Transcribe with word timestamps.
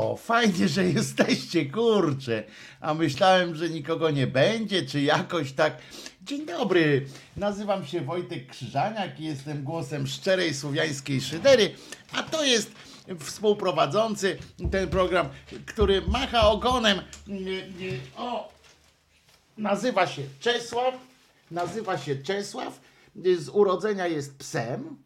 O, 0.00 0.16
fajnie, 0.16 0.68
że 0.68 0.84
jesteście, 0.84 1.66
kurczę. 1.66 2.44
A 2.80 2.94
myślałem, 2.94 3.54
że 3.54 3.68
nikogo 3.68 4.10
nie 4.10 4.26
będzie, 4.26 4.86
czy 4.86 5.00
jakoś 5.00 5.52
tak. 5.52 5.78
Dzień 6.22 6.46
dobry, 6.46 7.06
nazywam 7.36 7.86
się 7.86 8.00
Wojtek 8.00 8.46
Krzyżaniak 8.46 9.20
i 9.20 9.24
jestem 9.24 9.64
głosem 9.64 10.06
szczerej 10.06 10.54
słowiańskiej 10.54 11.20
szydery, 11.20 11.74
a 12.12 12.22
to 12.22 12.44
jest 12.44 12.72
współprowadzący 13.18 14.38
ten 14.70 14.88
program, 14.88 15.28
który 15.66 16.02
macha 16.02 16.48
ogonem. 16.48 17.02
O, 18.16 18.52
nazywa 19.58 20.06
się 20.06 20.22
Czesław, 20.40 20.94
nazywa 21.50 21.98
się 21.98 22.16
Czesław, 22.16 22.80
z 23.38 23.48
urodzenia 23.48 24.06
jest 24.06 24.38
psem, 24.38 24.96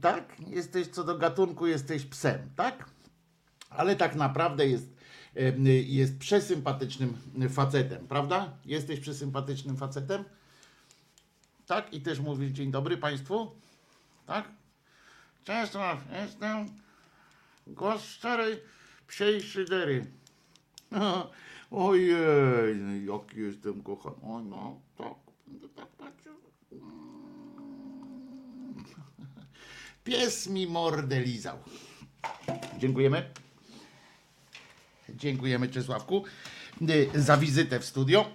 tak? 0.00 0.36
Jesteś 0.48 0.86
co 0.86 1.04
do 1.04 1.18
gatunku, 1.18 1.66
jesteś 1.66 2.04
psem, 2.04 2.50
tak? 2.56 2.97
Ale 3.70 3.96
tak 3.96 4.14
naprawdę 4.14 4.66
jest, 4.66 4.88
jest 5.86 6.18
przesympatycznym 6.18 7.16
facetem, 7.50 8.08
prawda? 8.08 8.52
Jesteś 8.64 9.00
przesympatycznym 9.00 9.76
facetem? 9.76 10.24
Tak? 11.66 11.94
I 11.94 12.00
też 12.00 12.20
mówisz 12.20 12.52
dzień 12.52 12.70
dobry 12.70 12.96
Państwu? 12.96 13.50
Tak? 14.26 14.48
Cześć, 15.44 15.72
jestem 16.22 16.66
głos 17.66 18.04
szczerej 18.04 18.60
psiej 19.06 19.42
szydery. 19.42 20.06
Ojej, 21.70 23.06
jaki 23.06 23.40
jestem 23.40 23.82
kochany. 23.82 24.16
O 24.22 24.42
no, 24.42 24.80
tak, 24.98 25.14
będę 25.46 25.68
tak 25.68 25.88
patrzył. 25.88 26.34
Pies 30.04 30.46
mi 30.46 30.66
mordę 30.66 31.20
lizał. 31.20 31.58
Dziękujemy. 32.78 33.30
Dziękujemy 35.16 35.68
Czesławku 35.68 36.24
y, 36.90 37.08
za 37.14 37.36
wizytę 37.36 37.80
w 37.80 37.84
studio. 37.84 38.28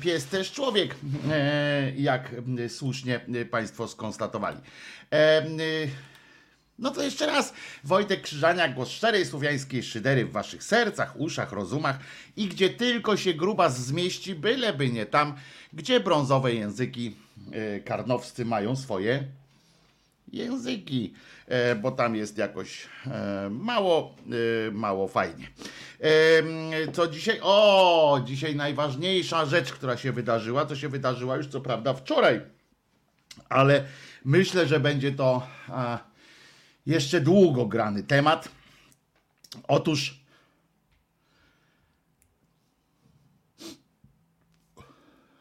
Pies 0.00 0.26
też 0.26 0.52
człowiek, 0.52 0.96
e, 1.30 1.92
jak 1.96 2.34
y, 2.58 2.68
słusznie 2.68 3.20
y, 3.34 3.46
Państwo 3.46 3.88
skonstatowali. 3.88 4.56
No 6.78 6.90
to 6.90 7.02
jeszcze 7.02 7.26
raz, 7.26 7.52
Wojtek 7.84 8.22
Krzyżaniak, 8.22 8.74
głos 8.74 8.88
szczerej 8.88 9.26
słowiańskiej 9.26 9.82
szydery 9.82 10.24
w 10.24 10.32
waszych 10.32 10.64
sercach, 10.64 11.20
uszach, 11.20 11.52
rozumach 11.52 11.98
i 12.36 12.48
gdzie 12.48 12.70
tylko 12.70 13.16
się 13.16 13.34
grubas 13.34 13.80
zmieści, 13.80 14.34
byleby 14.34 14.88
nie 14.88 15.06
tam, 15.06 15.34
gdzie 15.72 16.00
brązowe 16.00 16.54
języki 16.54 17.16
karnowscy 17.84 18.44
mają 18.44 18.76
swoje 18.76 19.24
języki, 20.32 21.14
bo 21.82 21.90
tam 21.90 22.16
jest 22.16 22.38
jakoś 22.38 22.86
e, 23.06 23.48
mało, 23.50 24.14
e, 24.68 24.70
mało 24.70 25.08
fajnie. 25.08 25.50
E, 26.00 26.92
Co 26.92 27.08
dzisiaj? 27.08 27.38
O, 27.42 28.20
dzisiaj 28.24 28.56
najważniejsza 28.56 29.46
rzecz, 29.46 29.72
która 29.72 29.96
się 29.96 30.12
wydarzyła, 30.12 30.64
to 30.66 30.76
się 30.76 30.88
wydarzyła 30.88 31.36
już 31.36 31.46
co 31.46 31.60
prawda 31.60 31.94
wczoraj, 31.94 32.40
ale 33.48 33.84
myślę, 34.24 34.66
że 34.66 34.80
będzie 34.80 35.12
to 35.12 35.46
jeszcze 36.86 37.20
długo 37.20 37.66
grany 37.66 38.02
temat. 38.02 38.48
Otóż 39.68 40.20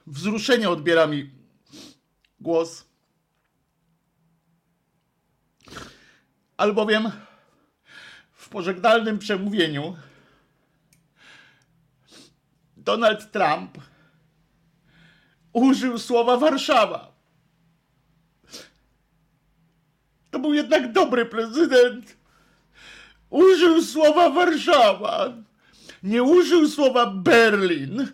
wzruszenie 0.07 0.69
odbiera 0.69 1.07
mi 1.07 1.29
głos. 2.39 2.88
Albowiem 6.59 7.11
w 8.33 8.49
pożegnalnym 8.49 9.19
przemówieniu 9.19 9.95
Donald 12.77 13.31
Trump 13.31 13.77
użył 15.53 15.97
słowa 15.97 16.37
Warszawa. 16.37 17.11
To 20.31 20.39
był 20.39 20.53
jednak 20.53 20.91
dobry 20.91 21.25
prezydent. 21.25 22.17
Użył 23.29 23.81
słowa 23.81 24.29
Warszawa. 24.29 25.33
Nie 26.03 26.23
użył 26.23 26.67
słowa 26.67 27.05
Berlin. 27.05 28.07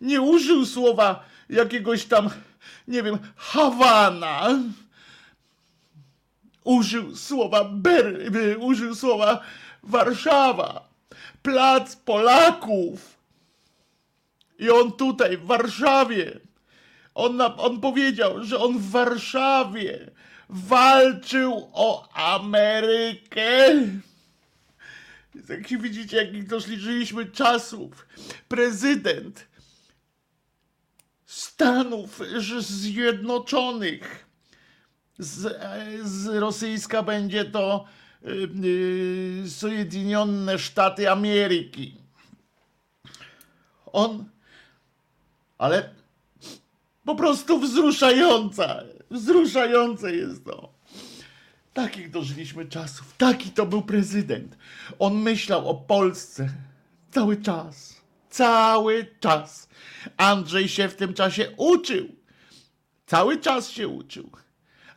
Nie 0.00 0.20
użył 0.20 0.66
słowa 0.66 1.24
jakiegoś 1.48 2.04
tam, 2.04 2.30
nie 2.88 3.02
wiem, 3.02 3.18
Hawana. 3.36 4.58
Użył 6.64 7.16
słowa 7.16 7.64
Ber, 7.64 8.36
y, 8.36 8.58
użył 8.58 8.94
słowa 8.94 9.40
Warszawa. 9.82 10.88
Plac 11.42 11.96
Polaków. 11.96 13.18
I 14.58 14.70
on 14.70 14.92
tutaj, 14.92 15.36
w 15.36 15.44
Warszawie, 15.44 16.40
on, 17.14 17.36
na, 17.36 17.56
on 17.56 17.80
powiedział, 17.80 18.44
że 18.44 18.58
on 18.58 18.78
w 18.78 18.90
Warszawie 18.90 20.10
walczył 20.48 21.70
o 21.72 22.08
Amerykę. 22.12 23.48
Jak 25.48 25.68
się 25.68 25.78
widzicie, 25.78 26.16
jakich 26.16 26.46
doszliczyliśmy 26.46 27.26
czasów. 27.26 28.06
Prezydent 28.48 29.46
Stanów 31.26 32.20
Zjednoczonych. 32.58 34.29
Z, 35.20 35.46
e, 35.46 35.86
z 36.04 36.26
rosyjska 36.26 37.02
będzie 37.02 37.44
to 37.44 37.84
y, 38.24 38.48
y, 39.44 39.50
Sojedinione 39.50 40.58
Sztaty 40.58 41.10
Ameryki. 41.10 41.94
On, 43.86 44.24
ale 45.58 45.94
po 47.04 47.14
prostu 47.14 47.58
wzruszająca. 47.58 48.82
Wzruszające 49.10 50.16
jest 50.16 50.44
to. 50.44 50.72
Takich 51.74 52.10
dożyliśmy 52.10 52.66
czasów. 52.66 53.14
Taki 53.18 53.50
to 53.50 53.66
był 53.66 53.82
prezydent. 53.82 54.56
On 54.98 55.14
myślał 55.14 55.68
o 55.68 55.74
Polsce 55.74 56.48
cały 57.10 57.36
czas. 57.36 58.00
Cały 58.30 59.06
czas. 59.20 59.68
Andrzej 60.16 60.68
się 60.68 60.88
w 60.88 60.96
tym 60.96 61.14
czasie 61.14 61.50
uczył. 61.56 62.08
Cały 63.06 63.40
czas 63.40 63.70
się 63.70 63.88
uczył. 63.88 64.30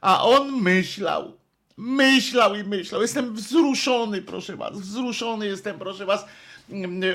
A 0.03 0.23
on 0.23 0.61
myślał. 0.61 1.37
Myślał 1.77 2.55
i 2.55 2.63
myślał. 2.63 3.01
Jestem 3.01 3.35
wzruszony, 3.35 4.21
proszę 4.21 4.55
was. 4.55 4.79
Wzruszony 4.79 5.47
jestem, 5.47 5.79
proszę 5.79 6.05
was. 6.05 6.25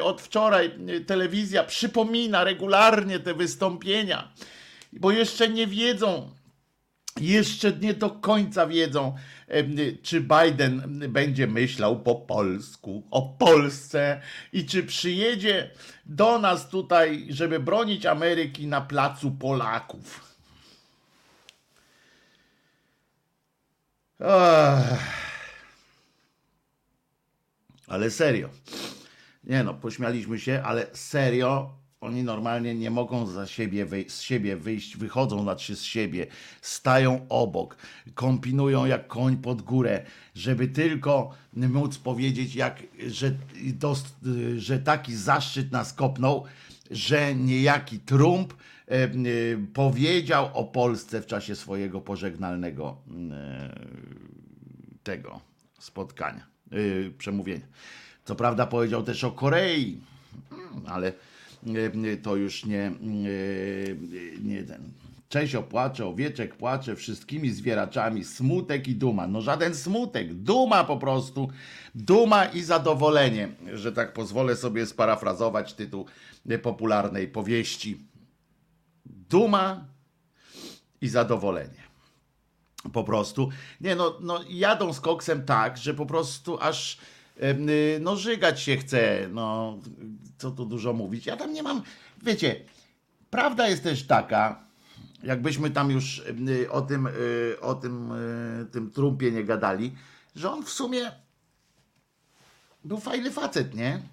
Od 0.02 0.22
wczoraj 0.22 0.70
telewizja 1.06 1.64
przypomina 1.64 2.44
regularnie 2.44 3.20
te 3.20 3.34
wystąpienia, 3.34 4.28
bo 4.92 5.10
jeszcze 5.10 5.48
nie 5.48 5.66
wiedzą, 5.66 6.30
jeszcze 7.20 7.72
nie 7.72 7.94
do 7.94 8.10
końca 8.10 8.66
wiedzą, 8.66 9.14
czy 10.02 10.20
Biden 10.20 11.02
będzie 11.08 11.46
myślał 11.46 12.00
po 12.00 12.14
polsku, 12.14 13.02
o 13.10 13.22
Polsce 13.22 14.20
i 14.52 14.64
czy 14.66 14.82
przyjedzie 14.82 15.70
do 16.06 16.38
nas 16.38 16.68
tutaj, 16.68 17.26
żeby 17.30 17.60
bronić 17.60 18.06
Ameryki 18.06 18.66
na 18.66 18.80
placu 18.80 19.30
Polaków. 19.30 20.27
Ale 27.86 28.10
serio. 28.10 28.48
Nie 29.44 29.64
no, 29.64 29.74
pośmialiśmy 29.74 30.38
się, 30.38 30.62
ale 30.64 30.86
serio, 30.92 31.78
oni 32.00 32.22
normalnie 32.22 32.74
nie 32.74 32.90
mogą 32.90 33.26
za 33.26 33.46
siebie 33.46 33.86
z 34.08 34.20
siebie 34.20 34.56
wyjść, 34.56 34.96
wychodzą 34.96 35.42
znaczy 35.42 35.76
z 35.76 35.82
siebie, 35.82 36.26
stają 36.62 37.26
obok, 37.28 37.76
kombinują 38.14 38.84
jak 38.84 39.06
koń 39.06 39.36
pod 39.36 39.62
górę, 39.62 40.04
żeby 40.34 40.68
tylko 40.68 41.30
móc 41.52 41.98
powiedzieć, 41.98 42.54
jak, 42.54 42.82
że, 43.06 43.34
dost, 43.64 44.14
że 44.56 44.78
taki 44.78 45.14
zaszczyt 45.14 45.72
nas 45.72 45.92
kopnął, 45.92 46.44
że 46.90 47.34
niejaki 47.34 47.98
Trump 47.98 48.54
powiedział 49.74 50.50
o 50.54 50.64
Polsce 50.64 51.22
w 51.22 51.26
czasie 51.26 51.56
swojego 51.56 52.00
pożegnalnego 52.00 52.96
e, 53.30 53.78
tego 55.02 55.40
spotkania, 55.78 56.46
e, 56.72 57.10
przemówienia. 57.18 57.66
Co 58.24 58.34
prawda 58.34 58.66
powiedział 58.66 59.02
też 59.02 59.24
o 59.24 59.30
Korei, 59.30 60.00
mm, 60.52 60.86
ale 60.86 61.12
e, 62.12 62.16
to 62.16 62.36
już 62.36 62.64
nie, 62.64 62.82
e, 62.82 62.92
nie 64.42 64.64
ten. 64.64 64.82
Czesio 65.28 65.62
płacze, 65.62 66.06
owieczek 66.06 66.54
płacze, 66.54 66.96
wszystkimi 66.96 67.50
zwieraczami, 67.50 68.24
smutek 68.24 68.88
i 68.88 68.94
duma. 68.94 69.26
No 69.26 69.40
żaden 69.40 69.74
smutek, 69.74 70.34
duma 70.34 70.84
po 70.84 70.96
prostu, 70.96 71.48
duma 71.94 72.44
i 72.44 72.62
zadowolenie, 72.62 73.48
że 73.72 73.92
tak 73.92 74.12
pozwolę 74.12 74.56
sobie 74.56 74.86
sparafrazować 74.86 75.74
tytuł 75.74 76.06
popularnej 76.62 77.28
powieści. 77.28 77.98
Duma 79.30 79.84
i 81.00 81.08
zadowolenie. 81.08 81.88
Po 82.92 83.04
prostu. 83.04 83.48
Nie 83.80 83.96
no, 83.96 84.18
no 84.20 84.40
jadą 84.48 84.92
z 84.92 85.00
koksem 85.00 85.44
tak, 85.44 85.78
że 85.78 85.94
po 85.94 86.06
prostu 86.06 86.58
aż 86.60 86.98
y, 87.42 87.98
no 88.00 88.16
żygać 88.16 88.60
się 88.60 88.76
chce. 88.76 89.28
No, 89.32 89.78
co 90.38 90.50
tu 90.50 90.66
dużo 90.66 90.92
mówić. 90.92 91.26
Ja 91.26 91.36
tam 91.36 91.52
nie 91.52 91.62
mam, 91.62 91.82
wiecie, 92.22 92.64
prawda 93.30 93.68
jest 93.68 93.82
też 93.82 94.06
taka, 94.06 94.64
jakbyśmy 95.22 95.70
tam 95.70 95.90
już 95.90 96.18
y, 96.48 96.70
o 96.70 96.82
tym, 96.82 97.06
y, 97.06 97.56
o 97.60 97.74
tym, 97.74 98.12
tym 98.72 98.90
trumpie 98.90 99.32
nie 99.32 99.44
gadali, 99.44 99.94
że 100.36 100.52
on 100.52 100.64
w 100.64 100.70
sumie 100.70 101.12
był 102.84 103.00
fajny 103.00 103.30
facet, 103.30 103.74
nie? 103.74 104.02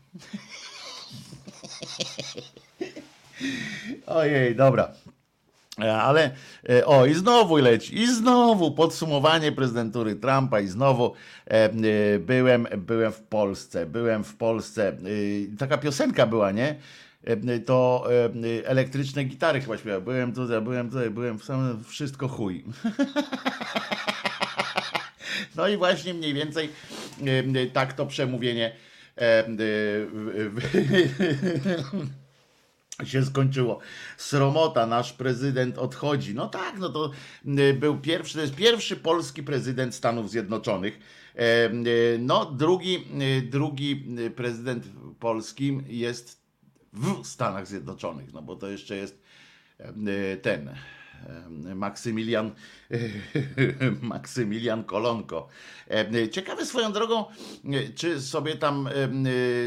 Ojej, 4.07 4.55
dobra. 4.55 4.91
E, 5.81 5.93
Ale 5.93 6.31
e, 6.69 6.85
o, 6.85 7.05
i 7.05 7.13
znowu 7.13 7.57
leci, 7.57 7.99
i 7.99 8.15
znowu 8.15 8.71
podsumowanie 8.71 9.51
prezydentury 9.51 10.15
Trumpa, 10.15 10.59
i 10.59 10.67
znowu 10.67 11.13
e, 11.47 11.51
e, 11.51 11.69
byłem, 12.19 12.67
byłem 12.77 13.11
w 13.11 13.21
Polsce, 13.21 13.85
byłem 13.85 14.23
w 14.23 14.35
Polsce. 14.35 14.87
E, 14.87 15.57
taka 15.57 15.77
piosenka 15.77 16.27
była, 16.27 16.51
nie? 16.51 16.75
E, 17.23 17.59
To 17.59 18.07
elektryczne 18.65 19.23
gitary 19.23 19.61
chyba 19.61 19.77
śpiewa. 19.77 19.99
Byłem 19.99 20.33
tutaj, 20.33 20.61
byłem 20.61 20.89
tutaj, 20.89 21.09
byłem 21.09 21.39
w 21.39 21.43
samym 21.43 21.83
wszystko 21.83 22.27
chuj. 22.27 22.63
No 25.55 25.67
i 25.67 25.77
właśnie 25.77 26.13
mniej 26.13 26.33
więcej 26.33 26.69
tak 27.73 27.93
to 27.93 28.05
przemówienie 28.05 28.71
się 33.03 33.25
skończyło. 33.25 33.79
Sromota, 34.17 34.87
nasz 34.87 35.13
prezydent 35.13 35.77
odchodzi. 35.77 36.35
No 36.35 36.47
tak, 36.47 36.79
no 36.79 36.89
to 36.89 37.11
y, 37.59 37.73
był 37.73 37.99
pierwszy, 37.99 38.33
to 38.33 38.41
jest 38.41 38.55
pierwszy 38.55 38.95
polski 38.95 39.43
prezydent 39.43 39.95
Stanów 39.95 40.29
Zjednoczonych. 40.29 40.99
E, 41.35 41.71
y, 41.71 42.17
No, 42.21 42.45
drugi, 42.45 43.07
y, 43.21 43.41
drugi 43.41 44.05
prezydent 44.35 44.85
polski 45.19 45.79
jest 45.87 46.45
w 46.93 47.27
Stanach 47.27 47.67
Zjednoczonych, 47.67 48.33
no 48.33 48.41
bo 48.41 48.55
to 48.55 48.69
jeszcze 48.69 48.95
jest 48.95 49.21
e, 49.77 50.37
ten 50.37 50.75
Maksymilian 51.75 52.51
Maksymilian 54.01 54.83
Kolonko. 54.83 55.47
E, 55.91 56.29
Ciekawe 56.29 56.65
swoją 56.65 56.91
drogą, 56.91 57.25
e, 57.65 57.89
czy 57.95 58.21
sobie 58.21 58.55
tam, 58.55 58.87
e, 58.87 58.91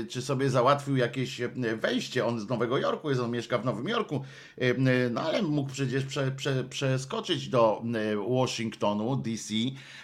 czy 0.07 0.23
sobie 0.23 0.51
załatwił 0.51 0.97
jakieś 0.97 1.41
e, 1.41 1.49
wejście. 1.77 2.27
On 2.27 2.41
z 2.41 2.49
Nowego 2.49 2.79
Jorku 2.79 3.11
jest, 3.11 3.21
on 3.21 3.31
mieszka 3.31 3.59
w 3.59 3.65
Nowym 3.65 3.89
Jorku, 3.89 4.25
e, 4.59 5.11
no 5.11 5.21
ale 5.21 5.43
mógł 5.43 5.71
przecież 5.71 6.05
prze, 6.05 6.33
prze, 6.33 6.65
przeskoczyć 6.65 7.49
do 7.49 7.83
e, 7.95 8.17
Washingtonu, 8.17 9.17
DC, 9.17 9.55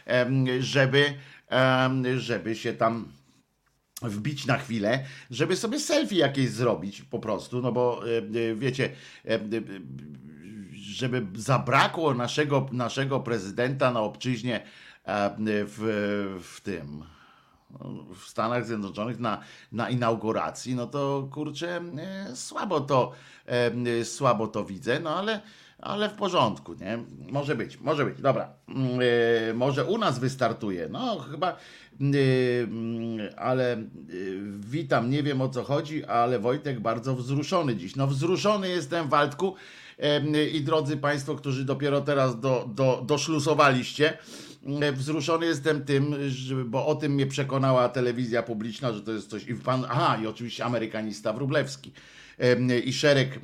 e, 0.07 0.27
żeby, 0.61 1.15
e, 1.51 2.19
żeby 2.19 2.57
się 2.57 2.73
tam 2.73 3.09
wbić 4.03 4.47
na 4.47 4.59
chwilę, 4.59 5.05
żeby 5.31 5.57
sobie 5.57 5.81
selfie 5.81 6.17
jakieś 6.17 6.51
zrobić 6.51 7.03
po 7.03 7.19
prostu, 7.19 7.63
no 7.63 7.73
bo 7.73 8.03
e, 8.09 8.19
e, 8.19 8.55
wiecie, 8.55 8.91
e, 9.25 9.35
e, 9.35 9.41
żeby 10.95 11.27
zabrakło 11.35 12.15
naszego, 12.15 12.69
naszego 12.73 13.21
prezydenta 13.21 13.91
na 13.91 14.01
obczyźnie 14.01 14.63
e, 15.05 15.35
w, 15.67 15.79
w 16.43 16.61
tym 16.61 17.05
w 18.15 18.29
Stanach 18.29 18.67
Zjednoczonych 18.67 19.19
na, 19.19 19.41
na 19.73 19.91
inauguracji, 19.91 20.75
no 20.75 20.87
to 20.87 21.29
kurczę, 21.33 21.81
e, 21.99 22.37
słabo 22.37 22.81
to, 22.81 23.13
e, 23.47 24.05
słabo 24.05 24.47
to 24.47 24.65
widzę, 24.65 25.01
no 25.01 25.17
ale, 25.17 25.41
ale 25.79 26.09
w 26.09 26.13
porządku, 26.13 26.75
nie? 26.75 26.99
Może 27.33 27.55
być, 27.55 27.81
może 27.81 28.05
być, 28.05 28.21
dobra. 28.21 28.49
Mm, 28.69 29.57
Może 29.57 29.85
u 29.85 29.99
nas 29.99 30.19
wystartuje, 30.19 30.89
no 30.89 31.19
chyba, 31.19 31.57
mm, 32.01 32.15
mm, 32.65 33.29
ale 33.37 33.77
witam, 34.59 35.11
nie 35.11 35.23
wiem 35.23 35.41
o 35.41 35.49
co 35.49 35.65
chodzi, 35.65 36.05
ale 36.05 36.39
Wojtek 36.39 36.81
bardzo 36.81 37.15
wzruszony 37.15 37.77
dziś. 37.77 37.97
No 37.97 38.07
wzruszony 38.07 38.69
jestem, 38.69 39.09
Waldku, 39.09 39.55
i 40.53 40.61
drodzy 40.61 40.97
Państwo, 40.97 41.35
którzy 41.35 41.65
dopiero 41.65 42.01
teraz 42.01 42.41
do, 42.41 42.69
do, 42.75 43.03
doszlusowaliście, 43.07 44.19
wzruszony 44.93 45.47
jestem 45.47 45.85
tym, 45.85 46.15
bo 46.67 46.87
o 46.87 46.95
tym 46.95 47.13
mnie 47.13 47.27
przekonała 47.27 47.89
telewizja 47.89 48.43
publiczna, 48.43 48.93
że 48.93 49.03
to 49.03 49.13
jest 49.13 49.31
coś. 49.31 49.47
I 49.47 49.55
pan, 49.55 49.85
aha, 49.89 50.19
i 50.23 50.27
oczywiście 50.27 50.65
amerykanista 50.65 51.33
Wróblewski. 51.33 51.93
Em, 52.39 52.69
I 52.85 52.93
szereg, 52.93 53.41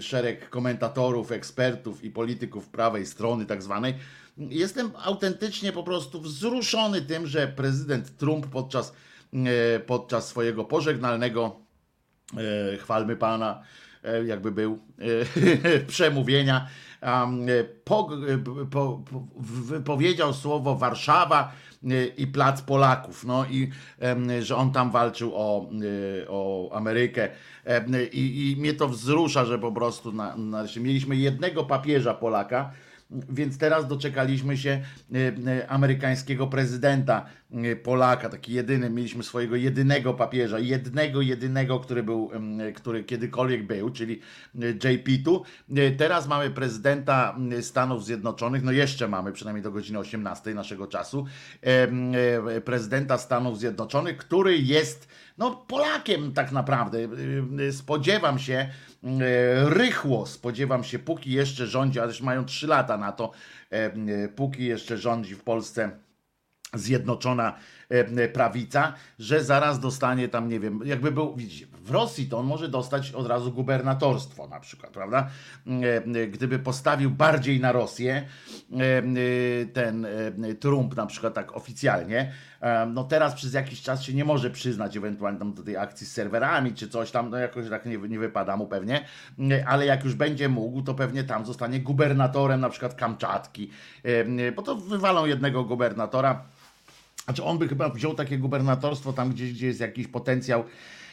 szereg 0.00 0.50
komentatorów, 0.50 1.32
ekspertów 1.32 2.04
i 2.04 2.10
polityków 2.10 2.68
prawej 2.68 3.06
strony, 3.06 3.46
tak 3.46 3.62
zwanej. 3.62 3.94
Jestem 4.38 4.90
autentycznie 5.04 5.72
po 5.72 5.82
prostu 5.82 6.20
wzruszony 6.20 7.02
tym, 7.02 7.26
że 7.26 7.48
prezydent 7.48 8.16
Trump 8.16 8.46
podczas, 8.46 8.92
podczas 9.86 10.28
swojego 10.28 10.64
pożegnalnego 10.64 11.56
e, 12.36 12.76
chwalmy 12.76 13.16
Pana, 13.16 13.62
jakby 14.26 14.52
był 14.52 14.78
e, 14.98 15.80
przemówienia, 15.92 16.66
e, 17.02 17.64
po, 17.84 18.08
e, 18.28 18.38
po, 18.38 18.66
po, 18.70 19.02
wypowiedział 19.66 20.34
słowo 20.34 20.76
Warszawa 20.76 21.52
e, 21.84 22.06
i 22.06 22.26
Plac 22.26 22.62
Polaków, 22.62 23.24
no 23.24 23.46
i 23.46 23.70
że 24.40 24.56
on 24.56 24.72
tam 24.72 24.90
walczył 24.90 25.32
o, 25.34 25.70
e, 26.22 26.28
o 26.28 26.70
Amerykę. 26.72 27.28
I, 28.12 28.50
i 28.50 28.60
mnie 28.60 28.74
to 28.74 28.88
wzrusza, 28.88 29.44
że 29.44 29.58
po 29.58 29.72
prostu 29.72 30.12
na, 30.12 30.36
na, 30.36 30.64
mieliśmy 30.80 31.16
jednego 31.16 31.64
papieża 31.64 32.14
Polaka, 32.14 32.72
więc 33.10 33.58
teraz 33.58 33.88
doczekaliśmy 33.88 34.56
się 34.56 34.70
e, 34.70 35.16
e, 35.50 35.70
amerykańskiego 35.70 36.46
prezydenta. 36.46 37.26
e, 37.45 37.45
Polaka, 37.82 38.28
taki 38.28 38.52
jedyny, 38.52 38.90
mieliśmy 38.90 39.22
swojego 39.22 39.56
jedynego 39.56 40.14
papieża, 40.14 40.58
jednego, 40.58 41.20
jedynego, 41.20 41.80
który 41.80 42.02
był, 42.02 42.30
em, 42.32 42.60
który 42.74 43.04
kiedykolwiek 43.04 43.66
był, 43.66 43.90
czyli 43.90 44.20
e, 44.54 44.66
JP 44.68 45.08
tu. 45.24 45.44
E, 45.76 45.90
Teraz 45.90 46.28
mamy 46.28 46.50
prezydenta 46.50 47.36
Stanów 47.60 48.04
Zjednoczonych, 48.04 48.62
no 48.62 48.72
jeszcze 48.72 49.08
mamy, 49.08 49.32
przynajmniej 49.32 49.62
do 49.62 49.70
godziny 49.70 49.98
18 49.98 50.54
naszego 50.54 50.86
czasu, 50.86 51.26
e, 51.62 52.60
prezydenta 52.60 53.18
Stanów 53.18 53.58
Zjednoczonych, 53.58 54.16
który 54.16 54.58
jest 54.58 55.08
no 55.38 55.50
Polakiem 55.50 56.32
tak 56.32 56.52
naprawdę. 56.52 56.98
Y, 56.98 57.08
y, 57.60 57.72
Spodziewam 57.72 58.38
się, 58.38 58.68
y, 59.04 59.08
rychło 59.64 60.26
spodziewam 60.26 60.84
się, 60.84 60.98
póki 60.98 61.32
jeszcze 61.32 61.66
rządzi, 61.66 62.00
ale 62.00 62.08
już 62.08 62.20
mają 62.20 62.44
3 62.44 62.66
lata 62.66 62.96
na 62.98 63.12
to, 63.12 63.30
e, 63.72 63.94
y, 63.96 64.28
póki 64.36 64.64
jeszcze 64.64 64.98
rządzi 64.98 65.34
w 65.34 65.42
Polsce 65.42 65.90
zjednoczona 66.78 67.54
e, 67.88 68.28
prawica, 68.28 68.92
że 69.18 69.44
zaraz 69.44 69.80
dostanie 69.80 70.28
tam, 70.28 70.48
nie 70.48 70.60
wiem, 70.60 70.80
jakby 70.84 71.12
był, 71.12 71.36
widzicie, 71.36 71.66
w 71.86 71.90
Rosji 71.90 72.26
to 72.26 72.38
on 72.38 72.46
może 72.46 72.68
dostać 72.68 73.12
od 73.12 73.26
razu 73.26 73.52
gubernatorstwo 73.52 74.46
na 74.48 74.60
przykład, 74.60 74.92
prawda? 74.92 75.28
E, 75.66 76.26
Gdyby 76.26 76.58
postawił 76.58 77.10
bardziej 77.10 77.60
na 77.60 77.72
Rosję 77.72 78.26
e, 78.72 79.66
ten 79.66 80.04
e, 80.04 80.54
Trump 80.54 80.96
na 80.96 81.06
przykład 81.06 81.34
tak 81.34 81.56
oficjalnie, 81.56 82.32
e, 82.60 82.86
no 82.86 83.04
teraz 83.04 83.34
przez 83.34 83.54
jakiś 83.54 83.82
czas 83.82 84.02
się 84.02 84.14
nie 84.14 84.24
może 84.24 84.50
przyznać 84.50 84.96
ewentualnie 84.96 85.38
tam 85.38 85.54
do 85.54 85.62
tej 85.62 85.76
akcji 85.76 86.06
z 86.06 86.12
serwerami 86.12 86.74
czy 86.74 86.88
coś 86.88 87.10
tam, 87.10 87.30
no 87.30 87.36
jakoś 87.36 87.70
tak 87.70 87.86
nie, 87.86 87.98
nie 87.98 88.18
wypada 88.18 88.56
mu 88.56 88.66
pewnie, 88.66 89.04
e, 89.50 89.68
ale 89.68 89.86
jak 89.86 90.04
już 90.04 90.14
będzie 90.14 90.48
mógł, 90.48 90.82
to 90.82 90.94
pewnie 90.94 91.24
tam 91.24 91.46
zostanie 91.46 91.80
gubernatorem 91.80 92.60
na 92.60 92.68
przykład 92.68 92.94
Kamczatki, 92.94 93.70
e, 94.02 94.52
bo 94.52 94.62
to 94.62 94.76
wywalą 94.76 95.26
jednego 95.26 95.64
gubernatora, 95.64 96.44
znaczy 97.26 97.44
on 97.44 97.58
by 97.58 97.68
chyba 97.68 97.88
wziął 97.88 98.14
takie 98.14 98.38
gubernatorstwo 98.38 99.12
tam 99.12 99.30
gdzieś, 99.30 99.52
gdzie 99.52 99.66
jest 99.66 99.80
jakiś 99.80 100.06
potencjał 100.06 100.64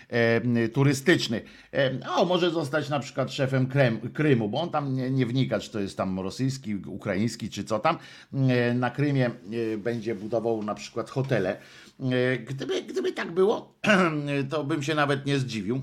e, 0.09 0.69
turystyczny. 0.69 1.41
E, 1.73 1.99
o, 2.15 2.25
może 2.25 2.51
zostać 2.51 2.89
na 2.89 2.99
przykład 2.99 3.31
szefem 3.31 3.67
Krem, 3.67 3.99
Krymu, 3.99 4.49
bo 4.49 4.61
on 4.61 4.69
tam 4.69 4.95
nie, 4.95 5.11
nie 5.11 5.25
wnika, 5.25 5.59
czy 5.59 5.71
to 5.71 5.79
jest 5.79 5.97
tam 5.97 6.19
rosyjski, 6.19 6.75
ukraiński, 6.75 7.49
czy 7.49 7.63
co 7.63 7.79
tam. 7.79 7.97
E, 8.33 8.73
na 8.73 8.91
Krymie 8.91 9.25
e, 9.25 9.77
będzie 9.77 10.15
budował 10.15 10.63
na 10.63 10.75
przykład 10.75 11.09
hotele. 11.09 11.57
E, 11.99 12.37
gdyby, 12.37 12.81
gdyby 12.81 13.11
tak 13.11 13.31
było, 13.31 13.73
to 14.49 14.63
bym 14.63 14.83
się 14.83 14.95
nawet 14.95 15.25
nie 15.25 15.39
zdziwił 15.39 15.81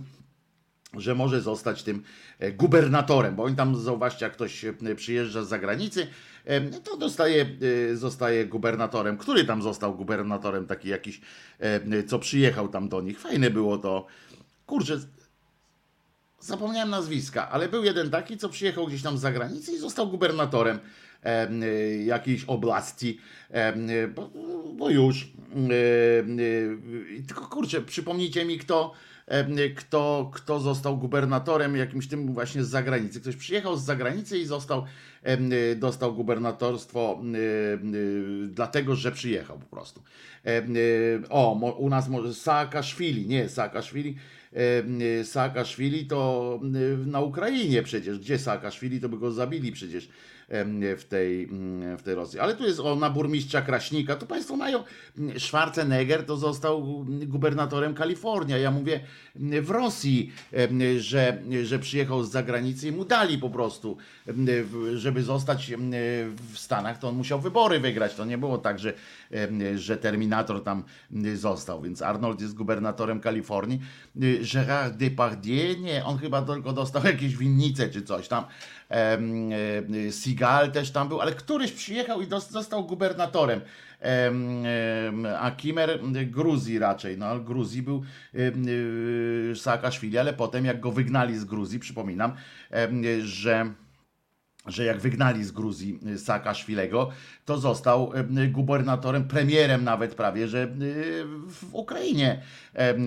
że 0.96 1.14
może 1.14 1.40
zostać 1.40 1.82
tym 1.82 2.02
e, 2.38 2.52
gubernatorem, 2.52 3.36
bo 3.36 3.42
oni 3.42 3.56
tam, 3.56 3.76
zauważcie, 3.76 4.24
jak 4.24 4.34
ktoś 4.34 4.64
przyjeżdża 4.96 5.42
z 5.42 5.48
zagranicy, 5.48 6.06
to 6.84 6.96
dostaje, 6.96 7.46
e, 7.92 7.96
zostaje 7.96 8.46
gubernatorem. 8.46 9.16
Który 9.18 9.44
tam 9.44 9.62
został 9.62 9.94
gubernatorem, 9.94 10.66
taki 10.66 10.88
jakiś, 10.88 11.20
co 12.06 12.18
przyjechał 12.18 12.68
tam 12.68 12.88
do 12.88 13.00
nich. 13.00 13.20
Fajne 13.20 13.50
było 13.50 13.78
to. 13.78 14.06
Kurczę, 14.66 15.00
zapomniałem 16.40 16.90
nazwiska, 16.90 17.50
ale 17.50 17.68
był 17.68 17.84
jeden 17.84 18.10
taki, 18.10 18.36
co 18.38 18.48
przyjechał 18.48 18.86
gdzieś 18.86 19.02
tam 19.02 19.18
z 19.18 19.20
zagranicy 19.20 19.72
i 19.72 19.78
został 19.78 20.08
gubernatorem 20.08 20.78
em, 21.22 21.62
y, 21.62 22.02
jakiejś 22.06 22.44
oblasti, 22.44 23.18
y, 24.04 24.08
bo, 24.08 24.30
bo 24.74 24.90
już. 24.90 25.24
y, 25.24 25.72
y, 26.40 27.22
Tylko 27.26 27.46
kurczę, 27.46 27.80
przypomnijcie 27.82 28.44
mi, 28.44 28.58
kto, 28.58 28.92
y, 28.92 29.19
kto, 29.76 30.30
kto 30.34 30.60
został 30.60 30.98
gubernatorem 30.98 31.76
jakimś 31.76 32.08
tym 32.08 32.32
właśnie 32.34 32.64
z 32.64 32.68
zagranicy. 32.68 33.20
Ktoś 33.20 33.36
przyjechał 33.36 33.76
z 33.76 33.84
zagranicy 33.84 34.38
i 34.38 34.44
został, 34.44 34.84
dostał 35.76 36.14
gubernatorstwo 36.14 37.22
dlatego, 38.46 38.96
że 38.96 39.12
przyjechał 39.12 39.58
po 39.58 39.66
prostu. 39.76 40.02
Y, 40.46 41.22
O, 41.28 41.74
u 41.78 41.88
nas 41.88 42.08
może 42.08 42.34
Saakaszwili, 42.34 43.26
nie 43.26 43.48
Saakaszwili, 43.48 44.16
Saakaszwili 45.24 46.06
to 46.06 46.60
na 47.06 47.20
Ukrainie 47.20 47.82
przecież. 47.82 48.18
Gdzie 48.18 48.38
Saakaszwili, 48.38 49.00
to 49.00 49.08
by 49.08 49.18
go 49.18 49.32
zabili 49.32 49.72
przecież 49.72 50.08
w 50.96 51.04
tej, 51.08 51.44
mm, 51.44 51.98
w 51.98 52.02
tej 52.02 52.14
Rosji. 52.14 52.38
Ale 52.38 52.54
tu 52.54 52.64
jest 52.64 52.80
o, 52.80 52.96
na 52.96 53.10
burmistrza 53.10 53.62
Kraśnika. 53.62 54.16
Tu 54.16 54.26
państwo 54.26 54.56
mają 54.56 54.84
mm, 55.18 55.40
Schwarzenegger, 55.40 56.26
to 56.26 56.36
został 56.36 57.04
mm, 57.08 57.28
gubernatorem 57.28 57.94
Kalifornii. 57.94 58.62
Ja 58.62 58.70
mówię 58.70 59.00
w 59.62 59.70
Rosji, 59.70 60.32
że, 60.98 61.42
że 61.62 61.78
przyjechał 61.78 62.24
z 62.24 62.30
zagranicy 62.30 62.88
i 62.88 62.92
mu 62.92 63.04
dali 63.04 63.38
po 63.38 63.50
prostu, 63.50 63.96
żeby 64.94 65.22
zostać 65.22 65.72
w 66.52 66.58
Stanach, 66.58 66.98
to 66.98 67.08
on 67.08 67.14
musiał 67.14 67.40
wybory 67.40 67.80
wygrać. 67.80 68.14
To 68.14 68.24
nie 68.24 68.38
było 68.38 68.58
tak, 68.58 68.78
że, 68.78 68.92
że 69.74 69.96
Terminator 69.96 70.64
tam 70.64 70.84
został. 71.34 71.82
Więc 71.82 72.02
Arnold 72.02 72.40
jest 72.40 72.54
gubernatorem 72.54 73.20
Kalifornii. 73.20 73.80
Y, 74.22 74.40
Gérard 74.42 74.96
Depardieu, 74.96 75.80
nie, 75.80 76.04
on 76.04 76.18
chyba 76.18 76.42
tylko 76.42 76.72
dostał 76.72 77.04
jakieś 77.12 77.36
winnice 77.36 77.88
czy 77.88 78.02
coś 78.02 78.28
tam. 78.28 78.44
E, 78.90 79.18
Seagal 80.12 80.72
też 80.72 80.90
tam 80.90 81.08
był, 81.08 81.20
ale 81.20 81.32
któryś 81.32 81.72
przyjechał 81.72 82.22
i 82.22 82.26
został 82.50 82.84
gubernatorem. 82.84 83.60
Em, 84.00 84.64
em, 84.66 85.26
A 85.40 85.50
Kimer 85.50 86.00
Gruzji 86.26 86.78
raczej, 86.78 87.18
no 87.18 87.40
Gruzji 87.40 87.82
był 87.82 88.02
y, 88.34 89.52
Saakaszwili, 89.56 90.18
ale 90.18 90.32
potem 90.32 90.64
jak 90.64 90.80
go 90.80 90.92
wygnali 90.92 91.38
z 91.38 91.44
Gruzji, 91.44 91.78
przypominam, 91.78 92.32
że 93.22 93.72
że 94.70 94.84
jak 94.84 95.00
wygnali 95.00 95.44
z 95.44 95.52
Gruzji 95.52 95.98
y, 96.06 96.18
Saakaszwilego, 96.18 97.10
to 97.44 97.58
został 97.58 98.12
y, 98.38 98.48
gubernatorem, 98.48 99.24
premierem 99.28 99.84
nawet 99.84 100.14
prawie, 100.14 100.48
że 100.48 100.62
y, 100.64 100.68
w 101.48 101.64
Ukrainie 101.72 102.42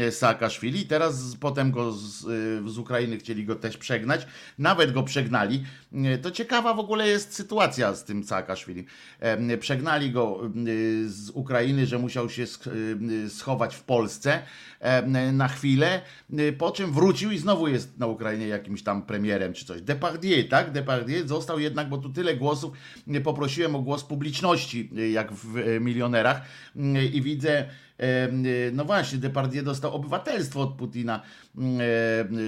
y, 0.07 0.11
Saakaszwili. 0.11 0.85
Teraz 0.85 1.35
potem 1.39 1.71
go 1.71 1.91
z, 1.91 2.23
y, 2.67 2.69
z 2.71 2.77
Ukrainy 2.77 3.17
chcieli 3.17 3.45
go 3.45 3.55
też 3.55 3.77
przegnać. 3.77 4.27
Nawet 4.57 4.91
go 4.91 5.03
przegnali. 5.03 5.63
Y, 5.93 6.17
To 6.17 6.31
ciekawa 6.31 6.73
w 6.73 6.79
ogóle 6.79 7.07
jest 7.07 7.33
sytuacja 7.35 7.95
z 7.95 8.03
tym 8.03 8.23
Saakaszwili. 8.23 8.85
Y, 9.53 9.57
Przegnali 9.57 10.11
go 10.11 10.41
y, 10.67 11.09
z 11.09 11.29
Ukrainy, 11.29 11.85
że 11.85 11.97
musiał 11.99 12.29
się 12.29 12.43
sch- 12.45 12.69
y, 13.25 13.29
schować 13.29 13.75
w 13.75 13.83
Polsce 13.83 14.39
y, 15.29 15.31
na 15.31 15.47
chwilę, 15.47 16.01
y, 16.39 16.53
po 16.53 16.71
czym 16.71 16.91
wrócił 16.91 17.31
i 17.31 17.37
znowu 17.37 17.67
jest 17.67 17.97
na 17.99 18.07
Ukrainie 18.07 18.47
jakimś 18.47 18.83
tam 18.83 19.01
premierem 19.01 19.53
czy 19.53 19.65
coś. 19.65 19.81
Depardieu, 19.81 20.47
tak? 20.49 20.71
Depardieu 20.71 21.27
został 21.27 21.52
jednak, 21.59 21.89
bo 21.89 21.97
tu 21.97 22.09
tyle 22.09 22.35
głosów, 22.35 22.73
y, 23.15 23.21
poprosiłem 23.21 23.75
o 23.75 23.79
głos 23.79 24.03
publiczności, 24.03 24.89
y, 24.97 25.09
jak 25.09 25.33
w 25.33 25.57
y, 25.57 25.79
Milionerach 25.79 26.41
i 27.13 27.21
widzę, 27.21 27.65
no 28.73 28.85
właśnie, 28.85 29.17
Depardieu 29.17 29.63
dostał 29.63 29.95
obywatelstwo 29.95 30.61
od 30.61 30.73
Putina, 30.73 31.21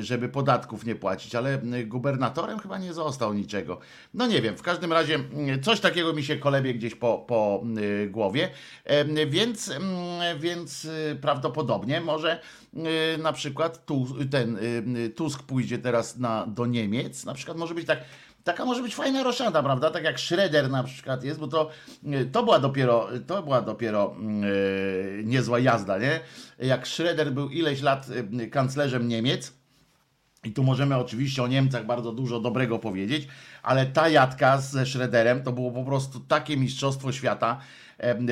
żeby 0.02 0.30
podatków 0.30 0.86
nie 0.86 0.96
płacić, 0.96 1.36
ale 1.36 1.62
gubernatorem 1.86 2.60
chyba 2.60 2.78
nie 2.78 2.94
został 2.94 3.34
niczego. 3.34 3.80
No 4.14 4.28
nie 4.28 4.42
wiem, 4.42 4.58
w 4.58 4.62
każdym 4.62 4.94
razie 4.94 5.20
coś 5.62 5.80
takiego 5.80 6.14
mi 6.14 6.24
się 6.24 6.38
kolebie 6.38 6.74
gdzieś 6.74 6.96
po, 6.96 7.26
po 7.28 7.64
głowie, 8.10 8.50
więc, 9.28 9.72
więc 10.40 10.88
prawdopodobnie 11.22 12.02
może 12.02 12.40
na 13.24 13.34
przykład 13.34 13.86
tu, 13.86 14.08
ten 14.32 14.58
Tusk 15.16 15.44
pójdzie 15.44 15.78
teraz 15.78 16.18
na, 16.18 16.48
do 16.48 16.66
Niemiec, 16.66 17.26
na 17.26 17.34
przykład 17.34 17.58
może 17.58 17.74
być 17.76 17.88
tak 17.88 18.00
Taka 18.46 18.66
może 18.66 18.82
być 18.82 18.96
fajna 18.96 19.24
roszada, 19.24 19.64
prawda? 19.64 19.92
Tak 19.92 20.04
jak 20.04 20.20
Schroeder 20.20 20.70
na 20.70 20.84
przykład 20.84 21.24
jest, 21.24 21.40
bo 21.40 21.48
to, 21.48 21.70
y, 22.04 22.26
to 22.26 22.44
była 22.44 22.60
dopiero, 22.60 23.08
to 23.28 23.44
była 23.44 23.62
dopiero 23.62 24.16
yy, 25.18 25.24
niezła 25.24 25.60
jazda, 25.60 25.98
nie? 25.98 26.20
Jak 26.60 26.88
Schroeder 26.88 27.32
był 27.32 27.50
ileś 27.50 27.82
lat 27.82 28.08
y, 28.42 28.48
kanclerzem 28.48 29.08
Niemiec, 29.08 29.54
i 30.44 30.52
tu 30.54 30.64
możemy 30.64 30.98
oczywiście 30.98 31.44
o 31.44 31.48
Niemcach 31.48 31.86
bardzo 31.86 32.12
dużo 32.12 32.40
dobrego 32.40 32.80
powiedzieć, 32.80 33.28
ale 33.64 33.86
ta 33.86 34.10
jadka 34.10 34.58
ze 34.58 34.86
Schroederem 34.86 35.44
to 35.44 35.52
było 35.52 35.72
po 35.72 35.84
prostu 35.84 36.20
takie 36.20 36.58
mistrzostwo 36.58 37.12
świata 37.12 37.60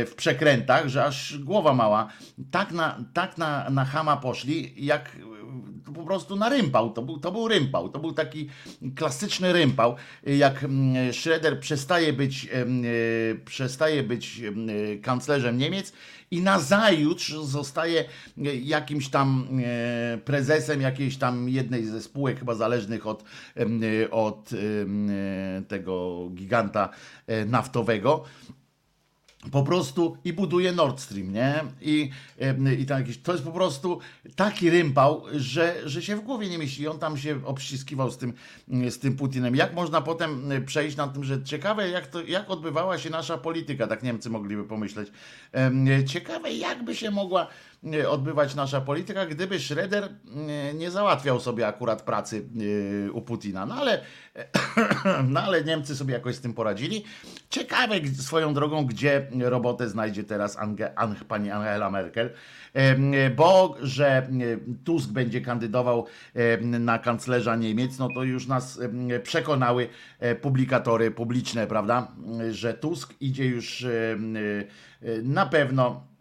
w 0.07 0.15
przekrętach, 0.15 0.87
że 0.87 1.05
aż 1.05 1.37
głowa 1.37 1.73
mała. 1.73 2.07
Tak 2.51 2.71
na, 2.71 3.03
tak 3.13 3.37
na, 3.37 3.69
na 3.69 3.85
chama 3.85 4.17
poszli, 4.17 4.85
jak 4.85 5.17
to 5.85 5.91
po 5.91 6.03
prostu 6.03 6.35
na 6.35 6.49
rympał. 6.49 6.93
To 6.93 7.01
był, 7.01 7.19
to 7.19 7.31
był 7.31 7.47
rympał. 7.47 7.89
To 7.89 7.99
był 7.99 8.13
taki 8.13 8.49
klasyczny 8.95 9.53
rympał. 9.53 9.95
Jak 10.23 10.65
Schroeder 11.11 11.59
przestaje 11.59 12.13
być, 12.13 12.49
e, 12.51 12.65
przestaje 13.45 14.03
być 14.03 14.41
e, 14.41 14.97
kanclerzem 14.97 15.57
Niemiec 15.57 15.93
i 16.31 16.41
nazajutrz 16.41 17.33
zostaje 17.33 18.01
e, 18.01 18.55
jakimś 18.55 19.09
tam 19.09 19.47
e, 19.63 20.17
prezesem 20.17 20.81
jakiejś 20.81 21.17
tam 21.17 21.49
jednej 21.49 21.85
ze 21.85 22.01
spółek 22.01 22.39
chyba 22.39 22.55
zależnych 22.55 23.07
od, 23.07 23.23
e, 23.57 24.11
od 24.11 24.49
e, 24.53 25.61
tego 25.61 26.27
giganta 26.33 26.89
e, 27.27 27.45
naftowego 27.45 28.23
po 29.51 29.63
prostu 29.63 30.17
i 30.25 30.33
buduje 30.33 30.71
Nord 30.71 30.99
Stream, 30.99 31.33
nie? 31.33 31.55
I, 31.81 32.09
i 32.79 32.85
tam 32.85 32.99
jakieś, 32.99 33.17
to 33.17 33.31
jest 33.31 33.43
po 33.43 33.51
prostu 33.51 33.99
taki 34.35 34.69
rympał, 34.69 35.23
że, 35.33 35.75
że 35.85 36.01
się 36.01 36.15
w 36.15 36.21
głowie 36.21 36.49
nie 36.49 36.57
mieści. 36.57 36.87
On 36.87 36.99
tam 36.99 37.17
się 37.17 37.45
obściskiwał 37.45 38.11
z 38.11 38.17
tym, 38.17 38.33
z 38.89 38.99
tym 38.99 39.15
Putinem. 39.15 39.55
Jak 39.55 39.73
można 39.73 40.01
potem 40.01 40.49
przejść 40.65 40.97
na 40.97 41.07
tym, 41.07 41.23
że 41.23 41.43
ciekawe, 41.43 41.89
jak, 41.89 42.07
to, 42.07 42.21
jak 42.21 42.49
odbywała 42.49 42.97
się 42.97 43.09
nasza 43.09 43.37
polityka, 43.37 43.87
tak 43.87 44.03
Niemcy 44.03 44.29
mogliby 44.29 44.63
pomyśleć. 44.63 45.11
Ciekawe, 46.07 46.53
jakby 46.53 46.95
się 46.95 47.11
mogła 47.11 47.47
odbywać 48.09 48.55
nasza 48.55 48.81
polityka, 48.81 49.25
gdyby 49.25 49.59
Schroeder 49.59 50.03
e, 50.03 50.73
nie 50.73 50.91
załatwiał 50.91 51.39
sobie 51.39 51.67
akurat 51.67 52.01
pracy 52.01 52.45
e, 53.07 53.11
u 53.11 53.21
Putina. 53.21 53.65
No 53.65 53.75
ale, 53.75 54.01
no 55.29 55.41
ale 55.41 55.63
Niemcy 55.63 55.95
sobie 55.95 56.13
jakoś 56.13 56.35
z 56.35 56.41
tym 56.41 56.53
poradzili. 56.53 57.03
Ciekawe 57.49 57.95
swoją 58.07 58.53
drogą, 58.53 58.85
gdzie 58.85 59.27
robotę 59.41 59.89
znajdzie 59.89 60.23
teraz 60.23 60.57
Ange, 60.57 60.99
Ang, 60.99 61.23
pani 61.23 61.51
Angela 61.51 61.91
Merkel, 61.91 62.29
bo 63.35 63.75
że 63.81 64.07
e, 64.07 64.29
Tusk 64.83 65.09
będzie 65.09 65.41
kandydował 65.41 66.05
na 66.61 66.99
kanclerza 66.99 67.55
Niemiec, 67.55 67.97
no 67.99 68.07
to 68.15 68.23
już 68.23 68.47
nas 68.47 68.79
przekonały 69.23 69.89
e, 70.19 70.35
publikatory 70.35 71.11
publiczne, 71.11 71.67
prawda, 71.67 72.11
że 72.51 72.73
Tusk 72.73 73.13
idzie 73.19 73.45
już 73.45 73.83
e, 73.83 75.23
na 75.23 75.45
pewno 75.45 76.07
e, 76.09 76.12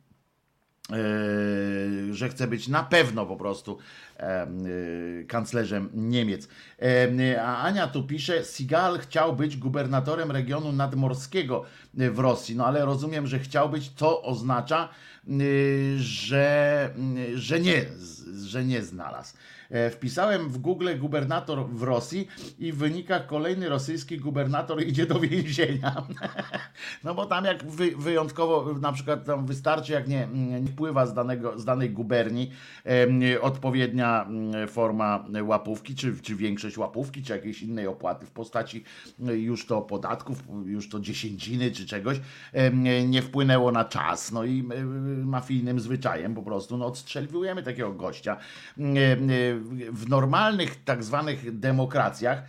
że 2.11 2.29
chce 2.29 2.47
być 2.47 2.69
na 2.69 2.83
pewno 2.83 3.27
po 3.27 3.37
prostu 3.37 3.79
em, 4.17 4.67
e, 4.67 5.25
kanclerzem 5.25 5.89
Niemiec. 5.95 6.49
Em, 6.79 7.19
A 7.41 7.63
Ania 7.63 7.87
tu 7.87 8.03
pisze, 8.03 8.45
Sigal 8.45 8.99
chciał 8.99 9.37
być 9.37 9.57
gubernatorem 9.57 10.31
regionu 10.31 10.73
nadmorskiego 10.73 11.65
e, 11.99 12.11
w 12.11 12.19
Rosji, 12.19 12.57
no 12.57 12.67
ale 12.67 12.85
rozumiem, 12.85 13.27
że 13.27 13.39
chciał 13.39 13.69
być, 13.69 13.93
co 13.97 14.23
oznacza, 14.23 14.89
że, 15.97 16.91
że, 17.35 17.61
nie, 17.61 17.85
że 18.45 18.65
nie 18.65 18.83
znalazł. 18.83 19.35
E, 19.73 19.91
Wpisałem 19.91 20.49
w 20.49 20.59
Google 20.59 20.89
gubernator 20.99 21.69
w 21.69 21.83
Rosji 21.83 22.29
i 22.59 22.73
w 22.73 22.77
wynikach 22.77 23.27
kolejny 23.27 23.69
rosyjski 23.69 24.19
gubernator 24.19 24.83
idzie 24.83 25.07
do 25.07 25.21
więzienia. 25.21 26.03
No 27.05 27.15
bo 27.15 27.27
tam 27.27 27.45
jak 27.45 27.65
wy, 27.65 27.91
wyjątkowo 27.97 28.75
na 28.81 28.93
przykład 28.93 29.25
tam 29.25 29.47
wystarczy, 29.47 29.93
jak 29.93 30.09
nie, 30.09 30.29
nie 30.61 30.69
wpływa 30.69 31.07
z, 31.07 31.15
danego, 31.15 31.59
z 31.59 31.65
danej 31.65 31.91
guberni 31.91 32.51
odpowiednia 33.41 34.25
mm, 34.25 34.69
forma 34.69 35.25
łapówki, 35.43 35.95
czy, 35.95 36.21
czy 36.23 36.37
większość 36.37 36.79
łapówki, 36.79 37.23
czy 37.23 37.33
jakiejś 37.33 37.63
innej 37.63 37.87
opłaty 37.87 38.27
w 38.27 38.31
postaci 38.31 38.85
y, 39.29 39.39
już 39.39 39.67
to 39.67 39.83
podatków, 39.83 40.43
już 40.65 40.89
to 40.89 41.01
dziesięciny 41.01 41.71
czy 41.71 41.87
czegoś, 41.87 42.21
nie 43.07 43.23
wpłynęło 43.23 43.73
na 43.73 43.85
czas. 43.85 44.33
No 44.33 44.45
i 44.45 44.59
y, 44.61 44.85
mafijnym 45.25 45.81
zwyczajem 45.81 46.35
po 46.35 46.43
prostu 46.43 46.77
no, 46.77 46.87
odstrzeliwujemy 46.87 47.63
takiego 47.63 47.93
gościa. 47.93 48.37
W 49.93 50.09
normalnych 50.09 50.85
tak 50.85 51.05
zwanych 51.05 51.59
demokracjach, 51.59 52.43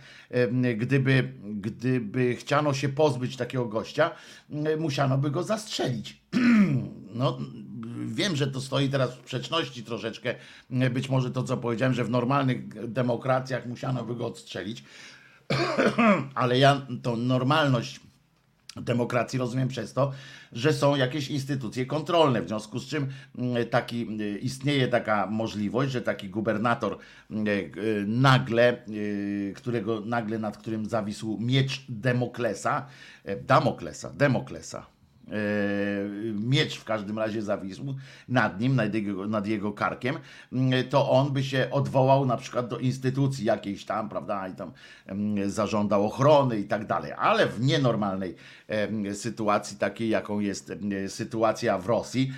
gdyby, 0.76 1.32
gdyby 1.44 2.36
chciano 2.36 2.74
się 2.74 2.88
pozbyć 2.88 3.36
takiego 3.36 3.64
gościa, 3.64 4.10
musiano 4.78 5.18
by 5.18 5.30
go 5.30 5.42
zastrzelić. 5.42 6.16
No, 7.14 7.38
wiem, 8.06 8.36
że 8.36 8.46
to 8.46 8.60
stoi 8.60 8.88
teraz 8.88 9.14
w 9.14 9.18
sprzeczności 9.18 9.82
troszeczkę, 9.82 10.34
być 10.90 11.08
może 11.08 11.30
to, 11.30 11.42
co 11.42 11.56
powiedziałem, 11.56 11.94
że 11.94 12.04
w 12.04 12.10
normalnych 12.10 12.88
demokracjach 12.92 13.66
musiano 13.66 14.04
by 14.04 14.14
go 14.14 14.26
odstrzelić, 14.26 14.84
ale 16.34 16.58
ja 16.58 16.86
tą 17.02 17.16
normalność 17.16 18.00
demokracji 18.76 19.38
rozumiem 19.38 19.68
przez 19.68 19.92
to, 19.92 20.12
że 20.52 20.72
są 20.72 20.96
jakieś 20.96 21.28
instytucje 21.28 21.86
kontrolne, 21.86 22.42
w 22.42 22.48
związku 22.48 22.78
z 22.78 22.86
czym 22.86 23.06
mm, 23.38 23.68
taki, 23.68 24.20
y, 24.20 24.38
istnieje 24.38 24.88
taka 24.88 25.26
możliwość, 25.26 25.92
że 25.92 26.02
taki 26.02 26.28
gubernator 26.28 26.98
y, 27.30 27.34
y, 27.76 28.04
nagle, 28.06 28.84
którego 29.54 30.00
nagle 30.00 30.38
nad 30.38 30.56
którym 30.56 30.86
zawisł 30.86 31.38
miecz 31.40 31.84
Demoklesa, 31.88 32.86
Damoklesa, 33.46 34.10
Demoklesa, 34.10 34.93
miecz 36.34 36.78
w 36.78 36.84
każdym 36.84 37.18
razie 37.18 37.42
zawisł 37.42 37.94
nad 38.28 38.60
nim, 38.60 38.76
nad 38.76 38.94
jego, 38.94 39.26
nad 39.26 39.46
jego 39.46 39.72
karkiem, 39.72 40.16
mm, 40.52 40.88
to 40.88 41.10
on 41.10 41.32
by 41.32 41.44
się 41.44 41.68
odwołał 41.70 42.26
na 42.26 42.36
przykład 42.36 42.68
do 42.68 42.78
instytucji 42.78 43.44
jakiejś 43.44 43.84
tam, 43.84 44.08
prawda, 44.08 44.48
i 44.48 44.54
tam 44.54 44.72
mm, 45.06 45.50
zażądał 45.50 46.06
ochrony 46.06 46.58
i 46.58 46.64
tak 46.64 46.86
dalej. 46.86 47.12
Ale 47.12 47.46
w 47.46 47.60
nienormalnej 47.60 48.34
sytuacji, 49.12 49.76
takiej 49.76 50.08
jaką 50.08 50.40
jest 50.40 50.72
sytuacja 51.08 51.78
w 51.78 51.86
Rosji, 51.86 52.32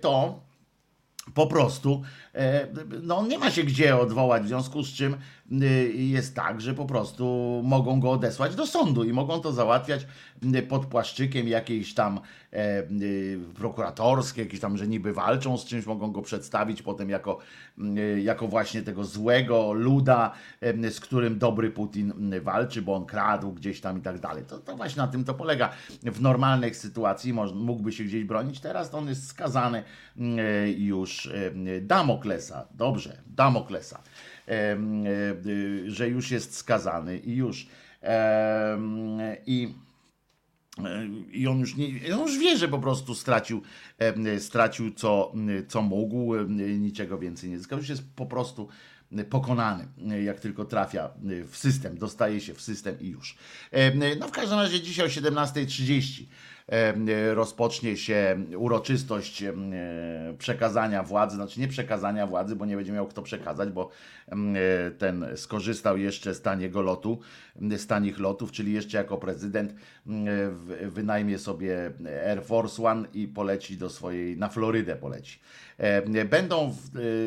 to 0.00 0.40
po 1.34 1.46
prostu 1.46 2.02
no, 3.02 3.26
nie 3.26 3.38
ma 3.38 3.50
się 3.50 3.64
gdzie 3.64 3.96
odwołać, 3.96 4.42
w 4.42 4.48
związku 4.48 4.82
z 4.82 4.88
czym 4.88 5.16
jest 5.94 6.36
tak, 6.36 6.60
że 6.60 6.74
po 6.74 6.84
prostu 6.84 7.60
mogą 7.64 8.00
go 8.00 8.10
odesłać 8.10 8.54
do 8.54 8.66
sądu 8.66 9.04
i 9.04 9.12
mogą 9.12 9.40
to 9.40 9.52
załatwiać 9.52 10.06
pod 10.68 10.86
płaszczykiem 10.86 11.48
jakiejś 11.48 11.94
tam 11.94 12.20
e, 12.52 12.82
prokuratorskie, 13.54 14.42
jakieś 14.42 14.60
tam, 14.60 14.76
że 14.76 14.88
niby 14.88 15.12
walczą 15.12 15.58
z 15.58 15.64
czymś, 15.64 15.86
mogą 15.86 16.12
go 16.12 16.22
przedstawić 16.22 16.82
potem 16.82 17.10
jako, 17.10 17.38
jako 18.22 18.48
właśnie 18.48 18.82
tego 18.82 19.04
złego 19.04 19.72
luda, 19.72 20.32
z 20.90 21.00
którym 21.00 21.38
dobry 21.38 21.70
Putin 21.70 22.12
walczy, 22.42 22.82
bo 22.82 22.94
on 22.94 23.06
kradł 23.06 23.52
gdzieś 23.52 23.80
tam 23.80 23.98
i 23.98 24.02
tak 24.02 24.20
dalej. 24.20 24.44
To, 24.44 24.58
to 24.58 24.76
właśnie 24.76 25.02
na 25.02 25.08
tym 25.08 25.24
to 25.24 25.34
polega. 25.34 25.70
W 26.02 26.20
normalnych 26.20 26.76
sytuacji 26.76 27.32
mógłby 27.54 27.92
się 27.92 28.04
gdzieś 28.04 28.24
bronić, 28.24 28.60
teraz 28.60 28.90
to 28.90 28.98
on 28.98 29.08
jest 29.08 29.26
skazany 29.26 29.82
już 30.76 31.30
Damoklesa. 32.22 32.68
Dobrze, 32.74 33.22
Damoklesa. 33.26 34.02
Że 35.86 36.08
już 36.08 36.30
jest 36.30 36.56
skazany 36.56 37.18
i 37.18 37.36
już. 37.36 37.66
I 39.46 39.74
i 41.32 41.46
on 41.46 41.60
już, 41.60 41.76
nie, 41.76 41.86
on 42.14 42.20
już 42.20 42.38
wie, 42.38 42.56
że 42.56 42.68
po 42.68 42.78
prostu 42.78 43.14
stracił, 43.14 43.62
stracił 44.38 44.94
co, 44.94 45.32
co 45.68 45.82
mógł, 45.82 46.34
niczego 46.78 47.18
więcej 47.18 47.50
nie 47.50 47.58
zyskał. 47.58 47.78
Już 47.78 47.88
jest 47.88 48.02
po 48.16 48.26
prostu 48.26 48.68
pokonany, 49.30 49.88
jak 50.24 50.40
tylko 50.40 50.64
trafia 50.64 51.10
w 51.46 51.56
system, 51.56 51.98
dostaje 51.98 52.40
się 52.40 52.54
w 52.54 52.60
system 52.60 53.00
i 53.00 53.08
już. 53.08 53.36
No 54.18 54.28
w 54.28 54.32
każdym 54.32 54.58
razie 54.58 54.80
dzisiaj 54.80 55.06
o 55.06 55.08
17.30 55.08 56.24
rozpocznie 57.34 57.96
się 57.96 58.44
uroczystość 58.56 59.44
przekazania 60.38 61.02
władzy, 61.02 61.36
znaczy 61.36 61.60
nie 61.60 61.68
przekazania 61.68 62.26
władzy, 62.26 62.56
bo 62.56 62.66
nie 62.66 62.76
będzie 62.76 62.92
miał 62.92 63.06
kto 63.06 63.22
przekazać, 63.22 63.70
bo 63.70 63.90
ten 64.98 65.26
skorzystał 65.36 65.96
jeszcze 65.98 66.34
z 66.34 66.42
taniego 66.42 66.82
lotu, 66.82 67.18
z 67.76 67.86
tanich 67.86 68.18
lotów, 68.18 68.52
czyli 68.52 68.72
jeszcze 68.72 68.98
jako 68.98 69.18
prezydent 69.18 69.74
wynajmie 70.82 71.38
sobie 71.38 71.92
Air 72.26 72.44
Force 72.44 72.82
One 72.82 73.08
i 73.14 73.28
poleci 73.28 73.76
do 73.76 73.90
swojej, 73.90 74.36
na 74.36 74.48
Florydę 74.48 74.96
poleci. 74.96 75.40
Będą 76.30 76.74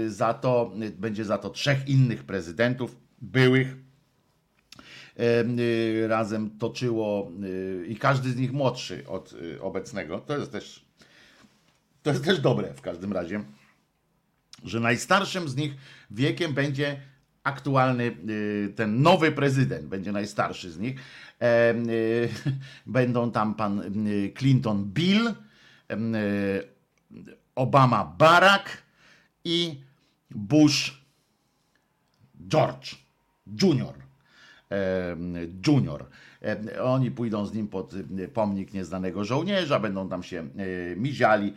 za 0.08 0.34
to, 0.34 0.72
będzie 0.98 1.26
za 1.26 1.38
to 1.38 1.50
trzech 1.50 1.88
innych 1.88 2.24
prezydentów, 2.24 2.96
byłych, 3.22 3.85
razem 6.08 6.58
toczyło 6.58 7.32
y, 7.44 7.86
i 7.88 7.96
każdy 7.96 8.30
z 8.30 8.36
nich 8.36 8.54
młodszy 8.54 9.08
od 9.08 9.34
y, 9.34 9.62
obecnego. 9.62 10.20
To 10.20 10.38
jest 10.38 10.52
też, 10.52 10.86
to 12.04 12.10
jest 12.10 12.26
też 12.26 12.40
dobre 12.40 12.74
w 12.74 12.82
każdym 12.82 13.14
razie, 13.14 13.44
że 14.64 14.80
najstarszym 14.80 15.50
z 15.50 15.56
nich 15.56 15.76
wiekiem 16.12 16.54
będzie 16.54 17.00
aktualny 17.44 18.18
ten 18.76 19.02
nowy 19.02 19.32
prezydent, 19.32 19.86
będzie 19.86 20.12
najstarszy 20.12 20.72
z 20.72 20.80
nich. 20.80 21.00
Będą 22.86 23.32
tam 23.32 23.56
pan 23.56 23.84
Clinton 24.38 24.86
Bill, 24.86 25.34
Obama 27.56 28.16
Barack 28.18 28.84
i 29.44 29.82
Bush 30.32 31.02
George 32.48 32.96
Junior. 33.62 34.05
Junior. 35.68 36.06
Oni 36.84 37.12
pójdą 37.12 37.46
z 37.46 37.54
nim 37.54 37.68
pod 37.68 37.94
pomnik 38.34 38.74
nieznanego 38.74 39.24
żołnierza, 39.24 39.80
będą 39.80 40.10
tam 40.10 40.24
się 40.24 40.48
miziali 40.96 41.54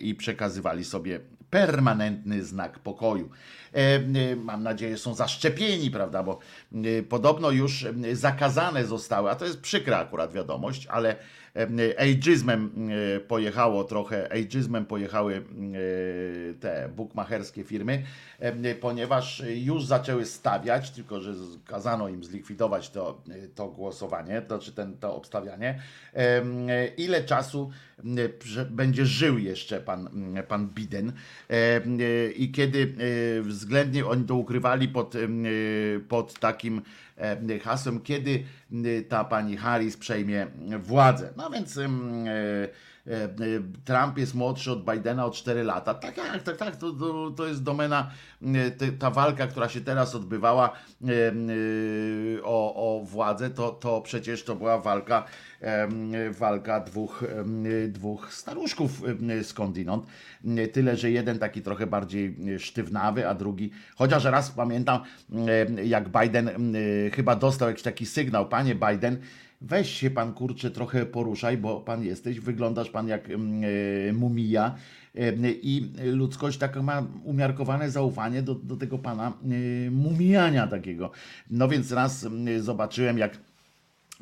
i 0.00 0.14
przekazywali 0.14 0.84
sobie 0.84 1.20
permanentny 1.50 2.44
znak 2.44 2.78
pokoju. 2.78 3.30
Mam 4.44 4.62
nadzieję, 4.62 4.98
są 4.98 5.14
zaszczepieni, 5.14 5.90
prawda, 5.90 6.22
bo 6.22 6.38
podobno 7.08 7.50
już 7.50 7.86
zakazane 8.12 8.84
zostały, 8.84 9.30
a 9.30 9.34
to 9.34 9.44
jest 9.44 9.60
przykra 9.60 9.98
akurat 9.98 10.32
wiadomość, 10.32 10.86
ale 10.86 11.16
ageizmem 11.98 12.90
e, 13.16 13.20
pojechało 13.20 13.84
trochę, 13.84 14.32
ageizmem 14.32 14.86
pojechały 14.86 15.34
e, 15.36 16.54
te 16.54 16.88
bukmacherskie 16.96 17.64
firmy, 17.64 18.02
ponieważ 18.80 19.42
już 19.46 19.86
zaczęły 19.86 20.24
stawiać, 20.26 20.90
tylko 20.90 21.20
że 21.20 21.34
kazano 21.66 22.08
im 22.08 22.24
zlikwidować 22.24 22.90
to, 22.90 23.22
to 23.54 23.68
głosowanie, 23.68 24.42
to 24.42 24.56
znaczy 24.56 24.72
ten, 24.72 24.98
to 24.98 25.16
obstawianie, 25.16 25.82
ile 26.96 27.24
czasu 27.24 27.70
będzie 28.70 29.06
żył 29.06 29.38
jeszcze 29.38 29.80
pan, 29.80 30.08
pan 30.48 30.68
Biden 30.68 31.12
i 32.36 32.52
kiedy 32.52 32.94
względnie 33.42 34.06
oni 34.06 34.24
to 34.24 34.34
ukrywali 34.34 34.88
pod, 34.88 35.14
pod 36.08 36.40
takim 36.40 36.82
E, 37.22 37.58
hasłem, 37.58 38.00
kiedy 38.00 38.44
ta 39.08 39.24
pani 39.24 39.56
Harris 39.56 39.96
przejmie 39.96 40.46
władzę. 40.78 41.32
No 41.36 41.50
więc 41.50 41.78
e, 41.78 41.84
e, 41.84 41.88
Trump 43.84 44.18
jest 44.18 44.34
młodszy 44.34 44.72
od 44.72 44.84
Bidena 44.84 45.26
o 45.26 45.30
4 45.30 45.62
lata. 45.62 45.94
Tak, 45.94 46.14
tak, 46.14 46.42
tak, 46.42 46.56
tak 46.56 46.76
to, 46.76 46.92
to, 46.92 47.30
to 47.30 47.46
jest 47.46 47.62
domena, 47.62 48.10
ta 48.98 49.10
walka, 49.10 49.46
która 49.46 49.68
się 49.68 49.80
teraz 49.80 50.14
odbywała 50.14 50.72
o, 52.42 52.74
o 52.74 53.04
władzę, 53.04 53.50
to, 53.50 53.70
to 53.70 54.00
przecież 54.00 54.44
to 54.44 54.56
była 54.56 54.78
walka 54.78 55.24
walka 56.30 56.80
dwóch, 56.80 57.24
dwóch 57.88 58.34
staruszków 58.34 59.02
skądinąd. 59.42 60.06
Tyle, 60.72 60.96
że 60.96 61.10
jeden 61.10 61.38
taki 61.38 61.62
trochę 61.62 61.86
bardziej 61.86 62.36
sztywnawy, 62.58 63.28
a 63.28 63.34
drugi, 63.34 63.70
chociaż 63.96 64.24
raz 64.24 64.50
pamiętam, 64.50 65.00
jak 65.84 66.08
Biden 66.08 66.74
chyba 67.12 67.36
dostał 67.36 67.68
jakiś 67.68 67.82
taki 67.82 68.06
sygnał, 68.06 68.48
panie 68.48 68.74
Biden, 68.74 69.18
weź 69.62 69.90
się 69.90 70.10
pan 70.10 70.32
kurczę 70.32 70.70
trochę 70.70 71.06
poruszaj, 71.06 71.58
bo 71.58 71.80
pan 71.80 72.04
jesteś, 72.04 72.40
wyglądasz 72.40 72.90
pan 72.90 73.08
jak 73.08 73.28
e, 73.30 74.12
mumija 74.12 74.74
i 75.62 75.90
ludzkość 76.04 76.58
tak 76.58 76.82
ma 76.82 77.06
umiarkowane 77.24 77.90
zaufanie 77.90 78.42
do, 78.42 78.54
do 78.54 78.76
tego 78.76 78.98
pana 78.98 79.32
e, 79.86 79.90
mumijania 79.90 80.66
takiego. 80.66 81.10
No 81.50 81.68
więc 81.68 81.92
raz 81.92 82.26
zobaczyłem, 82.60 83.18
jak 83.18 83.38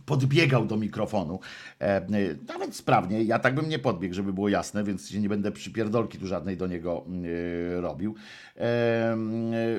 podbiegał 0.06 0.66
do 0.66 0.76
mikrofonu. 0.76 1.40
E, 1.80 1.84
e, 1.84 2.02
nawet 2.48 2.76
sprawnie, 2.76 3.22
ja 3.22 3.38
tak 3.38 3.54
bym 3.54 3.68
nie 3.68 3.78
podbiegł, 3.78 4.14
żeby 4.14 4.32
było 4.32 4.48
jasne, 4.48 4.84
więc 4.84 5.14
nie 5.14 5.28
będę 5.28 5.52
przypierdolki 5.52 6.18
tu 6.18 6.26
żadnej 6.26 6.56
do 6.56 6.66
niego 6.66 7.04
e, 7.76 7.80
robił. 7.80 8.14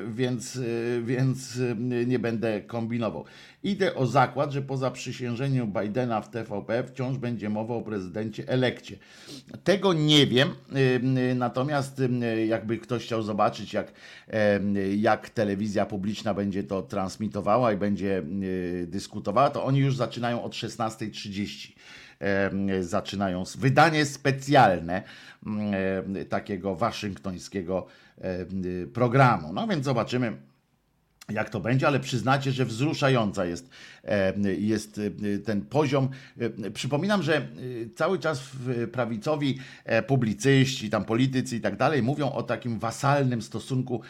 Więc, 0.08 0.60
więc 1.04 1.60
nie 2.06 2.20
będę 2.20 2.62
kombinował. 2.62 3.26
Idę 3.64 3.96
o 3.96 4.08
zakład, 4.08 4.52
że 4.52 4.62
po 4.62 4.78
zaprzysiężeniu 4.78 5.68
Bidena 5.68 6.22
w 6.22 6.30
TVP 6.30 6.84
wciąż 6.84 7.18
będzie 7.18 7.50
mowa 7.50 7.74
o 7.74 7.82
prezydencie 7.82 8.48
elekcie. 8.48 8.98
Tego 9.64 9.94
nie 9.94 10.28
wiem, 10.28 10.50
natomiast 11.36 12.02
jakby 12.48 12.78
ktoś 12.78 13.04
chciał 13.04 13.22
zobaczyć, 13.24 13.74
jak, 13.74 13.92
jak 14.98 15.30
telewizja 15.30 15.86
publiczna 15.86 16.34
będzie 16.34 16.64
to 16.64 16.82
transmitowała 16.82 17.74
i 17.74 17.78
będzie 17.78 18.24
dyskutowała, 18.88 19.50
to 19.50 19.64
oni 19.64 19.80
już 19.80 19.96
zaczynają 19.96 20.44
od 20.44 20.52
16.30 20.52 21.72
zaczynają 22.82 23.44
wydanie 23.58 24.06
specjalne 24.06 25.04
takiego 26.30 26.76
waszyngtońskiego 26.76 27.86
programu. 28.94 29.54
No 29.54 29.68
więc 29.68 29.86
zobaczymy 29.86 30.51
jak 31.30 31.50
to 31.50 31.60
będzie, 31.60 31.88
ale 31.88 32.00
przyznacie, 32.00 32.52
że 32.52 32.66
wzruszająca 32.66 33.46
jest, 33.46 33.70
e, 34.04 34.34
jest 34.54 35.02
e, 35.36 35.40
ten 35.40 35.62
poziom. 35.62 36.10
E, 36.40 36.72
przypominam, 36.72 37.24
że 37.24 37.48
cały 37.96 38.20
czas 38.20 38.42
prawicowi 38.92 39.60
publicyści, 40.08 40.90
tam 40.90 41.06
politycy 41.06 41.56
i 41.56 41.62
tak 41.62 41.78
dalej 41.78 42.04
mówią 42.04 42.32
o 42.32 42.44
takim 42.44 42.80
wasalnym 42.80 43.42
stosunku 43.42 44.02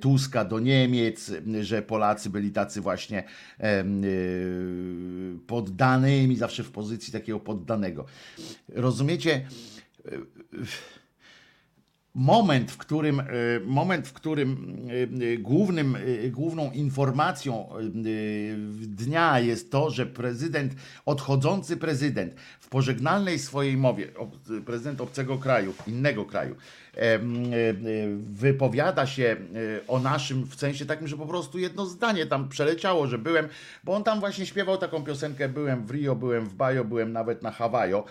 Tuska 0.00 0.44
do 0.44 0.60
Niemiec, 0.60 1.32
że 1.60 1.82
Polacy 1.82 2.30
byli 2.30 2.50
tacy 2.50 2.80
właśnie 2.80 3.24
poddanymi, 5.46 6.36
zawsze 6.36 6.62
w 6.62 6.70
pozycji 6.70 7.12
takiego 7.12 7.40
poddanego. 7.40 8.06
Rozumiecie? 8.68 9.46
Moment, 12.14 12.70
w 12.70 12.76
którym, 12.76 13.20
e, 13.20 13.24
moment, 13.64 14.08
w 14.08 14.12
którym 14.12 14.78
e, 14.88 15.32
e, 15.32 15.36
głównym, 15.38 15.96
główną 16.30 16.70
informacją 16.70 17.68
dnia 18.80 19.40
jest 19.40 19.70
to, 19.70 19.90
że 19.90 20.06
prezydent, 20.06 20.74
odchodzący 21.06 21.76
prezydent 21.76 22.34
w 22.60 22.68
pożegnalnej 22.68 23.38
swojej 23.38 23.76
mowie, 23.76 24.08
prezydent 24.66 25.00
obcego 25.00 25.38
kraju, 25.38 25.74
innego 25.86 26.24
kraju, 26.24 26.56
wypowiada 28.18 29.06
się 29.06 29.36
o 29.88 29.98
naszym 29.98 30.46
w 30.46 30.54
sensie 30.54 30.86
takim, 30.86 31.08
że 31.08 31.16
po 31.16 31.26
prostu 31.26 31.58
jedno 31.58 31.86
zdanie 31.86 32.26
tam 32.26 32.48
przeleciało, 32.48 33.06
że 33.06 33.18
byłem, 33.18 33.48
bo 33.84 33.94
on 33.94 34.04
tam 34.04 34.20
właśnie 34.20 34.46
śpiewał 34.46 34.78
taką 34.78 35.04
piosenkę, 35.04 35.48
byłem 35.48 35.86
w 35.86 35.90
Rio, 35.90 36.16
byłem 36.16 36.46
w 36.46 36.54
Bajo, 36.54 36.84
byłem 36.84 37.12
nawet 37.12 37.42
na 37.42 37.50
Hawajo, 37.50 38.04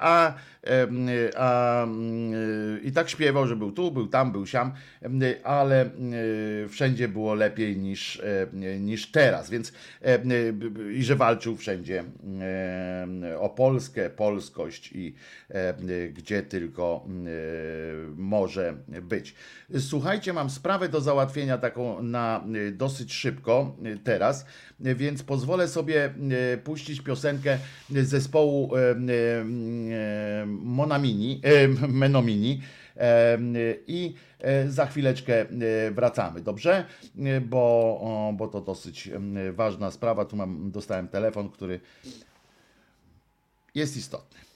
a, 0.00 0.34
a 1.36 1.86
i 2.82 2.92
tak 2.92 3.08
śpiewał, 3.08 3.46
że 3.46 3.56
był 3.56 3.72
tu, 3.72 3.90
był 3.90 4.06
tam, 4.06 4.32
był 4.32 4.46
siam, 4.46 4.72
ale 5.44 5.90
wszędzie 6.68 7.08
było 7.08 7.34
lepiej 7.34 7.76
niż, 7.76 8.22
niż 8.80 9.10
teraz, 9.10 9.50
więc 9.50 9.72
i 10.94 11.02
że 11.02 11.16
walczył 11.16 11.56
wszędzie 11.56 12.04
o 13.38 13.48
Polskę, 13.48 14.10
polskość 14.10 14.92
i 14.92 15.14
gdzie 16.12 16.42
tylko 16.42 17.04
może 18.16 18.74
być. 19.02 19.34
Słuchajcie, 19.78 20.32
mam 20.32 20.50
sprawę 20.50 20.88
do 20.88 21.00
załatwienia 21.00 21.58
taką 21.58 22.02
na 22.02 22.44
dosyć 22.72 23.14
szybko 23.14 23.76
teraz, 24.04 24.46
więc 24.80 25.22
pozwolę 25.22 25.68
sobie 25.68 26.14
puścić 26.64 27.00
piosenkę 27.00 27.58
zespołu 27.90 28.70
Monamini, 30.46 31.40
Menomini 31.88 32.60
i 33.86 34.14
za 34.68 34.86
chwileczkę 34.86 35.46
wracamy, 35.90 36.40
dobrze? 36.40 36.84
Bo, 37.48 38.32
bo 38.36 38.48
to 38.48 38.60
dosyć 38.60 39.10
ważna 39.52 39.90
sprawa. 39.90 40.24
Tu 40.24 40.36
mam, 40.36 40.70
dostałem 40.70 41.08
telefon, 41.08 41.50
który 41.50 41.80
jest 43.74 43.96
istotny. 43.96 44.49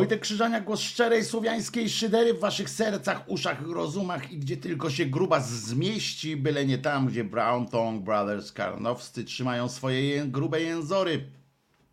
Wojtek 0.00 0.20
Krzyżania, 0.20 0.60
głos 0.60 0.80
szczerej 0.80 1.24
słowiańskiej 1.24 1.90
szydery 1.90 2.34
w 2.34 2.40
waszych 2.40 2.70
sercach, 2.70 3.24
uszach, 3.26 3.62
rozumach 3.66 4.32
i 4.32 4.38
gdzie 4.38 4.56
tylko 4.56 4.90
się 4.90 5.06
gruba 5.06 5.40
zmieści, 5.40 6.36
byle 6.36 6.66
nie 6.66 6.78
tam, 6.78 7.06
gdzie 7.06 7.24
Brown 7.24 7.68
Tongue 7.68 8.04
Brothers 8.04 8.52
Karnowscy 8.52 9.24
trzymają 9.24 9.68
swoje 9.68 10.26
grube 10.26 10.60
jęzory. 10.60 11.24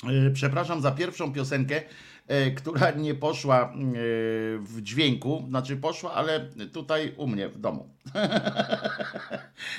E, 0.04 0.32
Przepraszam 0.32 0.82
za 0.82 0.92
pierwszą 0.92 1.34
piosenkę, 1.34 1.82
e, 2.28 2.52
która 2.52 2.92
nie 2.92 3.16
poszła 3.16 3.62
e, 3.64 3.70
w 4.60 4.82
dźwięku, 4.82 5.46
znaczy 5.50 5.78
poszła, 5.78 6.14
ale 6.14 6.50
tutaj 6.74 7.14
u 7.18 7.28
mnie 7.28 7.50
w 7.50 7.60
domu. 7.60 7.90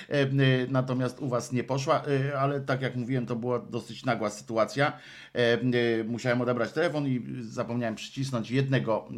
E, 0.08 0.26
Natomiast 0.68 1.20
u 1.20 1.28
was 1.28 1.52
nie 1.52 1.64
poszła, 1.64 2.02
e, 2.30 2.38
ale 2.40 2.60
tak 2.60 2.82
jak 2.82 2.96
mówiłem, 2.96 3.26
to 3.26 3.36
była 3.36 3.58
dosyć 3.58 4.04
nagła 4.04 4.30
sytuacja. 4.30 4.92
E, 5.32 5.58
Musiałem 6.04 6.40
odebrać 6.40 6.72
telefon 6.72 7.06
i 7.06 7.22
zapomniałem 7.40 7.94
przycisnąć 7.94 8.50
jednego 8.50 9.08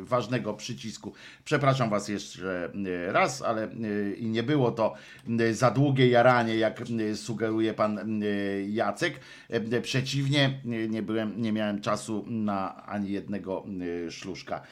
ważnego 0.00 0.54
przycisku. 0.54 1.12
Przepraszam 1.44 1.90
was 1.90 2.08
jeszcze 2.08 2.70
raz, 3.06 3.42
ale 3.42 3.68
i 4.16 4.26
nie 4.26 4.42
było 4.42 4.72
to 4.72 4.94
za 5.52 5.70
długie 5.70 6.08
jaranie, 6.08 6.56
jak 6.56 6.80
sugeruje 7.14 7.74
pan 7.74 8.22
Jacek. 8.68 9.20
Przeciwnie, 9.82 10.60
nie 10.88 11.02
byłem, 11.02 11.42
nie 11.42 11.52
miałem 11.52 11.80
czasu 11.80 12.24
na 12.28 12.86
ani 12.86 13.10
jednego 13.10 13.64
szluszka. 14.10 14.62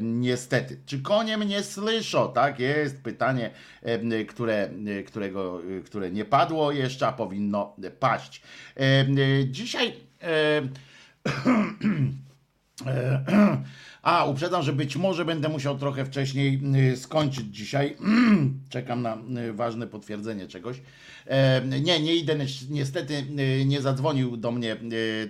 Niestety. 0.00 0.78
Czy 0.86 1.02
konie 1.02 1.38
mnie 1.38 1.62
słyszą? 1.62 2.32
Tak 2.32 2.58
jest 2.58 3.02
pytanie, 3.02 3.50
które, 4.28 4.70
e, 4.98 5.02
którego, 5.02 5.60
e, 5.78 5.80
które 5.80 6.10
nie 6.10 6.24
padło 6.24 6.72
jeszcze, 6.72 7.06
a 7.06 7.12
powinno 7.12 7.76
paść. 8.00 8.42
E, 8.76 9.06
Dzisiaj 9.46 9.92
a, 14.02 14.24
uprzedzam, 14.24 14.62
że 14.62 14.72
być 14.72 14.96
może 14.96 15.24
będę 15.24 15.48
musiał 15.48 15.78
trochę 15.78 16.04
wcześniej 16.04 16.60
y, 16.92 16.96
skończyć 16.96 17.46
dzisiaj. 17.56 17.96
Czekam 18.70 19.02
na 19.02 19.18
y, 19.48 19.52
ważne 19.52 19.86
potwierdzenie 19.86 20.48
czegoś. 20.48 20.80
E, 21.26 21.62
Nie, 21.80 22.00
nie 22.00 22.16
idę, 22.16 22.34
ni- 22.36 22.46
niestety 22.70 23.14
y, 23.60 23.64
nie 23.64 23.80
zadzwonił 23.80 24.36
do 24.36 24.50
mnie 24.52 24.76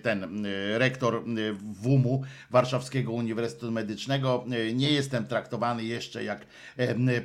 ten 0.02 0.46
rektor 0.76 1.24
WUM-u, 1.62 2.22
Warszawskiego 2.50 3.12
Uniwersytetu 3.12 3.72
Medycznego. 3.72 4.44
Nie 4.74 4.90
jestem 4.92 5.26
traktowany 5.26 5.84
jeszcze 5.84 6.24
jak 6.24 6.46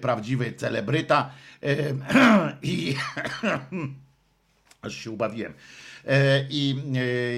prawdziwy 0.01 0.53
celebryta 0.53 1.31
i 2.63 2.95
aż 4.81 4.95
się 4.95 5.11
ubawiłem. 5.11 5.53
E, 6.07 6.45
I 6.49 6.75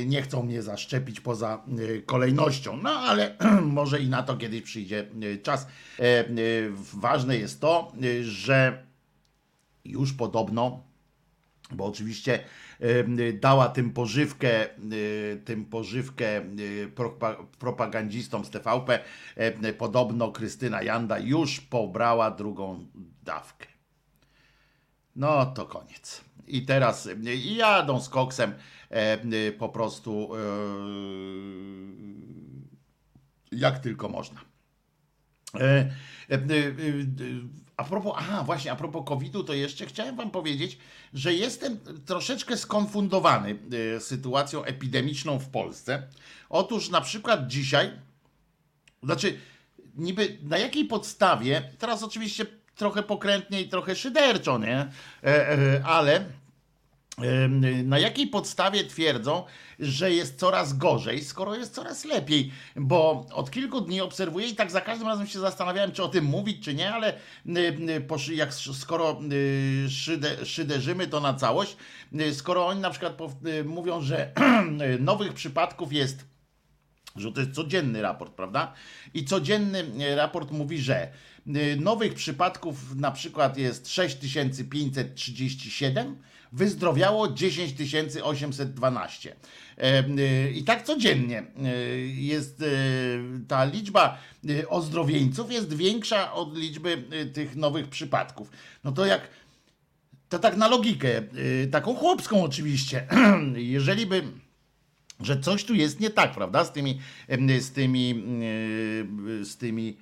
e, 0.02 0.06
nie 0.06 0.22
chcą 0.22 0.44
mnie 0.44 0.62
zaszczepić 0.62 1.22
poza 1.22 1.64
e, 1.98 2.02
kolejnością. 2.02 2.78
No 2.78 2.90
ale 2.90 3.36
może 3.62 4.00
i 4.00 4.10
na 4.10 4.24
to 4.24 4.38
kiedyś 4.38 4.62
przyjdzie 4.62 5.08
czas. 5.44 5.68
Ważne 6.94 7.38
jest 7.38 7.62
to, 7.62 7.92
że 8.22 8.86
już 9.86 10.14
podobno, 10.14 10.84
bo 11.72 11.86
oczywiście 11.86 12.40
dała 13.34 13.70
tym 13.70 13.92
pożywkę, 13.92 14.68
tym 15.46 15.66
pożywkę 15.66 16.42
propa- 16.96 17.46
propagandzistom 17.60 18.46
z 18.46 18.50
TVP, 18.50 19.00
podobno 19.78 20.32
Krystyna 20.32 20.82
Janda 20.82 21.20
już 21.20 21.62
pobrała 21.62 22.32
drugą 22.32 22.88
dawkę. 23.24 23.68
No 25.16 25.46
to 25.46 25.66
koniec. 25.66 26.25
I 26.48 26.66
teraz 26.66 27.10
i 27.46 27.56
jadą 27.56 28.02
z 28.02 28.10
koksem 28.10 28.54
e, 28.92 29.24
y, 29.34 29.52
po 29.52 29.70
prostu 29.70 30.30
e, 30.36 30.40
jak 33.52 33.80
tylko 33.80 34.10
można. 34.10 34.42
E, 35.60 35.92
e, 36.30 36.36
e, 36.36 36.40
a 37.78 37.84
propos, 37.84 38.14
aha, 38.18 38.44
właśnie, 38.44 38.72
a 38.72 38.76
propos 38.76 39.06
COVID-u, 39.06 39.44
to 39.44 39.54
jeszcze 39.54 39.86
chciałem 39.86 40.16
Wam 40.16 40.32
powiedzieć, 40.32 40.78
że 41.14 41.34
jestem 41.34 41.80
troszeczkę 42.06 42.58
skonfundowany 42.58 43.58
sytuacją 44.00 44.64
epidemiczną 44.64 45.40
w 45.40 45.50
Polsce. 45.50 46.08
Otóż 46.50 46.90
na 46.90 47.02
przykład 47.02 47.48
dzisiaj, 47.48 47.92
znaczy, 49.04 49.40
niby 49.96 50.38
na 50.44 50.58
jakiej 50.58 50.86
podstawie, 50.86 51.72
teraz 51.80 52.04
oczywiście 52.04 52.46
trochę 52.76 53.04
pokrętnie 53.04 53.62
i 53.62 53.70
trochę 53.70 53.96
szyderczo, 53.96 54.58
nie? 54.58 54.88
Ale 55.84 56.26
na 57.84 58.00
jakiej 58.00 58.28
podstawie 58.28 58.84
twierdzą, 58.84 59.44
że 59.80 60.12
jest 60.12 60.40
coraz 60.40 60.78
gorzej, 60.78 61.24
skoro 61.24 61.56
jest 61.56 61.76
coraz 61.76 62.06
lepiej? 62.06 62.52
Bo 62.76 63.26
od 63.34 63.52
kilku 63.52 63.82
dni 63.82 64.02
obserwuję 64.02 64.48
i 64.48 64.56
tak 64.56 64.72
za 64.72 64.82
każdym 64.82 65.08
razem 65.08 65.28
się 65.28 65.40
zastanawiałem, 65.40 65.92
czy 65.92 66.04
o 66.04 66.08
tym 66.08 66.26
mówić, 66.26 66.66
czy 66.66 66.74
nie, 66.74 66.94
ale 66.94 67.14
jak, 68.32 68.54
skoro 68.54 69.20
szyde, 69.90 70.46
szyderzymy 70.46 71.08
to 71.08 71.20
na 71.20 71.34
całość, 71.34 71.78
skoro 72.34 72.68
oni 72.68 72.82
na 72.82 72.90
przykład 72.90 73.18
mówią, 73.66 74.02
że 74.02 74.32
nowych 75.00 75.34
przypadków 75.34 75.94
jest 75.94 76.26
że 77.16 77.32
to 77.32 77.40
jest 77.40 77.54
codzienny 77.54 78.02
raport, 78.02 78.34
prawda? 78.34 78.74
I 79.14 79.26
codzienny 79.26 80.16
raport 80.16 80.52
mówi, 80.52 80.80
że 80.80 81.12
nowych 81.80 82.14
przypadków 82.14 82.96
na 82.96 83.12
przykład 83.12 83.58
jest 83.58 83.90
6537, 83.90 86.18
wyzdrowiało 86.52 87.28
10 87.28 87.74
812. 88.24 89.36
E, 89.78 90.04
I 90.52 90.64
tak 90.64 90.84
codziennie 90.84 91.40
e, 91.40 91.44
jest 92.08 92.64
ta 93.48 93.66
liczba 93.66 94.18
ozdrowieńców 94.70 95.52
jest 95.52 95.74
większa 95.74 96.34
od 96.34 96.58
liczby 96.58 97.04
tych 97.34 97.56
nowych 97.56 97.88
przypadków. 97.88 98.52
No 98.84 98.92
to 98.92 99.06
jak 99.06 99.28
to 100.30 100.40
tak 100.40 100.58
na 100.58 100.68
logikę, 100.68 101.22
taką 101.72 101.96
chłopską 101.96 102.44
oczywiście, 102.44 103.08
jeżeli 103.56 104.06
by 104.06 104.24
że 105.20 105.40
coś 105.40 105.64
tu 105.64 105.74
jest 105.74 106.00
nie 106.00 106.10
tak, 106.10 106.34
prawda, 106.34 106.66
z 106.66 106.74
tymi, 106.74 107.00
z 107.60 107.72
tymi, 107.72 108.24
z 109.44 109.58
tymi 109.58 109.98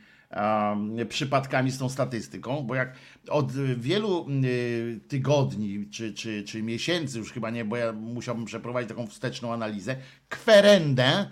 przypadkami 1.09 1.71
z 1.71 1.77
tą 1.77 1.89
statystyką, 1.89 2.61
bo 2.61 2.75
jak 2.75 2.93
od 3.29 3.51
wielu 3.77 4.27
y, 4.43 4.99
tygodni 5.07 5.87
czy, 5.91 6.13
czy, 6.13 6.43
czy 6.43 6.63
miesięcy, 6.63 7.17
już 7.17 7.31
chyba 7.31 7.49
nie, 7.49 7.65
bo 7.65 7.77
ja 7.77 7.93
musiałbym 7.93 8.45
przeprowadzić 8.45 8.89
taką 8.89 9.07
wsteczną 9.07 9.53
analizę, 9.53 9.95
kwerendę 10.29 11.29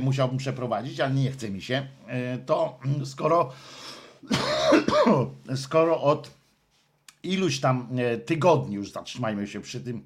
musiałbym 0.00 0.38
przeprowadzić, 0.38 1.00
ale 1.00 1.14
nie 1.14 1.30
chce 1.30 1.50
mi 1.50 1.62
się, 1.62 1.86
e, 2.06 2.38
to 2.38 2.78
skoro, 3.04 3.52
skoro 5.54 6.02
od 6.02 6.30
iluś 7.22 7.60
tam 7.60 7.88
e, 7.96 8.18
tygodni, 8.18 8.74
już 8.74 8.92
zatrzymajmy 8.92 9.46
się 9.46 9.60
przy 9.60 9.80
tym, 9.80 10.04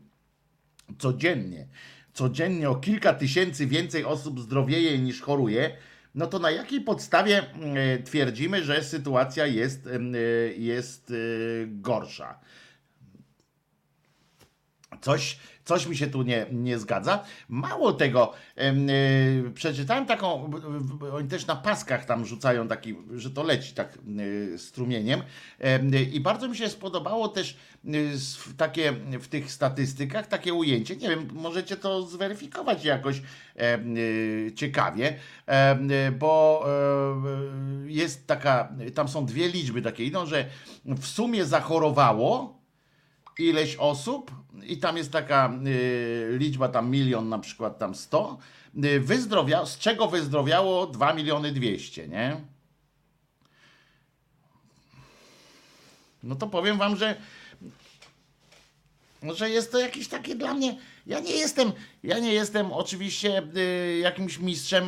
codziennie, 0.98 1.66
codziennie 2.12 2.70
o 2.70 2.74
kilka 2.74 3.14
tysięcy 3.14 3.66
więcej 3.66 4.04
osób 4.04 4.40
zdrowieje 4.40 4.98
niż 4.98 5.20
choruje, 5.20 5.76
no 6.16 6.26
to 6.26 6.38
na 6.38 6.50
jakiej 6.50 6.80
podstawie 6.80 7.38
e, 7.38 7.98
twierdzimy, 7.98 8.64
że 8.64 8.84
sytuacja 8.84 9.46
jest, 9.46 9.86
e, 9.86 10.00
jest 10.56 11.10
e, 11.10 11.14
gorsza? 11.66 12.40
Coś, 15.00 15.38
coś 15.66 15.86
mi 15.86 15.96
się 15.96 16.06
tu 16.06 16.22
nie, 16.22 16.46
nie 16.52 16.78
zgadza. 16.78 17.24
Mało 17.48 17.92
tego, 17.92 18.32
yy, 18.56 19.50
przeczytałem 19.54 20.06
taką, 20.06 20.50
oni 21.12 21.28
też 21.28 21.46
na 21.46 21.56
paskach 21.56 22.04
tam 22.04 22.26
rzucają 22.26 22.68
taki, 22.68 22.96
że 23.14 23.30
to 23.30 23.42
leci 23.42 23.74
tak 23.74 23.98
yy, 24.06 24.58
strumieniem 24.58 25.22
yy, 25.60 26.02
i 26.02 26.20
bardzo 26.20 26.48
mi 26.48 26.56
się 26.56 26.68
spodobało 26.68 27.28
też 27.28 27.56
takie 28.56 28.92
w 29.20 29.28
tych 29.28 29.52
statystykach 29.52 30.26
takie 30.26 30.54
ujęcie. 30.54 30.96
Nie 30.96 31.08
wiem, 31.08 31.28
możecie 31.32 31.76
to 31.76 32.02
zweryfikować 32.02 32.84
jakoś 32.84 33.22
ciekawie, 34.54 35.18
bo 36.18 36.64
jest 37.86 38.26
taka, 38.26 38.72
tam 38.94 39.08
są 39.08 39.26
dwie 39.26 39.48
liczby 39.48 39.82
takie 39.82 40.04
idą, 40.04 40.26
że 40.26 40.44
w 40.84 41.06
sumie 41.06 41.44
zachorowało 41.44 42.55
ileś 43.38 43.76
osób 43.76 44.30
i 44.62 44.78
tam 44.78 44.96
jest 44.96 45.12
taka 45.12 45.52
y, 45.66 46.36
liczba 46.38 46.68
tam 46.68 46.90
milion 46.90 47.28
na 47.28 47.38
przykład 47.38 47.78
tam 47.78 47.94
100, 47.94 48.38
y, 48.84 49.00
wyzdrowia, 49.00 49.66
z 49.66 49.78
czego 49.78 50.06
wyzdrowiało 50.06 50.86
2 50.86 51.12
miliony 51.12 51.52
200, 51.52 52.08
nie? 52.08 52.40
No 56.22 56.36
to 56.36 56.46
powiem 56.46 56.78
wam, 56.78 56.96
że 56.96 57.16
że 59.22 59.50
jest 59.50 59.72
to 59.72 59.80
jakieś 59.80 60.08
takie 60.08 60.34
dla 60.34 60.54
mnie 60.54 60.78
ja 61.06 61.20
nie 61.20 61.32
jestem, 61.32 61.72
ja 62.02 62.18
nie 62.18 62.34
jestem 62.34 62.72
oczywiście 62.72 63.42
y, 63.56 63.98
jakimś 63.98 64.38
mistrzem, 64.38 64.84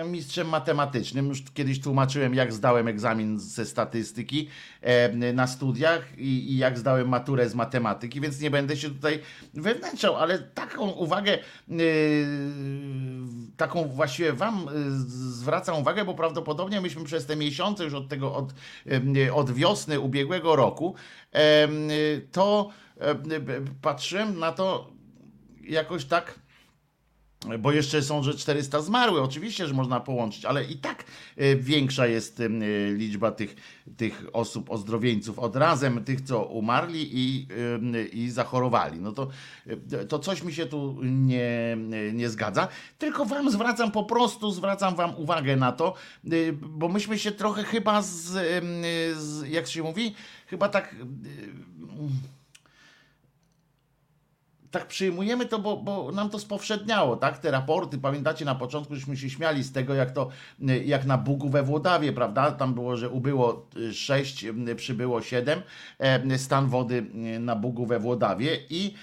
y, 0.00 0.08
mistrzem 0.08 0.48
matematycznym. 0.48 1.28
Już 1.28 1.42
kiedyś 1.54 1.80
tłumaczyłem, 1.80 2.34
jak 2.34 2.52
zdałem 2.52 2.88
egzamin 2.88 3.38
ze 3.38 3.66
statystyki 3.66 4.48
y, 5.22 5.32
na 5.32 5.46
studiach 5.46 6.18
i, 6.18 6.52
i, 6.52 6.56
jak 6.56 6.78
zdałem 6.78 7.08
maturę 7.08 7.48
z 7.48 7.54
matematyki, 7.54 8.20
więc 8.20 8.40
nie 8.40 8.50
będę 8.50 8.76
się 8.76 8.90
tutaj 8.90 9.20
wewnętrzał, 9.54 10.16
ale 10.16 10.38
taką 10.38 10.90
uwagę, 10.90 11.38
y, 11.70 12.26
taką 13.56 13.88
właściwie 13.88 14.32
wam 14.32 14.66
zwracam 15.18 15.80
uwagę, 15.80 16.04
bo 16.04 16.14
prawdopodobnie 16.14 16.80
myśmy 16.80 17.04
przez 17.04 17.26
te 17.26 17.36
miesiące 17.36 17.84
już 17.84 17.94
od 17.94 18.08
tego, 18.08 18.34
od, 18.34 18.54
od 19.32 19.52
wiosny 19.52 20.00
ubiegłego 20.00 20.56
roku, 20.56 20.94
to 22.32 22.70
patrzyłem 23.82 24.38
na 24.38 24.52
to 24.52 24.92
jakoś 25.62 26.04
tak 26.04 26.38
bo 27.58 27.72
jeszcze 27.72 28.02
są, 28.02 28.22
że 28.22 28.34
400 28.34 28.80
zmarły. 28.80 29.22
Oczywiście, 29.22 29.66
że 29.66 29.74
można 29.74 30.00
połączyć, 30.00 30.44
ale 30.44 30.64
i 30.64 30.76
tak 30.76 31.04
e, 31.36 31.56
większa 31.56 32.06
jest 32.06 32.40
e, 32.40 32.48
liczba 32.92 33.30
tych, 33.30 33.56
tych 33.96 34.24
osób, 34.32 34.70
ozdrowieńców 34.70 35.38
od 35.38 35.56
razem, 35.56 36.04
tych, 36.04 36.20
co 36.20 36.44
umarli 36.44 37.08
i, 37.12 37.46
e, 37.94 38.02
i 38.04 38.30
zachorowali. 38.30 39.00
No 39.00 39.12
to, 39.12 39.28
to 40.08 40.18
coś 40.18 40.42
mi 40.42 40.52
się 40.52 40.66
tu 40.66 40.98
nie, 41.02 41.76
nie 42.12 42.30
zgadza. 42.30 42.68
Tylko 42.98 43.24
wam 43.24 43.50
zwracam, 43.50 43.90
po 43.90 44.04
prostu 44.04 44.50
zwracam 44.50 44.94
wam 44.94 45.16
uwagę 45.16 45.56
na 45.56 45.72
to, 45.72 45.94
bo 46.52 46.88
myśmy 46.88 47.18
się 47.18 47.32
trochę 47.32 47.64
chyba 47.64 48.02
z, 48.02 48.10
z 49.18 49.48
jak 49.48 49.66
się 49.66 49.82
mówi, 49.82 50.14
chyba 50.46 50.68
tak 50.68 50.96
tak 54.72 54.86
przyjmujemy 54.86 55.46
to, 55.46 55.58
bo, 55.58 55.76
bo 55.76 56.12
nam 56.12 56.30
to 56.30 56.38
spowszedniało, 56.38 57.16
tak? 57.16 57.38
Te 57.38 57.50
raporty, 57.50 57.98
pamiętacie 57.98 58.44
na 58.44 58.54
początku, 58.54 58.94
żeśmy 58.94 59.16
się 59.16 59.30
śmiali 59.30 59.62
z 59.62 59.72
tego, 59.72 59.94
jak 59.94 60.10
to, 60.10 60.28
jak 60.84 61.04
na 61.04 61.18
Bugu 61.18 61.48
we 61.48 61.62
Włodawie, 61.62 62.12
prawda? 62.12 62.52
Tam 62.52 62.74
było, 62.74 62.96
że 62.96 63.10
ubyło 63.10 63.66
6, 63.92 64.46
przybyło 64.76 65.22
7, 65.22 65.62
e, 65.98 66.38
stan 66.38 66.68
wody 66.68 67.06
na 67.40 67.56
Bugu 67.56 67.86
we 67.86 67.98
Włodawie 67.98 68.58
i, 68.70 68.94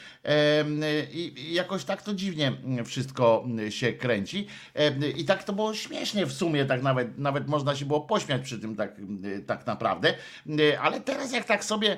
i 1.13 1.53
jakoś 1.53 1.83
tak 1.83 2.01
to 2.01 2.13
dziwnie 2.13 2.51
wszystko 2.85 3.45
się 3.69 3.93
kręci. 3.93 4.47
I 5.17 5.25
tak 5.25 5.43
to 5.43 5.53
było 5.53 5.73
śmiesznie 5.73 6.25
w 6.25 6.33
sumie, 6.33 6.65
tak 6.65 6.83
nawet, 6.83 7.17
nawet 7.17 7.47
można 7.47 7.75
się 7.75 7.85
było 7.85 8.01
pośmiać 8.01 8.41
przy 8.41 8.59
tym 8.59 8.75
tak, 8.75 8.95
tak 9.47 9.67
naprawdę. 9.67 10.13
Ale 10.81 11.01
teraz 11.01 11.33
jak 11.33 11.45
tak 11.45 11.63
sobie 11.63 11.97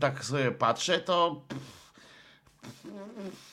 tak 0.00 0.24
sobie 0.24 0.50
patrzę, 0.50 0.98
to 0.98 1.42
Mm-mm. 2.86 3.49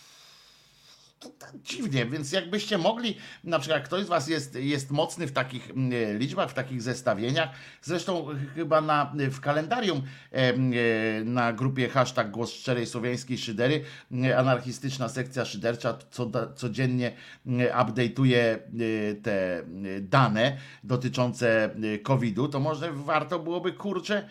To 1.27 1.45
tak 1.45 1.61
dziwnie, 1.61 2.05
więc 2.05 2.31
jakbyście 2.31 2.77
mogli, 2.77 3.17
na 3.43 3.59
przykład 3.59 3.83
ktoś 3.83 4.05
z 4.05 4.07
Was 4.07 4.27
jest, 4.27 4.55
jest 4.55 4.91
mocny 4.91 5.27
w 5.27 5.31
takich 5.31 5.69
mm, 5.69 6.17
liczbach, 6.17 6.49
w 6.49 6.53
takich 6.53 6.81
zestawieniach, 6.81 7.49
zresztą 7.81 8.27
chyba 8.55 8.81
na, 8.81 9.13
w 9.31 9.39
kalendarium 9.39 10.01
e, 10.31 10.53
na 11.23 11.53
grupie 11.53 11.89
hashtag 11.89 12.31
Głos 12.31 12.53
Szczerej 12.53 12.85
Słowiańskiej 12.85 13.37
Szydery, 13.37 13.83
anarchistyczna 14.37 15.09
sekcja 15.09 15.45
szydercza 15.45 15.97
co, 16.11 16.31
codziennie 16.55 17.11
update'uje 17.47 18.35
e, 18.35 18.59
te 19.23 19.63
dane 20.01 20.57
dotyczące 20.83 21.69
COVID-u, 22.03 22.47
to 22.47 22.59
może 22.59 22.93
warto 22.93 23.39
byłoby 23.39 23.73
kurczę, 23.73 24.27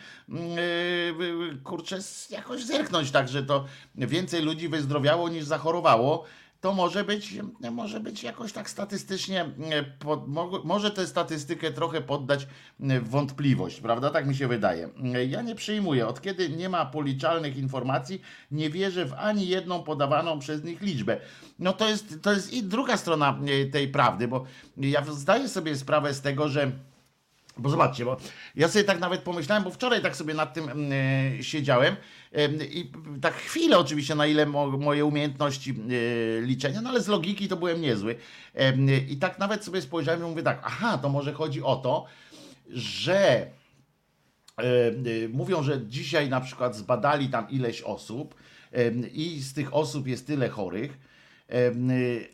kurczę 1.65 1.99
jakoś 2.31 2.65
zerknąć 2.65 3.11
tak, 3.11 3.29
że 3.29 3.43
to 3.43 3.65
więcej 3.95 4.43
ludzi 4.43 4.69
wyzdrowiało 4.69 5.29
niż 5.29 5.45
zachorowało 5.45 6.27
to 6.67 6.75
może 6.75 7.05
być, 7.05 7.35
może 7.71 8.01
być 8.01 8.23
jakoś 8.23 8.53
tak 8.53 8.71
statystycznie, 8.71 9.43
e, 9.71 9.83
pod, 9.83 10.29
może 10.65 10.91
tę 10.91 11.07
statystykę 11.07 11.71
trochę 11.71 12.01
poddać 12.01 12.47
e, 12.81 13.01
wątpliwość, 13.01 13.81
prawda? 13.81 14.11
Tak 14.11 14.27
mi 14.27 14.37
się 14.37 14.49
wydaje. 14.49 14.89
E, 15.15 15.25
ja 15.25 15.43
nie 15.43 15.55
przyjmuję, 15.55 16.07
od 16.07 16.21
kiedy 16.21 16.49
nie 16.49 16.69
ma 16.69 16.87
policzalnych 16.87 17.57
informacji, 17.57 18.23
nie 18.51 18.71
wierzę 18.71 19.05
w 19.07 19.15
ani 19.15 19.49
jedną 19.49 19.83
podawaną 19.83 20.39
przez 20.39 20.65
nich 20.65 20.83
liczbę. 20.83 21.21
No 21.59 21.73
to 21.73 21.89
jest, 21.89 22.23
to 22.23 22.33
jest 22.33 22.53
i 22.53 22.63
druga 22.63 22.97
strona 22.97 23.39
tej 23.73 23.89
prawdy, 23.89 24.29
bo 24.29 24.45
ja 24.77 25.05
zdaję 25.05 25.49
sobie 25.49 25.77
sprawę 25.77 26.15
z 26.15 26.21
tego, 26.21 26.49
że 26.49 26.73
Bo 27.59 27.71
zobaczcie, 27.71 28.05
bo 28.05 28.17
ja 28.55 28.69
sobie 28.69 28.85
tak 28.85 29.01
nawet 29.01 29.21
pomyślałem, 29.21 29.65
bo 29.65 29.71
wczoraj 29.71 30.03
tak 30.03 30.17
sobie 30.17 30.35
nad 30.35 30.55
tym 30.55 30.69
e, 30.93 31.43
siedziałem 31.43 31.97
i 32.61 32.93
tak 33.21 33.35
chwilę 33.35 33.79
oczywiście, 33.79 34.15
na 34.15 34.27
ile 34.27 34.47
mo, 34.47 34.67
moje 34.67 35.05
umiejętności 35.05 35.71
e, 35.71 36.41
liczenia, 36.41 36.81
no 36.81 36.91
ale 36.91 37.01
z 37.01 37.09
logiki 37.09 37.49
to 37.49 37.57
byłem 37.57 37.81
niezły. 37.81 38.17
I 39.09 39.17
tak 39.17 39.39
nawet 39.39 39.65
sobie 39.65 39.83
spojrzałem 39.83 40.21
i 40.21 40.25
mówię 40.25 40.43
tak, 40.43 40.61
aha, 40.65 40.99
to 40.99 41.09
może 41.09 41.33
chodzi 41.33 41.63
o 41.63 41.77
to, 41.77 42.07
że 42.71 43.47
e, 44.57 44.93
mówią, 45.29 45.63
że 45.63 45.87
dzisiaj 45.87 46.29
na 46.29 46.41
przykład 46.41 46.77
zbadali 46.77 47.29
tam 47.29 47.51
ileś 47.51 47.83
osób 47.83 48.35
i 49.13 49.41
z 49.41 49.55
tych 49.55 49.75
osób 49.75 50.07
jest 50.07 50.27
tyle 50.27 50.49
chorych, 50.49 50.99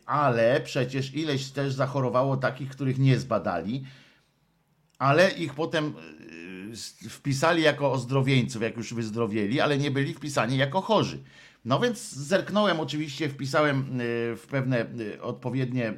ale 0.05 0.61
przecież 0.61 1.13
ileś 1.13 1.51
też 1.51 1.73
zachorowało 1.73 2.37
takich, 2.37 2.69
których 2.69 2.99
nie 2.99 3.19
zbadali 3.19 3.83
ale 5.03 5.31
ich 5.31 5.53
potem 5.53 5.93
y, 7.03 7.09
wpisali 7.09 7.61
jako 7.63 7.91
ozdrowieńców, 7.91 8.61
jak 8.61 8.77
już 8.77 8.93
wyzdrowieli, 8.93 9.61
ale 9.61 9.77
nie 9.77 9.91
byli 9.91 10.13
wpisani 10.13 10.57
jako 10.57 10.81
chorzy. 10.81 11.19
No 11.65 11.79
więc 11.79 12.13
zerknąłem 12.13 12.79
oczywiście, 12.79 13.29
wpisałem 13.29 14.01
y, 14.01 14.35
w 14.37 14.45
pewne 14.49 14.85
y, 14.99 15.21
odpowiednie 15.21 15.93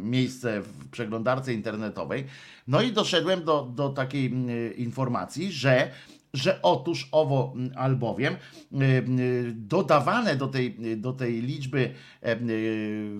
miejsce 0.00 0.60
w 0.60 0.88
przeglądarce 0.90 1.54
internetowej, 1.54 2.24
no 2.68 2.82
i 2.82 2.92
doszedłem 2.92 3.44
do, 3.44 3.72
do 3.74 3.88
takiej 3.88 4.34
informacji, 4.76 5.52
że 5.52 5.90
że 6.38 6.62
otóż 6.62 7.08
owo 7.12 7.54
albowiem 7.74 8.36
dodawane 9.54 10.36
do 10.36 10.48
tej, 10.48 10.76
do 10.96 11.12
tej 11.12 11.42
liczby 11.42 11.90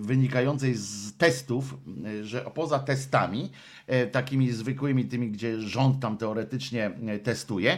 wynikającej 0.01 0.73
z 0.75 1.17
testów, 1.17 1.77
że 2.23 2.41
poza 2.53 2.79
testami, 2.79 3.49
e, 3.87 4.07
takimi 4.07 4.51
zwykłymi, 4.51 5.05
tymi, 5.05 5.31
gdzie 5.31 5.61
rząd 5.61 5.99
tam 5.99 6.17
teoretycznie 6.17 6.91
e, 7.07 7.19
testuje, 7.19 7.77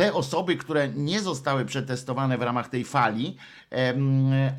te 0.00 0.12
osoby, 0.12 0.56
które 0.56 0.88
nie 0.88 1.20
zostały 1.20 1.64
przetestowane 1.64 2.38
w 2.38 2.42
ramach 2.42 2.68
tej 2.68 2.84
fali, 2.84 3.36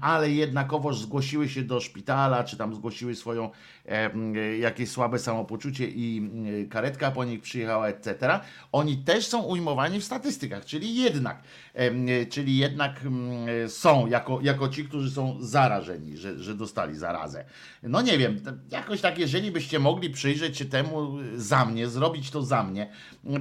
ale 0.01 0.31
jednakowoż 0.31 0.99
zgłosiły 0.99 1.49
się 1.49 1.63
do 1.63 1.79
szpitala, 1.79 2.43
czy 2.43 2.57
tam 2.57 2.75
zgłosiły 2.75 3.15
swoją 3.15 3.49
jakieś 4.59 4.89
słabe 4.89 5.19
samopoczucie 5.19 5.87
i 5.87 6.29
karetka 6.69 7.11
po 7.11 7.23
nich 7.23 7.41
przyjechała, 7.41 7.87
etc., 7.87 8.39
oni 8.71 8.97
też 8.97 9.27
są 9.27 9.41
ujmowani 9.41 9.99
w 9.99 10.03
statystykach, 10.03 10.65
czyli 10.65 10.95
jednak, 10.95 11.43
czyli 12.29 12.57
jednak 12.57 13.01
są 13.67 14.07
jako, 14.07 14.39
jako 14.41 14.69
ci, 14.69 14.85
którzy 14.85 15.11
są 15.11 15.37
zarażeni, 15.39 16.17
że, 16.17 16.39
że 16.39 16.55
dostali 16.55 16.95
zarazę. 16.95 17.45
No 17.83 18.01
nie 18.01 18.17
wiem, 18.17 18.41
jakoś 18.71 19.01
tak, 19.01 19.19
jeżeli 19.19 19.51
byście 19.51 19.79
mogli 19.79 20.09
przyjrzeć 20.09 20.57
się 20.57 20.65
temu 20.65 21.17
za 21.35 21.65
mnie, 21.65 21.87
zrobić 21.87 22.31
to 22.31 22.41
za 22.41 22.63
mnie, 22.63 22.89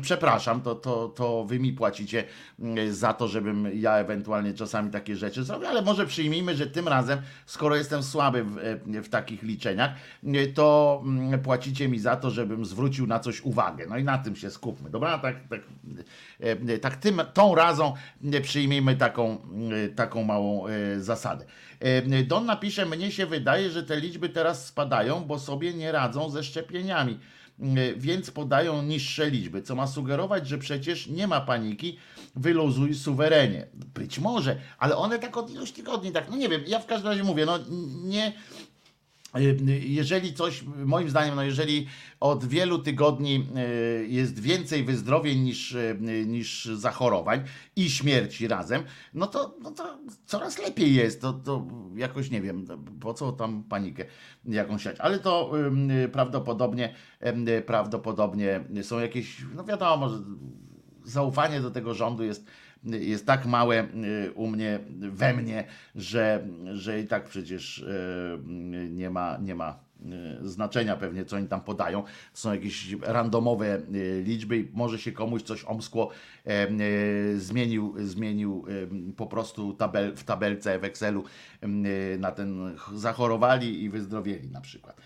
przepraszam, 0.03 0.63
to, 0.63 0.75
to, 0.75 1.09
to 1.09 1.45
wy 1.45 1.59
mi 1.59 1.73
płacicie 1.73 2.25
za 2.91 3.13
to, 3.13 3.29
żebym 3.29 3.81
ja 3.81 3.95
ewentualnie 3.95 4.55
czasami 4.55 4.91
takie 4.91 5.17
rzeczy 5.17 5.45
zrobił, 5.45 5.69
ale 5.69 5.83
może 5.83 6.07
przyjmijmy, 6.07 6.57
że 6.57 6.67
tym 6.67 6.89
razem, 6.89 7.19
skoro 7.47 7.77
jestem 7.77 8.03
słaby 8.03 8.45
w, 8.45 8.57
w 9.05 9.09
takich 9.09 9.43
liczeniach, 9.43 9.91
to 10.55 11.01
mm, 11.05 11.41
płacicie 11.41 11.89
mi 11.89 11.99
za 11.99 12.17
to, 12.17 12.31
żebym 12.31 12.65
zwrócił 12.65 13.07
na 13.07 13.19
coś 13.19 13.41
uwagę. 13.41 13.87
No 13.89 13.99
i 13.99 14.05
na 14.05 14.19
tym 14.19 14.37
się 14.37 14.51
skupmy, 14.51 14.91
dobra? 14.91 15.19
Tak, 15.19 15.37
tak, 15.49 15.61
e, 16.41 16.79
tak 16.79 16.97
tym, 16.97 17.23
tą 17.35 17.55
razą 17.55 17.95
przyjmijmy 18.43 18.97
taką, 18.97 19.39
e, 19.85 19.89
taką 19.89 20.25
małą 20.25 20.67
e, 20.67 21.01
zasadę. 21.01 21.45
Don 22.27 22.47
napisze, 22.47 22.87
mnie 22.87 23.11
się 23.13 23.27
wydaje, 23.27 23.71
że 23.71 23.83
te 23.83 24.01
liczby 24.01 24.29
teraz 24.29 24.67
spadają, 24.67 25.25
bo 25.25 25.39
sobie 25.39 25.75
nie 25.75 25.93
radzą 25.93 26.31
ze 26.31 26.43
szczepieniami 26.45 27.19
więc 27.97 28.31
podają 28.31 28.83
niższe 28.83 29.31
liczby, 29.31 29.63
co 29.63 29.75
ma 29.75 29.87
sugerować, 29.87 30.49
że 30.49 30.59
przecież 30.59 31.07
nie 31.07 31.27
ma 31.27 31.41
paniki, 31.41 31.99
wyluzuj 32.37 32.95
suwerenie. 32.95 33.67
Być 33.95 34.19
może, 34.19 34.57
ale 34.79 34.97
one 34.97 35.19
tak 35.19 35.37
od 35.37 35.51
iluś 35.51 35.73
tygodni, 35.73 36.13
tak, 36.13 36.31
no 36.31 36.37
nie 36.37 36.49
wiem, 36.49 36.63
ja 36.67 36.79
w 36.79 36.87
każdym 36.87 37.11
razie 37.11 37.25
mówię, 37.25 37.47
no 37.47 37.59
nie, 38.03 38.33
jeżeli 39.69 40.35
coś, 40.35 40.63
moim 40.85 41.11
zdaniem, 41.11 41.35
no 41.35 41.43
jeżeli 41.43 41.87
od 42.21 42.45
wielu 42.45 42.79
tygodni 42.79 43.47
e, 43.57 43.65
jest 44.05 44.41
więcej 44.41 44.85
wyzdrowień 44.85 45.39
niż, 45.39 45.75
e, 45.75 45.97
niż 46.27 46.65
zachorowań 46.65 47.45
i 47.77 47.91
śmierci 47.91 48.49
razem, 48.49 48.83
no 49.15 49.27
to, 49.27 49.57
no 49.63 49.71
to 49.71 49.99
coraz 50.27 50.59
lepiej 50.59 50.95
jest. 50.95 51.21
To, 51.21 51.33
to 51.33 51.67
jakoś 51.95 52.31
nie 52.31 52.41
wiem, 52.41 52.67
po 53.01 53.15
co 53.15 53.33
tam 53.33 53.65
panikę 53.65 54.05
jakąś 54.45 54.83
siać. 54.83 54.97
Ale 55.01 55.19
to 55.19 55.53
prawdopodobnie, 56.13 56.95
prawdopodobnie 57.67 58.65
są 58.83 58.99
jakieś, 58.99 59.45
no 59.55 59.65
wiadomo, 59.65 60.11
zaufanie 61.05 61.61
do 61.61 61.71
tego 61.71 61.95
rządu 61.95 62.25
jest 62.25 62.47
jest 62.85 63.27
tak 63.27 63.47
małe 63.47 63.85
y, 63.85 64.33
u 64.35 64.47
mnie, 64.47 64.79
we 64.99 65.35
mnie, 65.35 65.65
że, 65.95 66.49
że 66.73 67.01
i 67.01 67.07
tak 67.07 67.25
przecież 67.25 67.79
y, 67.79 68.39
nie 68.91 69.11
ma, 69.11 69.39
nie 69.43 69.55
ma 69.55 69.79
y, 70.43 70.49
znaczenia 70.49 70.97
pewnie, 70.97 71.25
co 71.25 71.37
oni 71.37 71.49
tam 71.49 71.61
podają. 71.61 72.05
Są 72.33 72.53
jakieś 72.53 72.93
randomowe 73.03 73.81
liczby 74.23 74.59
i 74.59 74.69
może 74.73 74.99
się 74.99 75.13
komuś 75.13 75.43
coś 75.43 75.65
omskło 75.65 76.11
zmienił, 77.37 77.95
zmienił 77.99 78.65
po 79.17 79.27
prostu 79.27 79.75
tabel, 79.75 80.17
w 80.17 80.25
tabelce 80.25 80.79
w 80.79 80.85
Excelu 80.85 81.25
na 82.19 82.33
ten 82.33 82.77
zachorowali 82.95 83.83
i 83.83 83.91
wyzdrowieli 83.91 84.51
na 84.51 84.61
przykład. 84.61 85.01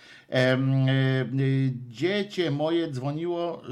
Dziecię 1.89 2.51
moje 2.51 2.91
dzwoniło, 2.91 3.62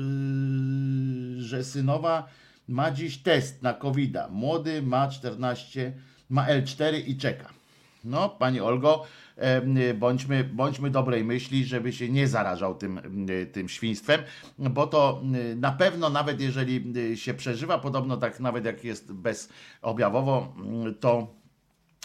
że 1.39 1.65
synowa 1.65 2.29
ma 2.69 2.91
dziś 2.91 3.19
test 3.19 3.63
na 3.63 3.75
covid 3.75 4.13
-a. 4.13 4.31
Młody 4.31 4.83
ma 4.83 5.09
14, 5.09 5.93
ma 6.31 6.47
L4 6.47 7.03
i 7.07 7.17
czeka. 7.17 7.49
No, 8.05 8.29
Pani 8.29 8.61
Olgo, 8.61 9.05
bądźmy, 9.95 10.45
bądźmy 10.45 10.91
dobrej 10.91 11.25
myśli, 11.25 11.65
żeby 11.65 11.93
się 11.93 12.09
nie 12.09 12.29
zarażał 12.29 12.75
tym, 12.75 13.01
tym 13.53 13.69
świństwem, 13.69 14.21
bo 14.59 14.87
to 14.87 15.23
na 15.57 15.73
pewno, 15.73 16.11
nawet 16.11 16.41
jeżeli 16.41 16.93
się 17.17 17.35
przeżywa, 17.35 17.79
podobno 17.79 18.17
tak 18.17 18.41
nawet 18.41 18.65
jak 18.65 18.85
jest 18.85 19.13
bezobjawowo, 19.13 20.55
to 21.01 21.42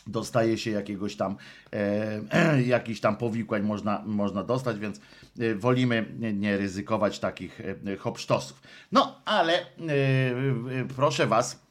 dostaje 0.07 0.57
się 0.57 0.71
jakiegoś 0.71 1.15
tam, 1.15 1.37
e, 1.73 2.99
tam 3.01 3.17
powikłań 3.17 3.63
można, 3.63 4.03
można 4.05 4.43
dostać, 4.43 4.79
więc 4.79 5.01
e, 5.39 5.55
wolimy 5.55 6.05
nie 6.33 6.57
ryzykować 6.57 7.19
takich 7.19 7.61
e, 7.61 7.97
hopsztosów. 7.97 8.61
No, 8.91 9.21
ale 9.25 9.53
e, 9.53 9.63
e, 9.63 10.87
proszę 10.95 11.27
Was, 11.27 11.67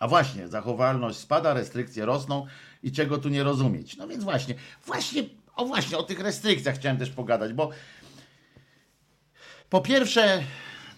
a 0.00 0.08
właśnie, 0.08 0.48
zachowalność 0.48 1.18
spada, 1.18 1.54
restrykcje 1.54 2.06
rosną 2.06 2.46
i 2.82 2.92
czego 2.92 3.18
tu 3.18 3.28
nie 3.28 3.42
rozumieć. 3.42 3.96
No 3.96 4.08
więc 4.08 4.24
właśnie, 4.24 4.54
właśnie, 4.86 5.22
o 5.56 5.64
właśnie, 5.64 5.98
o 5.98 6.02
tych 6.02 6.20
restrykcjach 6.20 6.74
chciałem 6.74 6.98
też 6.98 7.10
pogadać, 7.10 7.52
bo 7.52 7.70
po 9.70 9.80
pierwsze, 9.80 10.42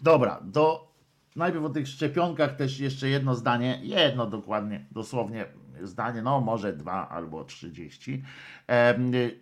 dobra, 0.03 0.41
do 0.45 0.95
najpierw 1.37 1.65
o 1.65 1.69
tych 1.69 1.89
szczepionkach 1.89 2.57
też 2.57 2.81
jeszcze 2.81 3.09
jedno 3.09 3.35
zdanie, 3.35 3.81
jedno 3.83 4.27
dokładnie, 4.27 4.87
dosłownie 4.91 5.47
zdanie, 5.83 6.23
no 6.23 6.41
może 6.41 6.73
dwa 6.73 7.09
albo 7.09 7.45
trzydzieści, 7.45 8.23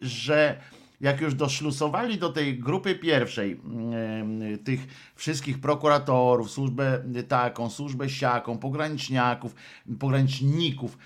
że 0.01 0.61
jak 1.03 1.21
już 1.21 1.35
doszlusowali 1.35 2.19
do 2.19 2.29
tej 2.29 2.59
grupy 2.59 2.95
pierwszej 2.95 3.61
tych 4.65 5.13
wszystkich 5.15 5.61
prokuratorów, 5.61 6.51
służbę 6.51 7.05
taką, 7.29 7.71
służbę 7.71 8.11
siaką, 8.11 8.59
pograniczniaków, 8.59 9.55
pograniczników, 9.99 10.99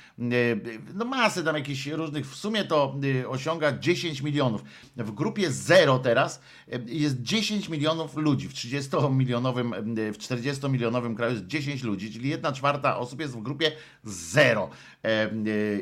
no 0.94 1.04
masę 1.04 1.44
tam 1.44 1.56
jakichś 1.56 1.86
różnych, 1.86 2.26
w 2.30 2.34
sumie 2.34 2.64
to 2.64 2.96
y, 3.04 3.28
osiąga 3.28 3.78
10 3.78 4.22
milionów. 4.22 4.64
W 4.96 5.10
grupie 5.10 5.50
zero 5.50 5.98
teraz 5.98 6.40
jest 6.86 7.22
10 7.22 7.68
milionów 7.68 8.16
ludzi, 8.16 8.48
w 8.48 8.52
30-milionowym, 8.52 9.72
w 10.12 10.18
40-milionowym 10.18 11.16
kraju 11.16 11.32
jest 11.32 11.46
10 11.46 11.82
ludzi, 11.82 12.12
czyli 12.12 12.28
jedna 12.28 12.52
czwarta 12.52 12.98
osób 12.98 13.20
jest 13.20 13.34
w 13.34 13.42
grupie 13.42 13.72
zero 14.04 14.70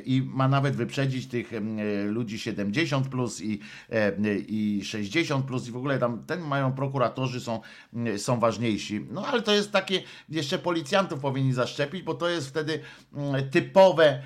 i 0.04 0.22
ma 0.26 0.48
nawet 0.48 0.76
wyprzedzić 0.76 1.26
tych 1.26 1.50
ludzi 2.06 2.38
70 2.38 3.08
plus 3.08 3.40
i 3.40 3.60
i 4.48 4.80
60 4.84 5.46
plus 5.46 5.68
i 5.68 5.70
w 5.70 5.76
ogóle 5.76 5.98
tam 5.98 6.24
ten 6.26 6.40
mają 6.40 6.72
prokuratorzy 6.72 7.40
są, 7.40 7.60
są 8.16 8.40
ważniejsi. 8.40 9.06
No 9.10 9.26
ale 9.26 9.42
to 9.42 9.52
jest 9.54 9.72
takie, 9.72 10.02
jeszcze 10.28 10.58
policjantów 10.58 11.20
powinni 11.20 11.52
zaszczepić, 11.52 12.02
bo 12.02 12.14
to 12.14 12.28
jest 12.28 12.48
wtedy 12.48 12.80
mm, 13.14 13.50
typowe, 13.50 14.22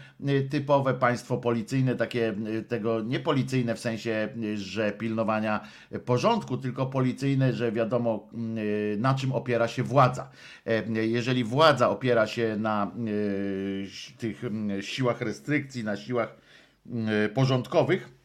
typowe 0.51 0.95
państwo 0.95 1.37
policyjne, 1.37 1.95
takie 1.95 2.35
tego 2.69 3.01
nie 3.01 3.21
policyjne 3.21 3.75
w 3.75 3.79
sensie, 3.81 4.29
że 4.55 4.93
pilnowania 4.93 5.61
porządku, 6.05 6.57
tylko 6.57 6.87
policyjne, 6.87 7.53
że 7.53 7.73
wiadomo 7.73 8.29
mm, 8.35 9.01
na 9.01 9.15
czym 9.15 9.33
opiera 9.33 9.69
się 9.69 9.83
władza. 9.83 10.31
Jeżeli 10.93 11.45
władza 11.45 11.91
opiera 11.91 12.27
się 12.27 12.57
na 12.57 12.91
tych 14.19 14.45
mm, 14.45 14.83
siłach 14.83 15.21
restrykcji, 15.21 15.85
na 15.85 15.97
siłach 15.97 16.37
porządkowych, 17.35 18.18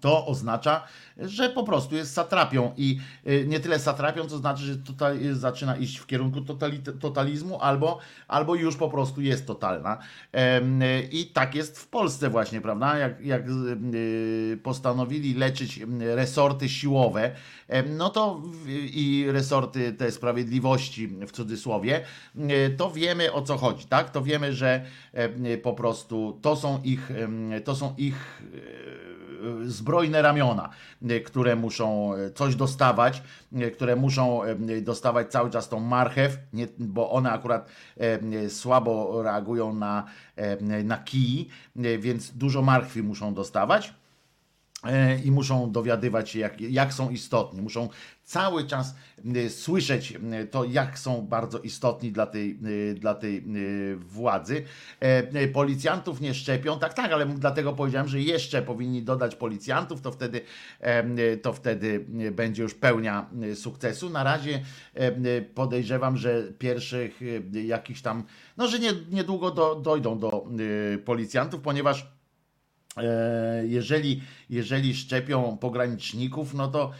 to 0.00 0.26
oznacza, 0.26 0.84
że 1.18 1.50
po 1.50 1.64
prostu 1.64 1.96
jest 1.96 2.12
satrapią 2.12 2.72
i 2.76 2.98
y, 3.26 3.44
nie 3.48 3.60
tyle 3.60 3.78
satrapią, 3.78 4.24
co 4.24 4.38
znaczy, 4.38 4.62
że 4.62 4.76
tutaj 4.76 5.18
zaczyna 5.32 5.76
iść 5.76 5.96
w 5.96 6.06
kierunku 6.06 6.40
totalizmu 7.00 7.60
albo, 7.60 7.98
albo 8.28 8.54
już 8.54 8.76
po 8.76 8.90
prostu 8.90 9.20
jest 9.20 9.46
totalna. 9.46 9.98
I 11.12 11.26
tak 11.26 11.54
jest 11.54 11.78
w 11.78 11.88
Polsce 11.88 12.30
właśnie, 12.30 12.60
prawda? 12.60 12.98
Jak, 12.98 13.20
jak 13.20 13.42
y, 13.48 14.58
postanowili 14.62 15.34
leczyć 15.34 15.80
resorty 16.00 16.68
siłowe, 16.68 17.30
no 17.88 18.10
to 18.10 18.42
i 18.68 19.26
resorty 19.28 19.92
te 19.92 20.12
sprawiedliwości 20.12 21.08
w 21.08 21.32
cudzysłowie, 21.32 22.04
y, 22.36 22.74
to 22.76 22.90
wiemy 22.90 23.32
o 23.32 23.42
co 23.42 23.56
chodzi, 23.56 23.86
tak? 23.86 24.10
To 24.10 24.22
wiemy, 24.22 24.52
że 24.52 24.84
po 25.62 25.72
prostu 25.72 26.38
to 26.42 26.56
są 26.56 26.82
ich, 26.82 27.10
to 27.64 27.76
są 27.76 27.94
ich 27.98 28.42
zbrojne 29.64 30.22
ramiona, 30.22 30.70
które 31.24 31.56
muszą 31.56 32.12
coś 32.34 32.56
dostawać, 32.56 33.22
które 33.74 33.96
muszą 33.96 34.40
dostawać 34.82 35.30
cały 35.32 35.50
czas 35.50 35.68
tą 35.68 35.80
marchew, 35.80 36.38
nie, 36.52 36.68
bo 36.78 37.10
one 37.10 37.32
akurat 37.32 37.68
słabo 38.48 39.22
reagują 39.22 39.74
na, 39.74 40.04
na 40.84 40.98
kij, 40.98 41.48
więc 41.98 42.30
dużo 42.32 42.62
marchwi 42.62 43.02
muszą 43.02 43.34
dostawać. 43.34 43.86
e, 43.88 44.05
i 45.24 45.30
muszą 45.30 45.72
dowiadywać 45.72 46.30
się, 46.30 46.38
jak, 46.38 46.60
jak 46.60 46.94
są 46.94 47.10
istotni. 47.10 47.62
Muszą 47.62 47.88
cały 48.24 48.64
czas 48.64 48.94
słyszeć 49.48 50.14
to, 50.50 50.64
jak 50.64 50.98
są 50.98 51.26
bardzo 51.26 51.58
istotni 51.58 52.12
dla 52.12 52.26
tej, 52.26 52.58
dla 52.94 53.14
tej 53.14 53.44
władzy. 53.96 54.64
E, 55.00 55.48
policjantów 55.48 56.20
nie 56.20 56.34
szczepią, 56.34 56.78
tak, 56.78 56.94
tak, 56.94 57.12
ale 57.12 57.26
dlatego 57.26 57.72
powiedziałem, 57.72 58.08
że 58.08 58.20
jeszcze 58.20 58.62
powinni 58.62 59.02
dodać 59.02 59.34
policjantów, 59.34 60.00
to 60.00 60.12
wtedy, 60.12 60.40
to 61.42 61.52
wtedy 61.52 62.06
będzie 62.32 62.62
już 62.62 62.74
pełnia 62.74 63.30
sukcesu. 63.54 64.10
Na 64.10 64.24
razie 64.24 64.62
podejrzewam, 65.54 66.16
że 66.16 66.42
pierwszych 66.58 67.20
jakichś 67.52 68.00
tam, 68.00 68.24
no, 68.56 68.68
że 68.68 68.78
nie, 68.78 68.92
niedługo 69.10 69.50
do, 69.50 69.74
dojdą 69.74 70.18
do 70.18 70.46
policjantów, 71.04 71.60
ponieważ 71.60 72.02
e, 72.02 72.15
jeżeli, 73.62 74.22
jeżeli 74.50 74.94
szczepią 74.94 75.56
pograniczników, 75.56 76.54
no 76.54 76.68
to 76.68 76.90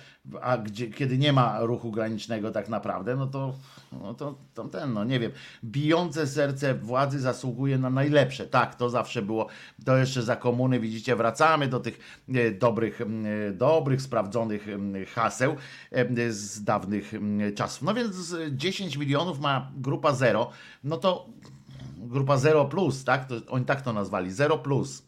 a 0.43 0.59
gdzie, 0.59 0.91
kiedy 0.91 1.19
nie 1.19 1.33
ma 1.33 1.61
ruchu 1.61 1.91
granicznego 1.91 2.51
tak 2.51 2.69
naprawdę, 2.69 3.17
no 3.17 3.27
to, 3.27 3.55
no 3.93 4.15
to, 4.15 4.39
to 4.55 4.65
ten, 4.65 4.93
no 4.93 5.05
nie 5.05 5.21
wiem, 5.21 5.33
bijące 5.65 6.27
serce 6.27 6.75
władzy 6.75 7.21
zasługuje 7.21 7.79
na 7.79 7.91
najlepsze. 7.91 8.47
Tak, 8.47 8.75
to 8.75 8.91
zawsze 8.91 9.23
było, 9.23 9.47
to 9.85 9.97
jeszcze 9.97 10.23
za 10.23 10.37
komuny, 10.37 10.81
widzicie, 10.81 11.17
wracamy 11.17 11.69
do 11.69 11.81
tych 11.81 11.99
e, 12.35 12.51
dobrych, 12.51 13.01
e, 13.01 13.53
dobrych, 13.53 14.03
sprawdzonych 14.03 14.69
e, 14.69 15.05
haseł 15.05 15.57
z 16.31 16.65
dawnych 16.65 17.13
czasów. 17.55 17.83
No 17.83 17.95
więc 17.95 18.37
10 18.51 18.97
milionów 18.97 19.41
ma 19.41 19.71
grupa 19.77 20.13
zero, 20.13 20.51
no 20.85 20.97
to 20.97 21.27
grupa 21.97 22.37
zero 22.37 22.65
plus, 22.65 23.05
tak, 23.05 23.29
to, 23.29 23.35
oni 23.49 23.65
tak 23.65 23.83
to 23.83 23.93
nazwali, 23.93 24.33
zero 24.33 24.59
plus. 24.59 25.06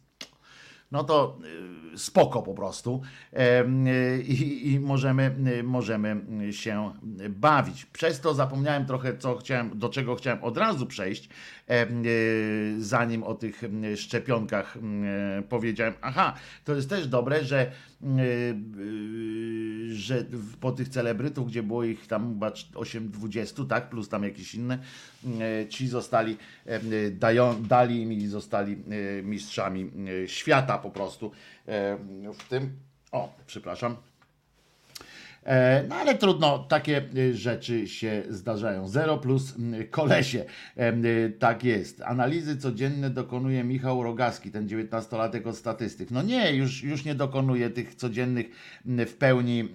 No 0.90 1.02
to 1.04 1.34
spoko 1.98 2.42
po 2.42 2.54
prostu 2.54 3.02
i, 4.28 4.72
i 4.72 4.80
możemy, 4.80 5.34
możemy 5.62 6.22
się 6.50 6.92
bawić. 7.30 7.86
Przez 7.86 8.20
to 8.20 8.34
zapomniałem 8.34 8.86
trochę, 8.86 9.18
co 9.18 9.36
chciałem, 9.36 9.78
do 9.78 9.88
czego 9.88 10.14
chciałem 10.14 10.44
od 10.44 10.56
razu 10.56 10.86
przejść, 10.86 11.28
E, 11.68 11.86
zanim 12.78 13.22
o 13.22 13.34
tych 13.34 13.62
szczepionkach 13.96 14.78
powiedziałem. 15.48 15.94
Aha, 16.00 16.34
to 16.64 16.74
jest 16.74 16.88
też 16.88 17.08
dobre, 17.08 17.44
że, 17.44 17.60
e, 17.60 17.70
że 19.90 20.24
po 20.60 20.72
tych 20.72 20.88
celebrytów, 20.88 21.48
gdzie 21.48 21.62
było 21.62 21.84
ich 21.84 22.06
tam 22.06 22.40
8-20, 22.74 23.66
tak, 23.66 23.90
plus 23.90 24.08
tam 24.08 24.24
jakieś 24.24 24.54
inne, 24.54 24.78
ci 25.68 25.88
zostali, 25.88 26.36
dają, 27.12 27.62
dali 27.62 28.02
im 28.02 28.12
i 28.12 28.26
zostali 28.26 28.76
mistrzami 29.22 29.90
świata 30.26 30.78
po 30.78 30.90
prostu 30.90 31.32
w 32.34 32.48
tym. 32.48 32.72
O, 33.12 33.36
przepraszam. 33.46 33.96
E, 35.48 35.84
no 35.88 35.94
ale 35.94 36.14
trudno, 36.14 36.58
takie 36.58 37.02
e, 37.16 37.34
rzeczy 37.34 37.88
się 37.88 38.22
zdarzają. 38.28 38.88
Zero 38.88 39.18
plus 39.18 39.54
kolesie. 39.90 40.44
E, 40.76 40.92
tak 41.38 41.64
jest. 41.64 42.02
Analizy 42.02 42.56
codzienne 42.56 43.10
dokonuje 43.10 43.64
Michał 43.64 44.02
Rogaski, 44.02 44.50
ten 44.50 44.66
19-latek 44.66 45.48
od 45.48 45.56
statystyk. 45.56 46.10
No 46.10 46.22
nie, 46.22 46.52
już, 46.52 46.82
już 46.82 47.04
nie 47.04 47.14
dokonuje 47.14 47.70
tych 47.70 47.94
codziennych 47.94 48.46
w 48.84 49.14
pełni 49.14 49.68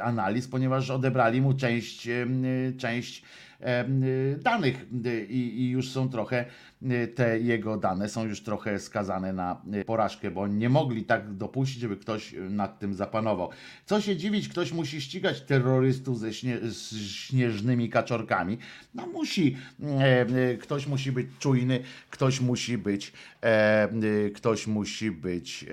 analiz, 0.00 0.48
ponieważ 0.48 0.90
odebrali 0.90 1.40
mu 1.40 1.54
część, 1.54 2.08
część 2.78 3.22
Y, 3.22 3.51
danych 4.38 4.86
y, 5.06 5.26
i, 5.26 5.70
już 5.70 5.90
są 5.90 6.08
trochę, 6.08 6.44
y, 6.82 7.08
te 7.08 7.40
jego 7.40 7.76
dane 7.76 8.08
są 8.08 8.24
już 8.24 8.42
trochę 8.42 8.78
skazane 8.78 9.32
na 9.32 9.62
porażkę, 9.86 10.30
bo 10.30 10.46
nie 10.46 10.68
mogli 10.68 11.04
tak 11.04 11.34
dopuścić, 11.34 11.80
żeby 11.80 11.96
ktoś 11.96 12.34
nad 12.50 12.78
tym 12.78 12.94
zapanował. 12.94 13.50
Co 13.86 14.00
się 14.00 14.16
dziwić, 14.16 14.48
ktoś 14.48 14.72
musi 14.72 15.00
ścigać 15.00 15.40
terrorystów 15.40 16.18
ze 16.18 16.34
śnie, 16.34 16.58
z 16.62 16.96
śnieżnymi 17.10 17.88
kaczorkami. 17.88 18.58
No 18.94 19.06
musi, 19.06 19.56
ktoś 20.60 20.86
musi 20.86 21.12
być 21.12 21.26
czujny, 21.38 21.80
ktoś 22.10 22.40
musi 22.40 22.78
być, 22.78 23.12
ktoś 24.34 24.66
musi 24.66 25.10
być 25.10 25.66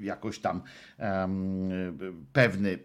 jakoś 0.00 0.38
tam 0.38 0.62
pewny, 2.32 2.78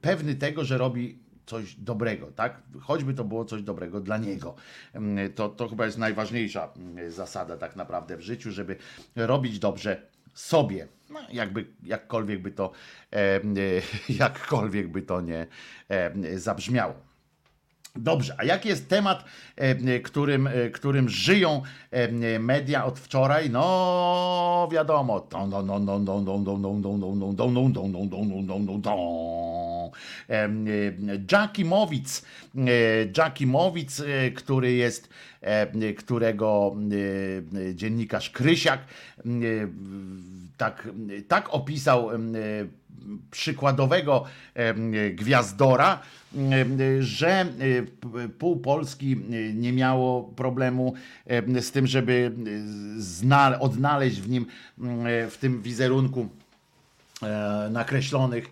pewny 0.00 0.34
tego, 0.34 0.64
że 0.64 0.78
robi 0.78 1.23
coś 1.46 1.74
dobrego, 1.74 2.26
tak? 2.26 2.62
Choćby 2.80 3.14
to 3.14 3.24
było 3.24 3.44
coś 3.44 3.62
dobrego 3.62 4.00
dla 4.00 4.18
niego. 4.18 4.54
Mm, 4.92 5.32
to, 5.32 5.48
to 5.48 5.68
chyba 5.68 5.86
jest 5.86 5.98
najważniejsza 5.98 6.68
mm, 6.76 7.10
zasada 7.10 7.56
tak 7.56 7.76
naprawdę 7.76 8.16
w 8.16 8.20
życiu, 8.20 8.52
żeby 8.52 8.76
robić 9.16 9.58
dobrze 9.58 10.02
sobie. 10.34 10.88
No, 11.10 11.20
jakby, 11.32 11.66
jakkolwiek 11.82 12.42
by 12.42 12.50
to, 12.50 12.72
jakkolwiek 14.08 14.88
by 14.88 15.02
to 15.02 15.20
nie 15.20 15.46
zabrzmiało. 16.36 16.94
Dobrze, 17.96 18.34
a 18.38 18.44
jaki 18.44 18.68
jest 18.68 18.88
temat, 18.88 19.24
którym, 20.04 20.48
którym 20.72 21.08
żyją 21.08 21.62
media 22.38 22.84
od 22.84 22.98
wczoraj? 22.98 23.50
No, 23.50 24.68
wiadomo. 24.72 25.20
Jackie 31.32 31.64
Mowic, 31.64 32.22
Jackie 33.16 33.46
Mowic, 33.46 34.02
który 34.34 34.72
jest, 34.72 35.08
którego 35.96 36.76
dziennikarz 37.74 38.30
Krysiak 38.30 38.80
tak, 40.56 40.88
tak 41.28 41.54
opisał 41.54 42.10
przykładowego 43.30 44.24
gwiazdora, 45.14 46.00
że 47.00 47.46
pół 48.38 48.56
Polski 48.56 49.16
nie 49.54 49.72
miało 49.72 50.22
problemu 50.22 50.94
z 51.60 51.70
tym, 51.70 51.86
żeby 51.86 52.32
odnaleźć 53.60 54.20
w 54.20 54.28
nim, 54.28 54.46
w 55.30 55.36
tym 55.40 55.62
wizerunku 55.62 56.28
e, 57.22 57.68
nakreślonych 57.72 58.50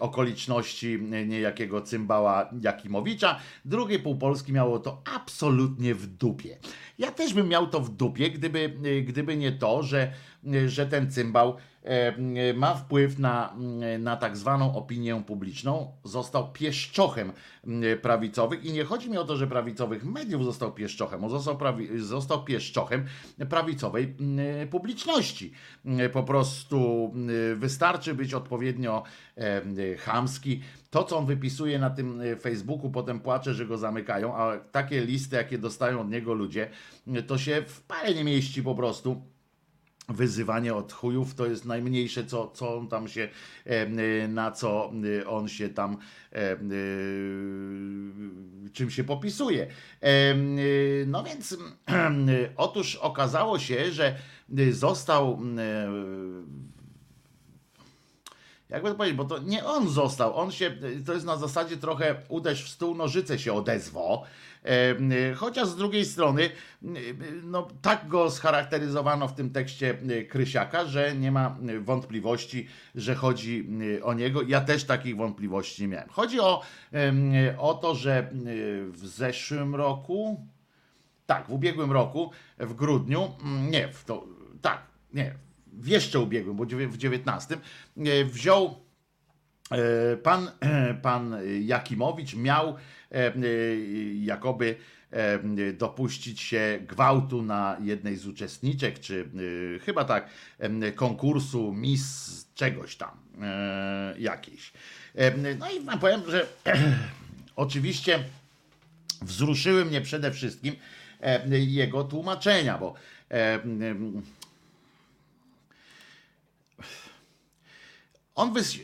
okoliczności 0.00 0.98
niejakiego 1.26 1.80
cymbała 1.80 2.50
Jakimowicza. 2.60 3.38
Drugie 3.64 3.98
pół 3.98 4.16
Polski 4.16 4.52
miało 4.52 4.78
to 4.78 5.02
absolutnie 5.14 5.94
w 5.94 6.06
dupie. 6.06 6.58
Ja 6.98 7.12
też 7.12 7.34
bym 7.34 7.48
miał 7.48 7.66
to 7.66 7.80
w 7.80 7.90
dupie, 7.90 8.30
gdyby, 8.30 8.74
gdyby 9.06 9.36
nie 9.36 9.52
to, 9.52 9.82
że, 9.82 10.12
że 10.66 10.86
ten 10.86 11.10
cymbał 11.10 11.56
E, 11.84 12.54
ma 12.54 12.74
wpływ 12.74 13.18
na, 13.18 13.56
na 13.98 14.16
tak 14.16 14.36
zwaną 14.36 14.74
opinię 14.74 15.22
publiczną, 15.26 15.92
został 16.04 16.52
pieszczochem 16.52 17.32
prawicowych 18.02 18.64
i 18.64 18.72
nie 18.72 18.84
chodzi 18.84 19.10
mi 19.10 19.18
o 19.18 19.24
to, 19.24 19.36
że 19.36 19.46
prawicowych 19.46 20.04
mediów 20.04 20.44
został 20.44 20.72
pieszczochem, 20.72 21.24
on 21.24 21.30
został, 21.30 21.56
prawi, 21.58 21.98
został 21.98 22.44
pieszczochem 22.44 23.04
prawicowej 23.48 24.16
publiczności. 24.70 25.52
Po 26.12 26.22
prostu 26.22 27.12
wystarczy 27.56 28.14
być 28.14 28.34
odpowiednio 28.34 29.02
chamski. 29.98 30.60
To, 30.90 31.04
co 31.04 31.18
on 31.18 31.26
wypisuje 31.26 31.78
na 31.78 31.90
tym 31.90 32.20
Facebooku, 32.40 32.90
potem 32.90 33.20
płacze, 33.20 33.54
że 33.54 33.66
go 33.66 33.78
zamykają, 33.78 34.36
a 34.36 34.58
takie 34.58 35.04
listy, 35.04 35.36
jakie 35.36 35.58
dostają 35.58 36.00
od 36.00 36.10
niego 36.10 36.34
ludzie, 36.34 36.70
to 37.26 37.38
się 37.38 37.62
w 37.66 37.80
parę 37.80 38.14
nie 38.14 38.24
mieści 38.24 38.62
po 38.62 38.74
prostu 38.74 39.22
wyzywanie 40.08 40.74
od 40.74 40.92
chujów 40.92 41.34
to 41.34 41.46
jest 41.46 41.64
najmniejsze, 41.64 42.24
co, 42.24 42.48
co 42.48 42.78
on 42.78 42.88
tam 42.88 43.08
się, 43.08 43.28
na 44.28 44.50
co 44.50 44.92
on 45.26 45.48
się 45.48 45.68
tam, 45.68 45.96
czym 48.72 48.90
się 48.90 49.04
popisuje. 49.04 49.66
No 51.06 51.22
więc 51.22 51.56
otóż 52.56 52.96
okazało 52.96 53.58
się, 53.58 53.92
że 53.92 54.16
został 54.70 55.40
jakby 58.74 58.88
to 58.88 58.94
powiedzieć, 58.94 59.16
bo 59.16 59.24
to 59.24 59.38
nie 59.38 59.64
on 59.64 59.88
został, 59.88 60.36
on 60.36 60.50
się, 60.50 60.76
to 61.06 61.12
jest 61.12 61.26
na 61.26 61.36
zasadzie 61.36 61.76
trochę 61.76 62.14
uderz 62.28 62.64
w 62.64 62.68
stół, 62.68 62.94
nożyce 62.94 63.38
się 63.38 63.52
odezwo, 63.52 64.24
chociaż 65.36 65.68
z 65.68 65.76
drugiej 65.76 66.04
strony, 66.04 66.50
no 67.42 67.68
tak 67.82 68.08
go 68.08 68.30
scharakteryzowano 68.30 69.28
w 69.28 69.34
tym 69.34 69.50
tekście 69.50 69.98
Krysiaka, 70.28 70.84
że 70.84 71.16
nie 71.16 71.32
ma 71.32 71.56
wątpliwości, 71.80 72.68
że 72.94 73.14
chodzi 73.14 73.68
o 74.02 74.14
niego. 74.14 74.42
Ja 74.42 74.60
też 74.60 74.84
takich 74.84 75.16
wątpliwości 75.16 75.82
nie 75.82 75.88
miałem. 75.88 76.08
Chodzi 76.08 76.40
o, 76.40 76.62
o 77.58 77.74
to, 77.74 77.94
że 77.94 78.30
w 78.90 79.06
zeszłym 79.06 79.74
roku, 79.74 80.46
tak, 81.26 81.46
w 81.46 81.52
ubiegłym 81.52 81.92
roku, 81.92 82.30
w 82.58 82.74
grudniu, 82.74 83.30
nie, 83.70 83.88
w 83.88 84.04
to, 84.04 84.24
tak, 84.62 84.82
nie, 85.12 85.34
w 85.78 85.86
jeszcze 85.86 86.20
ubiegłym, 86.20 86.56
bo 86.56 86.66
w 86.66 86.96
19, 86.96 87.56
wziął 88.24 88.76
e, 89.70 90.16
pan, 90.16 90.50
pan 91.02 91.36
Jakimowicz, 91.60 92.34
miał 92.34 92.76
e, 93.12 93.32
jakoby 94.14 94.76
e, 95.10 95.72
dopuścić 95.72 96.40
się 96.40 96.78
gwałtu 96.88 97.42
na 97.42 97.76
jednej 97.82 98.16
z 98.16 98.26
uczestniczek, 98.26 99.00
czy 99.00 99.28
chyba 99.84 100.04
tak, 100.04 100.28
konkursu 100.94 101.72
Miss 101.72 102.46
czegoś 102.54 102.96
tam, 102.96 103.10
jakiejś. 104.18 104.72
No 105.58 105.70
i 105.70 105.98
powiem, 106.00 106.22
że 106.28 106.46
oczywiście 107.56 108.24
wzruszyły 109.22 109.84
mnie 109.84 110.00
przede 110.00 110.30
wszystkim 110.32 110.76
jego 111.50 112.04
tłumaczenia, 112.04 112.78
bo 112.78 112.94
on 118.34 118.52
wys... 118.52 118.78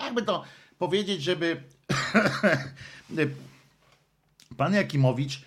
jakby 0.00 0.22
to 0.22 0.44
powiedzieć, 0.78 1.22
żeby 1.22 1.62
pan 4.56 4.74
Jakimowicz, 4.74 5.42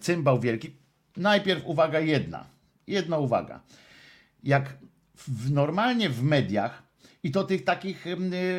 cymbał 0.00 0.40
wielki, 0.40 0.70
najpierw 1.16 1.62
uwaga 1.64 2.00
jedna, 2.00 2.44
jedna 2.86 3.18
uwaga. 3.18 3.60
Jak 4.42 4.76
w, 5.16 5.50
normalnie 5.50 6.10
w 6.10 6.22
mediach 6.22 6.87
i 7.22 7.30
to 7.30 7.44
tych 7.44 7.64
takich 7.64 8.04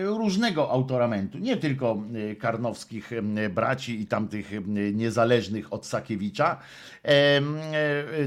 różnego 0.04 0.72
autoramentu, 0.72 1.38
nie 1.38 1.58
tylko 1.58 2.04
karnowskich 2.40 3.12
braci 3.50 4.02
i 4.02 4.08
tamtych 4.08 4.52
niezależnych 4.94 5.74
od 5.74 5.86
Sakiewicza. 5.86 6.60
E, 7.04 7.42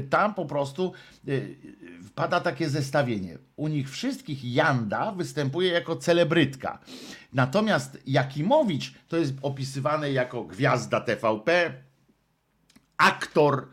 tam 0.09 0.33
po 0.33 0.45
prostu 0.45 0.93
e, 1.27 1.31
wpada 2.03 2.39
takie 2.39 2.69
zestawienie. 2.69 3.37
U 3.55 3.67
nich 3.67 3.89
wszystkich 3.89 4.53
Janda 4.53 5.11
występuje 5.11 5.71
jako 5.71 5.95
celebrytka. 5.95 6.79
Natomiast 7.33 7.97
Jakimowicz 8.07 8.93
to 9.07 9.17
jest 9.17 9.33
opisywany 9.41 10.11
jako 10.11 10.43
gwiazda 10.43 11.01
TVP, 11.01 11.73
aktor, 12.97 13.67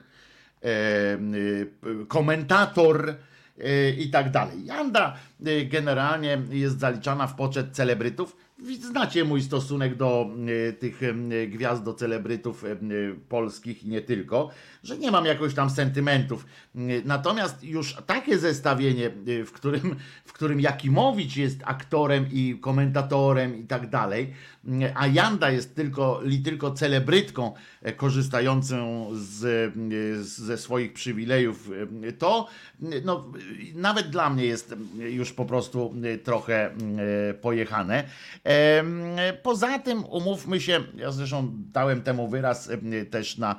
komentator, 2.08 3.14
i 3.98 4.10
tak 4.10 4.30
dalej. 4.30 4.64
Janda 4.64 5.16
y, 5.46 5.64
generalnie 5.64 6.42
jest 6.50 6.78
zaliczana 6.78 7.26
w 7.26 7.34
poczet 7.34 7.66
celebrytów. 7.72 8.36
Znacie 8.80 9.24
mój 9.24 9.42
stosunek 9.42 9.96
do 9.96 10.30
y, 10.48 10.72
tych 10.72 11.02
y, 11.02 11.48
gwiazd, 11.48 11.82
do 11.82 11.94
celebrytów 11.94 12.64
polskich 13.28 13.84
i 13.84 13.88
nie 13.88 14.00
tylko, 14.00 14.50
że 14.82 14.98
nie 14.98 15.10
mam 15.10 15.24
jakoś 15.26 15.54
tam 15.54 15.70
sentymentów. 15.70 16.46
Natomiast 17.04 17.64
już 17.64 17.96
takie 18.06 18.38
zestawienie, 18.38 19.10
w 19.46 19.52
którym, 19.52 19.96
w 20.24 20.32
którym 20.32 20.60
Jakimowicz 20.60 21.36
jest 21.36 21.60
aktorem 21.64 22.26
i 22.32 22.58
komentatorem 22.60 23.58
i 23.58 23.64
tak 23.64 23.90
dalej, 23.90 24.34
a 24.94 25.06
Janda 25.06 25.50
jest 25.50 25.74
tylko, 25.74 26.22
tylko 26.44 26.70
celebrytką 26.70 27.52
e, 27.82 27.92
korzystającą 27.92 29.06
z, 29.12 29.44
e, 29.44 30.24
ze 30.24 30.58
swoich 30.58 30.92
przywilejów, 30.92 31.70
e, 32.08 32.12
to 32.12 32.48
no, 33.04 33.32
nawet 33.74 34.10
dla 34.10 34.30
mnie 34.30 34.44
jest 34.44 34.74
już 34.98 35.32
po 35.32 35.44
prostu 35.44 35.94
trochę 36.24 36.70
pojechane. 37.40 38.04
Poza 39.42 39.78
tym 39.78 40.04
umówmy 40.04 40.60
się, 40.60 40.80
ja 40.96 41.12
zresztą 41.12 41.52
dałem 41.72 42.02
temu 42.02 42.28
wyraz 42.28 42.70
też 43.10 43.38
na 43.38 43.56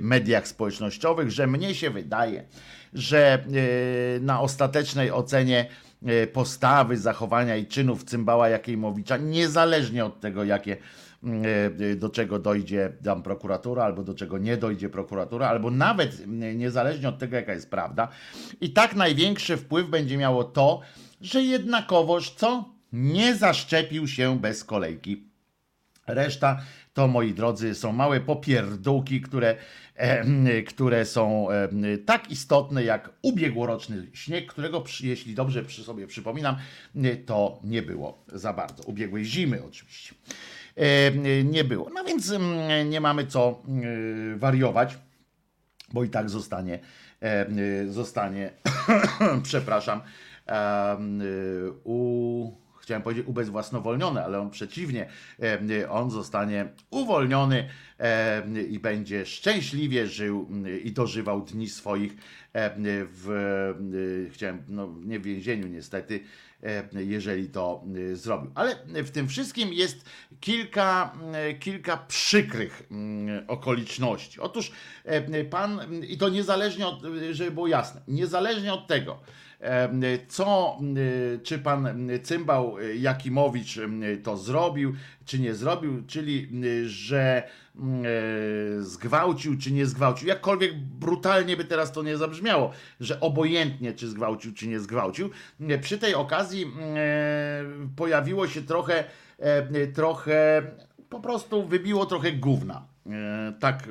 mediach 0.00 0.48
społecznościowych, 0.48 1.30
że 1.30 1.46
mnie 1.46 1.74
się 1.74 1.90
wydaje, 1.90 2.44
że 2.92 3.44
na 4.20 4.40
ostatecznej 4.40 5.10
ocenie 5.10 5.66
postawy, 6.32 6.96
zachowania 6.96 7.56
i 7.56 7.66
czynów 7.66 8.04
Cymbała 8.04 8.48
Jakiejmowicza, 8.48 9.16
niezależnie 9.16 10.04
od 10.04 10.20
tego, 10.20 10.44
jakie 10.44 10.76
mm, 11.24 11.42
e, 11.92 11.96
do 11.96 12.08
czego 12.08 12.38
dojdzie 12.38 12.92
tam 13.04 13.22
prokuratura, 13.22 13.84
albo 13.84 14.02
do 14.02 14.14
czego 14.14 14.38
nie 14.38 14.56
dojdzie 14.56 14.88
prokuratura, 14.88 15.48
albo 15.48 15.70
nawet 15.70 16.20
mm, 16.20 16.58
niezależnie 16.58 17.08
od 17.08 17.18
tego, 17.18 17.36
jaka 17.36 17.52
jest 17.52 17.70
prawda. 17.70 18.08
I 18.60 18.72
tak 18.72 18.94
największy 18.94 19.56
wpływ 19.56 19.88
będzie 19.88 20.16
miało 20.16 20.44
to, 20.44 20.80
że 21.20 21.42
jednakowoż 21.42 22.30
co? 22.30 22.64
Nie 22.92 23.36
zaszczepił 23.36 24.08
się 24.08 24.38
bez 24.38 24.64
kolejki. 24.64 25.24
Reszta 26.06 26.60
to, 26.94 27.08
moi 27.08 27.34
drodzy, 27.34 27.74
są 27.74 27.92
małe 27.92 28.20
popierdółki, 28.20 29.20
które 29.20 29.56
które 30.66 31.04
są 31.04 31.48
tak 32.06 32.30
istotne 32.30 32.84
jak 32.84 33.10
ubiegłoroczny 33.22 34.06
śnieg, 34.12 34.46
którego, 34.46 34.84
jeśli 35.00 35.34
dobrze 35.34 35.62
przy 35.62 35.84
sobie 35.84 36.06
przypominam, 36.06 36.56
to 37.26 37.60
nie 37.64 37.82
było 37.82 38.24
za 38.32 38.52
bardzo. 38.52 38.82
Ubiegłej 38.82 39.24
zimy 39.24 39.62
oczywiście. 39.64 40.14
Nie 41.44 41.64
było. 41.64 41.90
No 41.94 42.04
więc 42.04 42.32
nie 42.86 43.00
mamy 43.00 43.26
co 43.26 43.62
wariować, 44.36 44.98
bo 45.92 46.04
i 46.04 46.10
tak 46.10 46.30
zostanie, 46.30 46.78
zostanie, 47.88 48.50
przepraszam, 49.42 50.00
u 51.84 52.69
chciałem 52.90 53.02
powiedzieć 53.02 53.26
ubezwłasnowolniony, 53.26 54.24
ale 54.24 54.40
on 54.40 54.50
przeciwnie, 54.50 55.08
on 55.90 56.10
zostanie 56.10 56.68
uwolniony 56.90 57.68
i 58.70 58.78
będzie 58.78 59.26
szczęśliwie 59.26 60.06
żył 60.06 60.48
i 60.84 60.92
dożywał 60.92 61.40
dni 61.40 61.68
swoich 61.68 62.16
w, 62.84 64.28
chciałem, 64.32 64.62
no 64.68 64.94
nie 65.04 65.18
w 65.18 65.22
więzieniu 65.22 65.66
niestety, 65.66 66.20
jeżeli 66.94 67.48
to 67.48 67.84
zrobił. 68.12 68.50
Ale 68.54 68.76
w 69.04 69.10
tym 69.10 69.28
wszystkim 69.28 69.72
jest 69.72 70.04
kilka, 70.40 71.12
kilka 71.60 71.96
przykrych 71.96 72.82
okoliczności. 73.48 74.40
Otóż 74.40 74.72
pan, 75.50 75.80
i 76.08 76.18
to 76.18 76.28
niezależnie 76.28 76.86
od, 76.86 77.02
żeby 77.30 77.50
było 77.50 77.66
jasne, 77.66 78.00
niezależnie 78.08 78.72
od 78.72 78.86
tego, 78.86 79.20
co, 80.28 80.78
czy 81.42 81.58
pan 81.58 82.08
Cymbał 82.22 82.76
Jakimowicz 82.94 83.78
to 84.22 84.36
zrobił, 84.36 84.94
czy 85.24 85.38
nie 85.38 85.54
zrobił, 85.54 86.02
czyli 86.06 86.48
że 86.86 87.42
zgwałcił, 88.80 89.58
czy 89.58 89.72
nie 89.72 89.86
zgwałcił. 89.86 90.28
Jakkolwiek 90.28 90.78
brutalnie 90.78 91.56
by 91.56 91.64
teraz 91.64 91.92
to 91.92 92.02
nie 92.02 92.16
zabrzmiało, 92.16 92.72
że 93.00 93.20
obojętnie, 93.20 93.92
czy 93.92 94.08
zgwałcił, 94.08 94.54
czy 94.54 94.68
nie 94.68 94.80
zgwałcił. 94.80 95.30
Przy 95.80 95.98
tej 95.98 96.14
okazji 96.14 96.72
pojawiło 97.96 98.48
się 98.48 98.62
trochę, 98.62 99.04
trochę 99.94 100.62
po 101.08 101.20
prostu 101.20 101.66
wybiło 101.66 102.06
trochę 102.06 102.32
gówna 102.32 102.89
E, 102.89 102.89
tak 103.60 103.88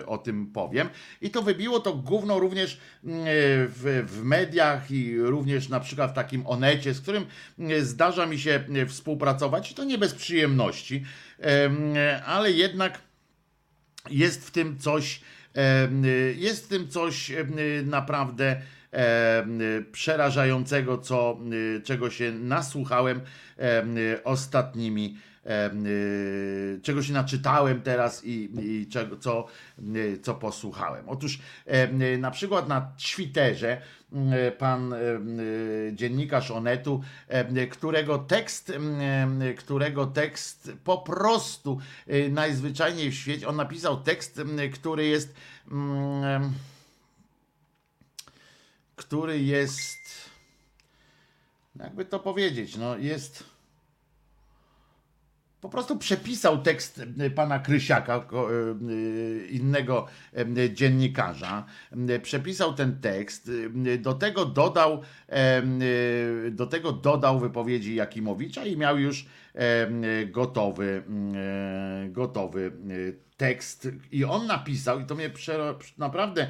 e, 0.00 0.06
o 0.06 0.18
tym 0.18 0.46
powiem. 0.46 0.88
I 1.20 1.30
to 1.30 1.42
wybiło 1.42 1.80
to 1.80 1.94
gówno 1.94 2.38
również 2.38 2.74
e, 2.74 2.78
w, 3.04 4.04
w, 4.08 4.24
mediach 4.24 4.90
i 4.90 5.18
również 5.18 5.68
na 5.68 5.80
przykład 5.80 6.10
w 6.10 6.14
takim 6.14 6.46
onecie, 6.46 6.94
z 6.94 7.00
którym 7.00 7.26
zdarza 7.80 8.26
mi 8.26 8.38
się 8.38 8.64
współpracować, 8.88 9.74
to 9.74 9.84
nie 9.84 9.98
bez 9.98 10.14
przyjemności, 10.14 11.04
ale 12.26 12.52
jednak 12.52 12.98
jest 14.10 14.46
w 14.46 14.50
tym 14.50 14.78
coś, 14.78 15.20
jest 16.36 16.64
w 16.64 16.68
tym 16.68 16.88
coś 16.88 17.32
naprawdę 17.84 18.62
przerażającego, 19.92 20.98
co, 20.98 21.38
czego 21.84 22.10
się 22.10 22.32
nasłuchałem 22.32 23.20
ostatnimi 24.24 25.16
Y, 25.16 25.27
czego 26.82 27.02
się 27.02 27.12
naczytałem 27.12 27.82
teraz 27.82 28.24
i, 28.24 28.50
i 28.60 28.86
czego, 28.86 29.16
co, 29.16 29.46
y, 29.96 30.18
co 30.22 30.34
posłuchałem. 30.34 31.08
Otóż 31.08 31.38
y, 32.14 32.18
na 32.18 32.30
przykład 32.30 32.68
na 32.68 32.92
Twitterze 33.14 33.82
pan 34.58 34.94
dziennikarz 35.92 36.50
Onetu, 36.50 37.02
którego 37.70 38.18
tekst, 38.18 38.72
którego 39.58 40.06
tekst 40.06 40.72
po 40.84 40.98
prostu 40.98 41.78
najzwyczajniej 42.30 43.10
w 43.10 43.14
świecie, 43.14 43.48
on 43.48 43.56
napisał 43.56 44.02
tekst, 44.02 44.40
który 44.72 45.06
jest 45.06 45.34
który 48.96 49.42
jest 49.42 50.30
jakby 51.76 52.04
to 52.04 52.20
powiedzieć, 52.20 52.76
no 52.76 52.96
jest 52.96 53.44
po 55.60 55.68
prostu 55.68 55.96
przepisał 55.96 56.62
tekst 56.62 57.02
e, 57.18 57.30
pana 57.30 57.58
Krysiaka, 57.58 58.14
e, 58.14 58.20
e, 58.20 59.46
innego 59.46 60.06
dziennikarza. 60.72 61.64
Przepisał 62.22 62.74
ten 62.74 63.00
tekst, 63.00 63.50
do 63.98 64.14
tego 64.14 64.44
dodał, 64.44 65.02
do 66.50 66.66
tego 66.66 66.92
dodał 66.92 67.38
wypowiedzi 67.38 67.94
Jakimowicza 67.94 68.64
i 68.64 68.76
miał 68.76 68.98
już 68.98 69.26
gotowy, 70.26 71.02
gotowy 72.08 72.72
tekst. 73.36 73.88
I 74.12 74.24
on 74.24 74.46
napisał, 74.46 75.00
i 75.00 75.04
to 75.04 75.14
mnie 75.14 75.30
naprawdę 75.98 76.48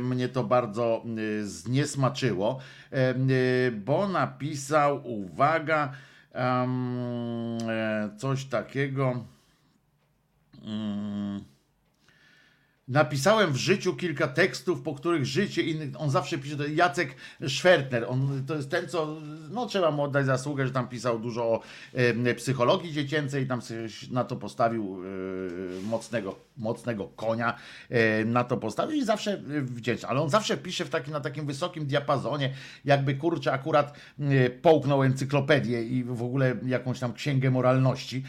mnie 0.00 0.28
to 0.28 0.44
bardzo 0.44 1.04
zniesmaczyło, 1.42 2.58
bo 3.72 4.08
napisał, 4.08 5.00
uwaga, 5.04 5.92
um, 6.34 7.58
coś 8.18 8.44
takiego. 8.44 9.24
Um, 10.64 11.51
Napisałem 12.92 13.52
w 13.52 13.56
życiu 13.56 13.96
kilka 13.96 14.28
tekstów, 14.28 14.82
po 14.82 14.94
których 14.94 15.26
życie 15.26 15.62
innych. 15.62 15.90
On 15.98 16.10
zawsze 16.10 16.38
pisze, 16.38 16.56
to 16.56 16.66
Jacek 16.66 17.16
Szwertner. 17.46 18.04
On 18.08 18.44
to 18.46 18.54
jest 18.54 18.70
ten, 18.70 18.88
co. 18.88 19.20
No, 19.50 19.66
trzeba 19.66 19.90
mu 19.90 20.02
oddać 20.02 20.26
zasługę, 20.26 20.66
że 20.66 20.72
tam 20.72 20.88
pisał 20.88 21.18
dużo 21.18 21.44
o 21.44 21.60
e, 21.94 22.34
psychologii 22.34 22.92
dziecięcej, 22.92 23.46
tam 23.46 23.60
na 24.10 24.24
to 24.24 24.36
postawił 24.36 25.02
e, 25.04 25.82
mocnego, 25.82 26.38
mocnego 26.56 27.08
konia, 27.16 27.56
e, 27.90 28.24
na 28.24 28.44
to 28.44 28.56
postawił 28.56 28.96
i 28.96 29.04
zawsze 29.04 29.42
wdzięczny. 29.62 30.08
Ale 30.08 30.20
on 30.20 30.30
zawsze 30.30 30.56
pisze 30.56 30.84
w 30.84 30.90
takim, 30.90 31.12
na 31.12 31.20
takim 31.20 31.46
wysokim 31.46 31.86
diapazonie, 31.86 32.54
jakby 32.84 33.14
kurczę, 33.14 33.52
akurat 33.52 33.98
e, 34.20 34.50
połknął 34.50 35.02
encyklopedię 35.02 35.82
i 35.82 36.04
w 36.04 36.22
ogóle 36.22 36.56
jakąś 36.66 37.00
tam 37.00 37.12
księgę 37.12 37.50
moralności. 37.50 38.22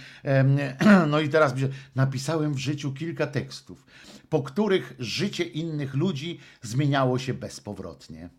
no 1.07 1.19
i 1.19 1.29
teraz 1.29 1.53
pisze, 1.53 1.69
napisałem 1.95 2.53
w 2.53 2.57
życiu 2.57 2.93
kilka 2.93 3.27
tekstów 3.27 3.85
po 4.33 4.43
których 4.43 4.95
życie 4.99 5.43
innych 5.43 5.93
ludzi 5.93 6.39
zmieniało 6.61 7.19
się 7.19 7.33
bezpowrotnie. 7.33 8.29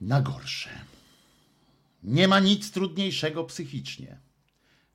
Na 0.00 0.22
gorsze. 0.22 0.70
Nie 2.02 2.28
ma 2.28 2.40
nic 2.40 2.70
trudniejszego 2.70 3.44
psychicznie 3.44 4.18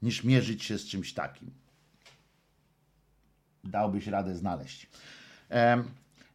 niż 0.01 0.24
mierzyć 0.24 0.64
się 0.64 0.78
z 0.78 0.86
czymś 0.86 1.14
takim. 1.14 1.51
Dałbyś 3.64 4.07
radę 4.07 4.36
znaleźć. 4.36 4.89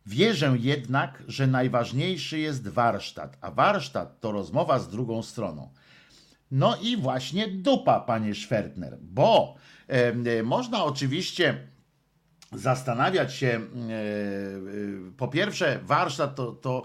Wierzę 0.07 0.57
jednak, 0.61 1.23
że 1.29 1.47
najważniejszy 1.47 2.39
jest 2.39 2.69
warsztat, 2.69 3.37
a 3.41 3.51
warsztat 3.51 4.21
to 4.21 4.33
rozmowa 4.33 4.79
z 4.79 4.89
drugą 4.89 5.23
stroną. 5.23 5.73
No 6.51 6.77
i 6.83 6.97
właśnie 6.97 7.49
dupa, 7.49 8.01
panie 8.01 8.35
Schwertner, 8.35 8.99
bo 9.01 9.55
e, 9.87 10.43
można 10.43 10.85
oczywiście 10.85 11.69
zastanawiać 12.53 13.35
się, 13.35 13.47
e, 13.47 13.59
e, 13.59 13.61
po 15.17 15.29
pierwsze, 15.29 15.81
warsztat 15.83 16.35
to, 16.35 16.53
to 16.53 16.83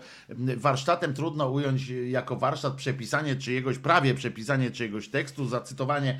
warsztatem 0.57 1.13
trudno 1.13 1.49
ująć 1.49 1.89
jako 1.89 2.35
warsztat 2.35 2.73
przepisanie 2.73 3.35
czyjegoś, 3.35 3.77
prawie 3.77 4.15
przepisanie 4.15 4.71
czyjegoś 4.71 5.09
tekstu, 5.09 5.47
zacytowanie 5.47 6.19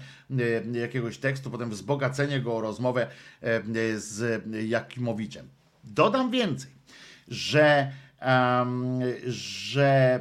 e, 0.73 0.79
jakiegoś 0.79 1.17
tekstu, 1.17 1.51
potem 1.51 1.69
wzbogacenie 1.69 2.41
go 2.41 2.55
o 2.55 2.61
rozmowę 2.61 3.07
z 3.95 4.43
Jakimowiczem. 4.69 5.47
Dodam 5.83 6.31
więcej, 6.31 6.71
że, 7.27 7.91
um, 8.21 8.99
że 9.27 10.19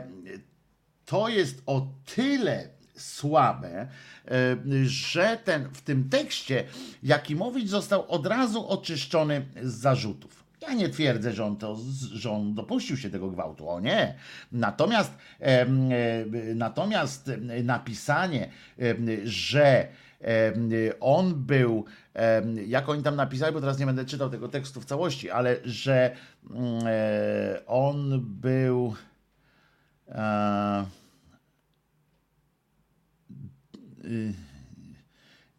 to 1.04 1.28
jest 1.28 1.62
o 1.66 1.86
tyle 2.14 2.68
słabe, 2.96 3.88
E, 4.30 4.56
że 4.84 5.38
ten, 5.44 5.68
w 5.72 5.82
tym 5.82 6.08
tekście 6.08 6.64
Jakimowicz 7.02 7.68
został 7.68 8.10
od 8.10 8.26
razu 8.26 8.68
oczyszczony 8.68 9.46
z 9.62 9.74
zarzutów. 9.74 10.42
Ja 10.60 10.74
nie 10.74 10.88
twierdzę, 10.88 11.32
że 11.32 11.44
on, 11.44 11.56
to, 11.56 11.76
że 12.12 12.30
on 12.30 12.54
dopuścił 12.54 12.96
się 12.96 13.10
tego 13.10 13.30
gwałtu, 13.30 13.68
o 13.68 13.80
nie. 13.80 14.14
Natomiast, 14.52 15.12
e, 15.40 15.66
natomiast 16.54 17.30
napisanie, 17.64 18.48
że 19.24 19.88
on 21.00 21.34
był, 21.34 21.84
jak 22.66 22.88
oni 22.88 23.02
tam 23.02 23.16
napisali, 23.16 23.54
bo 23.54 23.60
teraz 23.60 23.78
nie 23.78 23.86
będę 23.86 24.04
czytał 24.04 24.30
tego 24.30 24.48
tekstu 24.48 24.80
w 24.80 24.84
całości, 24.84 25.30
ale 25.30 25.56
że 25.64 26.16
mm, 26.50 26.86
e, 26.86 27.66
on 27.66 28.20
był. 28.20 28.94
Y, 30.08 31.01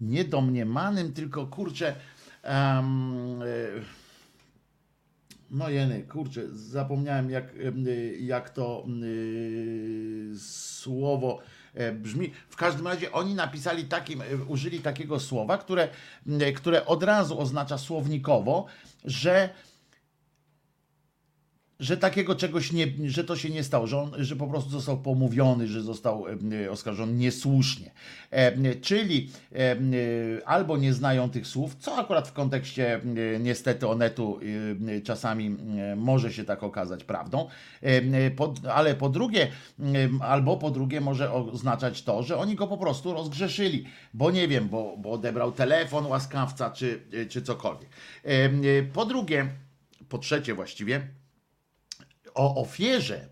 niedomniemanym, 0.02 1.14
tylko 1.14 1.48
kurczę. 1.48 1.96
Um, 2.44 3.40
no 5.52 5.70
jeny, 5.70 6.04
kurczę, 6.04 6.42
zapomniałem 6.54 7.30
jak, 7.30 7.54
jak 8.20 8.50
to 8.50 8.86
y, 9.04 10.32
słowo 10.40 11.40
e, 11.74 11.92
brzmi. 11.92 12.32
W 12.50 12.56
każdym 12.56 12.88
razie 12.88 13.12
oni 13.12 13.34
napisali 13.34 13.86
takim, 13.86 14.22
e, 14.22 14.26
użyli 14.48 14.80
takiego 14.80 15.20
słowa, 15.20 15.58
które, 15.58 15.90
które 16.56 16.86
od 16.86 17.04
razu 17.04 17.40
oznacza 17.40 17.78
słownikowo, 17.78 18.66
że 19.06 19.50
że 21.84 21.98
takiego 21.98 22.36
czegoś 22.36 22.72
nie, 22.72 22.88
że 23.06 23.24
to 23.24 23.36
się 23.36 23.50
nie 23.50 23.64
stało, 23.64 23.88
że, 23.88 23.98
on, 23.98 24.12
że 24.18 24.36
po 24.36 24.48
prostu 24.48 24.70
został 24.70 24.98
pomówiony, 24.98 25.68
że 25.68 25.82
został 25.82 26.26
e, 26.28 26.72
oskarżony 26.72 27.14
niesłusznie. 27.14 27.92
E, 28.32 28.76
czyli 28.76 29.30
e, 29.56 29.76
albo 30.46 30.78
nie 30.78 30.94
znają 30.94 31.30
tych 31.30 31.48
słów, 31.48 31.76
co 31.80 31.96
akurat 31.96 32.28
w 32.28 32.34
kontekście 32.34 33.02
niestety 33.40 33.88
Onetu 33.88 34.40
czasami 35.04 35.58
może 35.98 36.34
się 36.34 36.44
tak 36.44 36.64
okazać 36.64 37.04
prawdą, 37.04 37.48
ale 38.74 38.96
po 38.96 39.10
drugie, 39.10 39.48
albo 40.22 40.58
po 40.58 40.72
drugie 40.72 41.02
może 41.02 41.32
oznaczać 41.32 42.04
to, 42.04 42.24
że 42.24 42.38
oni 42.38 42.56
go 42.56 42.68
po 42.68 42.78
prostu 42.78 43.14
rozgrzeszyli, 43.14 43.86
bo 44.14 44.32
nie 44.32 44.48
wiem, 44.48 44.70
bo, 44.70 44.98
bo 44.98 45.12
odebrał 45.12 45.52
telefon 45.52 46.06
łaskawca 46.06 46.72
czy, 46.72 47.02
czy 47.30 47.42
cokolwiek. 47.42 47.90
Po 48.94 49.06
drugie, 49.06 49.48
po 50.10 50.18
trzecie 50.18 50.54
właściwie, 50.54 51.08
o 52.34 52.62
ofierze 52.62 53.28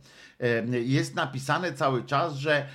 jest 0.72 1.16
napisane 1.16 1.74
cały 1.74 2.04
czas, 2.04 2.36
że, 2.36 2.68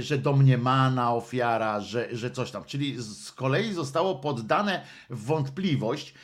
że 0.00 0.18
domniemana 0.18 1.14
ofiara, 1.14 1.80
że, 1.80 2.16
że 2.16 2.30
coś 2.30 2.50
tam. 2.50 2.64
Czyli 2.64 3.02
z 3.02 3.32
kolei 3.32 3.72
zostało 3.72 4.14
poddane 4.14 4.84
w 5.10 5.24
wątpliwość 5.24 6.14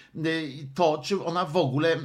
to, 0.75 0.99
czy 0.99 1.25
ona 1.25 1.45
w 1.45 1.57
ogóle 1.57 1.97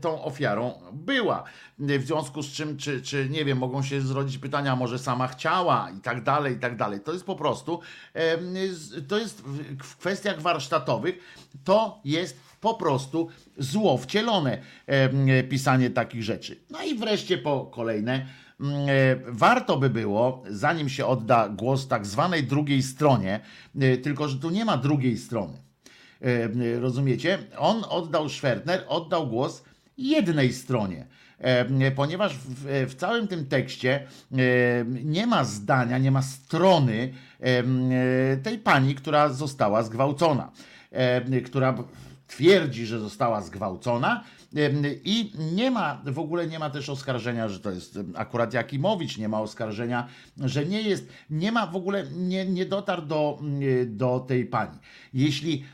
tą 0.00 0.24
ofiarą 0.24 0.74
była. 0.92 1.44
W 1.78 2.06
związku 2.06 2.42
z 2.42 2.52
czym, 2.52 2.76
czy, 2.76 3.02
czy 3.02 3.28
nie 3.28 3.44
wiem, 3.44 3.58
mogą 3.58 3.82
się 3.82 4.00
zrodzić 4.00 4.38
pytania, 4.38 4.76
może 4.76 4.98
sama 4.98 5.28
chciała 5.28 5.90
i 5.98 6.00
tak 6.00 6.22
dalej, 6.22 6.54
i 6.54 6.58
tak 6.58 6.76
dalej. 6.76 7.00
To 7.00 7.12
jest 7.12 7.24
po 7.24 7.36
prostu, 7.36 7.80
to 9.08 9.18
jest 9.18 9.42
w 9.82 9.96
kwestiach 9.96 10.40
warsztatowych, 10.40 11.18
to 11.64 12.00
jest 12.04 12.49
po 12.60 12.74
prostu 12.74 13.28
zło 13.58 13.98
wcielone 13.98 14.58
e, 14.86 15.42
pisanie 15.42 15.90
takich 15.90 16.22
rzeczy. 16.22 16.56
No 16.70 16.82
i 16.82 16.94
wreszcie 16.94 17.38
po 17.38 17.64
kolejne. 17.64 18.26
E, 18.60 19.16
warto 19.28 19.76
by 19.76 19.90
było, 19.90 20.42
zanim 20.48 20.88
się 20.88 21.06
odda 21.06 21.48
głos 21.48 21.88
tak 21.88 22.06
zwanej 22.06 22.44
drugiej 22.44 22.82
stronie, 22.82 23.40
e, 23.80 23.96
tylko 23.96 24.28
że 24.28 24.38
tu 24.38 24.50
nie 24.50 24.64
ma 24.64 24.76
drugiej 24.76 25.18
strony. 25.18 25.58
Rozumiecie? 26.80 27.38
On 27.58 27.84
oddał, 27.88 28.28
Schwertner 28.28 28.84
oddał 28.88 29.26
głos 29.26 29.64
jednej 29.98 30.52
stronie 30.52 31.06
ponieważ 31.96 32.36
w, 32.36 32.88
w, 32.90 32.94
całym 32.94 33.28
tym 33.28 33.46
tekście 33.46 34.06
nie 35.04 35.26
ma 35.26 35.44
zdania, 35.44 35.98
nie 35.98 36.10
ma 36.10 36.22
strony 36.22 37.12
tej 38.42 38.58
pani, 38.58 38.94
która 38.94 39.28
została 39.28 39.82
zgwałcona, 39.82 40.52
która 41.46 41.74
twierdzi, 42.30 42.86
że 42.86 42.98
została 42.98 43.40
zgwałcona 43.40 44.24
i 45.04 45.32
nie 45.52 45.70
ma, 45.70 46.02
w 46.04 46.18
ogóle 46.18 46.46
nie 46.46 46.58
ma 46.58 46.70
też 46.70 46.88
oskarżenia, 46.88 47.48
że 47.48 47.60
to 47.60 47.70
jest 47.70 47.98
akurat 48.14 48.54
Jakimowicz, 48.54 49.18
nie 49.18 49.28
ma 49.28 49.40
oskarżenia, 49.40 50.08
że 50.36 50.66
nie 50.66 50.82
jest, 50.82 51.08
nie 51.30 51.52
ma 51.52 51.66
w 51.66 51.76
ogóle, 51.76 52.04
nie, 52.16 52.46
nie 52.46 52.66
dotarł 52.66 53.02
do, 53.02 53.38
do 53.86 54.20
tej 54.20 54.46
pani. 54.46 54.78
Jeśli 55.14 55.64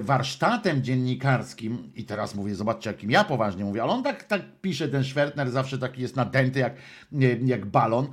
warsztatem 0.00 0.82
dziennikarskim, 0.82 1.92
i 1.94 2.04
teraz 2.04 2.34
mówię, 2.34 2.54
zobaczcie 2.54 2.90
jakim 2.90 3.10
ja 3.10 3.24
poważnie 3.24 3.64
mówię, 3.64 3.82
ale 3.82 3.92
on 3.92 4.02
tak, 4.02 4.24
tak 4.24 4.60
pisze, 4.60 4.88
ten 4.88 5.04
Schwertner 5.04 5.50
zawsze 5.50 5.78
taki 5.78 6.02
jest 6.02 6.16
nadęty 6.16 6.58
jak, 6.58 6.74
jak 7.44 7.66
balon, 7.66 8.08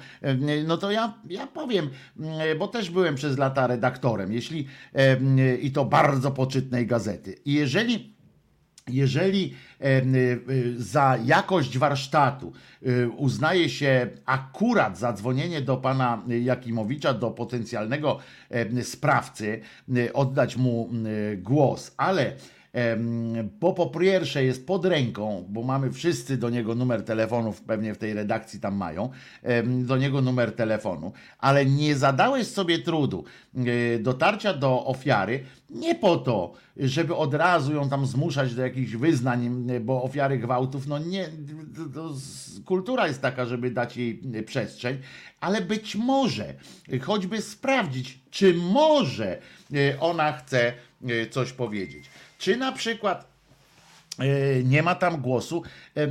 no 0.67 0.77
to 0.77 0.91
ja, 0.91 1.13
ja 1.29 1.47
powiem, 1.47 1.89
bo 2.59 2.67
też 2.67 2.89
byłem 2.89 3.15
przez 3.15 3.37
lata 3.37 3.67
redaktorem, 3.67 4.33
jeśli 4.33 4.67
i 5.61 5.71
to 5.71 5.85
bardzo 5.85 6.31
poczytnej 6.31 6.87
gazety. 6.87 7.35
I 7.45 7.53
jeżeli 7.53 8.18
jeżeli 8.89 9.53
y, 9.81 9.85
y, 10.49 10.83
za 10.83 11.17
jakość 11.25 11.77
warsztatu 11.77 12.53
y, 12.87 13.09
uznaje 13.09 13.69
się 13.69 14.07
akurat 14.25 14.97
zadzwonienie 14.97 15.61
do 15.61 15.77
pana 15.77 16.23
Jakimowicza, 16.41 17.13
do 17.13 17.31
potencjalnego 17.31 18.19
sprawcy, 18.83 19.61
oddać 20.13 20.57
mu 20.57 20.89
głos, 21.37 21.93
ale 21.97 22.33
bo 23.59 23.73
po 23.73 23.87
pierwsze 23.87 24.43
jest 24.43 24.67
pod 24.67 24.85
ręką, 24.85 25.45
bo 25.49 25.63
mamy 25.63 25.91
wszyscy 25.91 26.37
do 26.37 26.49
niego 26.49 26.75
numer 26.75 27.05
telefonów, 27.05 27.61
pewnie 27.61 27.93
w 27.93 27.97
tej 27.97 28.13
redakcji 28.13 28.59
tam 28.59 28.75
mają, 28.75 29.09
do 29.65 29.97
niego 29.97 30.21
numer 30.21 30.55
telefonu, 30.55 31.11
ale 31.39 31.65
nie 31.65 31.95
zadałeś 31.95 32.47
sobie 32.47 32.79
trudu 32.79 33.23
y, 33.55 33.99
dotarcia 34.03 34.53
do 34.53 34.85
ofiary 34.85 35.43
nie 35.69 35.95
po 35.95 36.17
to, 36.17 36.53
żeby 36.77 37.15
od 37.15 37.33
razu 37.33 37.73
ją 37.73 37.89
tam 37.89 38.05
zmuszać 38.05 38.55
do 38.55 38.61
jakichś 38.61 38.91
wyznań, 38.91 39.67
bo 39.81 40.03
ofiary 40.03 40.37
gwałtów, 40.37 40.87
no 40.87 40.99
nie, 40.99 41.29
kultura 42.65 43.07
jest 43.07 43.21
taka, 43.21 43.45
żeby 43.45 43.71
dać 43.71 43.97
jej 43.97 44.21
przestrzeń, 44.45 44.97
ale 45.39 45.61
być 45.61 45.95
może 45.95 46.53
choćby 47.01 47.41
sprawdzić, 47.41 48.19
czy 48.31 48.53
może 48.53 49.37
y, 49.73 49.99
ona 49.99 50.31
chce 50.31 50.73
coś 51.31 51.53
powiedzieć. 51.53 52.03
Czy 52.39 52.57
na 52.57 52.71
przykład 52.71 53.29
E, 54.19 54.63
nie 54.63 54.83
ma 54.83 54.95
tam 54.95 55.21
głosu 55.21 55.63
e, 55.97 56.07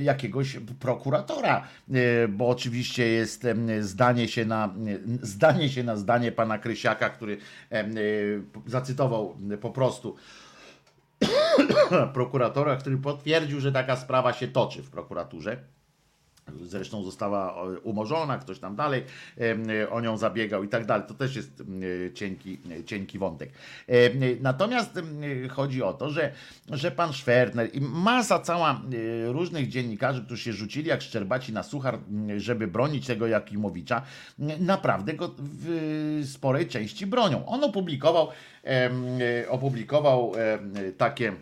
jakiegoś 0.00 0.58
prokuratora, 0.80 1.68
e, 1.90 2.28
bo 2.28 2.48
oczywiście 2.48 3.08
jest 3.08 3.46
zdanie 3.80 4.28
się 4.28 4.44
na, 4.44 4.74
zdanie 5.22 5.68
się 5.68 5.84
na 5.84 5.96
zdanie 5.96 6.32
pana 6.32 6.58
Krysiaka, 6.58 7.10
który 7.10 7.38
zacytował 8.66 9.36
po 9.60 9.70
prostu 9.70 10.16
prokuratora, 12.14 12.76
który 12.76 12.98
potwierdził, 12.98 13.60
że 13.60 13.72
taka 13.72 13.96
sprawa 13.96 14.32
się 14.32 14.48
toczy 14.48 14.82
w 14.82 14.90
prokuraturze. 14.90 15.56
Zresztą 16.62 17.04
została 17.04 17.64
e, 17.64 17.78
umorzona, 17.80 18.38
ktoś 18.38 18.58
tam 18.58 18.76
dalej 18.76 19.04
e, 19.80 19.90
o 19.90 20.00
nią 20.00 20.16
zabiegał 20.16 20.64
i 20.64 20.68
tak 20.68 20.86
dalej. 20.86 21.06
To 21.08 21.14
też 21.14 21.36
jest 21.36 21.60
e, 21.60 22.12
cienki, 22.12 22.58
cienki 22.86 23.18
wątek. 23.18 23.50
Natomiast 24.40 25.00
chodzi 25.50 25.82
o 25.82 25.92
to, 25.92 26.10
że, 26.10 26.32
że 26.70 26.90
pan 26.90 27.12
Szwerner 27.12 27.74
i 27.74 27.80
masa 27.80 28.38
cała 28.38 28.82
różnych 29.26 29.68
dziennikarzy, 29.68 30.24
którzy 30.24 30.42
się 30.42 30.52
rzucili 30.52 30.88
jak 30.88 31.02
szczerbaci 31.02 31.52
na 31.52 31.62
suchar, 31.62 31.98
żeby 32.36 32.66
bronić 32.66 33.06
tego 33.06 33.26
Jakimowicza, 33.26 34.02
naprawdę 34.58 35.14
go 35.14 35.34
w 35.38 36.22
sporej 36.32 36.66
części 36.66 37.06
bronią. 37.06 37.46
On 37.46 37.64
opublikował, 37.64 38.28
opublikował 39.48 40.32
takie 40.96 41.32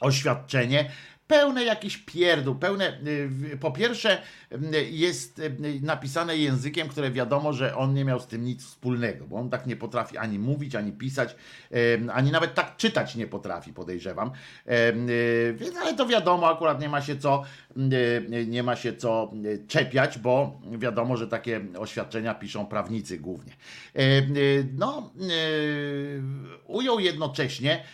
oświadczenie 0.00 0.90
pełne 1.28 1.64
jakiś 1.64 1.96
pierdół, 1.96 2.54
pełne, 2.54 3.00
y, 3.52 3.56
po 3.60 3.72
pierwsze 3.72 4.22
y, 4.52 4.84
jest 4.90 5.38
y, 5.38 5.56
napisane 5.82 6.36
językiem, 6.36 6.88
które 6.88 7.10
wiadomo, 7.10 7.52
że 7.52 7.76
on 7.76 7.94
nie 7.94 8.04
miał 8.04 8.20
z 8.20 8.26
tym 8.26 8.44
nic 8.44 8.64
wspólnego, 8.64 9.26
bo 9.26 9.36
on 9.36 9.50
tak 9.50 9.66
nie 9.66 9.76
potrafi 9.76 10.18
ani 10.18 10.38
mówić, 10.38 10.74
ani 10.74 10.92
pisać, 10.92 11.36
ani 12.12 12.30
nawet 12.30 12.54
tak 12.54 12.76
czytać 12.76 13.14
nie 13.14 13.26
potrafi, 13.26 13.72
podejrzewam. 13.72 14.30
Więc, 15.54 15.76
ale 15.76 15.94
to 15.94 16.06
wiadomo, 16.06 16.48
akurat 16.48 16.80
nie 16.80 16.88
ma 16.88 17.02
się 17.02 17.16
co, 17.16 17.42
nie 18.46 18.62
ma 18.62 18.76
się 18.76 18.92
co 18.92 19.32
y, 19.44 19.64
czepiać, 19.68 20.18
bo 20.18 20.60
wiadomo, 20.78 21.16
że 21.16 21.28
takie 21.28 21.60
oświadczenia 21.78 22.34
piszą 22.34 22.66
prawnicy 22.66 23.18
głównie. 23.18 23.52
Y, 23.98 24.68
No, 24.78 25.10
y, 25.30 26.22
ujął 26.66 27.00
jednocześnie 27.00 27.84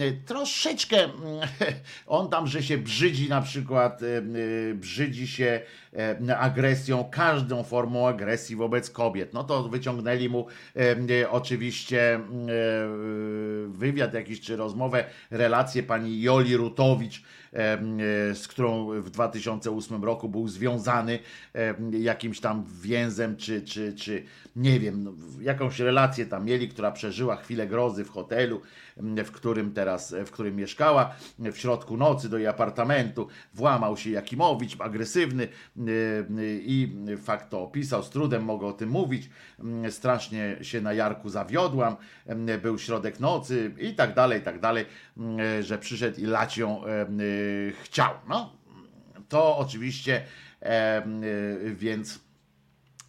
y, 0.00 0.20
troszeczkę 0.26 0.96
on 2.06 2.28
tam, 2.28 2.46
że 2.46 2.62
się 2.62 2.78
brzydzi 2.78 3.28
na 3.28 3.42
przykład, 3.42 4.02
y, 4.02 4.74
brzydzi 4.74 5.26
się 5.26 5.60
agresją, 6.38 7.04
każdą 7.10 7.64
formą 7.64 8.08
agresji 8.08 8.56
wobec 8.56 8.90
kobiet. 8.90 9.34
No 9.34 9.44
to 9.44 9.62
wyciągnęli 9.68 10.28
mu 10.28 10.46
y, 11.10 11.30
oczywiście 11.30 12.20
wywiad 13.68 14.14
jakiś, 14.14 14.40
czy 14.40 14.56
rozmowę, 14.56 15.04
relację 15.30 15.82
pani 15.82 16.20
Joli 16.22 16.56
Rutowicz, 16.56 17.18
y, 17.18 17.22
z 18.34 18.48
którą 18.48 19.00
w 19.00 19.10
2008 19.10 20.04
roku 20.04 20.28
był 20.28 20.48
związany 20.48 21.18
e, 21.54 21.74
jakimś 21.90 22.40
tam 22.40 22.64
więzem, 22.82 23.36
czy, 23.36 23.62
czy, 23.62 23.94
czy 23.94 24.22
nie 24.56 24.80
wiem, 24.80 25.04
no, 25.04 25.12
jakąś 25.40 25.80
relację 25.80 26.26
tam 26.26 26.44
mieli, 26.44 26.68
która 26.68 26.92
przeżyła 26.92 27.36
chwilę 27.36 27.66
grozy 27.66 28.04
w 28.04 28.10
hotelu, 28.10 28.60
w 28.96 29.30
którym 29.30 29.72
teraz, 29.72 30.14
w 30.26 30.30
którym 30.30 30.56
mieszkała, 30.56 31.14
w 31.38 31.56
środku 31.56 31.96
nocy 31.96 32.28
do 32.28 32.38
jej 32.38 32.46
apartamentu 32.46 33.28
włamał 33.54 33.96
się 33.96 34.10
Jakimowicz, 34.10 34.80
agresywny 34.80 35.42
y, 35.42 35.90
y, 36.38 36.60
i 36.64 36.96
fakt 37.22 37.50
to 37.50 37.62
opisał, 37.62 38.02
z 38.02 38.10
trudem 38.10 38.44
mogę 38.44 38.66
o 38.66 38.72
tym 38.72 38.88
mówić, 38.88 39.30
Mm, 39.58 39.92
strasznie 39.92 40.56
się 40.62 40.80
na 40.80 40.92
Jarku 40.92 41.28
zawiodłam, 41.28 41.96
Mm, 42.26 42.60
był 42.60 42.78
środek 42.78 43.20
nocy 43.20 43.74
i 43.78 43.94
tak 43.94 44.14
dalej, 44.14 44.40
i 44.40 44.42
tak 44.42 44.60
dalej, 44.60 44.84
Mm, 45.16 45.62
że 45.62 45.78
przyszedł 45.78 46.20
i 46.20 46.24
lać 46.24 46.58
ją 46.58 46.86
y, 46.86 47.72
chciał. 47.82 48.14
No, 48.28 48.56
to 49.28 49.58
oczywiście, 49.58 50.22
więc 51.74 52.20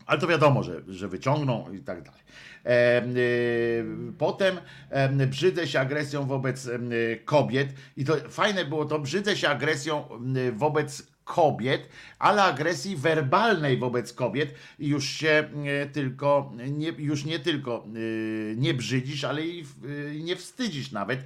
ale 0.06 0.20
to 0.20 0.28
wiadomo, 0.28 0.64
że, 0.64 0.82
że 0.88 1.08
wyciągną 1.08 1.72
i 1.74 1.80
tak 1.80 2.02
dalej. 2.02 2.22
Y, 2.68 3.86
Potem 4.18 4.58
em, 4.90 5.18
brzydzę 5.18 5.68
się 5.68 5.80
agresją 5.80 6.26
wobec 6.26 6.66
y, 6.66 7.22
kobiet. 7.26 7.70
I 7.98 8.06
to 8.06 8.16
fajne 8.30 8.66
było 8.66 8.86
to, 8.86 9.00
brzydzę 9.00 9.36
się 9.36 9.50
agresją 9.50 10.04
y, 10.38 10.52
wobec 10.52 11.17
kobiet, 11.28 11.90
ale 12.20 12.44
agresji 12.44 12.96
werbalnej 12.96 13.78
wobec 13.78 14.14
kobiet. 14.14 14.54
Już 14.80 15.06
się 15.06 15.50
y, 15.84 15.90
tylko, 15.90 16.54
nie, 16.72 16.90
już 16.98 17.26
nie 17.26 17.40
tylko 17.40 17.86
y, 17.96 18.56
nie 18.58 18.74
brzydzisz, 18.74 19.24
ale 19.24 19.46
i 19.46 19.66
y, 19.86 20.20
nie 20.24 20.36
wstydzisz 20.36 20.92
nawet, 20.92 21.20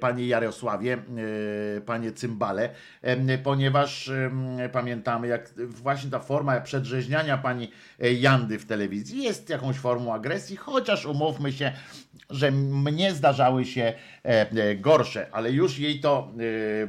panie 0.00 0.26
Jarosławie, 0.26 0.98
panie 1.86 2.12
Cymbale, 2.12 2.70
ponieważ 3.42 4.10
pamiętamy, 4.72 5.28
jak 5.28 5.52
właśnie 5.68 6.10
ta 6.10 6.18
forma 6.18 6.60
przedrzeźniania 6.60 7.38
pani 7.38 7.70
e, 8.00 8.12
Jandy 8.12 8.58
w 8.58 8.66
telewizji 8.66 9.22
jest 9.22 9.48
jakąś 9.48 9.76
formą 9.76 10.14
agresji, 10.14 10.56
chociaż 10.56 11.06
umówmy 11.06 11.52
się, 11.52 11.72
że 12.30 12.50
mnie 12.50 13.14
zdarzały 13.14 13.64
się 13.64 13.82
e, 13.82 13.94
e, 13.94 14.13
gorsze, 14.76 15.26
ale 15.32 15.50
już 15.50 15.78
jej 15.78 16.00
to 16.00 16.32
e, 16.82 16.86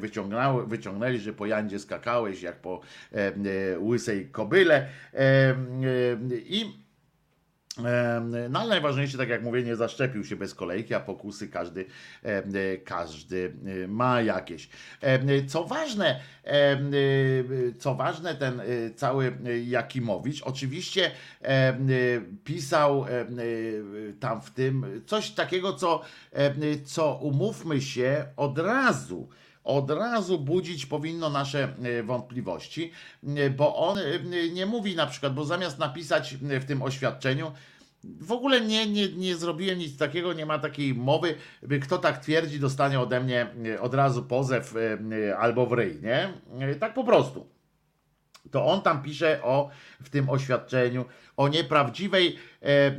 wyciągnęli, 0.67 1.19
że 1.19 1.33
po 1.33 1.45
Jandzie 1.45 1.79
skakałeś 1.79 2.41
jak 2.41 2.61
po 2.61 2.81
e, 3.13 3.17
e, 3.17 3.33
łysej 3.79 4.29
kobyle. 4.31 4.87
E, 5.13 5.17
e, 5.19 5.55
i 6.45 6.84
No 8.49 8.59
ale 8.59 8.69
najważniejsze, 8.69 9.17
tak 9.17 9.29
jak 9.29 9.43
mówię, 9.43 9.63
nie 9.63 9.75
zaszczepił 9.75 10.23
się 10.25 10.35
bez 10.35 10.55
kolejki, 10.55 10.93
a 10.93 10.99
pokusy 10.99 11.47
każdy, 11.47 11.85
e, 12.23 12.77
każdy 12.77 13.53
e, 13.83 13.87
ma 13.87 14.21
jakieś. 14.21 14.69
E, 15.01 15.45
Co 15.45 15.63
ważne, 15.63 16.19
co 17.79 17.95
ważne, 17.95 18.35
ten 18.35 18.61
cały 18.95 19.37
Jakimowicz 19.65 20.41
oczywiście 20.41 21.11
pisał 22.43 23.05
tam 24.19 24.41
w 24.41 24.51
tym 24.51 25.01
coś 25.05 25.31
takiego, 25.31 25.73
co, 25.73 26.01
co 26.85 27.15
umówmy 27.15 27.81
się 27.81 28.25
od 28.37 28.57
razu 28.57 29.29
od 29.65 29.91
razu 29.91 30.39
budzić 30.39 30.85
powinno 30.85 31.29
nasze 31.29 31.73
e, 31.83 32.03
wątpliwości, 32.03 32.91
e, 33.37 33.49
bo 33.49 33.75
on 33.75 33.97
e, 33.97 34.49
nie 34.49 34.65
mówi 34.65 34.95
na 34.95 35.07
przykład, 35.07 35.33
bo 35.33 35.45
zamiast 35.45 35.79
napisać 35.79 36.35
w 36.41 36.65
tym 36.65 36.81
oświadczeniu, 36.81 37.51
w 38.03 38.31
ogóle 38.31 38.61
nie, 38.61 38.87
nie, 38.87 39.09
nie 39.09 39.35
zrobiłem 39.35 39.79
nic 39.79 39.97
takiego, 39.97 40.33
nie 40.33 40.45
ma 40.45 40.59
takiej 40.59 40.93
mowy, 40.93 41.35
kto 41.81 41.97
tak 41.97 42.17
twierdzi, 42.17 42.59
dostanie 42.59 42.99
ode 42.99 43.21
mnie 43.21 43.47
od 43.81 43.93
razu 43.93 44.23
pozew 44.23 44.73
albo 45.37 45.65
w 45.65 45.73
ryj, 45.73 46.01
nie? 46.01 46.33
Tak 46.79 46.93
po 46.93 47.03
prostu 47.03 47.55
to 48.51 48.65
on 48.65 48.81
tam 48.81 49.03
pisze 49.03 49.43
o, 49.43 49.69
w 50.01 50.09
tym 50.09 50.29
oświadczeniu 50.29 51.05
o 51.37 51.47
nieprawdziwej 51.47 52.35
e, 52.61 52.67
e, 52.67 52.93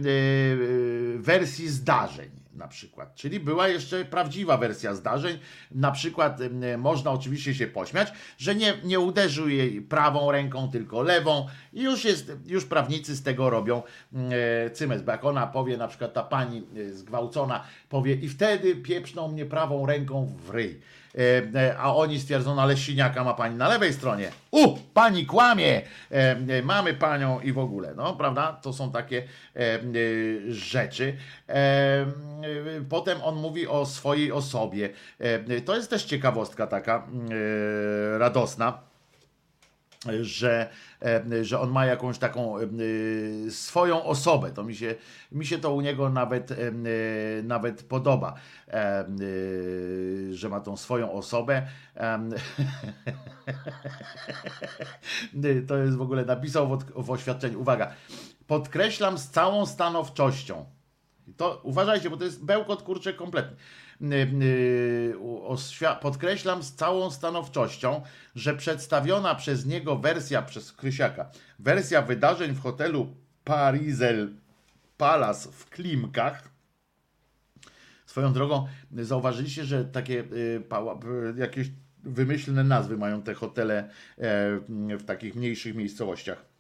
wersji 1.17 1.69
zdarzeń 1.69 2.31
na 2.57 2.69
przykład. 2.69 3.15
Czyli 3.15 3.41
była 3.41 3.69
jeszcze 3.69 4.05
prawdziwa 4.05 4.57
wersja 4.57 4.95
zdarzeń. 4.95 5.39
Na 5.71 5.93
przykład 5.93 6.39
można 6.79 7.11
oczywiście 7.11 7.55
się 7.55 7.67
pośmiać, 7.67 8.13
że 8.39 8.55
nie, 8.55 8.75
nie 8.85 9.01
uderzył 9.01 9.49
jej 9.49 9.83
prawą 9.83 10.33
ręką, 10.33 10.71
tylko 10.71 11.03
lewą 11.03 11.47
i 11.73 11.83
już 11.83 12.05
jest, 12.05 12.33
już 12.47 12.65
prawnicy 12.65 13.17
z 13.17 13.23
tego 13.23 13.51
robią 13.51 13.83
e, 14.15 14.71
cymes, 14.71 15.03
bo 15.03 15.13
jak 15.13 15.25
ona 15.25 15.47
powie, 15.47 15.77
na 15.77 15.89
przykład 15.89 16.13
ta 16.13 16.23
pani 16.23 16.67
e, 16.77 16.93
zgwałcona 16.93 17.65
powie 17.89 18.15
i 18.15 18.29
wtedy 18.29 18.77
pieprzną 18.77 19.29
mnie 19.29 19.47
prawą 19.47 19.87
ręką 19.87 20.37
w 20.47 20.51
ryj. 20.51 20.81
E, 21.17 21.77
a 21.79 21.95
oni 21.95 22.21
stwierdzono, 22.21 22.63
ale 22.63 22.77
siniaka 22.77 23.25
ma 23.25 23.35
pani 23.35 23.57
na 23.57 23.69
lewej 23.69 23.93
stronie. 23.93 24.31
U, 24.51 24.77
pani 24.95 25.27
kłamie, 25.27 25.83
e, 26.11 26.63
mamy 26.63 26.95
panią 26.95 27.41
i 27.41 27.53
w 27.53 27.59
ogóle, 27.59 27.95
no 27.95 28.17
prawda? 28.17 28.53
To 28.63 28.73
są 28.73 28.93
takie 28.93 29.23
rzeczy. 30.49 31.17
Potem 32.89 33.23
on 33.23 33.37
mówi 33.37 33.67
o 33.67 33.87
swojej 33.87 34.33
osobie. 34.33 34.89
To 35.65 35.77
jest 35.77 35.91
też 35.91 36.05
ciekawostka 36.05 36.67
taka 36.67 37.07
radosna 38.19 38.86
że, 40.21 40.69
e, 41.03 41.45
że 41.45 41.61
on 41.61 41.71
ma 41.71 41.87
jakąś 41.87 42.19
taką 42.19 42.59
e, 42.59 42.63
swoją 43.51 44.05
osobę. 44.05 44.51
To 44.51 44.65
mi 44.65 44.75
się, 44.75 44.95
mi 45.33 45.47
się 45.47 45.59
to 45.59 45.75
u 45.75 45.81
niego 45.81 46.11
nawet, 46.11 46.51
e, 46.51 46.57
nawet 47.43 47.83
podoba, 47.83 48.35
że 50.31 50.49
ma 50.49 50.61
tą 50.61 50.77
swoją 50.77 51.13
osobę. 51.13 51.63
To 55.69 55.77
jest 55.77 55.97
w 55.97 56.01
ogóle 56.01 56.25
napisał 56.25 56.79
w, 56.97 57.11
oświadczeniu. 57.11 57.61
Uwaga, 57.61 57.93
podkreślam 58.47 59.19
z 59.19 59.31
całą 59.31 59.67
stanowczością. 59.67 60.65
To 61.37 61.61
uważajcie, 61.63 62.11
bo 62.11 62.17
to 62.17 62.25
jest 62.25 62.45
bełkot 62.45 62.83
kurczę 62.83 63.13
kompletny 63.13 63.57
podkreślam 66.01 66.63
z 66.63 66.75
całą 66.75 67.11
stanowczością, 67.11 68.03
że 68.35 68.55
przedstawiona 68.55 69.35
przez 69.35 69.67
niego 69.67 69.97
wersja, 69.97 70.43
przez 70.43 70.73
Krysiaka, 70.73 71.31
wersja 71.59 72.03
wydarzeń 72.03 72.53
w 72.53 72.61
hotelu 72.61 73.17
Parizel 73.45 74.33
Palace 74.97 75.49
w 75.53 75.71
Klimkach, 75.71 76.57
Swoją 78.07 78.33
drogą 78.33 78.67
zauważyliście, 78.93 79.65
że 79.65 79.85
takie 79.85 80.21
y, 80.21 80.63
jakieś 81.37 81.71
wymyślne 82.05 82.65
nazwy 82.65 82.97
mają 82.97 83.23
te 83.23 83.35
hotele 83.35 83.79
e, 83.79 83.89
w 84.97 85.05
takich 85.07 85.35
mniejszych 85.35 85.75
miejscowościach 85.75 86.56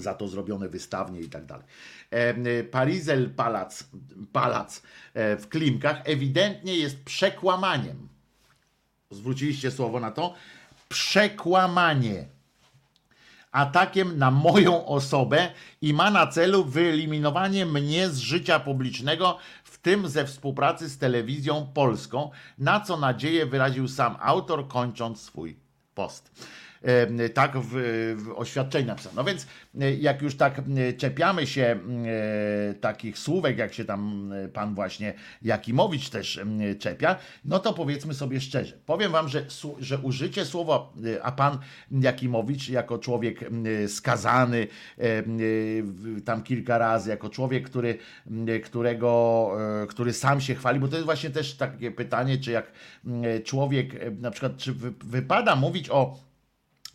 za 0.00 0.14
to 0.14 0.28
zrobione 0.28 0.68
wystawnie 0.68 1.20
i 1.20 1.28
tak 1.28 1.46
dalej. 1.46 1.66
E, 2.10 2.64
Parizel 2.64 3.30
Palac, 3.30 3.84
Palac 4.32 4.82
e, 5.14 5.36
w 5.36 5.48
Klimkach 5.48 6.02
ewidentnie 6.04 6.76
jest 6.76 7.04
przekłamaniem. 7.04 8.08
Zwróciliście 9.10 9.70
słowo 9.70 10.00
na 10.00 10.10
to? 10.10 10.34
Przekłamanie. 10.88 12.26
Atakiem 13.52 14.18
na 14.18 14.30
moją 14.30 14.86
osobę 14.86 15.50
i 15.80 15.94
ma 15.94 16.10
na 16.10 16.26
celu 16.26 16.64
wyeliminowanie 16.64 17.66
mnie 17.66 18.08
z 18.08 18.18
życia 18.18 18.60
publicznego, 18.60 19.38
w 19.64 19.78
tym 19.78 20.08
ze 20.08 20.24
współpracy 20.24 20.88
z 20.88 20.98
telewizją 20.98 21.66
polską, 21.74 22.30
na 22.58 22.80
co 22.80 22.96
nadzieję 22.96 23.46
wyraził 23.46 23.88
sam 23.88 24.16
autor, 24.20 24.68
kończąc 24.68 25.20
swój 25.20 25.56
post 25.94 26.30
tak 27.34 27.58
w, 27.58 27.70
w 28.16 28.32
oświadczeniu 28.36 28.86
napisano. 28.86 29.14
No 29.16 29.24
więc 29.24 29.46
e, 29.80 29.94
jak 29.94 30.22
już 30.22 30.36
tak 30.36 30.60
czepiamy 30.98 31.46
się 31.46 31.62
e, 32.70 32.74
takich 32.74 33.18
słówek, 33.18 33.58
jak 33.58 33.74
się 33.74 33.84
tam 33.84 34.32
e, 34.32 34.48
pan 34.48 34.74
właśnie 34.74 35.14
Jakimowicz 35.42 36.10
też 36.10 36.40
czepia, 36.78 37.16
no 37.44 37.58
to 37.58 37.72
powiedzmy 37.72 38.14
sobie 38.14 38.40
szczerze. 38.40 38.78
Powiem 38.86 39.12
wam, 39.12 39.28
że, 39.28 39.44
że 39.78 39.98
użycie 39.98 40.44
słowa, 40.44 40.92
a 41.22 41.32
pan 41.32 41.58
Jakimowicz 41.90 42.68
jako 42.68 42.98
człowiek 42.98 43.40
skazany 43.88 44.66
tam 46.24 46.42
kilka 46.42 46.78
razy, 46.78 47.10
jako 47.10 47.28
człowiek, 47.28 47.64
który, 47.64 47.98
którego, 48.64 49.50
który 49.88 50.12
sam 50.12 50.40
się 50.40 50.54
chwali, 50.54 50.80
bo 50.80 50.88
to 50.88 50.96
jest 50.96 51.04
właśnie 51.04 51.30
też 51.30 51.54
takie 51.54 51.90
pytanie, 51.90 52.38
czy 52.38 52.50
jak 52.50 52.72
człowiek, 53.44 53.96
na 54.20 54.30
przykład, 54.30 54.56
czy 54.56 54.72
wypada 55.04 55.56
mówić 55.56 55.90
o 55.90 56.29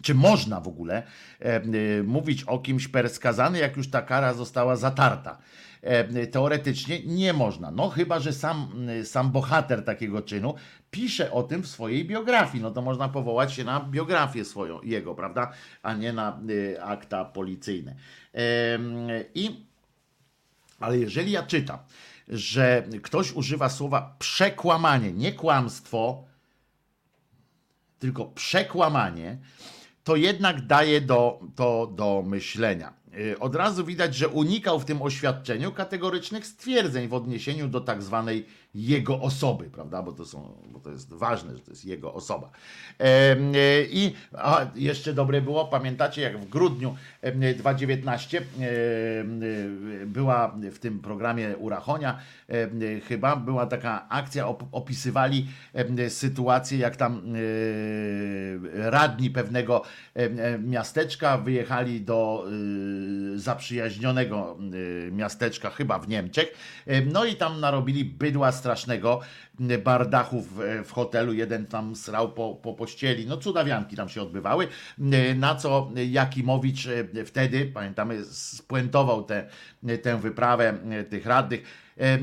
czy 0.01 0.15
można 0.15 0.59
w 0.59 0.67
ogóle 0.67 1.03
e, 1.41 1.45
e, 1.45 1.63
mówić 2.03 2.43
o 2.43 2.59
kimś 2.59 2.87
perskazany, 2.87 3.59
jak 3.59 3.77
już 3.77 3.89
ta 3.89 4.01
kara 4.01 4.33
została 4.33 4.75
zatarta? 4.75 5.37
E, 5.81 6.27
teoretycznie 6.27 7.05
nie 7.05 7.33
można. 7.33 7.71
No 7.71 7.89
chyba, 7.89 8.19
że 8.19 8.33
sam, 8.33 8.87
sam 9.03 9.31
bohater 9.31 9.85
takiego 9.85 10.21
czynu 10.21 10.55
pisze 10.91 11.31
o 11.31 11.43
tym 11.43 11.63
w 11.63 11.67
swojej 11.67 12.05
biografii. 12.05 12.63
No 12.63 12.71
to 12.71 12.81
można 12.81 13.09
powołać 13.09 13.53
się 13.53 13.63
na 13.63 13.79
biografię 13.79 14.45
swoją, 14.45 14.81
jego, 14.81 15.15
prawda? 15.15 15.51
A 15.83 15.93
nie 15.93 16.13
na 16.13 16.39
akta 16.81 17.25
policyjne. 17.25 17.95
I, 19.35 19.65
ale 20.79 20.97
jeżeli 20.97 21.31
ja 21.31 21.43
czytam, 21.43 21.79
że 22.27 22.83
ktoś 23.03 23.31
używa 23.31 23.69
słowa 23.69 24.15
przekłamanie, 24.19 25.13
nie 25.13 25.33
kłamstwo, 25.33 26.23
tylko 27.99 28.25
przekłamanie, 28.25 29.37
to 30.05 30.15
jednak 30.15 30.61
daje 30.61 31.01
do, 31.01 31.39
to 31.55 31.89
do 31.95 32.23
myślenia. 32.25 32.93
Y, 33.17 33.39
od 33.39 33.55
razu 33.55 33.85
widać, 33.85 34.15
że 34.15 34.27
unikał 34.27 34.79
w 34.79 34.85
tym 34.85 35.01
oświadczeniu 35.01 35.71
kategorycznych 35.71 36.45
stwierdzeń 36.45 37.07
w 37.07 37.13
odniesieniu 37.13 37.67
do 37.67 37.81
tak 37.81 38.03
zwanej 38.03 38.45
jego 38.75 39.21
osoby, 39.21 39.69
prawda? 39.69 40.03
Bo 40.03 40.11
to, 40.11 40.25
są, 40.25 40.57
bo 40.67 40.79
to 40.79 40.91
jest 40.91 41.13
ważne, 41.13 41.55
że 41.55 41.63
to 41.63 41.71
jest 41.71 41.85
jego 41.85 42.13
osoba. 42.13 42.49
E, 42.99 43.35
I 43.89 44.13
a, 44.37 44.65
jeszcze 44.75 45.13
dobre 45.13 45.41
było, 45.41 45.65
pamiętacie, 45.65 46.21
jak 46.21 46.39
w 46.39 46.49
grudniu 46.49 46.95
2019 47.57 48.37
e, 48.37 48.43
była 50.05 50.55
w 50.71 50.79
tym 50.79 50.99
programie 50.99 51.57
Urachonia, 51.57 52.19
chyba 53.07 53.35
była 53.35 53.65
taka 53.65 54.09
akcja, 54.09 54.47
opisywali 54.71 55.47
sytuację, 56.09 56.77
jak 56.77 56.95
tam 56.95 57.21
radni 58.73 59.29
pewnego 59.29 59.81
miasteczka 60.59 61.37
wyjechali 61.37 62.01
do 62.01 62.45
zaprzyjaźnionego 63.35 64.57
miasteczka, 65.11 65.69
chyba 65.69 65.99
w 65.99 66.07
Niemczech, 66.07 66.53
no 67.05 67.25
i 67.25 67.35
tam 67.35 67.59
narobili 67.59 68.05
bydła 68.05 68.51
strasznego 68.65 69.19
bardachu 69.83 70.41
w, 70.41 70.59
w 70.85 70.91
hotelu, 70.91 71.33
jeden 71.33 71.65
tam 71.65 71.95
srał 71.95 72.31
po, 72.31 72.55
po 72.55 72.73
pościeli, 72.73 73.25
no 73.25 73.37
cudawianki 73.37 73.95
tam 73.95 74.09
się 74.09 74.21
odbywały, 74.21 74.67
na 75.35 75.55
co 75.55 75.91
Jakimowicz 76.09 76.87
e, 76.87 77.25
wtedy, 77.25 77.65
pamiętamy, 77.65 78.25
spuentował 78.25 79.23
tę 79.23 79.47
tę 80.01 80.19
wyprawę 80.19 80.77
e, 80.89 81.03
tych 81.03 81.25
radnych, 81.25 81.63
e, 81.97 82.19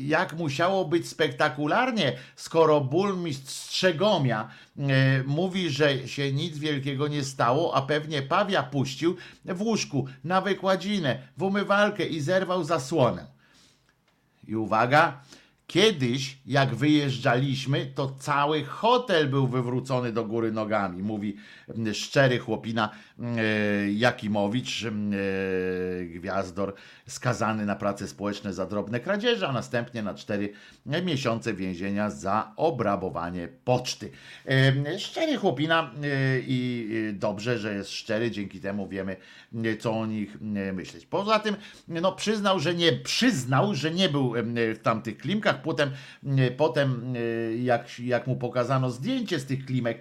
jak 0.00 0.32
musiało 0.32 0.84
być 0.84 1.08
spektakularnie, 1.08 2.12
skoro 2.36 2.80
burmistrz 2.80 3.52
Strzegomia 3.54 4.48
mówi, 5.26 5.70
że 5.70 6.08
się 6.08 6.32
nic 6.32 6.58
wielkiego 6.58 7.08
nie 7.08 7.24
stało, 7.24 7.74
a 7.74 7.82
pewnie 7.82 8.22
Pawia 8.22 8.62
puścił 8.62 9.16
w 9.44 9.62
łóżku 9.62 10.06
na 10.24 10.40
wykładzinę, 10.40 11.18
w 11.36 11.42
umywalkę 11.42 12.06
i 12.06 12.20
zerwał 12.20 12.64
zasłonę. 12.64 13.31
I 14.48 14.54
uwaga, 14.54 15.20
Kiedyś, 15.66 16.38
jak 16.46 16.74
wyjeżdżaliśmy, 16.74 17.86
to 17.94 18.16
cały 18.18 18.64
hotel 18.64 19.28
był 19.28 19.46
wywrócony 19.46 20.12
do 20.12 20.24
góry 20.24 20.52
nogami, 20.52 21.02
mówi 21.02 21.36
szczery 21.92 22.38
chłopina 22.38 22.90
e, 23.20 23.92
Jakimowicz, 23.92 24.84
e, 24.84 24.90
gwiazdor, 26.04 26.74
skazany 27.06 27.66
na 27.66 27.76
prace 27.76 28.08
społeczne 28.08 28.52
za 28.52 28.66
drobne 28.66 29.00
kradzieże, 29.00 29.48
a 29.48 29.52
następnie 29.52 30.02
na 30.02 30.14
cztery 30.14 30.52
miesiące 30.86 31.54
więzienia 31.54 32.10
za 32.10 32.52
obrabowanie 32.56 33.48
poczty. 33.64 34.10
E, 34.46 34.98
szczery 34.98 35.36
chłopina 35.36 35.90
i 36.46 36.88
dobrze, 37.12 37.58
że 37.58 37.74
jest 37.74 37.90
szczery, 37.90 38.30
dzięki 38.30 38.60
temu 38.60 38.88
wiemy, 38.88 39.16
co 39.80 39.92
o 39.92 40.06
nich 40.06 40.40
myśleć. 40.72 41.06
Poza 41.06 41.38
tym, 41.38 41.56
no 41.88 42.12
przyznał, 42.12 42.60
że 42.60 42.74
nie 42.74 42.92
przyznał, 42.92 43.74
że 43.74 43.90
nie 43.90 44.08
był 44.08 44.34
w 44.74 44.78
tamtych 44.82 45.18
klimkach, 45.18 45.61
potem, 45.62 45.90
potem 46.56 47.14
jak, 47.56 47.98
jak 47.98 48.26
mu 48.26 48.36
pokazano 48.36 48.90
zdjęcie 48.90 49.38
z 49.38 49.46
tych 49.46 49.66
klimek, 49.66 49.98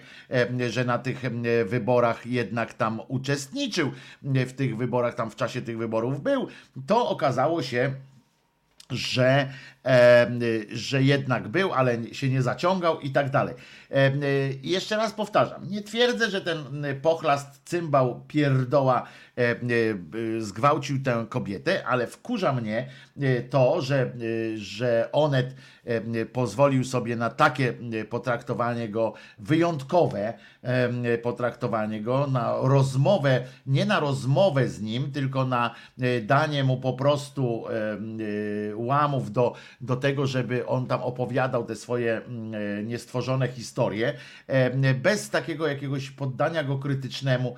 że 0.70 0.86
na 0.86 1.00
tych 1.00 1.22
wyborach 1.66 2.28
jednak 2.28 2.74
tam 2.74 3.02
uczestniczył, 3.08 3.92
w 4.24 4.54
tych 4.54 4.78
wyborach, 4.78 5.16
tam 5.16 5.32
w 5.32 5.36
czasie 5.36 5.62
tych 5.62 5.78
wyborów 5.78 6.24
był, 6.24 6.48
to 6.88 7.10
okazało 7.10 7.62
się, 7.64 7.94
że, 8.92 9.50
e, 9.86 10.32
że 10.72 11.04
jednak 11.04 11.48
był, 11.48 11.74
ale 11.74 12.14
się 12.14 12.30
nie 12.30 12.42
zaciągał 12.42 13.00
i 13.00 13.10
tak 13.10 13.30
dalej. 13.30 13.56
E, 13.92 14.12
jeszcze 14.64 14.98
raz 14.98 15.14
powtarzam, 15.14 15.70
nie 15.70 15.82
twierdzę, 15.82 16.30
że 16.30 16.42
ten 16.42 16.86
pochlast, 17.02 17.62
cymbał, 17.66 18.22
pierdoła 18.28 19.08
zgwałcił 20.40 21.04
tę 21.04 21.26
kobietę, 21.30 21.88
ale 21.88 22.08
wkurza 22.08 22.54
mnie 22.54 22.90
to, 23.50 23.82
że, 23.82 24.14
że 24.56 25.10
Onet 25.12 25.56
pozwolił 26.34 26.84
sobie 26.84 27.16
na 27.16 27.30
takie 27.30 27.74
potraktowanie 28.10 28.90
go, 28.90 29.14
wyjątkowe 29.40 30.34
potraktowanie 31.24 32.02
go, 32.02 32.28
na 32.28 32.56
rozmowę, 32.62 33.44
nie 33.66 33.86
na 33.86 34.00
rozmowę 34.00 34.68
z 34.68 34.82
nim, 34.82 35.12
tylko 35.12 35.46
na 35.46 35.76
danie 36.22 36.64
mu 36.64 36.78
po 36.78 36.94
prostu 36.94 37.64
łamów 38.76 39.32
do, 39.32 39.54
do 39.82 39.96
tego, 39.96 40.28
żeby 40.28 40.68
on 40.68 40.88
tam 40.88 41.02
opowiadał 41.02 41.66
te 41.66 41.76
swoje 41.76 42.22
niestworzone 42.84 43.48
historie, 43.48 43.81
bez 44.96 45.30
takiego 45.30 45.68
jakiegoś 45.68 46.10
poddania 46.10 46.64
go 46.64 46.78
krytycznemu, 46.78 47.56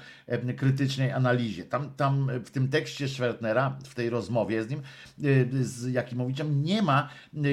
krytycznej 0.57 1.11
analizie. 1.11 1.63
Tam, 1.65 1.93
tam 1.93 2.31
w 2.45 2.49
tym 2.49 2.67
tekście 2.67 3.07
Schwertnera, 3.07 3.77
w 3.85 3.95
tej 3.95 4.09
rozmowie 4.09 4.63
z 4.63 4.69
nim, 4.69 4.81
z 5.61 5.93
Jakimowiczem, 5.93 6.63
nie 6.63 6.81
ma 6.81 7.09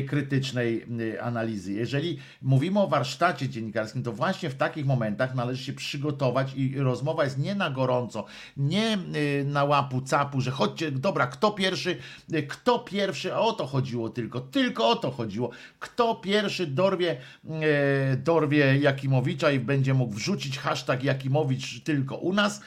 krytycznej 0.08 0.86
analizy. 1.22 1.72
Jeżeli 1.72 2.18
mówimy 2.42 2.80
o 2.80 2.86
warsztacie 2.86 3.48
dziennikarskim, 3.48 4.02
to 4.02 4.12
właśnie 4.12 4.50
w 4.50 4.54
takich 4.54 4.86
momentach 4.86 5.34
należy 5.34 5.64
się 5.64 5.72
przygotować 5.72 6.54
i 6.54 6.78
rozmowa 6.78 7.24
jest 7.24 7.38
nie 7.38 7.54
na 7.54 7.70
gorąco, 7.70 8.24
nie 8.56 8.98
na 9.44 9.64
łapu 9.64 10.00
capu, 10.00 10.40
że 10.40 10.50
chodźcie, 10.50 10.90
dobra, 10.90 11.26
kto 11.26 11.50
pierwszy, 11.50 11.96
kto 12.48 12.78
pierwszy, 12.78 13.34
o 13.34 13.52
to 13.52 13.66
chodziło 13.66 14.10
tylko, 14.10 14.40
tylko 14.40 14.88
o 14.88 14.96
to 14.96 15.10
chodziło, 15.10 15.50
kto 15.78 16.14
pierwszy 16.14 16.66
dorwie, 16.66 17.16
dorwie 18.16 18.59
Jakimowicza 18.80 19.50
i 19.50 19.60
będzie 19.60 19.94
mógł 19.94 20.14
wrzucić 20.14 20.58
hashtag 20.58 21.04
Jakimowicz 21.04 21.82
tylko 21.82 22.16
u 22.16 22.32
nas, 22.32 22.60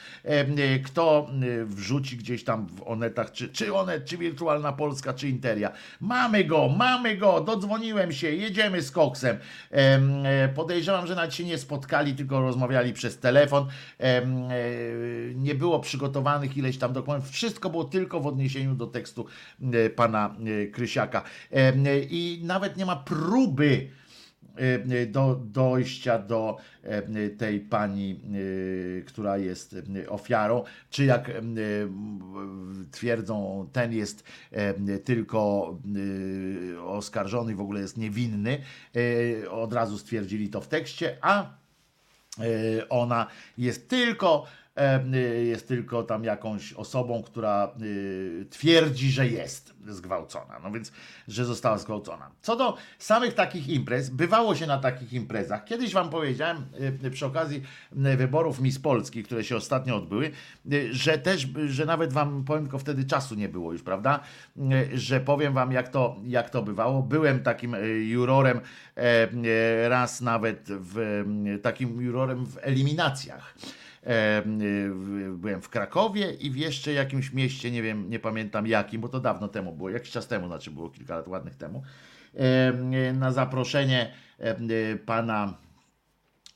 kto 0.84 1.30
wrzuci 1.64 2.16
gdzieś 2.16 2.44
tam 2.44 2.66
w 2.66 2.82
Onetach, 2.88 3.32
czy, 3.32 3.48
czy 3.48 3.74
Onet, 3.74 4.04
czy 4.04 4.18
Wirtualna 4.18 4.72
Polska, 4.72 5.14
czy 5.14 5.28
Interia. 5.28 5.72
Mamy 6.00 6.44
go, 6.44 6.68
mamy 6.68 7.16
go, 7.16 7.40
dodzwoniłem 7.40 8.12
się, 8.12 8.30
jedziemy 8.30 8.82
z 8.82 8.90
koksem. 8.90 9.36
E, 9.70 10.48
podejrzewam, 10.48 11.06
że 11.06 11.14
nawet 11.14 11.34
się 11.34 11.44
nie 11.44 11.58
spotkali, 11.58 12.14
tylko 12.14 12.40
rozmawiali 12.40 12.92
przez 12.92 13.18
telefon. 13.18 13.66
E, 14.00 14.22
nie 15.34 15.54
było 15.54 15.80
przygotowanych 15.80 16.56
ileś 16.56 16.78
tam 16.78 16.92
dokumentów. 16.92 17.30
Wszystko 17.30 17.70
było 17.70 17.84
tylko 17.84 18.20
w 18.20 18.26
odniesieniu 18.26 18.74
do 18.74 18.86
tekstu 18.86 19.26
e, 19.62 19.90
pana 19.90 20.36
Krysiaka. 20.72 21.22
I 22.10 22.40
nawet 22.44 22.76
nie 22.76 22.86
ma 22.86 22.96
próby 22.96 23.88
do 25.06 25.40
dojścia 25.44 26.18
do 26.18 26.56
tej 27.38 27.60
pani, 27.60 28.20
która 29.06 29.38
jest 29.38 29.76
ofiarą, 30.08 30.64
czy 30.90 31.04
jak 31.04 31.30
twierdzą, 32.90 33.68
ten 33.72 33.92
jest 33.92 34.24
tylko 35.04 35.68
oskarżony, 36.86 37.54
w 37.54 37.60
ogóle 37.60 37.80
jest 37.80 37.96
niewinny. 37.96 38.58
Od 39.50 39.72
razu 39.72 39.98
stwierdzili 39.98 40.48
to 40.48 40.60
w 40.60 40.68
tekście, 40.68 41.18
a 41.20 41.54
ona 42.88 43.26
jest 43.58 43.88
tylko 43.88 44.46
jest 45.44 45.68
tylko 45.68 46.02
tam 46.02 46.24
jakąś 46.24 46.72
osobą, 46.72 47.22
która 47.22 47.74
twierdzi, 48.50 49.10
że 49.10 49.28
jest 49.28 49.74
zgwałcona. 49.86 50.58
No 50.62 50.70
więc, 50.70 50.92
że 51.28 51.44
została 51.44 51.78
zgwałcona. 51.78 52.30
Co 52.40 52.56
do 52.56 52.76
samych 52.98 53.34
takich 53.34 53.68
imprez, 53.68 54.10
bywało 54.10 54.54
się 54.54 54.66
na 54.66 54.78
takich 54.78 55.12
imprezach. 55.12 55.64
Kiedyś 55.64 55.92
wam 55.92 56.10
powiedziałem 56.10 56.66
przy 57.12 57.26
okazji 57.26 57.62
wyborów 57.92 58.60
Miss 58.60 58.78
Polski, 58.78 59.22
które 59.22 59.44
się 59.44 59.56
ostatnio 59.56 59.96
odbyły, 59.96 60.30
że 60.90 61.18
też, 61.18 61.48
że 61.66 61.86
nawet 61.86 62.12
wam 62.12 62.44
powiem, 62.44 62.62
tylko 62.64 62.78
wtedy 62.78 63.04
czasu 63.04 63.34
nie 63.34 63.48
było 63.48 63.72
już, 63.72 63.82
prawda? 63.82 64.20
Że 64.94 65.20
powiem 65.20 65.54
wam, 65.54 65.72
jak 65.72 65.88
to, 65.88 66.16
jak 66.24 66.50
to 66.50 66.62
bywało. 66.62 67.02
Byłem 67.02 67.42
takim 67.42 67.76
jurorem 68.02 68.60
raz 69.88 70.20
nawet 70.20 70.64
w 70.68 71.24
takim 71.62 72.02
jurorem 72.02 72.46
w 72.46 72.58
eliminacjach. 72.60 73.54
Byłem 75.36 75.62
w 75.62 75.68
Krakowie 75.68 76.32
i 76.32 76.50
w 76.50 76.56
jeszcze 76.56 76.92
jakimś 76.92 77.32
mieście, 77.32 77.70
nie 77.70 77.82
wiem, 77.82 78.10
nie 78.10 78.18
pamiętam 78.18 78.66
jakim, 78.66 79.00
bo 79.00 79.08
to 79.08 79.20
dawno 79.20 79.48
temu 79.48 79.72
było, 79.72 79.90
jakiś 79.90 80.10
czas 80.10 80.26
temu, 80.26 80.46
znaczy 80.46 80.70
było 80.70 80.90
kilka 80.90 81.16
lat 81.16 81.28
ładnych 81.28 81.56
temu, 81.56 81.82
na 83.14 83.32
zaproszenie 83.32 84.12
pana 85.06 85.54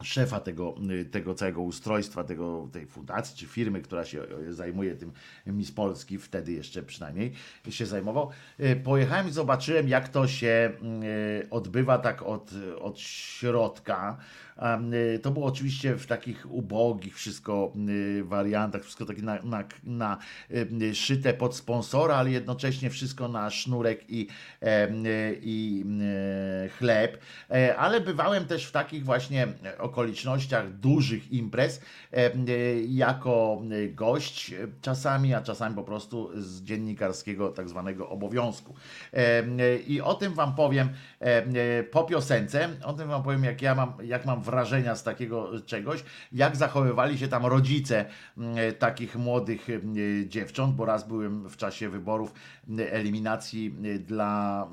szefa 0.03 0.41
tego, 0.41 0.75
tego 1.11 1.35
całego 1.35 1.63
ustrojstwa, 1.63 2.25
tego, 2.25 2.69
tej 2.73 2.87
fundacji 2.87 3.37
czy 3.37 3.47
firmy, 3.47 3.83
która 3.83 4.05
się 4.05 4.23
zajmuje 4.49 4.95
tym 4.95 5.13
Miss 5.47 5.73
Polski, 5.73 6.19
wtedy 6.19 6.53
jeszcze 6.53 6.83
przynajmniej 6.83 7.33
się 7.71 7.87
zajmował. 7.87 8.31
Pojechałem 8.85 9.29
i 9.29 9.33
zobaczyłem, 9.33 9.89
jak 9.89 10.09
to 10.09 10.29
się 10.29 10.73
odbywa 11.51 11.99
tak 11.99 12.23
od, 12.23 12.51
od 12.81 13.01
środka 13.01 14.19
Y, 14.19 14.48
to 15.23 15.31
było 15.31 15.47
oczywiście 15.47 15.97
w 15.97 16.07
takich 16.07 16.53
ubogich 16.53 17.17
wszystko 17.17 17.73
y, 17.89 18.25
wariantach, 18.25 18.83
wszystko 18.83 19.07
takie 19.07 19.23
na, 19.23 19.43
na, 19.43 19.65
na 19.85 20.19
y, 20.83 20.95
szyte 20.95 21.35
pod 21.35 21.57
sponsora, 21.57 22.17
ale 22.17 22.31
jednocześnie 22.31 22.91
wszystko 22.91 23.29
na 23.29 23.51
sznurek 23.51 24.05
i, 24.09 24.29
i 25.43 25.85
chleb. 26.79 27.19
E, 27.51 27.77
ale 27.77 28.01
bywałem 28.01 28.45
też 28.45 28.67
w 28.67 28.73
takich 28.73 29.05
właśnie 29.05 29.49
okolicznościach 29.79 30.73
dużych 30.73 31.33
imprez 31.33 31.81
jako 32.89 33.63
gość 33.91 34.55
czasami, 34.81 35.35
a 35.35 35.43
czasami 35.43 35.75
po 35.75 35.83
prostu 35.83 36.31
z 36.35 36.63
dziennikarskiego 36.63 37.49
tak 37.49 37.69
zwanego 37.69 38.09
obowiązku. 38.09 38.75
I 39.87 40.01
o 40.01 40.15
tym 40.15 40.35
wam 40.35 40.55
powiem 40.55 40.89
po 41.91 42.05
piosence, 42.05 42.69
o 42.85 42.93
tym 42.93 43.09
wam 43.09 43.23
powiem 43.23 43.45
jak 43.45 43.63
ja 43.63 43.75
mam, 43.75 43.93
jak 44.05 44.27
mam 44.27 44.43
wrażenia 44.51 44.97
z 44.97 45.03
takiego 45.03 45.63
czegoś, 45.67 46.05
jak 46.33 46.57
zachowywali 46.57 47.19
się 47.19 47.29
tam 47.29 47.47
rodzice 47.47 48.05
mm, 48.39 48.57
takich 48.79 49.17
młodych 49.17 49.71
mm, 49.71 49.95
dziewcząt, 50.31 50.75
bo 50.75 50.85
raz 50.85 51.09
byłem 51.09 51.49
w 51.49 51.57
czasie 51.57 51.89
wyborów 51.89 52.33
eliminacji 52.91 53.75
dla 54.07 54.69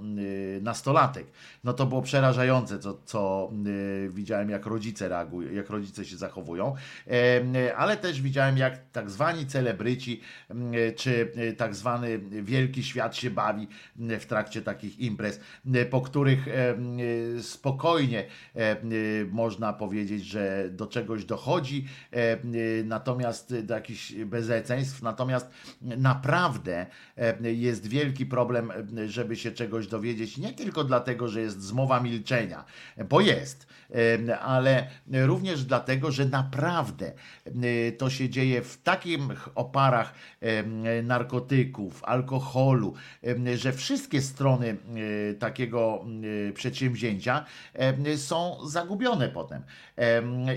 nastolatek. 0.62 1.28
No 1.64 1.74
to 1.74 1.86
było 1.86 2.02
przerażające, 2.02 2.80
co, 2.80 2.98
co 3.06 3.52
widziałem, 4.10 4.50
jak 4.50 4.66
rodzice 4.66 5.10
reagują, 5.10 5.52
jak 5.52 5.70
rodzice 5.70 6.06
się 6.06 6.18
zachowują, 6.18 6.76
ale 7.78 7.98
też 7.98 8.22
widziałem, 8.22 8.58
jak 8.58 8.92
tak 8.92 9.10
zwani 9.10 9.46
celebryci, 9.46 10.22
czy 10.96 11.32
tak 11.58 11.76
zwany 11.76 12.20
wielki 12.20 12.84
świat 12.84 13.16
się 13.16 13.30
bawi 13.30 13.68
w 13.96 14.26
trakcie 14.26 14.62
takich 14.62 15.00
imprez, 15.00 15.40
po 15.90 16.02
których 16.02 16.46
spokojnie 17.42 18.26
można 19.32 19.74
powiedzieć, 19.74 20.26
że 20.26 20.70
do 20.72 20.88
czegoś 20.88 21.26
dochodzi, 21.26 21.86
natomiast 22.84 23.62
do 23.62 23.74
jakichś 23.74 24.14
bezeceństw, 24.14 25.02
natomiast 25.02 25.50
naprawdę 25.82 26.86
e, 27.16 27.38
jest 27.86 27.94
wielki 27.94 28.26
problem, 28.26 28.72
żeby 29.08 29.36
się 29.36 29.52
czegoś 29.52 29.88
dowiedzieć, 29.88 30.38
nie 30.38 30.54
tylko 30.54 30.84
dlatego, 30.84 31.28
że 31.28 31.42
jest 31.42 31.62
zmowa 31.62 32.00
milczenia, 32.00 32.66
bo 33.10 33.22
jest, 33.22 33.68
ale 34.42 34.88
również 35.12 35.64
dlatego, 35.64 36.12
że 36.12 36.26
naprawdę 36.26 37.12
to 37.98 38.10
się 38.10 38.30
dzieje 38.30 38.62
w 38.62 38.78
takich 38.82 39.20
oparach 39.56 40.14
narkotyków, 41.04 42.04
alkoholu, 42.04 42.94
że 43.56 43.74
wszystkie 43.74 44.22
strony 44.22 44.78
takiego 45.40 46.06
przedsięwzięcia 46.54 47.46
są 48.18 48.68
zagubione 48.68 49.30
potem. 49.30 49.62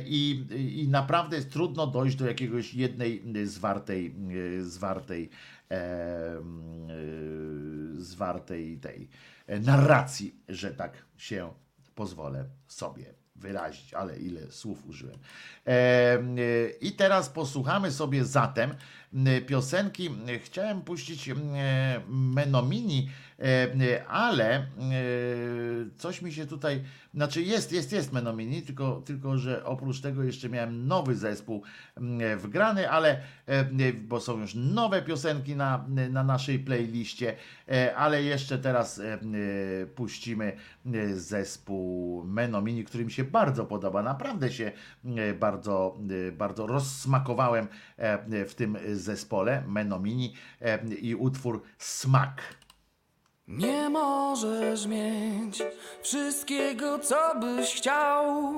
I, 0.06 0.44
I 0.82 0.88
naprawdę 0.88 1.42
trudno 1.42 1.86
dojść 1.86 2.16
do 2.16 2.26
jakiegoś 2.26 2.74
jednej 2.74 3.22
zwartej, 3.44 4.14
zwartej, 4.60 5.30
zwartej 7.92 8.78
tej 8.78 9.08
narracji, 9.60 10.34
że 10.48 10.70
tak 10.70 10.92
się 11.16 11.52
pozwolę 11.94 12.44
sobie 12.68 13.14
wyrazić, 13.36 13.94
ale 13.94 14.18
ile 14.18 14.52
słów 14.52 14.86
użyłem. 14.86 15.18
I 16.80 16.92
teraz 16.92 17.28
posłuchamy 17.28 17.92
sobie 17.92 18.24
zatem 18.24 18.74
piosenki. 19.46 20.10
Chciałem 20.44 20.82
puścić 20.82 21.30
Menomini, 22.08 23.10
ale 24.08 24.66
coś 25.96 26.22
mi 26.22 26.32
się 26.32 26.46
tutaj 26.46 26.84
znaczy 27.14 27.42
jest, 27.42 27.72
jest, 27.72 27.92
jest 27.92 28.12
Menomini, 28.12 28.62
tylko, 28.62 29.02
tylko 29.04 29.38
że 29.38 29.64
oprócz 29.64 30.00
tego 30.00 30.22
jeszcze 30.22 30.48
miałem 30.48 30.86
nowy 30.86 31.16
zespół 31.16 31.62
mm, 31.96 32.38
wgrany, 32.38 32.90
ale 32.90 33.20
e, 33.46 33.92
bo 33.92 34.20
są 34.20 34.40
już 34.40 34.54
nowe 34.54 35.02
piosenki 35.02 35.56
na, 35.56 35.84
na 36.10 36.24
naszej 36.24 36.58
playliście, 36.58 37.36
e, 37.68 37.96
ale 37.96 38.22
jeszcze 38.22 38.58
teraz 38.58 38.98
e, 38.98 39.18
puścimy 39.86 40.56
zespół 41.14 42.24
Menomini, 42.24 42.84
który 42.84 43.04
mi 43.04 43.12
się 43.12 43.24
bardzo 43.24 43.64
podoba. 43.64 44.02
Naprawdę 44.02 44.52
się 44.52 44.72
bardzo, 45.40 45.98
bardzo 46.32 46.66
rozsmakowałem 46.66 47.68
w 48.48 48.54
tym 48.56 48.78
zespole 48.92 49.62
Menomini 49.66 50.34
i 51.00 51.14
utwór 51.14 51.62
Smak. 51.78 52.42
Nie 53.48 53.90
możesz 53.90 54.86
mieć 54.86 55.62
wszystkiego, 56.02 56.98
co 56.98 57.34
byś 57.40 57.74
chciał. 57.74 58.56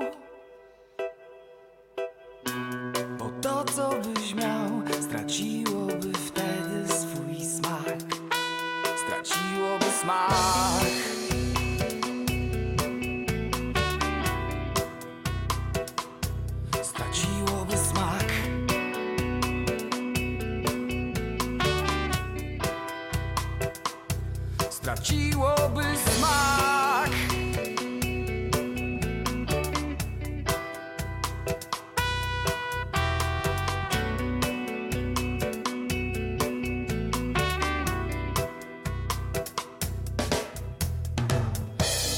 Bo 3.19 3.31
to, 3.43 3.65
co 3.65 3.91
byś 3.91 4.35
miał, 4.35 4.71
straciłoby 5.01 6.13
wtedy 6.27 6.89
swój 6.89 7.45
smak. 7.45 7.99
Straciłoby 8.97 9.87
smak. 10.01 10.70
Smak. 25.11 27.11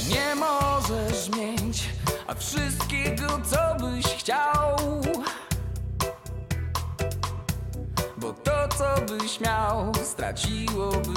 Nie 0.09 0.35
możesz 0.35 1.29
mieć, 1.29 1.89
a 2.27 2.35
wszystkiego, 2.35 3.27
co 3.51 3.77
byś 3.81 4.07
chciał. 4.07 4.77
Bo 8.17 8.33
to, 8.33 8.69
co 8.79 9.03
byś 9.03 9.41
miał, 9.41 9.93
straciłoby 10.05 11.12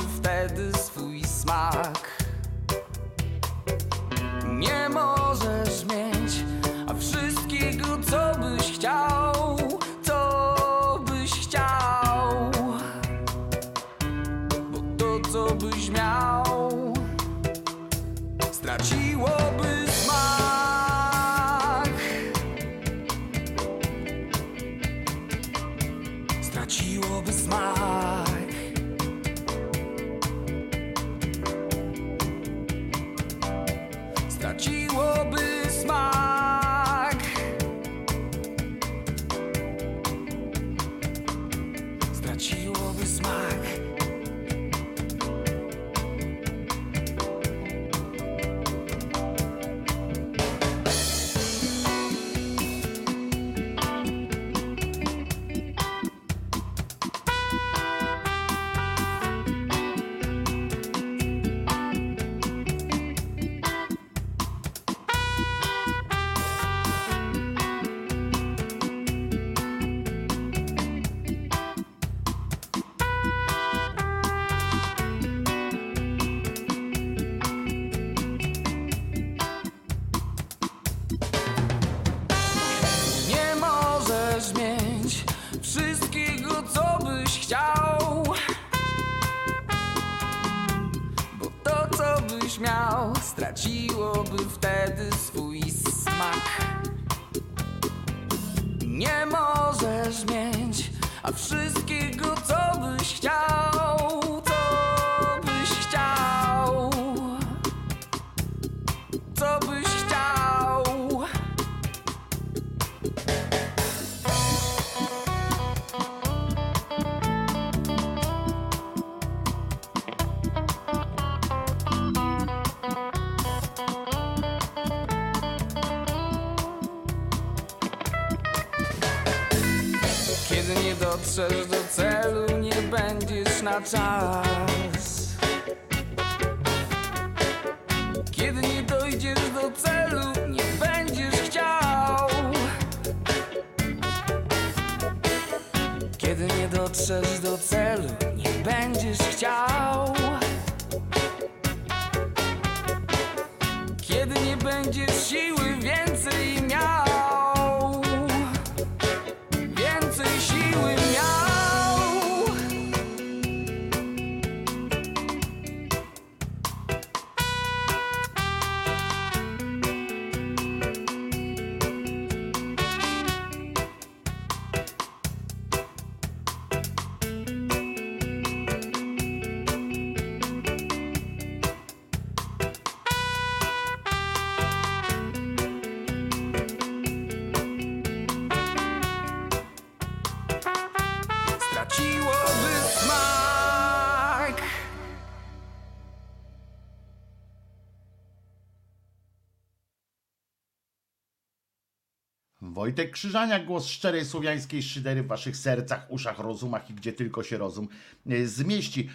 Wojtek 202.75 203.11
Krzyżaniak, 203.11 203.65
głos 203.65 203.87
szczerej 203.87 204.25
słowiańskiej 204.25 204.83
szydery 204.83 205.23
w 205.23 205.27
waszych 205.27 205.57
sercach, 205.57 206.05
uszach, 206.09 206.39
rozumach 206.39 206.89
i 206.89 206.93
gdzie 206.93 207.13
tylko 207.13 207.43
się 207.43 207.57
rozum 207.57 207.87
e, 208.29 208.45
zmieści. 208.45 209.09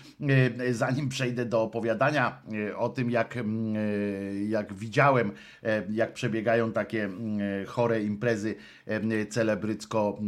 E, 0.68 0.74
Zanim 0.74 1.08
przejdę 1.08 1.44
do 1.46 1.62
opowiadania 1.62 2.42
e, 2.68 2.76
o 2.76 2.88
tym, 2.88 3.10
jak, 3.10 3.36
e, 3.36 3.42
jak 4.48 4.74
widziałem, 4.74 5.32
e, 5.62 5.82
jak 5.90 6.12
przebiegają 6.14 6.72
takie 6.72 7.04
e, 7.62 7.64
chore 7.64 8.02
imprezy 8.02 8.54
e, 8.86 9.26
celebrycko 9.26 10.18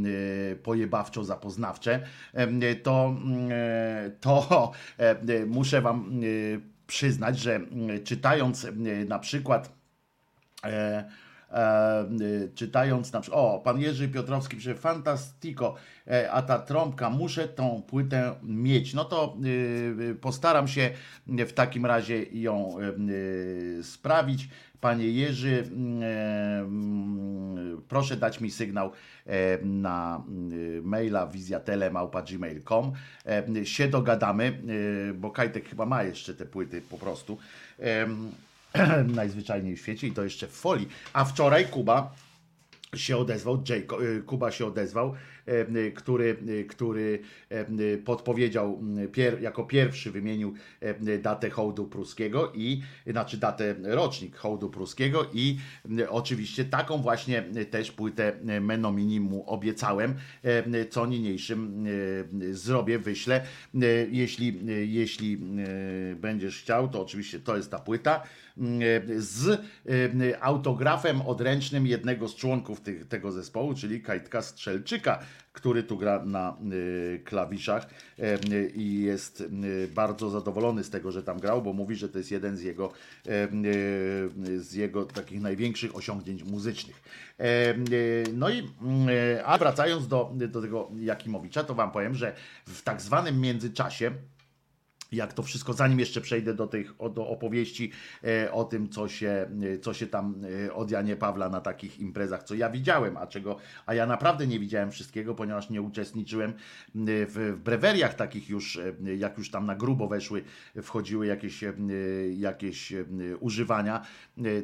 e, 0.53 0.57
pojebawczo 0.57 1.25
zapoznawcze, 1.25 2.01
e, 2.33 2.75
to, 2.75 3.17
e, 3.51 4.11
to 4.21 4.73
e, 4.99 5.47
muszę 5.47 5.83
wam 5.83 6.21
e, 6.23 6.61
przyznać, 6.87 7.39
że 7.39 7.61
czytając 8.05 8.65
e, 8.65 8.71
na 9.09 9.19
przykład 9.19 9.73
e, 10.65 10.69
e, 10.69 11.32
czytając 12.55 13.13
na 13.13 13.21
przykład, 13.21 13.43
o, 13.45 13.61
pan 13.65 13.81
Jerzy 13.81 14.09
Piotrowski 14.09 14.57
pisze, 14.57 14.75
fantastico, 14.75 15.75
e, 16.07 16.33
a 16.33 16.43
ta 16.43 16.59
trąbka, 16.59 17.11
muszę 17.11 17.49
tą 17.49 17.83
płytę 17.83 18.35
mieć. 18.43 18.95
No 18.95 19.05
to 19.05 19.37
y, 19.45 19.49
y, 20.11 20.15
postaram 20.15 20.69
się 20.69 20.91
w 21.27 21.53
takim 21.53 21.87
razie 21.87 22.23
ją 22.33 22.77
y, 22.79 23.13
y, 23.81 23.85
sprawić. 23.85 24.49
Panie 24.83 25.11
Jerzy, 25.11 25.65
mm, 25.73 26.03
e, 26.03 27.81
proszę 27.89 28.17
dać 28.17 28.41
mi 28.41 28.51
sygnał 28.51 28.93
e, 29.27 29.59
na 29.65 30.25
y, 30.53 30.81
maila 30.85 31.27
wizjatele.gmail.com 31.27 32.93
E, 33.27 33.67
się 33.67 33.89
dogadamy, 33.89 34.63
y, 35.11 35.15
bo 35.15 35.31
Kajtek 35.31 35.69
chyba 35.69 35.87
ma 35.87 36.03
jeszcze 36.03 36.35
te 36.35 36.47
płyty 36.47 36.83
po 36.91 36.99
prostu 36.99 37.39
najzwyczajniej 39.15 39.77
w 39.77 39.81
świecie 39.81 40.07
i 40.07 40.13
to 40.13 40.25
jeszcze 40.25 40.47
w 40.47 40.53
folii. 40.53 40.89
A 41.13 41.25
wczoraj 41.25 41.67
Kuba 41.67 42.15
się 42.97 43.17
odezwał, 43.17 43.63
Jacob, 43.69 44.01
y, 44.01 44.23
Kuba 44.27 44.51
się 44.51 44.67
odezwał, 44.67 45.15
który, 45.95 46.37
y, 46.49 46.65
który 46.65 47.19
e, 47.49 47.99
podpowiedział, 47.99 48.83
jako 49.41 49.65
pierwszy 49.65 50.11
wymienił 50.11 50.55
e, 50.81 51.19
datę 51.19 51.51
hołdu 51.51 51.87
pruskiego 51.87 52.53
i, 52.55 52.83
znaczy 53.07 53.37
datę 53.37 53.75
rocznik 53.83 54.37
hołdu 54.37 54.71
pruskiego 54.71 55.27
i 55.33 55.59
oczywiście 56.09 56.65
taką 56.65 56.99
właśnie 56.99 57.45
też 57.71 57.93
płytę 57.93 58.33
Menomini 58.61 59.21
mu 59.21 59.51
obiecałem, 59.51 60.15
e, 60.43 60.87
co 60.87 61.07
niniejszym 61.07 61.87
zrobię, 62.51 62.99
wyślę. 62.99 63.45
Jeśli, 64.11 64.61
jeśli 64.93 65.39
będziesz 66.17 66.61
chciał, 66.61 66.89
to 66.89 67.03
oczywiście 67.03 67.41
to 67.41 67.57
jest 67.57 67.71
ta 67.71 67.79
płyta 67.79 68.23
z 69.17 69.61
autografem 70.41 71.23
odręcznym 71.23 71.87
jednego 71.87 72.29
z 72.29 72.35
członków 72.35 72.81
tych, 72.81 73.09
tego 73.09 73.33
zespołu, 73.33 73.75
czyli 73.75 74.03
Kajtka 74.03 74.43
Strzelczyka, 74.43 75.19
który 75.53 75.83
tu 75.83 75.97
gra 75.97 76.25
na 76.25 76.57
y, 76.73 77.21
klawiszach 77.25 77.87
e, 78.19 78.35
y, 78.53 78.73
i 78.75 79.03
jest 79.03 79.41
y, 79.41 79.89
bardzo 79.95 80.31
zadowolony 80.31 80.85
z 80.85 80.91
tego, 80.91 81.13
że 81.13 81.23
tam 81.23 81.41
grał, 81.41 81.63
bo 81.63 81.73
mówi, 81.73 81.97
że 81.97 82.09
to 82.09 82.19
jest 82.19 82.31
jeden 82.31 82.57
z 82.57 82.63
jego, 82.63 82.93
e, 83.27 83.49
z 84.59 84.73
jego 84.73 85.05
takich 85.05 85.41
największych 85.41 85.97
osiągnięć 85.97 86.45
muzycznych. 86.45 87.03
E, 87.39 87.75
No 88.33 88.51
i 88.51 88.69
a 89.45 89.59
wracając 89.59 90.09
do, 90.09 90.33
do 90.49 90.63
tego 90.63 90.91
Jakimowicza, 91.01 91.65
to 91.65 91.75
wam 91.75 91.91
powiem, 91.91 92.15
że 92.15 92.35
w 92.67 92.83
tak 92.83 93.03
zwanym 93.03 93.41
międzyczasie 93.41 94.11
jak 95.13 95.33
to 95.33 95.43
wszystko, 95.43 95.73
zanim 95.73 95.99
jeszcze 96.01 96.21
przejdę 96.21 96.55
do 96.55 96.67
tych 96.67 96.95
o- 96.99 97.09
do 97.09 97.29
opowieści 97.29 97.91
e, 98.25 98.53
o 98.53 98.65
tym, 98.65 98.89
co 98.89 99.09
się, 99.09 99.47
e, 99.75 99.79
co 99.79 99.95
się 99.95 100.07
tam 100.07 100.35
e, 100.67 100.75
od 100.75 100.91
Janie 100.91 101.17
Pawla 101.17 101.49
na 101.49 101.61
takich 101.61 102.01
imprezach, 102.01 102.43
co 102.43 102.55
ja 102.55 102.71
widziałem, 102.71 103.17
a 103.17 103.27
czego, 103.27 103.57
a 103.87 103.95
ja 103.95 104.07
naprawdę 104.07 104.47
nie 104.47 104.61
widziałem 104.61 104.91
wszystkiego, 104.91 105.35
ponieważ 105.35 105.71
nie 105.71 105.83
uczestniczyłem 105.83 106.53
w, 106.95 107.55
w 107.59 107.63
breweriach 107.63 108.15
takich 108.15 108.49
już, 108.49 108.81
jak 109.17 109.39
już 109.39 109.51
tam 109.51 109.67
na 109.67 109.75
grubo 109.75 110.09
weszły, 110.09 110.45
wchodziły 110.83 111.27
jakieś, 111.27 111.65
jakieś 112.37 112.93
używania, 113.41 114.07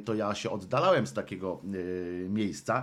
to 0.05 0.15
ja 0.15 0.35
się 0.35 0.51
oddalałem 0.51 1.07
z 1.07 1.13
takiego 1.13 1.63
miejsca, 2.29 2.83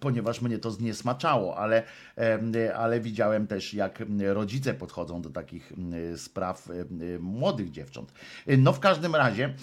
ponieważ 0.00 0.42
mnie 0.42 0.58
to 0.58 0.70
zniesmaczało, 0.70 1.56
ale, 1.56 1.82
ale 2.76 3.00
widziałem 3.00 3.46
też, 3.46 3.74
jak 3.74 4.02
rodzice 4.26 4.74
podchodzą 4.74 5.22
do 5.22 5.30
takich 5.30 5.53
m, 5.78 6.18
spraw 6.18 6.70
e, 6.70 7.18
młodych 7.18 7.70
dziewcząt. 7.70 8.12
No 8.58 8.72
w 8.72 8.80
każdym 8.80 9.14
razie, 9.14 9.44
e, 9.44 9.54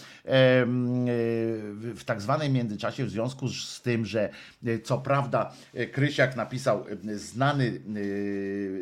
w 1.75 2.01
tak 2.05 2.21
zwanym 2.21 2.53
międzyczasie, 2.53 3.05
w 3.05 3.09
związku 3.09 3.49
z 3.49 3.81
tym, 3.81 4.05
że 4.05 4.29
e, 4.65 4.79
co 4.79 4.97
prawda 4.97 5.53
e, 5.73 5.87
Krysiak 5.87 6.35
napisał 6.35 6.85
e, 6.87 7.17
znany, 7.17 7.81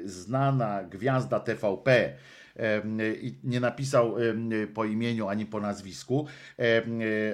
e, 0.06 0.10
znana 0.10 0.84
gwiazda 0.84 1.40
TVP, 1.40 2.14
i 3.22 3.36
nie 3.44 3.60
napisał 3.60 4.16
po 4.74 4.86
imieniu 4.86 5.28
ani 5.28 5.46
po 5.46 5.60
nazwisku, 5.60 6.28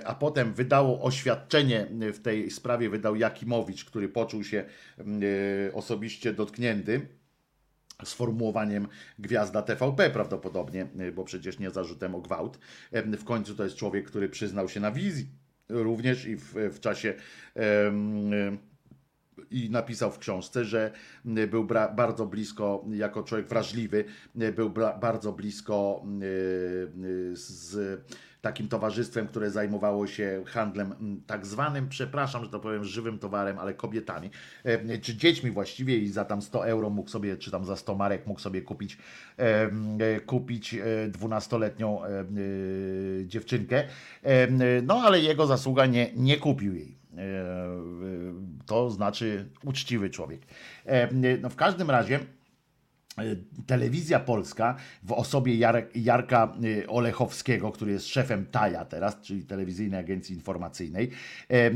a 0.06 0.16
potem 0.16 0.54
wydało 0.54 1.02
oświadczenie 1.02 1.88
w 2.14 2.20
tej 2.20 2.52
sprawie, 2.52 2.90
wydał 2.90 3.16
Jakimowicz, 3.16 3.86
który 3.86 4.10
poczuł 4.10 4.44
się 4.44 4.66
em, 4.98 5.20
osobiście 5.74 6.34
dotknięty 6.34 7.08
sformułowaniem 8.04 8.88
gwiazda 9.20 9.62
TVP 9.62 10.10
prawdopodobnie, 10.10 10.88
bo 11.16 11.24
przecież 11.24 11.60
nie 11.60 11.70
zarzutem 11.70 12.16
o 12.16 12.22
gwałt. 12.22 12.60
Em, 12.92 13.18
W 13.18 13.24
końcu 13.24 13.56
to 13.56 13.64
jest 13.64 13.76
człowiek, 13.76 14.06
który 14.08 14.30
przyznał 14.30 14.70
się 14.70 14.80
na 14.80 14.92
wizji 14.92 15.28
również 15.70 16.26
i 16.26 16.36
w, 16.36 16.54
w 16.54 16.80
czasie 16.80 17.14
em, 17.56 18.32
i 19.52 19.70
napisał 19.70 20.12
w 20.12 20.20
książce, 20.20 20.66
że 20.66 20.92
był 21.26 21.66
bardzo 21.96 22.26
blisko, 22.26 22.86
jako 22.92 23.24
człowiek 23.24 23.48
wrażliwy, 23.48 24.06
był 24.56 24.70
bardzo 25.02 25.34
blisko 25.34 26.06
y, 26.06 27.36
z 27.36 28.02
takim 28.46 28.68
towarzystwem, 28.68 29.28
które 29.28 29.52
zajmowało 29.52 30.08
się 30.08 30.44
handlem 30.46 30.92
mm, 30.92 31.22
tak 31.28 31.46
zwanym, 31.46 31.90
przepraszam, 31.90 32.44
że 32.44 32.50
to 32.50 32.60
powiem, 32.60 32.84
żywym 32.84 33.20
towarem, 33.20 33.60
ale 33.60 33.74
kobietami, 33.74 34.30
e, 34.64 34.98
czy 34.98 35.16
dziećmi 35.16 35.52
właściwie 35.52 35.98
i 35.98 36.08
za 36.08 36.26
tam 36.26 36.42
100 36.42 36.68
euro 36.68 36.90
mógł 36.90 37.10
sobie, 37.10 37.38
czy 37.38 37.52
tam 37.52 37.66
za 37.66 37.76
100 37.76 37.96
marek 37.96 38.28
mógł 38.28 38.40
sobie 38.40 38.62
kupić, 38.62 38.98
e, 39.38 40.20
kupić 40.20 40.74
e, 40.74 41.10
12-letnią 41.10 42.04
e, 42.04 42.08
dziewczynkę, 43.28 43.84
no 44.84 45.02
ale 45.06 45.20
jego 45.20 45.48
zasługa 45.48 45.86
nie, 45.86 46.12
nie 46.16 46.38
kupił 46.38 46.76
jej. 46.76 46.98
To 48.66 48.90
znaczy 48.90 49.50
uczciwy 49.64 50.10
człowiek. 50.10 50.42
No 51.42 51.50
w 51.50 51.56
każdym 51.56 51.90
razie 51.90 52.20
telewizja 53.68 54.20
polska 54.20 54.76
w 55.04 55.12
osobie 55.12 55.56
Jarek, 55.56 55.96
Jarka 55.96 56.54
e, 56.84 56.88
Olechowskiego, 56.88 57.72
który 57.72 57.92
jest 57.92 58.08
szefem 58.08 58.46
TAJA 58.46 58.86
teraz, 58.86 59.22
czyli 59.22 59.44
Telewizyjnej 59.44 60.00
Agencji 60.00 60.36
Informacyjnej, 60.36 61.12
e, 61.50 61.54
e, 61.54 61.72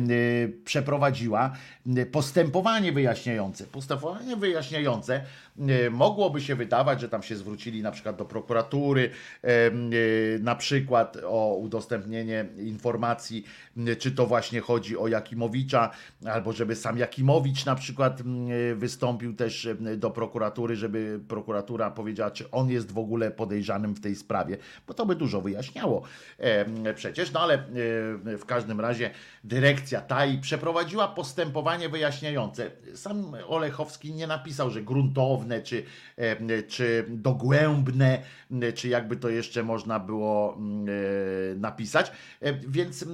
przeprowadziła 0.66 1.56
e, 1.98 2.06
postępowanie 2.06 2.92
wyjaśniające. 2.92 3.64
Postępowanie 3.66 4.36
wyjaśniające 4.36 5.16
e, 5.16 5.24
mogłoby 5.92 6.42
się 6.42 6.56
wydawać, 6.56 7.02
że 7.02 7.10
tam 7.10 7.24
się 7.24 7.36
zwrócili 7.36 7.82
na 7.82 7.92
przykład 7.92 8.16
do 8.16 8.26
prokuratury, 8.26 9.10
e, 9.44 9.48
e, 9.48 9.72
na 10.40 10.56
przykład 10.56 11.18
o 11.24 11.56
udostępnienie 11.56 12.46
informacji, 12.58 13.46
czy 14.00 14.12
to 14.12 14.26
właśnie 14.26 14.62
chodzi 14.62 14.98
o 14.98 15.08
Jakimowicza, 15.08 15.92
albo 16.26 16.54
żeby 16.54 16.76
sam 16.76 16.98
Jakimowicz 16.98 17.66
na 17.66 17.76
przykład 17.76 18.22
wystąpił 18.76 19.34
też 19.34 19.68
do 19.98 20.12
prokuratury, 20.12 20.76
żeby 20.76 21.20
prokuratura 21.28 21.92
powiedziała, 21.92 22.32
czy 22.32 22.52
on 22.52 22.70
jest 22.70 22.92
w 22.92 22.98
ogóle 22.98 23.32
podejrzanym 23.32 23.94
w 23.94 24.02
tej 24.02 24.16
sprawie, 24.16 24.58
bo 24.88 24.94
to 24.94 25.06
by 25.06 25.16
dużo 25.16 25.42
wyjaśniało 25.42 26.04
e, 26.38 26.94
przecież, 26.94 27.32
no 27.32 27.40
ale 27.40 27.54
e, 27.54 27.62
w 28.38 28.46
każdym 28.46 28.80
razie 28.82 29.12
dyrekcja 29.44 30.02
TAI 30.02 30.38
przeprowadziła 30.38 31.08
postępowanie 31.08 31.90
wyjaśniające. 31.90 32.72
Sam 32.96 33.36
Olechowski 33.48 34.14
nie 34.14 34.28
napisał, 34.28 34.70
że 34.70 34.82
gruntowne, 34.82 35.49
czy, 35.64 35.84
czy 36.68 37.06
dogłębne, 37.10 38.22
czy 38.76 38.88
jakby 38.88 39.16
to 39.16 39.30
jeszcze 39.30 39.64
można 39.64 40.00
było 40.00 40.58
e, 40.58 41.56
napisać, 41.56 42.12
E, 42.42 42.54
więc, 42.54 43.04
e, 43.04 43.06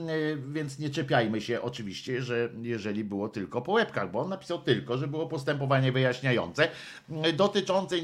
więc 0.47 0.79
nie 0.79 0.89
czepiajmy 0.89 1.41
się 1.41 1.61
oczywiście, 1.61 2.21
że 2.21 2.49
jeżeli 2.61 3.03
było 3.03 3.29
tylko 3.29 3.61
po 3.61 3.71
łebkach, 3.71 4.11
bo 4.11 4.19
on 4.19 4.29
napisał 4.29 4.59
tylko, 4.59 4.97
że 4.97 5.07
było 5.07 5.27
postępowanie 5.27 5.91
wyjaśniające 5.91 6.67
dotyczące 7.37 7.97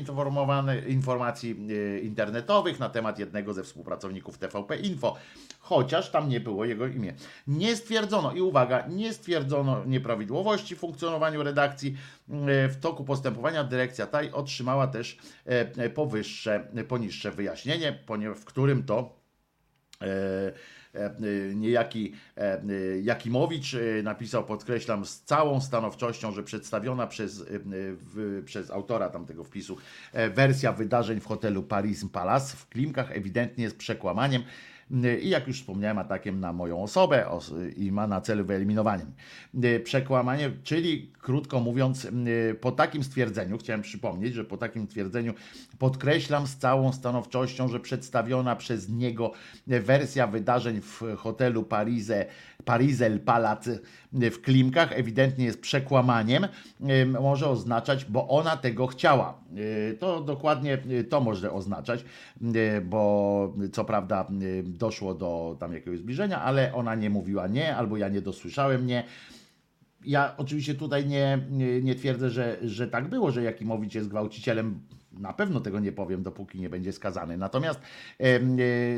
informacji 0.87 1.55
internetowych 2.03 2.79
na 2.79 2.89
temat 2.89 3.19
jednego 3.19 3.53
ze 3.53 3.63
współpracowników 3.63 4.37
TVP 4.37 4.77
Info, 4.77 5.15
chociaż 5.59 6.11
tam 6.11 6.29
nie 6.29 6.39
było 6.39 6.65
jego 6.65 6.87
imię. 6.87 7.13
Nie 7.47 7.75
stwierdzono, 7.75 8.33
i 8.33 8.41
uwaga, 8.41 8.87
nie 8.87 9.13
stwierdzono 9.13 9.85
nieprawidłowości 9.85 10.75
w 10.75 10.79
funkcjonowaniu 10.79 11.43
redakcji. 11.43 11.97
W 12.69 12.75
toku 12.81 13.03
postępowania 13.03 13.63
dyrekcja 13.63 14.07
TAI 14.11 14.31
otrzymała 14.31 14.87
też 14.87 15.17
e, 15.45 15.49
e, 15.77 15.89
powyższe, 15.89 16.67
poniższe 16.87 17.31
wyjaśnienie, 17.31 17.99
w 18.35 18.45
którym 18.45 18.83
to 18.83 19.19
e, 20.01 20.51
niejaki 21.55 22.13
Jakimowicz 23.03 23.75
napisał, 24.03 24.45
podkreślam, 24.45 25.05
z 25.05 25.21
całą 25.21 25.61
stanowczością, 25.61 26.31
że 26.31 26.43
przedstawiona 26.43 27.07
przez, 27.07 27.45
przez 28.45 28.71
autora 28.71 29.09
tamtego 29.09 29.43
wpisu 29.43 29.77
wersja 30.33 30.73
wydarzeń 30.73 31.19
w 31.19 31.25
hotelu 31.25 31.63
Paris 31.63 32.05
Palace 32.11 32.57
w 32.57 32.69
Klimkach 32.69 33.11
ewidentnie 33.11 33.63
jest 33.63 33.77
przekłamaniem. 33.77 34.43
I 35.21 35.29
jak 35.29 35.47
już 35.47 35.59
wspomniałem, 35.59 35.97
atakiem 35.97 36.39
na 36.39 36.53
moją 36.53 36.83
osobę 36.83 37.25
i 37.75 37.91
ma 37.91 38.07
na 38.07 38.21
celu 38.21 38.45
wyeliminowanie. 38.45 39.05
Przekłamanie, 39.83 40.51
czyli 40.63 41.11
krótko 41.21 41.59
mówiąc, 41.59 42.07
po 42.61 42.71
takim 42.71 43.03
stwierdzeniu, 43.03 43.57
chciałem 43.57 43.81
przypomnieć, 43.81 44.33
że 44.33 44.45
po 44.45 44.57
takim 44.57 44.85
stwierdzeniu 44.85 45.33
podkreślam 45.79 46.47
z 46.47 46.57
całą 46.57 46.93
stanowczością, 46.93 47.67
że 47.67 47.79
przedstawiona 47.79 48.55
przez 48.55 48.89
niego 48.89 49.31
wersja 49.67 50.27
wydarzeń 50.27 50.81
w 50.81 51.01
hotelu 51.17 51.63
Parize, 51.63 52.25
Parizel 52.65 53.19
Palace 53.19 53.79
w 54.13 54.41
Klimkach 54.41 54.91
ewidentnie 54.91 55.45
jest 55.45 55.61
przekłamaniem, 55.61 56.47
może 57.21 57.49
oznaczać, 57.49 58.05
bo 58.05 58.27
ona 58.27 58.57
tego 58.57 58.87
chciała. 58.87 59.43
E, 59.89 59.93
to 59.93 60.21
dokładnie 60.21 60.73
e, 60.73 61.03
to 61.03 61.21
może 61.21 61.51
oznaczać, 61.51 62.05
e, 62.55 62.81
bo 62.81 63.53
co 63.71 63.85
prawda 63.85 64.27
doszło 64.63 65.13
do 65.13 65.57
tam 65.59 65.73
jakiegoś 65.73 65.99
zbliżenia, 65.99 66.41
ale 66.41 66.73
ona 66.73 66.95
nie 66.95 67.09
mówiła 67.09 67.47
nie, 67.47 67.75
albo 67.75 67.97
ja 67.97 68.09
nie 68.09 68.21
dosłyszałem 68.21 68.87
nie 68.87 69.03
ja 70.05 70.33
oczywiście 70.37 70.75
tutaj 70.75 71.07
nie, 71.07 71.39
nie, 71.81 71.95
twierdzę, 71.95 72.29
że, 72.29 72.57
że 72.61 72.87
tak 72.87 73.09
było, 73.09 73.31
że 73.31 73.43
Jakimowicz 73.43 73.95
jest 73.95 74.09
gwałcicielem 74.09 74.79
na 75.13 75.33
pewno 75.33 75.59
tego 75.59 75.79
nie 75.79 75.91
powiem, 75.91 76.23
dopóki 76.23 76.59
nie 76.59 76.69
będzie 76.69 76.93
skazany. 76.93 77.37
Natomiast 77.37 77.79
e, 78.19 78.39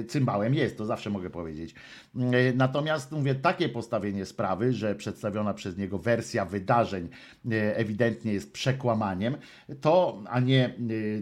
cymbałem 0.04 0.54
jest, 0.54 0.78
to 0.78 0.86
zawsze 0.86 1.10
mogę 1.10 1.30
powiedzieć. 1.30 1.76
E, 2.16 2.54
natomiast 2.56 3.12
mówię, 3.12 3.36
takie 3.36 3.70
postawienie 3.70 4.26
sprawy, 4.26 4.74
że 4.74 4.96
przedstawiona 4.96 5.54
przez 5.54 5.78
niego 5.78 5.98
wersja 5.98 6.46
wydarzeń 6.46 7.10
e, 7.52 7.78
ewidentnie 7.78 8.34
jest 8.34 8.54
przekłamaniem, 8.54 9.38
to, 9.82 10.24
a 10.30 10.40
nie 10.40 10.74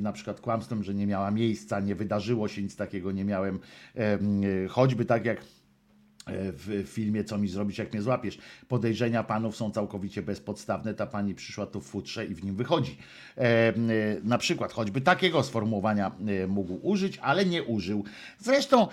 na 0.01 0.11
przykład 0.11 0.41
kłamstwem, 0.41 0.83
że 0.83 0.93
nie 0.93 1.07
miała 1.07 1.31
miejsca, 1.31 1.79
nie 1.79 1.95
wydarzyło 1.95 2.47
się 2.47 2.63
nic 2.63 2.75
takiego, 2.75 3.11
nie 3.11 3.25
miałem, 3.25 3.59
choćby 4.69 5.05
tak 5.05 5.25
jak 5.25 5.41
w 6.27 6.83
filmie 6.87 7.23
Co 7.23 7.37
mi 7.37 7.47
zrobić, 7.47 7.77
jak 7.77 7.93
mnie 7.93 8.01
złapiesz. 8.01 8.37
Podejrzenia 8.67 9.23
panów 9.23 9.55
są 9.55 9.71
całkowicie 9.71 10.21
bezpodstawne. 10.21 10.93
Ta 10.93 11.07
pani 11.07 11.35
przyszła 11.35 11.65
tu 11.65 11.81
w 11.81 11.85
futrze 11.85 12.25
i 12.25 12.35
w 12.35 12.43
nim 12.43 12.55
wychodzi. 12.55 12.97
E, 13.37 13.41
e, 13.41 13.73
na 14.23 14.37
przykład, 14.37 14.73
choćby 14.73 15.01
takiego 15.01 15.43
sformułowania 15.43 16.11
mógł 16.47 16.79
użyć, 16.81 17.17
ale 17.17 17.45
nie 17.45 17.63
użył. 17.63 18.03
Zresztą, 18.39 18.87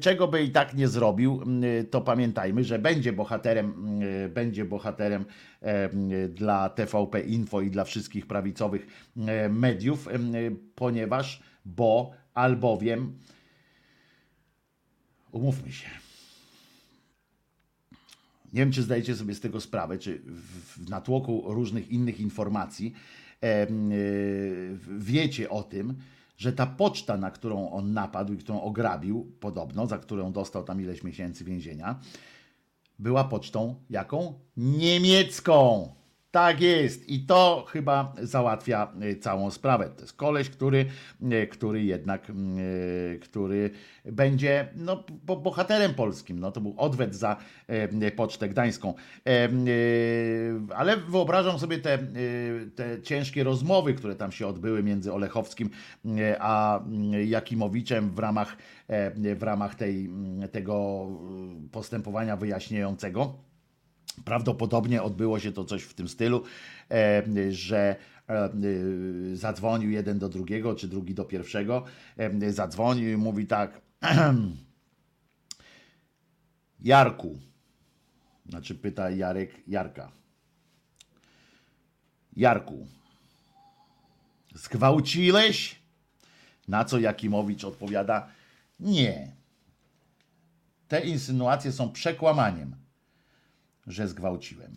czego 0.00 0.28
by 0.28 0.42
i 0.42 0.50
tak 0.50 0.74
nie 0.74 0.88
zrobił, 0.88 1.42
to 1.90 2.00
pamiętajmy, 2.00 2.64
że 2.64 2.78
będzie 2.78 3.12
bohaterem, 3.12 4.00
będzie 4.34 4.64
bohaterem 4.64 5.24
dla 6.28 6.68
TVP 6.68 7.20
Info 7.20 7.60
i 7.60 7.70
dla 7.70 7.84
wszystkich 7.84 8.26
prawicowych 8.26 8.86
mediów, 9.50 10.08
ponieważ, 10.74 11.42
bo 11.64 12.12
albowiem, 12.34 13.18
umówmy 15.32 15.72
się 15.72 16.07
nie 18.52 18.60
wiem, 18.60 18.72
czy 18.72 18.82
zdajecie 18.82 19.16
sobie 19.16 19.34
z 19.34 19.40
tego 19.40 19.60
sprawę, 19.60 19.98
czy 19.98 20.22
w 20.76 20.90
natłoku 20.90 21.44
różnych 21.46 21.90
innych 21.90 22.20
informacji 22.20 22.92
e, 23.42 23.66
wiecie 24.98 25.50
o 25.50 25.62
tym, 25.62 25.94
że 26.36 26.52
ta 26.52 26.66
poczta, 26.66 27.16
na 27.16 27.30
którą 27.30 27.70
on 27.70 27.92
napadł 27.92 28.32
i 28.32 28.38
którą 28.38 28.60
ograbił, 28.60 29.32
podobno, 29.40 29.86
za 29.86 29.98
którą 29.98 30.32
dostał 30.32 30.64
tam 30.64 30.80
ileś 30.80 31.04
miesięcy 31.04 31.44
więzienia, 31.44 32.00
była 32.98 33.24
pocztą 33.24 33.74
jaką? 33.90 34.40
Niemiecką. 34.56 35.88
Tak 36.30 36.60
jest 36.60 37.08
i 37.08 37.20
to 37.26 37.64
chyba 37.68 38.12
załatwia 38.22 38.92
e, 39.00 39.16
całą 39.16 39.50
sprawę. 39.50 39.90
To 39.96 40.00
jest 40.00 40.12
koleś, 40.12 40.50
który, 40.50 40.86
e, 41.30 41.46
który 41.46 41.82
jednak, 41.82 42.30
e, 42.30 43.18
który 43.18 43.70
będzie 44.04 44.68
no, 44.76 45.04
bohaterem 45.24 45.94
polskim. 45.94 46.40
No, 46.40 46.52
to 46.52 46.60
był 46.60 46.74
odwet 46.76 47.14
za 47.14 47.36
Pocztę 48.16 48.48
Gdańską. 48.48 48.94
Ale 50.76 50.96
wyobrażam 50.96 51.58
sobie 51.58 51.78
te, 51.78 51.98
te 52.74 53.02
ciężkie 53.02 53.44
rozmowy, 53.44 53.94
które 53.94 54.16
tam 54.16 54.32
się 54.32 54.46
odbyły 54.46 54.82
między 54.82 55.12
Olechowskim 55.12 55.70
a 56.38 56.80
Jakimowiczem 57.26 58.10
w 58.10 58.18
ramach, 58.18 58.56
w 59.36 59.42
ramach 59.42 59.74
tej, 59.74 60.10
tego 60.52 61.06
postępowania 61.72 62.36
wyjaśniającego 62.36 63.47
Prawdopodobnie 64.24 65.02
odbyło 65.02 65.40
się 65.40 65.52
to 65.52 65.64
coś 65.64 65.82
w 65.82 65.94
tym 65.94 66.08
stylu, 66.08 66.42
e, 66.90 67.22
że 67.52 67.96
e, 68.28 68.50
zadzwonił 69.34 69.90
jeden 69.90 70.18
do 70.18 70.28
drugiego, 70.28 70.74
czy 70.74 70.88
drugi 70.88 71.14
do 71.14 71.24
pierwszego. 71.24 71.84
E, 72.16 72.52
zadzwonił 72.52 73.12
i 73.12 73.16
mówi 73.16 73.46
tak: 73.46 73.80
Jarku, 76.80 77.38
znaczy 78.48 78.74
pyta 78.74 79.10
Jarek 79.10 79.50
Jarka. 79.68 80.12
Jarku, 82.36 82.86
zgwałciłeś? 84.54 85.78
Na 86.68 86.84
co 86.84 86.98
Jakimowicz 86.98 87.64
odpowiada: 87.64 88.28
Nie. 88.80 89.32
Te 90.88 91.00
insynuacje 91.00 91.72
są 91.72 91.92
przekłamaniem 91.92 92.87
że 93.88 94.08
zgwałciłem. 94.08 94.76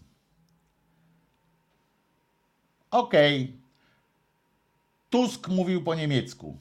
Okej. 2.92 3.44
Okay. 3.44 3.62
Tusk 5.10 5.48
mówił 5.48 5.84
po 5.84 5.96
niemiecku. 5.96 6.58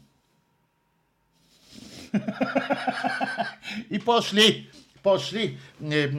I 3.90 3.98
poszli, 3.98 4.70
poszli 5.02 5.56
yy, 5.80 6.12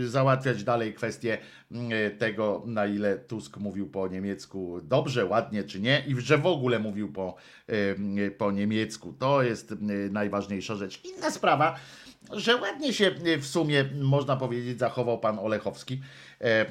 yy, 0.00 0.08
załatwiać 0.08 0.64
dalej 0.64 0.94
kwestię 0.94 1.38
yy, 1.70 2.10
tego, 2.18 2.62
na 2.66 2.86
ile 2.86 3.18
Tusk 3.18 3.56
mówił 3.56 3.90
po 3.90 4.08
niemiecku 4.08 4.80
dobrze, 4.82 5.26
ładnie 5.26 5.64
czy 5.64 5.80
nie, 5.80 6.04
i 6.06 6.20
że 6.20 6.38
w 6.38 6.46
ogóle 6.46 6.78
mówił 6.78 7.12
po, 7.12 7.36
po 8.38 8.52
niemiecku. 8.52 9.14
To 9.18 9.42
jest 9.42 9.74
najważniejsza 10.10 10.74
rzecz. 10.74 11.04
Inna 11.04 11.30
sprawa, 11.30 11.78
że 12.32 12.56
ładnie 12.56 12.92
się 12.92 13.10
e, 13.24 13.38
w 13.38 13.46
sumie, 13.46 13.84
można 14.00 14.36
powiedzieć, 14.36 14.78
zachował 14.78 15.18
pan 15.18 15.38
Olechowski, 15.38 16.00
e, 16.40 16.44
e, 16.44 16.68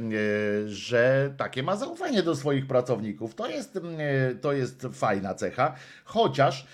że 0.68 1.34
takie 1.38 1.64
ma 1.64 1.76
zaufanie 1.76 2.24
do 2.24 2.36
swoich 2.36 2.68
pracowników. 2.68 3.36
To 3.36 3.48
jest, 3.48 3.80
to 4.42 4.54
jest 4.54 4.88
fajna 4.94 5.34
cecha, 5.34 5.76
chociaż 6.04 6.68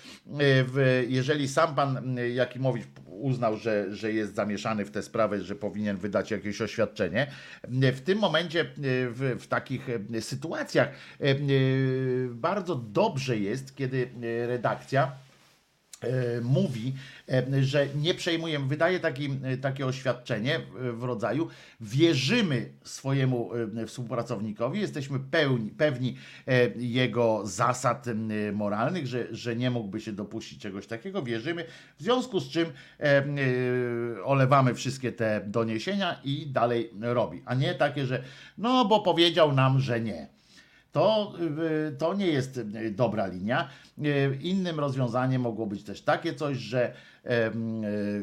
jeżeli 1.08 1.48
sam 1.48 1.74
pan 1.74 2.16
Jakimowicz 2.34 2.84
uznał, 3.06 3.56
że, 3.56 3.94
że 3.94 4.12
jest 4.12 4.34
zamieszany 4.34 4.84
w 4.84 4.90
tę 4.90 5.02
sprawę, 5.02 5.42
że 5.42 5.54
powinien 5.54 5.96
wydać 5.96 6.30
jakieś 6.30 6.60
oświadczenie, 6.60 7.26
w 7.68 8.00
tym 8.00 8.18
momencie, 8.18 8.64
w, 9.10 9.36
w 9.40 9.46
takich 9.46 9.88
sytuacjach 10.20 10.88
bardzo 12.30 12.74
dobrze 12.74 13.38
jest, 13.38 13.76
kiedy 13.76 14.10
redakcja 14.46 15.25
mówi, 16.42 16.92
E, 17.28 17.64
że 17.64 17.86
nie 17.94 18.14
przejmujemy, 18.14 18.66
wydaje 18.66 19.00
taki, 19.00 19.30
e, 19.42 19.56
takie 19.56 19.86
oświadczenie 19.86 20.60
w 20.92 21.02
rodzaju 21.02 21.48
wierzymy 21.80 22.72
swojemu 22.84 23.50
e, 23.54 23.86
współpracownikowi, 23.86 24.80
jesteśmy 24.80 25.20
pełni, 25.20 25.70
pewni 25.70 26.16
jego 26.76 27.46
zasad 27.46 28.06
moralnych, 28.52 29.06
że, 29.06 29.34
że 29.34 29.56
nie 29.56 29.70
mógłby 29.70 30.00
się 30.00 30.12
dopuścić 30.12 30.60
czegoś 30.60 30.86
takiego, 30.86 31.22
wierzymy, 31.22 31.64
w 31.98 32.02
związku 32.02 32.40
z 32.40 32.48
czym 32.48 32.66
olewamy 34.24 34.74
wszystkie 34.74 35.12
te 35.12 35.42
doniesienia 35.46 36.20
i 36.24 36.46
dalej 36.46 36.90
robi, 37.00 37.42
a 37.44 37.54
nie 37.54 37.74
takie, 37.74 38.06
że 38.06 38.22
no 38.58 38.84
bo 38.84 39.00
powiedział 39.00 39.52
nam, 39.52 39.80
że 39.80 40.00
nie. 40.00 40.35
To, 40.92 41.32
to 41.98 42.14
nie 42.14 42.26
jest 42.26 42.60
dobra 42.90 43.26
linia. 43.26 43.68
Innym 44.40 44.80
rozwiązaniem 44.80 45.42
mogło 45.42 45.66
być 45.66 45.84
też 45.84 46.02
takie 46.02 46.34
coś, 46.34 46.56
że 46.56 46.94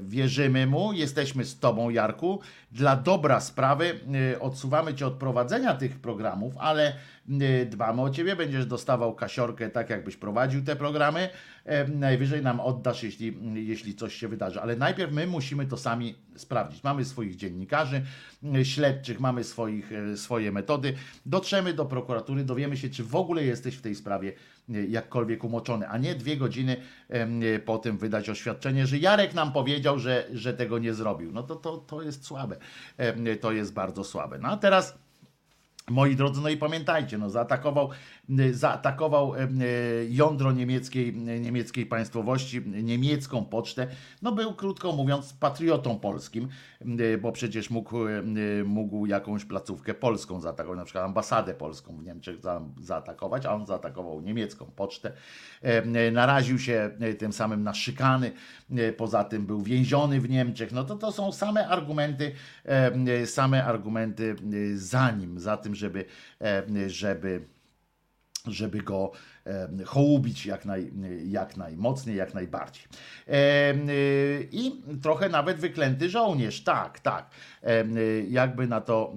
wierzymy 0.01 0.67
mu, 0.67 0.93
jesteśmy 0.93 1.45
z 1.45 1.59
Tobą, 1.59 1.89
Jarku. 1.89 2.39
Dla 2.71 2.95
dobra 2.95 3.39
sprawy 3.39 3.99
e, 4.33 4.39
odsuwamy 4.39 4.93
Cię 4.93 5.07
od 5.07 5.13
prowadzenia 5.13 5.73
tych 5.75 5.99
programów, 5.99 6.53
ale 6.57 6.95
e, 7.41 7.65
dbamy 7.65 8.01
o 8.01 8.09
Ciebie, 8.09 8.35
będziesz 8.35 8.65
dostawał 8.65 9.15
kasiorkę 9.15 9.69
tak, 9.69 9.89
jakbyś 9.89 10.15
prowadził 10.17 10.63
te 10.63 10.75
programy. 10.75 11.29
Najwyżej 11.95 12.41
nam 12.41 12.59
oddasz, 12.59 13.03
jeśli, 13.03 13.37
jeśli 13.53 13.95
coś 13.95 14.15
się 14.15 14.27
wydarzy. 14.27 14.61
Ale 14.61 14.75
najpierw 14.75 15.11
my 15.11 15.27
musimy 15.27 15.65
to 15.65 15.77
sami 15.77 16.15
sprawdzić. 16.35 16.83
Mamy 16.83 17.05
swoich 17.05 17.35
dziennikarzy, 17.35 18.03
śledczych, 18.63 19.19
mamy 19.19 19.43
swoich, 19.43 19.91
swoje 20.15 20.51
metody. 20.51 20.93
Dotrzemy 21.25 21.73
do 21.73 21.85
prokuratury, 21.85 22.43
dowiemy 22.43 22.77
się, 22.77 22.89
czy 22.89 23.03
w 23.03 23.15
ogóle 23.15 23.43
jesteś 23.43 23.75
w 23.75 23.81
tej 23.81 23.95
sprawie 23.95 24.33
jakkolwiek 24.69 25.43
umoczony, 25.43 25.89
a 25.89 25.97
nie 25.97 26.15
dwie 26.15 26.37
godziny 26.37 26.77
po 27.65 27.77
tym 27.77 27.97
wydać 27.97 28.29
oświadczenie, 28.29 28.87
że 28.87 28.97
Jarek 28.97 29.33
nam 29.33 29.51
powiedział, 29.51 29.99
że, 29.99 30.27
że 30.33 30.53
tego 30.53 30.79
nie 30.79 30.93
zrobił. 30.93 31.31
No 31.31 31.43
to, 31.43 31.55
to, 31.55 31.77
to 31.77 32.01
jest 32.01 32.25
słabe. 32.25 32.57
To 33.41 33.51
jest 33.51 33.73
bardzo 33.73 34.03
słabe. 34.03 34.37
No 34.37 34.47
a 34.47 34.57
teraz 34.57 35.02
Moi 35.89 36.15
drodzy, 36.15 36.41
no 36.41 36.49
i 36.49 36.57
pamiętajcie, 36.57 37.17
no, 37.17 37.29
zaatakował, 37.29 37.89
zaatakował 38.51 39.33
jądro 40.09 40.51
niemieckiej, 40.51 41.15
niemieckiej 41.15 41.85
państwowości, 41.85 42.61
niemiecką 42.65 43.45
pocztę. 43.45 43.87
No 44.21 44.31
był, 44.31 44.53
krótko 44.53 44.91
mówiąc, 44.91 45.33
patriotą 45.33 45.99
polskim, 45.99 46.47
bo 47.21 47.31
przecież 47.31 47.69
mógł, 47.69 47.97
mógł 48.65 49.05
jakąś 49.05 49.45
placówkę 49.45 49.93
polską 49.93 50.41
zaatakować, 50.41 50.77
na 50.77 50.85
przykład 50.85 51.05
ambasadę 51.05 51.53
polską 51.53 51.97
w 51.97 52.03
Niemczech 52.03 52.41
za, 52.41 52.61
zaatakować, 52.81 53.45
a 53.45 53.53
on 53.53 53.65
zaatakował 53.65 54.21
niemiecką 54.21 54.65
pocztę. 54.65 55.11
Naraził 56.11 56.59
się 56.59 56.89
tym 57.17 57.33
samym 57.33 57.63
na 57.63 57.73
szykany, 57.73 58.31
poza 58.97 59.23
tym 59.23 59.45
był 59.45 59.61
więziony 59.61 60.21
w 60.21 60.29
Niemczech. 60.29 60.71
No 60.71 60.83
to 60.83 60.95
to 60.95 61.11
są 61.11 61.31
same 61.31 61.67
argumenty, 61.67 62.31
same 63.25 63.65
argumenty 63.65 64.35
za 64.75 65.11
nim, 65.11 65.39
za 65.39 65.57
tym, 65.57 65.72
żeby, 65.75 66.05
żeby 66.87 67.41
żeby 68.47 68.81
go 68.81 69.11
hołubić 69.85 70.45
jak, 70.45 70.65
naj, 70.65 70.91
jak 71.25 71.57
najmocniej, 71.57 72.15
jak 72.15 72.33
najbardziej. 72.33 72.83
I 74.51 74.81
trochę 75.01 75.29
nawet 75.29 75.57
wyklęty 75.57 76.09
żołnierz, 76.09 76.63
tak, 76.63 76.99
tak, 76.99 77.29
jakby 78.29 78.67
na 78.67 78.81
to 78.81 79.13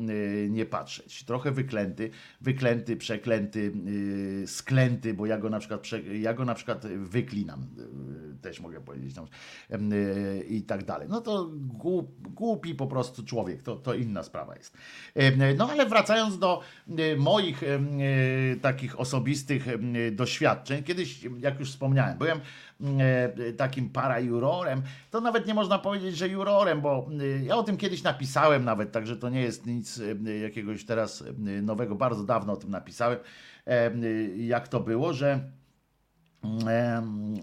nie 0.49 0.67
patrzeć. 0.67 1.25
Trochę 1.25 1.51
wyklęty, 1.51 2.11
wyklęty, 2.41 2.97
przeklęty, 2.97 3.73
sklęty, 4.47 5.15
bo 5.15 5.27
ja 5.27 5.39
go 5.39 5.51
na 5.51 5.59
przykład, 5.59 5.87
ja 6.13 6.35
go 6.35 6.45
na 6.45 6.55
przykład 6.55 6.87
wyklinam, 6.87 7.67
też 8.43 8.61
mogę 8.61 8.81
powiedzieć, 8.81 9.17
no, 9.17 9.27
i 10.49 10.63
tak 10.63 10.85
dalej. 10.85 11.09
No 11.11 11.21
to 11.21 11.51
głupi 12.35 12.75
po 12.75 12.87
prostu 12.87 13.25
człowiek, 13.25 13.63
to, 13.63 13.77
to 13.77 13.95
inna 13.95 14.23
sprawa 14.23 14.57
jest. 14.57 14.77
No 15.57 15.71
ale 15.71 15.87
wracając 15.87 16.39
do 16.39 16.61
moich 17.19 17.63
takich 18.63 19.01
osobistych 19.01 19.67
doświadczeń. 20.17 20.83
Kiedyś, 20.83 21.21
jak 21.39 21.61
już 21.61 21.71
wspomniałem, 21.71 22.19
byłem 22.19 22.41
mm, 22.81 23.01
e, 23.01 23.53
takim 23.53 23.91
parajurorem, 23.91 24.83
to 25.11 25.21
nawet 25.21 25.47
nie 25.47 25.55
można 25.55 25.79
powiedzieć, 25.79 26.17
że 26.17 26.29
jurorem, 26.29 26.81
bo 26.81 27.09
e, 27.21 27.45
ja 27.45 27.57
o 27.57 27.63
tym 27.63 27.77
kiedyś 27.77 28.03
napisałem 28.03 28.65
nawet, 28.65 28.93
także 28.93 29.17
to 29.17 29.29
nie 29.29 29.41
jest 29.41 29.67
nic 29.67 30.01
e, 30.27 30.39
jakiegoś 30.39 30.85
teraz 30.85 31.25
nowego, 31.63 31.95
bardzo 31.95 32.25
dawno 32.25 32.53
o 32.53 32.57
tym 32.57 32.71
napisałem, 32.71 33.19
jak 34.37 34.69
to 34.69 34.81
było, 34.81 35.13
że, 35.13 35.41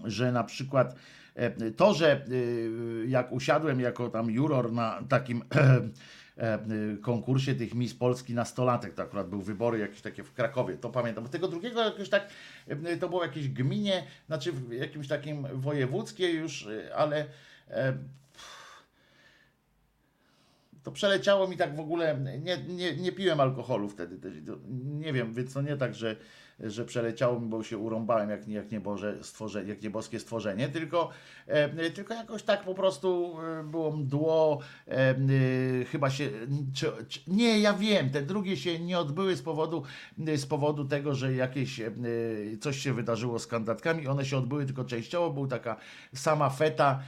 że 0.04 0.32
na 0.32 0.44
przykład 0.44 0.96
to, 1.78 1.94
że 1.94 2.26
jak 3.08 3.32
usiadłem 3.32 3.80
jako 3.80 4.10
tam 4.10 4.32
juror 4.32 4.72
na 4.72 5.04
takim 5.10 5.44
konkursie 7.02 7.56
tych 7.56 7.74
Miss 7.74 7.94
Polski 7.94 8.34
nastolatek, 8.34 8.94
to 8.94 9.04
akurat 9.04 9.30
były 9.30 9.44
wybory 9.44 9.80
jakieś 9.80 10.02
takie 10.02 10.24
w 10.24 10.34
Krakowie, 10.34 10.78
to 10.78 10.90
pamiętam. 10.90 11.30
Tego 11.30 11.48
drugiego 11.48 11.84
jakoś 11.84 12.10
tak, 12.10 12.30
y, 12.94 12.98
to 12.98 13.10
było 13.10 13.24
jakieś 13.24 13.50
gminie, 13.50 14.04
znaczy 14.28 14.52
w 14.52 14.72
jakimś 14.72 15.08
takim 15.08 15.48
wojewódzkie 15.54 16.32
już, 16.32 16.66
y, 16.66 16.96
ale 16.96 17.26
e, 17.70 17.94
to 20.84 20.92
przeleciało 20.92 21.48
mi 21.48 21.58
tak 21.58 21.76
w 21.76 21.80
ogóle, 21.80 22.20
nie, 22.42 22.58
nie, 22.58 22.96
nie 22.96 23.12
piłem 23.12 23.40
alkoholu 23.40 23.90
wtedy 23.90 24.18
nie 24.84 25.14
wiem, 25.14 25.34
więc 25.34 25.54
to 25.54 25.62
nie 25.62 25.78
tak, 25.78 25.96
że 25.96 26.16
że 26.60 26.86
przeleciało 26.86 27.40
mi, 27.40 27.48
bo 27.48 27.64
się 27.64 27.78
urąbałem 27.78 28.30
jak, 28.30 28.48
jak, 28.48 28.72
nieboże 28.72 29.18
stworzenie, 29.22 29.70
jak 29.70 29.82
nieboskie 29.82 30.20
stworzenie, 30.20 30.70
tylko, 30.70 31.10
e, 31.48 31.90
tylko 31.90 32.14
jakoś 32.14 32.44
tak 32.44 32.64
po 32.64 32.76
prostu 32.76 33.36
e, 33.60 33.64
było 33.64 33.92
mdło, 33.92 34.60
e, 34.88 34.92
e, 34.92 35.16
chyba 35.86 36.10
się, 36.10 36.30
czy, 36.74 36.92
czy, 37.08 37.20
nie, 37.28 37.60
ja 37.60 37.74
wiem, 37.74 38.10
te 38.10 38.22
drugie 38.22 38.58
się 38.58 38.80
nie 38.80 39.00
odbyły 39.00 39.36
z 39.36 39.42
powodu, 39.42 39.84
z 40.36 40.46
powodu 40.46 40.86
tego, 40.86 41.16
że 41.16 41.34
jakieś 41.34 41.80
e, 41.80 41.92
coś 42.62 42.78
się 42.78 42.94
wydarzyło 42.94 43.40
z 43.40 43.48
kandydatkami, 43.48 44.08
one 44.08 44.26
się 44.26 44.38
odbyły 44.38 44.66
tylko 44.66 44.86
częściowo, 44.86 45.30
był 45.30 45.48
taka 45.48 45.76
sama 46.14 46.50
feta, 46.50 47.00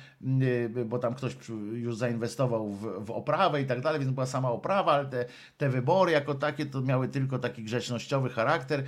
e, 0.75 0.85
bo 0.85 0.99
tam 0.99 1.15
ktoś 1.15 1.37
już 1.73 1.97
zainwestował 1.97 2.69
w, 2.69 3.05
w 3.05 3.11
oprawę 3.11 3.61
i 3.61 3.65
tak 3.65 3.81
dalej, 3.81 3.99
więc 3.99 4.11
była 4.11 4.25
sama 4.25 4.51
oprawa, 4.51 4.91
ale 4.91 5.05
te, 5.05 5.25
te 5.57 5.69
wybory 5.69 6.11
jako 6.11 6.35
takie 6.35 6.65
to 6.65 6.81
miały 6.81 7.07
tylko 7.07 7.39
taki 7.39 7.63
grzecznościowy 7.63 8.29
charakter, 8.29 8.83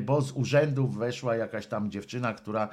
bo 0.00 0.22
z 0.22 0.32
urzędów 0.32 0.96
weszła 0.96 1.36
jakaś 1.36 1.66
tam 1.66 1.90
dziewczyna, 1.90 2.34
która 2.34 2.68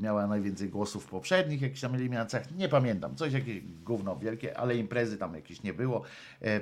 miała 0.00 0.26
najwięcej 0.26 0.68
głosów 0.68 1.04
w 1.04 1.08
poprzednich 1.08 1.62
jakichś 1.62 1.80
tam 1.80 1.94
eliminacjach. 1.94 2.56
Nie 2.56 2.68
pamiętam, 2.68 3.16
coś 3.16 3.32
jakieś 3.32 3.60
gówno 3.84 4.16
wielkie, 4.16 4.58
ale 4.58 4.76
imprezy 4.76 5.18
tam 5.18 5.34
jakieś 5.34 5.62
nie 5.62 5.74
było. 5.74 6.02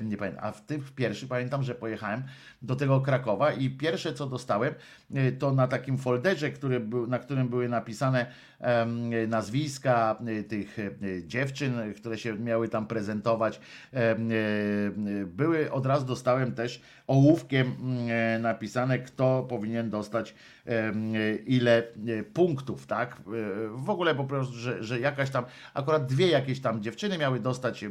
Nie 0.03 0.17
pamiętam. 0.17 0.45
A 0.45 0.53
w 0.53 0.67
tym 0.67 0.85
pierwszy 0.97 1.29
pamiętam, 1.29 1.63
że 1.63 1.75
pojechałem 1.75 2.23
do 2.63 2.77
tego 2.77 3.01
Krakowa 3.01 3.53
i 3.53 3.71
pierwsze 3.71 4.15
co 4.15 4.27
dostałem, 4.27 4.75
y, 5.17 5.33
to 5.33 5.53
na 5.53 5.69
takim 5.69 5.99
folderze, 5.99 6.51
który 6.51 6.81
był, 6.81 7.07
na 7.07 7.19
którym 7.19 7.49
były 7.49 7.69
napisane 7.69 8.27
nazwiska 9.29 10.19
y, 10.29 10.45
tych 10.45 10.77
dziewczyn, 11.27 11.95
które 11.97 12.19
się 12.19 12.39
miały 12.39 12.69
tam 12.69 12.87
prezentować. 12.87 13.61
Były, 15.27 15.73
od 15.73 15.87
razu 15.87 16.07
dostałem 16.07 16.53
też 16.53 16.83
ołówkiem 17.07 17.75
napisane, 18.41 18.99
kto 18.99 19.47
powinien 19.49 19.91
dostać 19.91 20.35
ile 21.47 21.79
e, 21.79 22.23
punktów, 22.51 22.87
tak? 22.87 23.17
E, 23.17 23.21
w 23.69 23.91
ogóle 23.91 24.15
po 24.15 24.25
prostu, 24.25 24.55
że, 24.55 24.85
że 24.85 25.01
jakaś 25.01 25.31
tam, 25.31 25.45
akurat 25.75 26.07
dwie 26.07 26.29
jakieś 26.29 26.61
tam 26.61 26.83
dziewczyny 26.83 27.19
miały 27.19 27.41
dostać 27.41 27.85
e, 27.85 27.89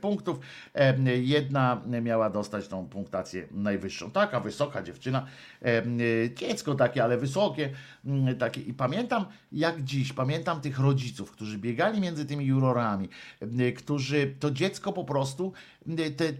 punktów, 0.00 0.38
jedna 1.22 1.82
miała 2.02 2.30
dostać 2.30 2.68
tą 2.68 2.88
punktację 2.88 3.48
najwyższą. 3.50 4.10
Taka 4.10 4.40
wysoka 4.40 4.82
dziewczyna, 4.82 5.26
dziecko 6.34 6.74
takie, 6.74 7.04
ale 7.04 7.18
wysokie, 7.18 7.70
takie. 8.38 8.60
I 8.60 8.74
pamiętam, 8.74 9.26
jak 9.52 9.84
dziś, 9.84 10.12
pamiętam 10.12 10.60
tych 10.60 10.78
rodziców, 10.78 11.30
którzy 11.30 11.58
biegali 11.58 12.00
między 12.00 12.26
tymi 12.26 12.46
jurorami, 12.46 13.08
którzy 13.76 14.34
to 14.40 14.50
dziecko 14.50 14.92
po 14.92 15.04
prostu, 15.04 15.52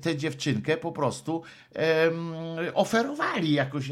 tę 0.00 0.16
dziewczynkę 0.16 0.76
po 0.76 0.92
prostu 0.92 1.42
oferowali 2.74 3.52
jakoś. 3.52 3.90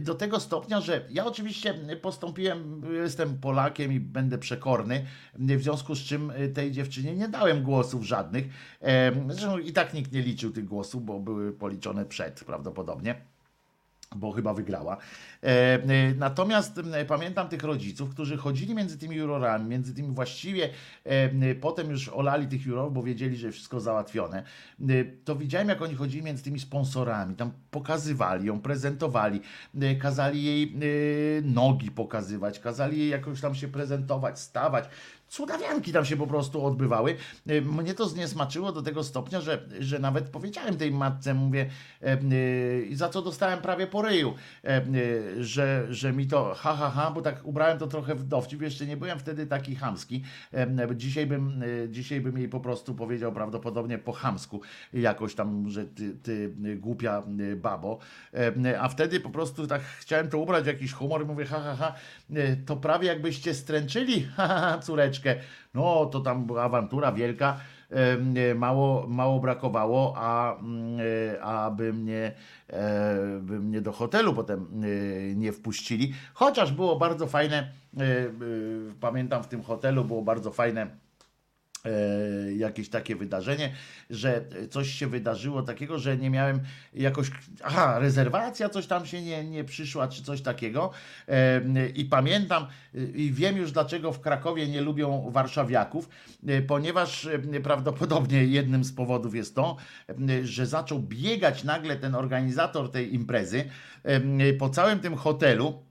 Do 0.00 0.14
tego 0.14 0.40
stopnia, 0.40 0.80
że 0.80 1.06
ja 1.10 1.26
oczywiście 1.26 1.74
postąpiłem, 2.02 2.82
jestem 3.02 3.38
Polakiem 3.38 3.92
i 3.92 4.00
będę 4.00 4.38
przekorny, 4.38 5.06
w 5.34 5.62
związku 5.62 5.94
z 5.94 6.00
czym 6.00 6.32
tej 6.54 6.72
dziewczynie 6.72 7.14
nie 7.14 7.28
dałem 7.28 7.62
głosów 7.62 8.02
żadnych. 8.02 8.44
Zresztą 9.28 9.58
i 9.58 9.72
tak 9.72 9.94
nikt 9.94 10.12
nie 10.12 10.22
liczył 10.22 10.50
tych 10.52 10.64
głosów, 10.64 11.04
bo 11.04 11.20
były 11.20 11.52
policzone 11.52 12.04
przed 12.04 12.44
prawdopodobnie 12.44 13.35
bo 14.14 14.32
chyba 14.32 14.54
wygrała. 14.54 14.96
E, 15.42 15.46
e, 15.46 15.78
natomiast 16.18 16.80
pamiętam 17.08 17.48
tych 17.48 17.62
rodziców, 17.62 18.10
którzy 18.10 18.36
chodzili 18.36 18.74
między 18.74 18.98
tymi 18.98 19.16
jurorami, 19.16 19.68
między 19.68 19.94
tymi 19.94 20.14
właściwie, 20.14 20.68
e, 21.04 21.54
potem 21.54 21.90
już 21.90 22.08
olali 22.08 22.46
tych 22.46 22.66
jurorów, 22.66 22.94
bo 22.94 23.02
wiedzieli, 23.02 23.36
że 23.36 23.52
wszystko 23.52 23.80
załatwione. 23.80 24.42
To 25.24 25.36
widziałem, 25.36 25.68
jak 25.68 25.82
oni 25.82 25.94
chodzili 25.94 26.22
między 26.22 26.44
tymi 26.44 26.60
sponsorami, 26.60 27.36
tam 27.36 27.52
pokazywali 27.70 28.46
ją, 28.46 28.60
prezentowali, 28.60 29.40
kazali 30.00 30.44
jej 30.44 30.76
nogi 31.42 31.90
pokazywać, 31.90 32.60
kazali 32.60 32.98
jej 32.98 33.08
jakoś 33.08 33.40
tam 33.40 33.54
się 33.54 33.68
prezentować, 33.68 34.38
stawać 34.38 34.88
cudawianki 35.28 35.92
tam 35.92 36.04
się 36.04 36.16
po 36.16 36.26
prostu 36.26 36.66
odbywały. 36.66 37.16
E, 37.46 37.60
mnie 37.60 37.94
to 37.94 38.06
zniesmaczyło 38.08 38.72
do 38.72 38.82
tego 38.82 39.04
stopnia, 39.04 39.40
że, 39.40 39.68
że 39.80 39.98
nawet 39.98 40.28
powiedziałem 40.28 40.76
tej 40.76 40.92
matce, 40.92 41.34
mówię, 41.34 41.70
e, 42.02 42.16
za 42.92 43.08
co 43.08 43.22
dostałem 43.22 43.60
prawie 43.60 43.86
po 43.86 44.02
ryju, 44.02 44.34
że, 45.40 45.86
że 45.90 46.12
mi 46.12 46.26
to 46.26 46.54
ha, 46.56 46.76
ha, 46.76 46.90
ha, 46.90 47.10
bo 47.10 47.22
tak 47.22 47.40
ubrałem 47.44 47.78
to 47.78 47.86
trochę 47.86 48.14
w 48.14 48.24
dowcip, 48.24 48.62
jeszcze 48.62 48.86
nie 48.86 48.96
byłem 48.96 49.18
wtedy 49.18 49.46
taki 49.46 49.74
chamski. 49.74 50.22
Dzisiaj 50.94 51.26
bym, 51.26 51.64
dzisiaj 51.88 52.20
bym 52.20 52.38
jej 52.38 52.48
po 52.48 52.60
prostu 52.60 52.94
powiedział 52.94 53.32
prawdopodobnie 53.32 53.98
po 53.98 54.12
chamsku 54.12 54.60
jakoś 54.92 55.34
tam, 55.34 55.68
że 55.68 55.84
ty, 55.84 56.14
ty 56.14 56.54
głupia 56.76 57.22
babo, 57.56 57.98
a 58.80 58.88
wtedy 58.88 59.20
po 59.20 59.30
prostu 59.30 59.66
tak 59.66 59.82
chciałem 59.82 60.28
to 60.28 60.38
ubrać 60.38 60.64
w 60.64 60.66
jakiś 60.66 60.92
humor 60.92 61.22
i 61.22 61.24
mówię 61.24 61.44
ha, 61.44 61.60
ha, 61.60 61.76
ha, 61.76 61.94
to 62.66 62.76
prawie 62.76 63.08
jakbyście 63.08 63.54
stręczyli, 63.54 64.24
ha, 64.36 64.48
ha, 64.48 64.58
ha 64.58 64.78
no 65.74 66.06
to 66.06 66.20
tam 66.20 66.46
była 66.46 66.62
awantura 66.62 67.12
wielka, 67.12 67.60
mało, 68.54 69.06
mało 69.06 69.40
brakowało, 69.40 70.14
a, 70.16 70.58
mm, 70.58 70.98
e, 71.34 71.42
aby 71.42 71.92
mnie, 71.92 72.32
e, 72.70 73.38
by 73.40 73.60
mnie 73.60 73.80
do 73.80 73.92
hotelu 73.92 74.34
potem 74.34 74.66
e, 74.82 75.34
nie 75.34 75.52
wpuścili. 75.52 76.14
Chociaż 76.34 76.72
było 76.72 76.96
bardzo 76.96 77.26
fajne, 77.26 77.72
pamiętam 79.00 79.42
w 79.42 79.48
tym 79.48 79.62
hotelu 79.62 80.04
było 80.04 80.22
bardzo 80.22 80.50
fajne 80.50 81.05
jakieś 82.56 82.88
takie 82.88 83.16
wydarzenie, 83.16 83.72
że 84.10 84.44
coś 84.70 84.88
się 84.88 85.06
wydarzyło 85.06 85.62
takiego, 85.62 85.98
że 85.98 86.16
nie 86.16 86.30
miałem 86.30 86.60
jakoś, 86.94 87.30
aha, 87.64 87.98
rezerwacja 87.98 88.68
coś 88.68 88.86
tam 88.86 89.06
się 89.06 89.22
nie, 89.22 89.44
nie 89.44 89.64
przyszła, 89.64 90.08
czy 90.08 90.22
coś 90.22 90.42
takiego. 90.42 90.90
E, 91.28 91.88
i 91.88 92.04
pamiętam 92.04 92.66
i 93.14 93.32
wiem 93.32 93.56
już 93.56 93.72
dlaczego 93.72 94.12
w 94.12 94.20
Krakowie 94.20 94.68
nie 94.68 94.80
lubią 94.80 95.30
warszawiaków, 95.30 96.08
e, 96.46 96.62
ponieważ 96.62 97.26
e, 97.26 97.60
prawdopodobnie 97.60 98.44
jednym 98.44 98.84
z 98.84 98.92
powodów 98.92 99.34
jest 99.34 99.54
to, 99.54 99.76
e, 100.08 100.46
że 100.46 100.66
zaczął 100.66 100.98
biegać 101.00 101.64
nagle 101.64 101.96
ten 101.96 102.14
organizator 102.14 102.90
tej 102.90 103.14
imprezy 103.14 103.64
e, 104.02 104.52
po 104.52 104.70
całym 104.70 105.00
tym 105.00 105.16
hotelu 105.16 105.82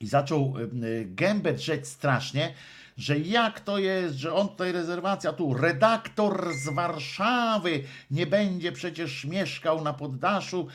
i 0.00 0.06
zaczął 0.06 0.54
e, 0.58 1.04
gębę 1.04 1.52
drzeć 1.52 1.88
strasznie, 1.88 2.54
że 2.96 3.18
jak 3.18 3.60
to 3.60 3.78
jest, 3.78 4.14
że 4.14 4.34
on 4.34 4.48
tutaj 4.48 4.72
rezerwacja, 4.72 5.32
tu 5.32 5.54
redaktor 5.54 6.54
z 6.54 6.74
Warszawy 6.74 7.82
nie 8.10 8.26
będzie 8.26 8.72
przecież 8.72 9.24
mieszkał 9.24 9.84
na 9.84 9.92
poddaszu 9.92 10.66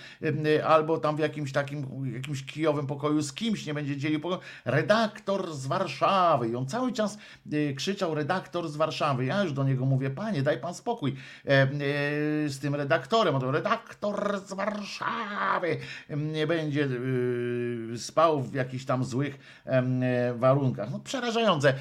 albo 0.66 0.98
tam 0.98 1.16
w 1.16 1.20
jakimś 1.20 1.52
takim, 1.52 2.12
jakimś 2.14 2.46
kijowym 2.46 2.88
pokoju 2.88 3.22
z 3.22 3.34
kimś 3.34 3.66
nie 3.66 3.74
będzie 3.74 3.98
dzielił 3.98 4.20
pokoju. 4.20 4.42
Redaktor 4.66 5.54
z 5.54 5.66
Warszawy. 5.66 6.50
I 6.50 6.56
on 6.56 6.68
cały 6.68 6.92
czas 6.92 7.18
e, 7.52 7.74
krzyczał 7.74 8.16
redaktor 8.16 8.70
z 8.70 8.76
Warszawy. 8.76 9.26
Ja 9.26 9.44
już 9.44 9.54
do 9.54 9.64
niego 9.64 9.86
mówię, 9.86 10.10
panie, 10.10 10.44
daj 10.44 10.60
pan 10.60 10.74
spokój 10.74 11.16
e, 11.46 11.68
z 12.50 12.60
tym 12.60 12.76
redaktorem. 12.76 13.36
On 13.36 13.44
redaktor 13.44 14.42
z 14.46 14.54
Warszawy 14.54 15.78
nie 16.10 16.48
będzie 16.48 16.88
e, 17.94 17.98
spał 17.98 18.42
w 18.42 18.54
jakichś 18.54 18.86
tam 18.86 19.04
złych 19.04 19.62
warunkach. 20.36 20.92
No 20.92 21.00
przerażające 21.00 21.74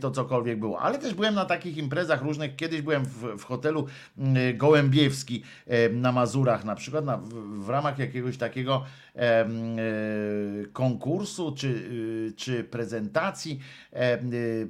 to 0.00 0.10
cokolwiek 0.10 0.58
było. 0.58 0.80
Ale 0.80 0.98
też 0.98 1.14
byłem 1.14 1.34
na 1.34 1.44
takich 1.44 1.76
imprezach 1.76 2.22
różnych. 2.22 2.56
Kiedyś 2.56 2.82
byłem 2.82 3.04
w, 3.04 3.38
w 3.38 3.44
hotelu 3.44 3.86
mm, 4.18 4.58
Gołębiewski 4.58 5.42
em, 5.66 6.00
na 6.00 6.12
Mazurach 6.12 6.64
na 6.64 6.74
przykład 6.74 7.04
na, 7.04 7.16
w, 7.16 7.28
w 7.64 7.68
ramach 7.68 7.98
jakiegoś 7.98 8.36
takiego 8.36 8.84
e, 9.16 9.48
konkursu 10.72 11.54
czy, 11.56 11.68
y, 11.68 12.32
czy 12.36 12.64
prezentacji 12.64 13.60
y, 13.92 14.68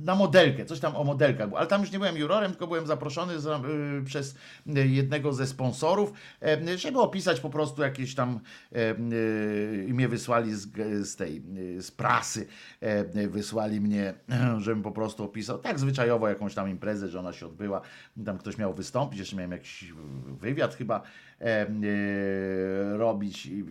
na 0.00 0.14
modelkę, 0.14 0.64
coś 0.64 0.80
tam 0.80 0.96
o 0.96 1.04
modelkach. 1.04 1.48
Ale 1.56 1.66
tam 1.66 1.80
już 1.80 1.92
nie 1.92 1.98
byłem 1.98 2.16
jurorem, 2.16 2.50
tylko 2.50 2.66
byłem 2.66 2.86
zaproszony 2.86 3.40
za, 3.40 3.60
y, 4.00 4.04
przez 4.04 4.34
jednego 4.66 5.32
ze 5.32 5.46
sponsorów, 5.46 6.12
żeby 6.76 7.00
opisać 7.00 7.40
po 7.40 7.50
prostu 7.50 7.82
jakieś 7.82 8.14
tam 8.14 8.40
y, 8.72 9.86
i 9.88 9.94
mnie 9.94 10.08
wysłali 10.08 10.54
z, 10.54 10.68
z 11.08 11.16
tej, 11.16 11.42
y, 11.58 11.82
z 11.82 11.90
prasy, 11.90 12.46
wysłali 13.28 13.80
mnie, 13.82 14.14
żebym 14.58 14.82
po 14.82 14.92
prostu 14.92 15.24
opisał 15.24 15.58
tak 15.58 15.78
zwyczajowo 15.78 16.28
jakąś 16.28 16.54
tam 16.54 16.68
imprezę, 16.68 17.08
że 17.08 17.18
ona 17.20 17.32
się 17.32 17.46
odbyła, 17.46 17.80
tam 18.26 18.38
ktoś 18.38 18.58
miał 18.58 18.74
wystąpić, 18.74 19.18
jeszcze 19.18 19.36
miałem 19.36 19.52
jakiś 19.52 19.92
wywiad 20.40 20.74
chyba 20.74 21.02
em, 21.38 21.84
y, 21.84 22.96
robić 22.96 23.46
i- 23.46 23.64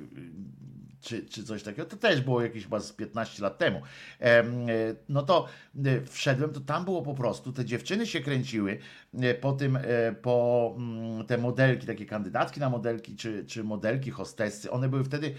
czy, 1.01 1.25
czy 1.25 1.43
coś 1.43 1.63
takiego, 1.63 1.85
to 1.85 1.97
też 1.97 2.21
było 2.21 2.41
jakieś 2.41 2.63
chyba 2.63 2.79
z 2.79 2.93
15 2.93 3.43
lat 3.43 3.57
temu. 3.57 3.81
Em, 4.19 4.69
e, 4.69 4.73
No 5.09 5.21
to 5.21 5.47
e, 5.85 6.05
wszedłem, 6.05 6.53
to 6.53 6.59
tam 6.59 6.85
było 6.85 7.01
po 7.01 7.13
prostu, 7.13 7.53
te 7.53 7.65
dziewczyny 7.65 8.07
się 8.07 8.21
kręciły 8.21 8.77
e, 9.21 9.33
po 9.33 9.51
tym, 9.51 9.77
po 10.21 10.75
mm, 10.77 11.25
te 11.25 11.37
modelki, 11.37 11.87
takie 11.87 12.05
kandydatki 12.05 12.59
na 12.59 12.69
modelki, 12.69 13.15
czy, 13.15 13.45
czy 13.45 13.63
modelki, 13.63 14.11
hostessy, 14.11 14.71
one 14.71 14.89
były 14.89 15.03
wtedy, 15.03 15.33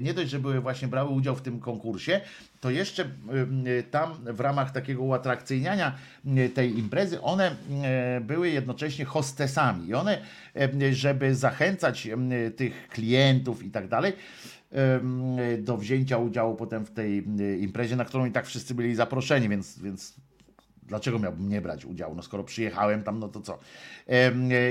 nie 0.00 0.14
dość, 0.14 0.30
że 0.30 0.38
były 0.38 0.60
właśnie, 0.60 0.88
brały 0.88 1.10
udział 1.10 1.36
w 1.36 1.42
tym 1.42 1.60
konkursie, 1.60 2.20
to 2.60 2.70
jeszcze 2.70 3.04
tam 3.90 4.14
w 4.24 4.40
ramach 4.40 4.70
takiego 4.70 5.02
uatrakcyjniania 5.02 5.94
tej 6.54 6.78
imprezy, 6.78 7.22
one 7.22 7.56
były 8.20 8.50
jednocześnie 8.50 9.04
hostesami 9.04 9.88
i 9.88 9.94
one, 9.94 10.18
żeby 10.92 11.34
zachęcać 11.34 12.08
tych 12.56 12.88
klientów 12.88 13.64
i 13.64 13.70
tak 13.70 13.88
dalej, 13.88 14.12
do 15.58 15.76
wzięcia 15.76 16.18
udziału 16.18 16.54
potem 16.54 16.86
w 16.86 16.90
tej 16.90 17.24
imprezie, 17.60 17.96
na 17.96 18.04
którą 18.04 18.24
i 18.26 18.32
tak 18.32 18.46
wszyscy 18.46 18.74
byli 18.74 18.94
zaproszeni, 18.94 19.48
więc, 19.48 19.78
więc 19.78 20.14
dlaczego 20.82 21.18
miałbym 21.18 21.48
nie 21.48 21.60
brać 21.60 21.84
udziału? 21.84 22.14
No 22.14 22.22
skoro 22.22 22.44
przyjechałem 22.44 23.02
tam, 23.02 23.18
no 23.18 23.28
to 23.28 23.40
co? 23.40 23.58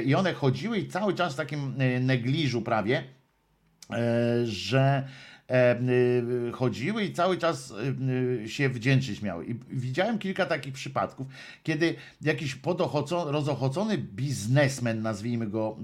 I 0.05 0.15
one 0.15 0.33
chodziły 0.33 0.77
i 0.77 0.87
cały 0.87 1.13
czas 1.13 1.33
w 1.33 1.37
takim 1.37 1.73
negliżu 2.01 2.61
prawie, 2.61 3.03
e, 3.89 4.45
że 4.45 5.07
chodziły 6.53 7.03
i 7.03 7.13
cały 7.13 7.37
czas 7.37 7.73
y, 8.43 8.49
się 8.49 8.69
wdzięczyć 8.69 9.21
miały. 9.21 9.45
I 9.45 9.55
widziałem 9.69 10.19
kilka 10.19 10.45
takich 10.45 10.73
przypadków, 10.73 11.27
kiedy 11.63 11.95
jakiś 12.21 12.55
podochoco- 12.55 13.31
rozochocony 13.31 13.97
biznesmen, 13.97 15.01
nazwijmy 15.01 15.47
go 15.47 15.77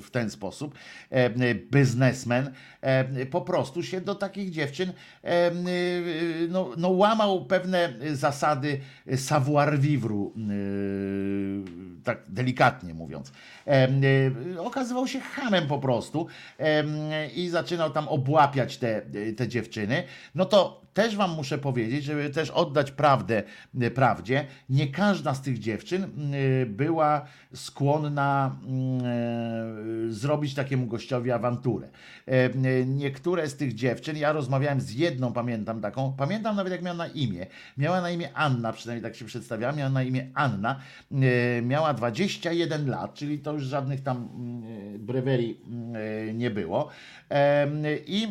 w 0.00 0.08
ten 0.12 0.30
sposób, 0.30 0.74
e, 1.10 1.54
biznesmen, 1.54 2.52
e, 2.80 3.26
po 3.26 3.40
prostu 3.40 3.82
się 3.82 4.00
do 4.00 4.14
takich 4.14 4.50
dziewczyn 4.50 4.92
e, 5.24 5.50
no, 6.48 6.70
no, 6.76 6.88
łamał 6.88 7.44
pewne 7.44 7.92
zasady 8.12 8.80
savoir 9.16 9.78
vivre, 9.78 10.30
tak 12.04 12.22
delikatnie 12.28 12.94
mówiąc. 12.94 13.32
Y, 13.68 14.60
Okazywał 14.60 15.06
się 15.06 15.20
hamem 15.20 15.66
po 15.66 15.78
prostu 15.78 16.26
i 17.34 17.48
zaczynał 17.48 17.90
tam 17.90 18.08
obłapiać 18.08 18.76
te, 18.76 19.02
te 19.36 19.48
dziewczyny. 19.48 20.02
No 20.34 20.44
to 20.44 20.85
też 20.96 21.16
wam 21.16 21.30
muszę 21.30 21.58
powiedzieć, 21.58 22.04
żeby 22.04 22.30
też 22.30 22.50
oddać 22.50 22.90
prawdę 22.90 23.42
y, 23.82 23.90
prawdzie, 23.90 24.46
nie 24.68 24.88
każda 24.88 25.34
z 25.34 25.42
tych 25.42 25.58
dziewczyn 25.58 26.34
y, 26.34 26.66
była 26.66 27.26
skłonna 27.54 28.56
y, 30.06 30.12
zrobić 30.12 30.54
takiemu 30.54 30.86
gościowi 30.86 31.30
awanturę. 31.30 31.88
E, 32.26 32.86
Niektóre 32.86 33.48
z 33.48 33.56
tych 33.56 33.74
dziewczyn, 33.74 34.16
ja 34.16 34.32
rozmawiałem 34.32 34.80
z 34.80 34.92
jedną, 34.92 35.32
pamiętam 35.32 35.80
taką, 35.80 36.12
pamiętam 36.12 36.56
nawet 36.56 36.72
jak 36.72 36.82
miała 36.82 36.96
na 36.96 37.06
imię. 37.06 37.46
Miała 37.78 38.00
na 38.00 38.10
imię 38.10 38.28
Anna, 38.34 38.72
przynajmniej 38.72 39.10
tak 39.10 39.18
się 39.18 39.24
przedstawiała, 39.24 39.72
miała 39.72 39.90
na 39.90 40.02
imię 40.02 40.30
Anna. 40.34 40.80
E, 41.12 41.62
Miała 41.62 41.94
21 41.94 42.88
lat, 42.88 43.14
czyli 43.14 43.38
to 43.38 43.52
już 43.52 43.62
żadnych 43.62 44.02
tam 44.02 44.28
brewerii 44.98 45.60
nie 46.34 46.50
było. 46.50 46.88
E, 47.30 47.68
I 48.06 48.26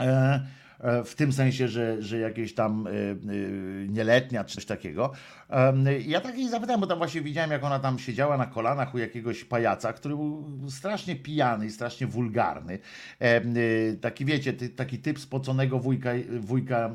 e, 0.00 0.04
e, 0.04 0.61
w 1.04 1.14
tym 1.14 1.32
sensie, 1.32 1.68
że, 1.68 2.02
że 2.02 2.18
jakieś 2.18 2.54
tam 2.54 2.86
e, 2.86 2.90
e, 2.90 3.14
nieletnia 3.88 4.44
czy 4.44 4.54
coś 4.54 4.64
takiego. 4.66 5.12
Ja 6.06 6.20
tak 6.20 6.38
jej 6.38 6.48
zapytałem, 6.48 6.80
bo 6.80 6.86
tam 6.86 6.98
właśnie 6.98 7.20
widziałem, 7.20 7.50
jak 7.50 7.64
ona 7.64 7.78
tam 7.78 7.98
siedziała 7.98 8.36
na 8.36 8.46
kolanach 8.46 8.94
u 8.94 8.98
jakiegoś 8.98 9.44
pajaca, 9.44 9.92
który 9.92 10.16
był 10.16 10.48
strasznie 10.68 11.16
pijany 11.16 11.66
i 11.66 11.70
strasznie 11.70 12.06
wulgarny. 12.06 12.78
E, 13.18 13.42
Taki 14.00 14.24
wiecie, 14.24 14.52
taki 14.52 14.98
typ 14.98 15.18
spoconego 15.18 15.78
wujka, 15.78 16.10
wujka 16.40 16.86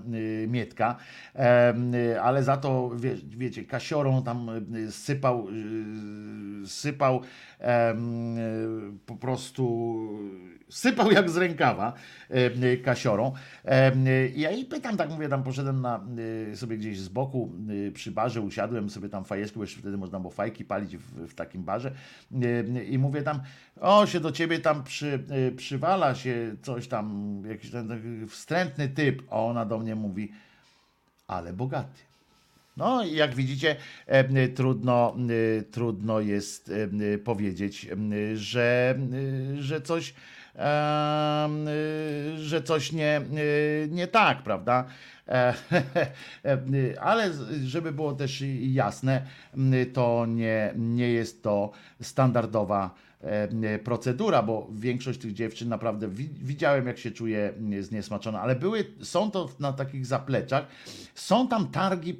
e, 0.43 0.47
Mietka, 0.47 0.95
e, 1.35 2.21
ale 2.21 2.43
za 2.43 2.57
to 2.57 2.91
wie, 2.95 3.15
wiecie, 3.27 3.63
kasiorą 3.63 4.23
tam 4.23 4.49
e, 4.49 4.91
sypał, 4.91 5.47
e, 6.63 6.67
sypał 6.67 7.21
e, 7.61 7.95
po 9.05 9.15
prostu 9.15 10.07
sypał 10.69 11.11
jak 11.11 11.29
z 11.29 11.37
rękawa 11.37 11.93
e, 12.29 12.77
kasiorą. 12.77 13.33
I 14.35 14.41
ja 14.41 14.51
jej 14.51 14.65
pytam, 14.65 14.97
tak 14.97 15.09
mówię, 15.09 15.29
tam 15.29 15.43
poszedłem 15.43 15.81
na, 15.81 16.05
e, 16.51 16.55
sobie 16.55 16.77
gdzieś 16.77 16.99
z 16.99 17.09
boku 17.09 17.51
przy 17.93 18.11
barze, 18.11 18.41
usiadłem 18.41 18.89
sobie 18.89 19.09
tam 19.09 19.25
fajeczkę, 19.25 19.55
bo 19.55 19.63
jeszcze 19.63 19.79
wtedy 19.79 19.97
można 19.97 20.19
było 20.19 20.31
fajki 20.31 20.65
palić 20.65 20.97
w, 20.97 21.27
w 21.27 21.35
takim 21.35 21.63
barze 21.63 21.91
i 22.89 22.97
mówię 22.97 23.21
tam, 23.21 23.41
o 23.81 24.05
się 24.05 24.19
do 24.19 24.31
ciebie 24.31 24.59
tam 24.59 24.83
przy, 24.83 25.23
przywala 25.57 26.15
się 26.15 26.55
coś 26.61 26.87
tam, 26.87 27.37
jakiś 27.49 27.71
ten 27.71 28.01
wstrętny 28.27 28.89
typ, 28.89 29.23
a 29.29 29.35
ona 29.35 29.65
do 29.65 29.79
mnie 29.79 29.95
mówi, 29.95 30.31
ale 31.27 31.53
bogaty. 31.53 32.07
No 32.77 33.05
i 33.05 33.15
jak 33.15 33.35
widzicie, 33.35 33.75
trudno, 34.55 35.15
trudno 35.71 36.19
jest 36.19 36.71
powiedzieć, 37.23 37.89
że, 38.33 38.99
że 39.59 39.81
coś, 39.81 40.13
że 42.37 42.61
coś 42.63 42.91
nie, 42.91 43.15
e, 43.15 43.21
nie 43.89 44.07
tak, 44.07 44.43
prawda? 44.43 44.85
E, 45.27 45.53
e, 46.45 47.01
Ale 47.01 47.31
żeby 47.65 47.91
było 47.91 48.13
też 48.13 48.43
jasne, 48.59 49.21
m, 49.53 49.73
to 49.93 50.25
nie, 50.25 50.73
nie 50.75 51.09
jest 51.09 51.43
to 51.43 51.71
standardowa 52.01 52.95
procedura, 53.83 54.43
bo 54.43 54.67
większość 54.71 55.19
tych 55.19 55.33
dziewczyn 55.33 55.69
naprawdę 55.69 56.07
wi- 56.07 56.29
widziałem, 56.33 56.87
jak 56.87 56.97
się 56.97 57.11
czuje 57.11 57.53
zniesmaczona, 57.81 58.41
ale 58.41 58.55
były, 58.55 58.85
są 59.01 59.31
to 59.31 59.49
na 59.59 59.73
takich 59.73 60.05
zapleczach, 60.05 60.67
są 61.15 61.47
tam 61.47 61.67
targi 61.67 62.19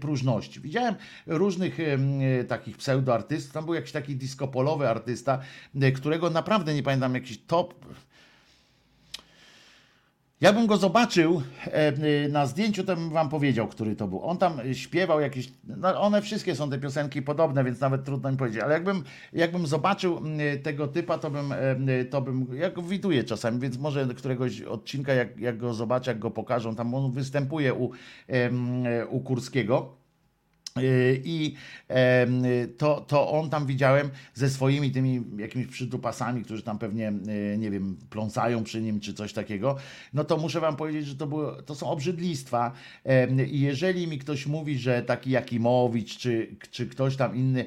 próżności. 0.00 0.60
Widziałem 0.60 0.94
różnych 1.26 1.80
em, 1.80 2.02
takich 2.48 2.76
pseudoartystów, 2.76 3.52
tam 3.52 3.64
był 3.64 3.74
jakiś 3.74 3.92
taki 3.92 4.16
diskopolowy 4.16 4.88
artysta, 4.88 5.38
e, 5.80 5.92
którego 5.92 6.30
naprawdę 6.30 6.74
nie 6.74 6.82
pamiętam, 6.82 7.14
jakiś 7.14 7.38
top 7.46 7.74
Jakbym 10.42 10.66
go 10.66 10.76
zobaczył 10.76 11.42
e, 11.64 12.28
na 12.28 12.46
zdjęciu, 12.46 12.84
to 12.84 12.96
bym 12.96 13.10
wam 13.10 13.28
powiedział, 13.28 13.68
który 13.68 13.96
to 13.96 14.08
był. 14.08 14.22
On 14.22 14.38
tam 14.38 14.60
śpiewał 14.72 15.20
jakieś. 15.20 15.52
No 15.64 16.00
one 16.00 16.22
wszystkie 16.22 16.56
są 16.56 16.70
te 16.70 16.78
piosenki 16.78 17.22
podobne, 17.22 17.64
więc 17.64 17.80
nawet 17.80 18.04
trudno 18.04 18.30
mi 18.30 18.36
powiedzieć. 18.36 18.62
Ale 18.62 18.74
jakbym, 18.74 19.04
jakbym 19.32 19.66
zobaczył 19.66 20.22
tego 20.62 20.88
typa, 20.88 21.18
to 21.18 21.30
bym, 21.30 21.54
to 22.10 22.22
bym. 22.22 22.46
Ja 22.54 22.70
go 22.70 22.82
widuję 22.82 23.24
czasami, 23.24 23.60
więc 23.60 23.78
może 23.78 24.06
któregoś 24.06 24.60
odcinka, 24.60 25.14
jak, 25.14 25.38
jak 25.38 25.58
go 25.58 25.74
zobaczę, 25.74 26.10
jak 26.10 26.18
go 26.18 26.30
pokażą, 26.30 26.74
tam 26.74 26.94
on 26.94 27.12
występuje 27.12 27.74
u, 27.74 27.90
u 29.10 29.20
Kurskiego 29.20 30.01
I 31.24 31.54
to, 32.78 33.00
to 33.00 33.30
on 33.30 33.50
tam 33.50 33.66
widziałem 33.66 34.10
ze 34.34 34.50
swoimi 34.50 34.90
tymi 34.90 35.22
jakimiś 35.36 35.66
przydupasami, 35.66 36.44
którzy 36.44 36.62
tam 36.62 36.78
pewnie, 36.78 37.12
y, 37.54 37.58
nie 37.58 37.70
wiem, 37.70 37.96
pląsają 38.10 38.64
przy 38.64 38.82
nim 38.82 39.00
czy 39.00 39.14
coś 39.14 39.32
takiego. 39.32 39.76
No 40.14 40.24
to 40.24 40.36
muszę 40.36 40.60
wam 40.60 40.76
powiedzieć, 40.76 41.06
że 41.06 41.16
to, 41.16 41.26
było, 41.26 41.62
to 41.62 41.74
są 41.74 41.90
obrzydlistwa. 41.90 42.72
I 43.50 43.60
jeżeli 43.60 44.06
mi 44.06 44.18
ktoś 44.18 44.46
mówi, 44.46 44.78
że 44.78 45.02
taki 45.02 45.30
Jakimowicz 45.30 46.18
czy, 46.18 46.56
czy 46.70 46.86
ktoś 46.86 47.16
tam 47.16 47.36
inny, 47.36 47.66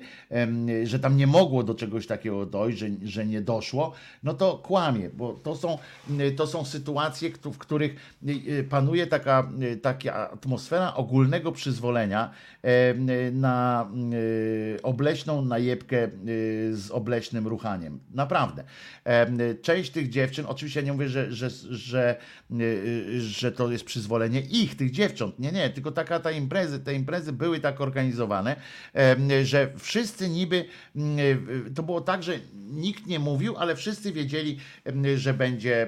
że 0.84 1.00
tam 1.00 1.18
nie 1.18 1.28
mogło 1.28 1.64
do 1.64 1.76
czegoś 1.76 2.08
takiego 2.08 2.46
dojść, 2.46 2.78
że, 2.78 2.88
że 3.04 3.26
nie 3.26 3.42
doszło, 3.42 3.94
no 4.24 4.34
to 4.34 4.58
kłamie, 4.58 5.10
bo 5.10 5.34
to 5.34 5.56
są, 5.56 5.78
y, 6.20 6.32
to 6.32 6.48
są 6.48 6.66
sytuacje, 6.66 7.30
w 7.30 7.58
których 7.58 8.20
panuje 8.70 9.08
taka, 9.08 9.50
taka 9.82 10.32
atmosfera 10.32 10.94
ogólnego 10.94 11.52
przyzwolenia 11.52 12.32
na 13.32 13.90
e, 14.78 14.82
obleśną 14.84 15.46
najebkę 15.46 16.04
e, 16.04 16.10
z 16.72 16.92
obleśnym 16.92 17.48
ruchaniem. 17.48 18.00
Naprawdę. 18.14 18.64
Część 19.62 19.92
tych 19.92 20.10
dziewczyn, 20.10 20.46
oczywiście 20.48 20.80
ja 20.80 20.86
nie 20.86 20.94
mówię, 20.94 21.10
że, 21.10 21.32
że, 21.32 21.50
że, 21.70 22.16
że 23.18 23.52
to 23.52 23.72
jest 23.72 23.86
przyzwolenie 23.86 24.40
ich, 24.40 24.78
tych 24.78 24.92
dziewcząt. 24.92 25.40
Nie, 25.40 25.52
nie, 25.52 25.70
tylko 25.70 25.92
taka 25.92 26.20
ta 26.20 26.32
imprezy, 26.32 26.80
te 26.80 26.94
imprezy 26.94 27.34
były 27.34 27.60
tak 27.60 27.82
organizowane, 27.82 28.56
że 29.44 29.70
wszyscy 29.78 30.30
niby, 30.30 30.66
to 31.76 31.84
było 31.84 32.02
tak, 32.02 32.24
że 32.24 32.40
nikt 32.54 33.08
nie 33.08 33.20
mówił, 33.20 33.58
ale 33.58 33.76
wszyscy 33.76 34.12
wiedzieli, 34.12 34.60
że 35.16 35.34
będzie 35.34 35.88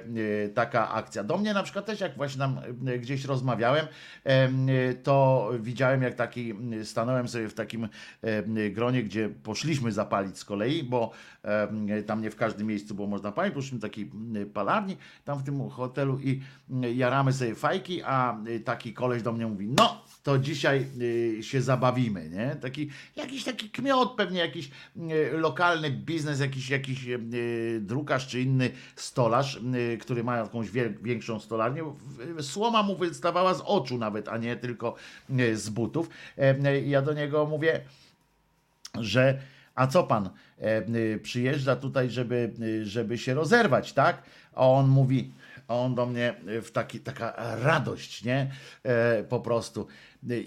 taka 0.54 0.92
akcja. 0.92 1.24
Do 1.24 1.38
mnie 1.38 1.54
na 1.54 1.64
przykład 1.64 1.86
też, 1.86 2.00
jak 2.00 2.18
właśnie 2.18 2.40
tam 2.40 2.60
gdzieś 3.00 3.26
rozmawiałem, 3.26 3.88
to 5.04 5.50
widziałem, 5.60 6.02
jak 6.02 6.16
taki 6.16 6.54
stanąłem 6.98 7.28
sobie 7.28 7.50
w 7.50 7.54
takim 7.54 7.88
gronie, 8.72 9.04
gdzie 9.04 9.30
poszliśmy 9.30 9.92
zapalić 9.92 10.38
z 10.38 10.46
kolei, 10.46 10.84
bo 10.84 11.12
tam 12.06 12.22
nie 12.22 12.32
w 12.32 12.36
każdym 12.36 12.68
miejscu 12.68 12.96
było 12.96 13.08
można 13.08 13.32
palić, 13.32 13.54
poszliśmy 13.54 13.80
do 13.80 13.88
takiej 13.88 14.12
palarni, 14.54 14.98
tam 15.26 15.40
w 15.40 15.44
tym 15.44 15.70
hotelu 15.70 16.20
i 16.20 16.42
jaramy 16.96 17.34
sobie 17.34 17.56
fajki, 17.56 18.02
a 18.04 18.38
taki 18.66 18.94
koleś 18.94 19.22
do 19.22 19.32
mnie 19.32 19.48
mówi, 19.48 19.68
no 19.68 20.04
to 20.24 20.38
dzisiaj 20.38 20.86
się 21.42 21.62
zabawimy, 21.62 22.30
nie? 22.30 22.56
Taki, 22.62 22.90
jakiś 23.16 23.44
taki 23.44 23.70
kmiot, 23.70 24.16
pewnie 24.16 24.40
jakiś 24.40 24.72
lokalny 25.32 25.92
biznes, 25.92 26.40
jakiś, 26.40 26.70
jakiś 26.70 27.08
drukarz 27.80 28.28
czy 28.28 28.42
inny 28.42 28.70
stolarz, 28.96 29.60
który 30.00 30.24
ma 30.24 30.38
jakąś 30.38 30.70
większą 31.02 31.40
stolarnię. 31.40 31.84
Słoma 32.42 32.84
mu 32.84 32.96
wystawała 32.96 33.54
z 33.54 33.62
oczu 33.66 33.98
nawet, 33.98 34.28
a 34.28 34.38
nie 34.38 34.56
tylko 34.56 34.96
z 35.54 35.70
butów. 35.70 36.10
E, 36.88 36.90
ja 36.90 37.02
do 37.02 37.14
niego 37.14 37.46
mówię, 37.46 37.82
że 39.00 39.40
a 39.76 39.88
co 39.88 40.04
pan 40.04 40.30
e, 40.58 41.20
przyjeżdża 41.20 41.76
tutaj, 41.76 42.10
żeby, 42.10 42.54
żeby 42.84 43.18
się 43.18 43.34
rozerwać, 43.34 43.94
tak? 43.94 44.24
A 44.54 44.68
on 44.68 44.88
mówi, 44.88 45.32
a 45.68 45.76
on 45.76 45.96
do 45.96 46.06
mnie 46.06 46.34
w 46.62 46.72
taki, 46.72 47.00
taka 47.00 47.56
radość, 47.56 48.24
nie? 48.24 48.52
E, 48.84 49.24
po 49.24 49.40
prostu 49.40 49.88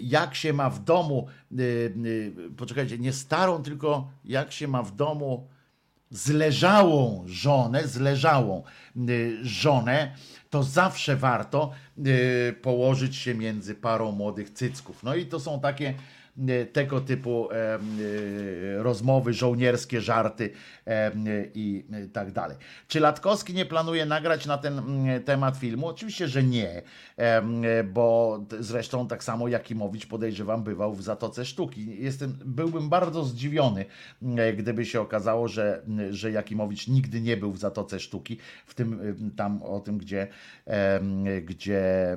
jak 0.00 0.34
się 0.34 0.52
ma 0.52 0.70
w 0.70 0.84
domu, 0.84 1.28
y, 1.52 1.62
y, 2.06 2.32
poczekajcie, 2.56 2.98
nie 2.98 3.12
starą, 3.12 3.62
tylko 3.62 4.10
jak 4.24 4.52
się 4.52 4.68
ma 4.68 4.82
w 4.82 4.96
domu 4.96 5.48
zleżałą 6.10 7.24
żonę, 7.26 7.88
zleżałą 7.88 8.62
y, 9.08 9.38
żonę, 9.42 10.14
to 10.50 10.62
zawsze 10.62 11.16
warto 11.16 11.72
położyć 12.62 13.16
się 13.16 13.34
między 13.34 13.74
parą 13.74 14.12
młodych 14.12 14.50
cycków. 14.50 15.02
No 15.02 15.14
i 15.14 15.26
to 15.26 15.40
są 15.40 15.60
takie 15.60 15.94
tego 16.72 17.00
typu 17.00 17.48
e, 17.52 17.78
rozmowy, 18.82 19.32
żołnierskie 19.32 20.00
żarty 20.00 20.50
e, 20.86 21.12
i 21.54 21.84
tak 22.12 22.32
dalej. 22.32 22.56
Czy 22.88 23.00
Latkowski 23.00 23.54
nie 23.54 23.66
planuje 23.66 24.06
nagrać 24.06 24.46
na 24.46 24.58
ten 24.58 24.82
temat 25.24 25.56
filmu? 25.56 25.88
Oczywiście, 25.88 26.28
że 26.28 26.42
nie, 26.42 26.82
bo 27.92 28.40
zresztą 28.60 29.08
tak 29.08 29.24
samo 29.24 29.48
Jakimowicz 29.48 30.06
podejrzewam 30.06 30.62
bywał 30.62 30.94
w 30.94 31.02
Zatoce 31.02 31.44
Sztuki. 31.44 32.02
Jestem, 32.02 32.38
byłbym 32.44 32.88
bardzo 32.88 33.24
zdziwiony, 33.24 33.84
gdyby 34.56 34.86
się 34.86 35.00
okazało, 35.00 35.48
że, 35.48 35.82
że 36.10 36.30
Jakimowicz 36.30 36.88
nigdy 36.88 37.20
nie 37.20 37.36
był 37.36 37.52
w 37.52 37.58
Zatoce 37.58 38.00
Sztuki, 38.00 38.38
w 38.66 38.74
tym 38.74 39.16
tam 39.36 39.62
o 39.62 39.80
tym, 39.80 39.98
gdzie, 39.98 40.28
gdzie 41.42 42.16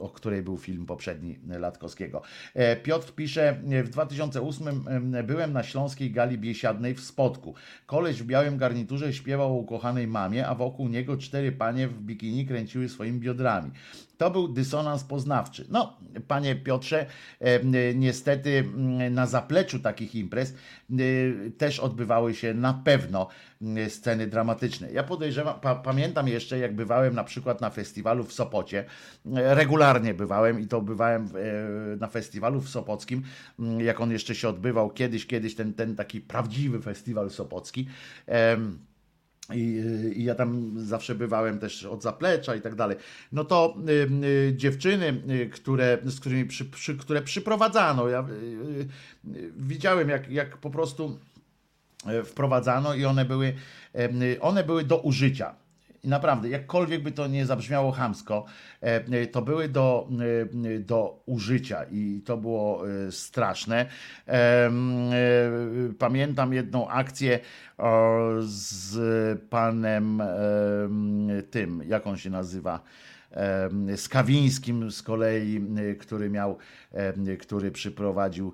o 0.00 0.08
której 0.08 0.42
był 0.42 0.56
film 0.56 0.86
poprzedni 0.86 1.38
Latkowskiego. 1.46 2.22
E, 2.54 2.76
Piotr 2.76 3.14
pisze, 3.14 3.48
e, 3.70 3.82
w 3.82 3.90
2008 3.90 4.84
byłem 5.24 5.52
na 5.52 5.62
Śląskiej 5.62 6.10
Gali 6.10 6.38
Biesiadnej 6.38 6.94
w 6.94 7.00
Spodku. 7.00 7.54
Koleś 7.86 8.22
w 8.22 8.26
białym 8.26 8.58
garniturze 8.58 9.12
śpiewał 9.12 9.52
o 9.52 9.60
ukochanej 9.60 10.06
mamie, 10.06 10.46
a 10.46 10.54
wokół 10.54 10.88
niego 10.88 11.16
cztery 11.16 11.52
panie 11.52 11.88
w 11.88 12.02
bikini 12.02 12.46
kręciły 12.46 12.88
swoimi 12.88 13.20
biodrami. 13.20 13.70
To 14.18 14.30
był 14.30 14.48
dysonans 14.48 15.04
poznawczy. 15.04 15.66
No, 15.70 15.98
panie 16.28 16.56
Piotrze, 16.56 17.06
niestety 17.94 18.64
na 19.10 19.26
zapleczu 19.26 19.78
takich 19.78 20.14
imprez 20.14 20.54
też 21.58 21.80
odbywały 21.80 22.34
się 22.34 22.54
na 22.54 22.74
pewno 22.74 23.28
sceny 23.88 24.26
dramatyczne. 24.26 24.92
Ja 24.92 25.02
podejrzewam, 25.02 25.60
pa, 25.60 25.74
pamiętam 25.74 26.28
jeszcze, 26.28 26.58
jak 26.58 26.74
bywałem 26.74 27.14
na 27.14 27.24
przykład 27.24 27.60
na 27.60 27.70
festiwalu 27.70 28.24
w 28.24 28.32
Sopocie. 28.32 28.84
Regularnie 29.34 30.14
bywałem 30.14 30.60
i 30.60 30.66
to 30.66 30.80
bywałem 30.80 31.24
e, 31.24 31.96
na 31.96 32.08
festiwalu 32.08 32.60
w 32.60 32.68
Sopockim, 32.68 33.22
jak 33.78 34.00
on 34.00 34.10
jeszcze 34.10 34.34
się 34.34 34.48
odbywał 34.48 34.90
kiedyś, 34.90 35.26
kiedyś 35.26 35.54
ten, 35.54 35.74
ten 35.74 35.96
taki 35.96 36.20
prawdziwy 36.20 36.82
festiwal 36.82 37.30
sopocki. 37.30 37.88
I, 39.52 39.82
I, 40.16 40.24
ja 40.24 40.34
tam 40.34 40.72
zawsze 40.76 41.14
bywałem 41.14 41.58
też 41.58 41.84
od 41.84 42.02
zaplecza 42.02 42.54
i 42.54 42.60
tak 42.60 42.74
dalej. 42.74 42.96
No 43.32 43.44
to 43.44 43.76
y, 43.88 44.26
y, 44.26 44.56
dziewczyny, 44.56 45.22
y, 45.30 45.50
które, 45.50 45.98
z 46.04 46.20
którymi 46.20 46.44
przy, 46.44 46.64
przy, 46.64 46.96
które 46.96 47.22
przyprowadzano, 47.22 48.08
ja 48.08 48.26
y, 48.28 49.32
y, 49.36 49.52
widziałem 49.56 50.08
jak, 50.08 50.30
jak 50.30 50.56
po 50.56 50.70
prostu 50.70 51.18
e, 52.06 52.24
wprowadzano 52.24 52.94
i 52.94 53.04
one 53.04 53.24
były, 53.24 53.54
one 54.40 54.64
były 54.64 54.84
do 54.84 54.98
użycia. 54.98 55.63
I 56.04 56.08
naprawdę, 56.08 56.48
jakkolwiek 56.48 57.02
by 57.02 57.12
to 57.12 57.26
nie 57.26 57.46
zabrzmiało 57.46 57.92
chamsko, 57.92 58.44
e, 58.80 59.26
to 59.26 59.42
były 59.42 59.68
do, 59.68 60.08
e, 60.74 60.78
do 60.78 61.22
użycia 61.26 61.84
i 61.90 62.22
to 62.24 62.36
było 62.36 62.82
straszne. 63.10 63.86
Pamiętam 65.98 66.52
jedną 66.52 66.88
akcję 66.88 67.40
z 68.40 68.98
panem 69.50 70.22
tym, 71.50 71.82
jak 71.86 72.06
on 72.06 72.16
się 72.16 72.30
nazywa? 72.30 72.80
z 73.96 74.08
Kawińskim 74.08 74.90
z 74.90 75.02
kolei, 75.02 75.60
który 75.98 76.30
miał, 76.30 76.58
który 77.40 77.70
przyprowadził, 77.70 78.52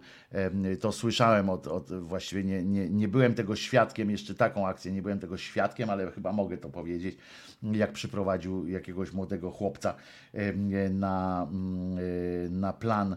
to 0.81 0.93
słyszałem 0.93 1.51
od, 1.51 1.67
od 1.67 1.93
właściwie 1.93 2.45
nie, 2.45 2.63
nie, 2.63 2.89
nie 2.89 3.09
byłem 3.09 3.35
tego 3.35 3.57
świadkiem, 3.57 4.11
jeszcze 4.11 4.35
taką 4.35 4.67
akcję 4.67 4.93
nie 4.93 5.03
byłem 5.03 5.19
tego 5.19 5.37
świadkiem, 5.37 5.91
ale 5.91 6.11
chyba 6.11 6.33
mogę 6.33 6.59
to 6.59 6.69
powiedzieć, 6.69 7.17
jak 7.63 7.93
przyprowadził 7.93 8.69
jakiegoś 8.69 9.13
młodego 9.13 9.51
chłopca 9.51 9.95
na, 10.91 11.47
na 12.51 12.73
plan 12.73 13.17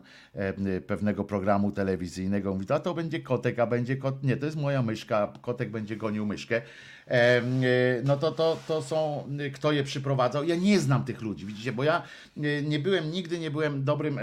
pewnego 0.87 1.23
programu 1.23 1.71
telewizyjnego. 1.71 2.53
Mówi, 2.53 2.65
a 2.69 2.79
to 2.79 2.93
będzie 2.93 3.19
kotek, 3.19 3.59
a 3.59 3.67
będzie 3.67 3.97
kot, 3.97 4.23
nie, 4.23 4.37
to 4.37 4.45
jest 4.45 4.57
moja 4.57 4.81
myszka, 4.81 5.33
kotek 5.41 5.69
będzie 5.69 5.97
gonił 5.97 6.25
myszkę. 6.25 6.61
E, 7.07 7.41
no 8.03 8.17
to, 8.17 8.31
to, 8.31 8.57
to 8.67 8.81
są, 8.81 9.27
kto 9.53 9.71
je 9.71 9.83
przyprowadzał. 9.83 10.43
Ja 10.43 10.55
nie 10.55 10.79
znam 10.79 11.05
tych 11.05 11.21
ludzi, 11.21 11.45
widzicie, 11.45 11.71
bo 11.71 11.83
ja 11.83 12.03
e, 12.37 12.61
nie 12.61 12.79
byłem, 12.79 13.11
nigdy 13.11 13.39
nie 13.39 13.51
byłem 13.51 13.83
dobrym 13.83 14.19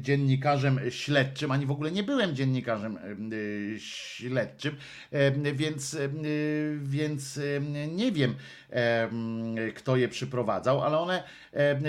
dziennikarzem 0.00 0.80
śledczym, 0.90 1.50
ani 1.50 1.66
w 1.66 1.70
ogóle 1.70 1.92
nie 1.92 2.02
byłem 2.02 2.33
dziennikarzem 2.34 2.98
śledczym, 3.78 4.76
więc, 5.54 5.96
więc 6.82 7.40
nie 7.88 8.12
wiem, 8.12 8.34
kto 9.74 9.96
je 9.96 10.08
przyprowadzał, 10.08 10.82
ale 10.82 10.98
one 10.98 11.22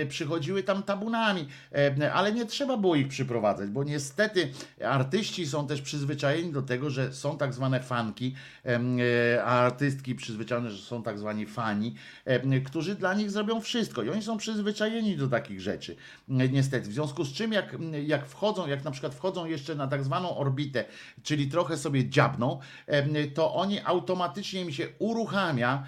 przychodziły 0.10 0.64
tam 0.64 0.84
tabunami, 0.84 1.48
ale 2.14 2.32
nie 2.32 2.46
trzeba 2.46 2.78
było 2.78 2.96
ich 2.96 3.08
przyprowadzać, 3.08 3.70
bo 3.70 3.84
niestety 3.84 4.52
artyści 4.86 5.48
są 5.48 5.68
też 5.68 5.82
przyzwyczajeni 5.82 6.52
do 6.52 6.62
tego, 6.62 6.90
że 6.90 7.14
są 7.14 7.38
tak 7.38 7.54
zwane 7.54 7.80
fanki, 7.80 8.36
a 9.46 9.60
artystki 9.60 10.16
przyzwyczajone, 10.16 10.72
że 10.72 10.84
są 10.84 11.04
tak 11.04 11.20
zwani 11.20 11.46
fani, 11.46 11.96
którzy 12.66 12.96
dla 12.96 13.14
nich 13.14 13.32
zrobią 13.32 13.62
wszystko. 13.62 14.04
I 14.04 14.10
oni 14.10 14.22
są 14.22 14.38
przyzwyczajeni 14.38 15.18
do 15.18 15.28
takich 15.28 15.62
rzeczy, 15.62 15.96
niestety. 16.28 16.90
W 16.90 16.94
związku 16.94 17.24
z 17.24 17.34
czym 17.34 17.54
jak, 17.54 17.76
jak 18.06 18.26
wchodzą, 18.26 18.68
jak 18.68 18.84
na 18.84 18.92
przykład 18.92 19.16
wchodzą 19.16 19.46
jeszcze 19.46 19.76
na 19.76 19.88
tak 19.88 20.04
zwaną 20.04 20.38
orbitę, 20.38 20.86
czyli 21.24 21.48
trochę 21.48 21.78
sobie 21.78 22.10
dziabną, 22.10 22.60
to 23.34 23.54
oni 23.56 23.80
automatycznie 23.86 24.66
mi 24.66 24.74
się 24.74 24.88
uruchamia 25.00 25.84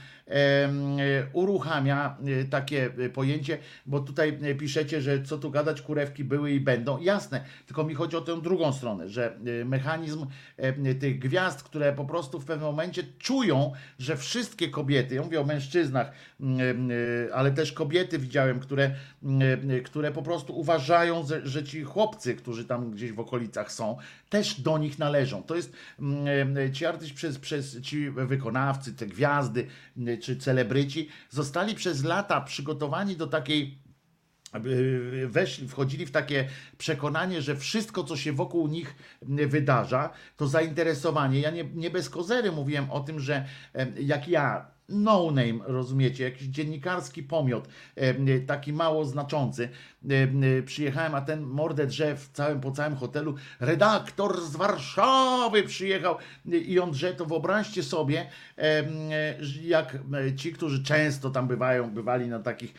uruchamia 1.33 2.17
e, 2.41 2.45
takie 2.45 2.89
e, 2.97 3.09
pojęcie, 3.09 3.57
bo 3.85 3.99
tutaj 3.99 4.39
e, 4.41 4.55
piszecie, 4.55 5.01
że 5.01 5.23
co 5.23 5.37
tu 5.37 5.51
gadać, 5.51 5.81
kurewki 5.81 6.23
były 6.23 6.51
i 6.51 6.59
będą. 6.59 6.99
Jasne, 6.99 7.43
tylko 7.65 7.83
mi 7.83 7.93
chodzi 7.93 8.17
o 8.17 8.21
tę 8.21 8.41
drugą 8.41 8.73
stronę, 8.73 9.09
że 9.09 9.37
mechanizm 9.65 10.25
tych 10.99 11.19
gwiazd, 11.19 11.63
które 11.63 11.93
po 11.93 12.05
prostu 12.05 12.39
w 12.39 12.45
pewnym 12.45 12.67
momencie 12.67 13.03
czują, 13.19 13.73
że 13.99 14.17
wszystkie 14.17 14.69
kobiety, 14.69 15.15
ja 15.15 15.21
mówię 15.21 15.41
o 15.41 15.43
mężczyznach, 15.43 16.11
ale 17.33 17.51
też 17.51 17.71
kobiety 17.71 18.19
widziałem, 18.19 18.59
które, 18.59 18.95
które 19.85 20.11
po 20.11 20.21
prostu 20.21 20.59
uważają, 20.59 21.25
że 21.43 21.63
ci 21.63 21.83
chłopcy, 21.83 22.35
którzy 22.35 22.65
tam 22.65 22.91
gdzieś 22.91 23.11
w 23.11 23.19
okolicach 23.19 23.71
są, 23.71 23.97
też 24.29 24.61
do 24.61 24.77
nich 24.77 24.99
należą. 24.99 25.43
To 25.43 25.55
jest 25.55 25.73
ci 26.73 26.85
artyści 26.85 27.15
przez, 27.15 27.39
przez 27.39 27.81
ci 27.81 28.09
wykonawcy, 28.09 28.93
te 28.93 29.05
gwiazdy, 29.05 29.67
czy 30.17 30.37
celebryci 30.37 31.09
zostali 31.29 31.75
przez 31.75 32.03
lata 32.03 32.41
przygotowani 32.41 33.15
do 33.15 33.27
takiej 33.27 33.77
weszli, 35.27 35.67
wchodzili 35.67 36.05
w 36.05 36.11
takie 36.11 36.47
przekonanie, 36.77 37.41
że 37.41 37.55
wszystko, 37.55 38.03
co 38.03 38.17
się 38.17 38.33
wokół 38.33 38.67
nich 38.67 38.95
wydarza, 39.21 40.09
to 40.37 40.47
zainteresowanie. 40.47 41.39
Ja 41.39 41.51
nie, 41.51 41.63
nie 41.63 41.89
bez 41.89 42.09
kozery 42.09 42.51
mówiłem 42.51 42.91
o 42.91 42.99
tym, 42.99 43.19
że 43.19 43.45
jak 43.99 44.27
ja 44.27 44.76
no 44.89 45.31
name, 45.31 45.59
rozumiecie, 45.65 46.23
jakiś 46.23 46.47
dziennikarski 46.47 47.23
pomiot, 47.23 47.67
taki 48.47 48.73
mało 48.73 49.05
znaczący. 49.05 49.69
Przyjechałem, 50.65 51.15
a 51.15 51.21
ten 51.21 51.41
mordę 51.41 51.87
drzew 51.87 52.29
całym, 52.33 52.61
po 52.61 52.71
całym 52.71 52.95
hotelu, 52.95 53.35
redaktor 53.59 54.41
z 54.41 54.55
Warszawy 54.55 55.63
przyjechał. 55.63 56.15
I 56.45 56.79
on 56.79 56.91
drze, 56.91 57.13
to 57.13 57.25
wyobraźcie 57.25 57.83
sobie, 57.83 58.25
jak 59.63 59.97
ci, 60.35 60.53
którzy 60.53 60.83
często 60.83 61.29
tam 61.29 61.47
bywają, 61.47 61.91
bywali 61.91 62.27
na 62.27 62.39
takich 62.39 62.73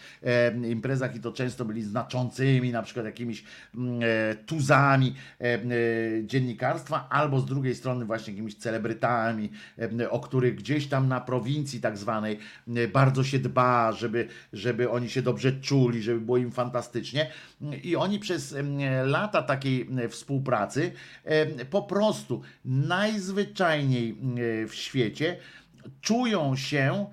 imprezach 0.68 1.16
i 1.16 1.20
to 1.20 1.32
często 1.32 1.64
byli 1.64 1.82
znaczącymi, 1.82 2.72
na 2.72 2.82
przykład 2.82 3.06
jakimiś 3.06 3.44
e, 4.02 4.34
tuzami 4.34 5.14
e, 5.40 5.58
dziennikarstwa, 6.24 7.06
albo 7.10 7.40
z 7.40 7.46
drugiej 7.46 7.74
strony 7.74 8.04
właśnie 8.04 8.32
jakimiś 8.32 8.54
celebrytami, 8.54 9.50
o 10.10 10.20
których 10.20 10.54
gdzieś 10.54 10.86
tam 10.86 11.08
na 11.08 11.20
prowincji 11.20 11.80
tak 11.80 11.97
zwanej 11.98 12.38
e, 12.76 12.88
bardzo 12.88 13.24
się 13.24 13.38
dba, 13.38 13.92
żeby, 13.92 14.28
żeby 14.52 14.90
oni 14.90 15.10
się 15.10 15.22
dobrze 15.22 15.52
czuli, 15.52 16.02
żeby 16.02 16.20
było 16.20 16.36
im 16.36 16.52
fantastycznie. 16.52 17.30
I 17.82 17.96
oni 17.96 18.18
przez 18.18 18.54
lata 19.04 19.42
takiej 19.42 19.88
współpracy 20.08 20.92
po 21.70 21.82
prostu 21.82 22.42
najzwyczajniej 22.64 24.16
w 24.68 24.74
świecie 24.74 25.36
czują 26.00 26.56
się 26.56 27.06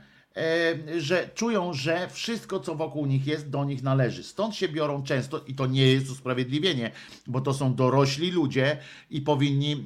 że 0.97 1.29
czują, 1.35 1.73
że 1.73 2.07
wszystko, 2.09 2.59
co 2.59 2.75
wokół 2.75 3.05
nich 3.05 3.27
jest, 3.27 3.49
do 3.49 3.65
nich 3.65 3.83
należy. 3.83 4.23
Stąd 4.23 4.55
się 4.55 4.67
biorą 4.67 5.03
często, 5.03 5.43
i 5.47 5.55
to 5.55 5.67
nie 5.67 5.87
jest 5.87 6.09
usprawiedliwienie, 6.09 6.91
bo 7.27 7.41
to 7.41 7.53
są 7.53 7.75
dorośli 7.75 8.31
ludzie 8.31 8.77
i 9.09 9.21
powinni, 9.21 9.85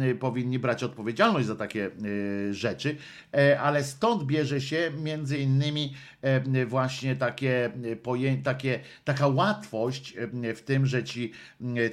e, 0.00 0.04
e, 0.10 0.14
powinni 0.14 0.58
brać 0.58 0.82
odpowiedzialność 0.82 1.46
za 1.46 1.56
takie 1.56 1.90
rzeczy, 2.50 2.96
ale 3.60 3.84
stąd 3.84 4.24
bierze 4.24 4.60
się 4.60 4.90
między 5.02 5.38
innymi 5.38 5.94
właśnie 6.66 7.16
takie, 7.16 7.70
takie, 8.44 8.80
taka 9.04 9.26
łatwość 9.26 10.14
w 10.56 10.60
tym, 10.60 10.86
że 10.86 11.04
ci 11.04 11.32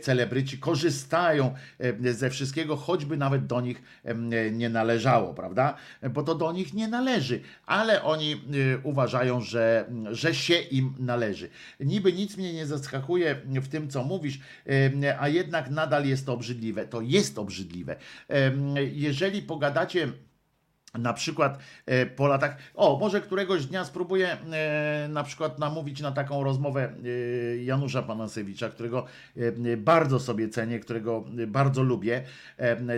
celebryci 0.02 0.58
korzystają 0.58 1.54
ze 2.02 2.30
wszystkiego, 2.30 2.76
choćby 2.76 3.18
nawet 3.18 3.46
do 3.46 3.62
nich 3.62 3.82
nie 4.52 4.70
należało, 4.70 5.34
prawda? 5.34 5.76
Bo 6.10 6.24
to 6.24 6.36
do 6.36 6.52
nich 6.52 6.74
nie 6.74 6.88
należy, 6.88 7.42
ale 7.66 7.95
oni 8.04 8.32
y, 8.34 8.80
uważają, 8.84 9.42
że, 9.42 9.90
że 10.12 10.36
się 10.36 10.56
im 10.60 10.94
należy. 11.00 11.50
Niby 11.80 12.14
nic 12.14 12.38
mnie 12.38 12.54
nie 12.54 12.66
zaskakuje 12.66 13.36
w 13.46 13.68
tym, 13.68 13.90
co 13.90 14.04
mówisz, 14.04 14.40
y, 14.68 15.20
a 15.20 15.28
jednak 15.28 15.70
nadal 15.70 16.06
jest 16.06 16.26
to 16.26 16.34
obrzydliwe. 16.34 16.88
To 16.88 17.02
jest 17.02 17.40
obrzydliwe. 17.40 17.96
Jeżeli 18.92 19.42
pogadacie 19.42 20.08
na 20.98 21.14
przykład 21.14 21.60
e, 21.86 22.06
po 22.06 22.28
latach, 22.28 22.58
o, 22.76 22.98
może 23.00 23.22
któregoś 23.22 23.66
dnia 23.66 23.86
spróbuję 23.86 24.38
e, 24.52 25.08
na 25.10 25.24
przykład 25.24 25.60
namówić 25.60 26.02
na 26.02 26.12
taką 26.12 26.44
rozmowę 26.44 26.84
e, 26.84 27.58
Janusza 27.58 28.02
Panasewicza, 28.02 28.70
którego 28.70 29.06
bardzo 29.78 30.20
sobie 30.20 30.50
cenię, 30.50 30.80
którego 30.80 31.26
bardzo 31.48 31.84
lubię, 31.84 32.24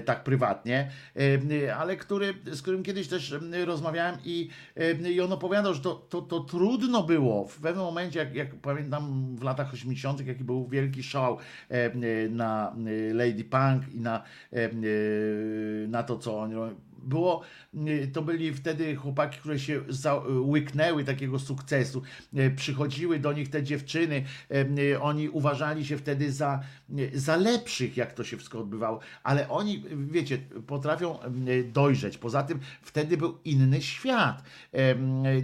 tak 0.06 0.24
prywatnie, 0.24 0.92
ale 1.78 1.96
który, 1.96 2.34
z 2.46 2.62
którym 2.62 2.84
kiedyś 2.84 3.08
też 3.08 3.36
rozmawiałem 3.66 4.18
i, 4.26 4.50
i 5.10 5.22
on 5.22 5.34
opowiadał, 5.34 5.74
że 5.74 5.82
to, 5.82 5.96
to, 5.96 6.22
to 6.22 6.40
trudno 6.40 7.04
było 7.04 7.48
w 7.48 7.58
pewnym 7.58 7.86
momencie, 7.86 8.20
jak, 8.20 8.36
jak 8.36 8.56
pamiętam 8.56 9.36
w 9.36 9.44
latach 9.44 9.74
80., 9.74 10.28
jaki 10.28 10.44
był 10.44 10.68
wielki 10.68 11.04
szał 11.04 11.38
na 12.30 12.76
Lady 13.14 13.44
Punk 13.44 13.94
i 13.94 14.00
na, 14.00 14.24
na 15.88 16.04
to, 16.04 16.18
co 16.18 16.40
oni 16.40 16.56
było, 17.08 17.42
y, 17.74 18.10
to 18.14 18.22
byli 18.22 18.54
wtedy 18.54 18.96
chłopaki, 18.96 19.40
które 19.40 19.60
się 19.60 19.82
łyknęły 20.28 21.04
takiego 21.04 21.40
sukcesu. 21.40 22.02
Y, 22.38 22.52
przychodziły 22.56 23.20
do 23.20 23.34
nich 23.34 23.50
te 23.50 23.64
dziewczyny, 23.64 24.24
y, 24.80 25.02
oni 25.02 25.30
uważali 25.30 25.86
się 25.86 25.98
wtedy 25.98 26.32
za, 26.32 26.60
za 27.14 27.36
lepszych, 27.36 27.98
jak 27.98 28.14
to 28.14 28.24
się 28.24 28.38
wszystko 28.38 28.60
odbywało, 28.60 29.00
ale 29.24 29.50
oni, 29.50 29.84
wiecie, 30.12 30.38
potrafią 30.68 31.20
dojrzeć. 31.74 32.18
Poza 32.18 32.44
tym 32.44 32.60
wtedy 32.82 33.18
był 33.18 33.38
inny 33.46 33.82
świat. 33.82 34.44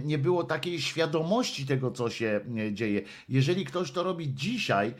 Nie 0.04 0.18
było 0.18 0.44
takiej 0.44 0.80
świadomości 0.80 1.66
tego, 1.66 1.90
co 1.90 2.10
się 2.10 2.40
dzieje. 2.72 3.02
Jeżeli 3.28 3.64
ktoś 3.64 3.90
to 3.90 4.02
robi 4.02 4.34
dzisiaj, 4.34 4.94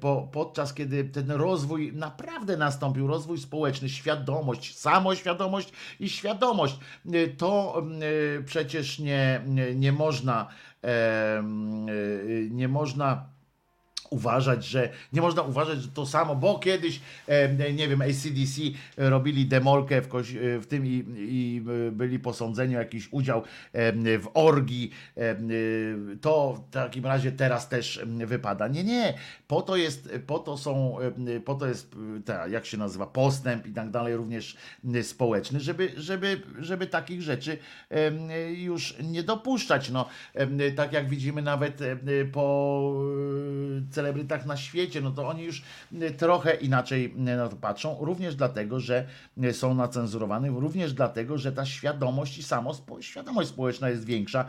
po, 0.00 0.28
podczas 0.32 0.74
kiedy 0.74 1.04
ten 1.04 1.30
rozwój 1.30 1.92
naprawdę 1.92 2.56
nastąpił, 2.56 3.06
rozwój 3.06 3.38
społeczny, 3.38 3.88
świadomość, 3.88 4.78
samoświadomość, 4.78 5.72
i 6.00 6.08
świadomość. 6.08 6.78
Y, 7.14 7.34
to 7.38 7.82
y, 8.02 8.42
przecież 8.44 8.98
nie, 8.98 9.40
nie 9.74 9.92
można 9.92 10.48
y, 10.84 10.88
nie 12.50 12.68
można 12.68 13.30
uważać, 14.10 14.64
że 14.64 14.88
nie 15.12 15.20
można 15.20 15.42
uważać, 15.42 15.82
że 15.82 15.88
to 15.88 16.06
samo, 16.06 16.36
bo 16.36 16.58
kiedyś, 16.58 17.00
nie 17.74 17.88
wiem, 17.88 18.02
ACDC 18.02 18.60
robili 18.96 19.46
demolkę 19.46 20.02
w, 20.02 20.08
w 20.60 20.66
tym 20.66 20.86
i, 20.86 21.04
i, 21.16 21.62
byli 21.92 22.18
posądzeni 22.18 22.76
o 22.76 22.78
jakiś 22.78 23.08
udział 23.12 23.42
w 23.94 24.26
orgii, 24.34 24.90
to 26.20 26.52
w 26.52 26.70
takim 26.70 27.06
razie 27.06 27.32
teraz 27.32 27.68
też 27.68 28.00
wypada. 28.06 28.68
Nie, 28.68 28.84
nie, 28.84 29.14
po 29.48 29.62
to 29.62 29.76
jest, 29.76 30.12
po 30.26 30.38
to 30.38 30.56
są, 30.56 30.96
po 31.44 31.54
to 31.54 31.66
jest, 31.66 31.94
ta, 32.24 32.48
jak 32.48 32.66
się 32.66 32.76
nazywa, 32.76 33.06
postęp 33.06 33.66
i 33.66 33.72
tak 33.72 33.90
dalej, 33.90 34.16
również 34.16 34.56
społeczny, 35.02 35.60
żeby, 35.60 35.92
żeby, 35.96 36.40
żeby 36.58 36.86
takich 36.86 37.22
rzeczy 37.22 37.58
już 38.54 38.96
nie 39.02 39.22
dopuszczać. 39.22 39.90
No, 39.90 40.08
tak 40.76 40.92
jak 40.92 41.08
widzimy 41.08 41.42
nawet 41.42 41.78
po 42.32 42.92
celebrytach 44.00 44.46
na 44.46 44.56
świecie, 44.56 45.00
no 45.00 45.10
to 45.10 45.28
oni 45.28 45.42
już 45.42 45.62
y, 45.92 46.10
trochę 46.10 46.54
inaczej 46.54 47.14
y, 47.16 47.20
na 47.20 47.48
to 47.48 47.56
patrzą, 47.56 47.96
również 48.00 48.34
dlatego, 48.34 48.80
że 48.80 49.06
y, 49.44 49.52
są 49.52 49.74
nacenzurowane, 49.74 50.48
również 50.50 50.92
dlatego, 50.92 51.38
że 51.38 51.52
ta 51.52 51.66
świadomość 51.66 52.38
i 52.38 52.42
samo 52.42 52.72
świadomość 53.00 53.48
społeczna 53.48 53.90
jest 53.90 54.04
większa 54.04 54.44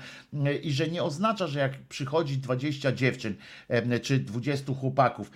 i 0.63 0.71
że 0.71 0.87
nie 0.87 1.03
oznacza, 1.03 1.47
że 1.47 1.59
jak 1.59 1.77
przychodzi 1.89 2.37
20 2.37 2.91
dziewczyn 2.91 3.35
czy 4.01 4.19
20 4.19 4.73
chłopaków 4.73 5.31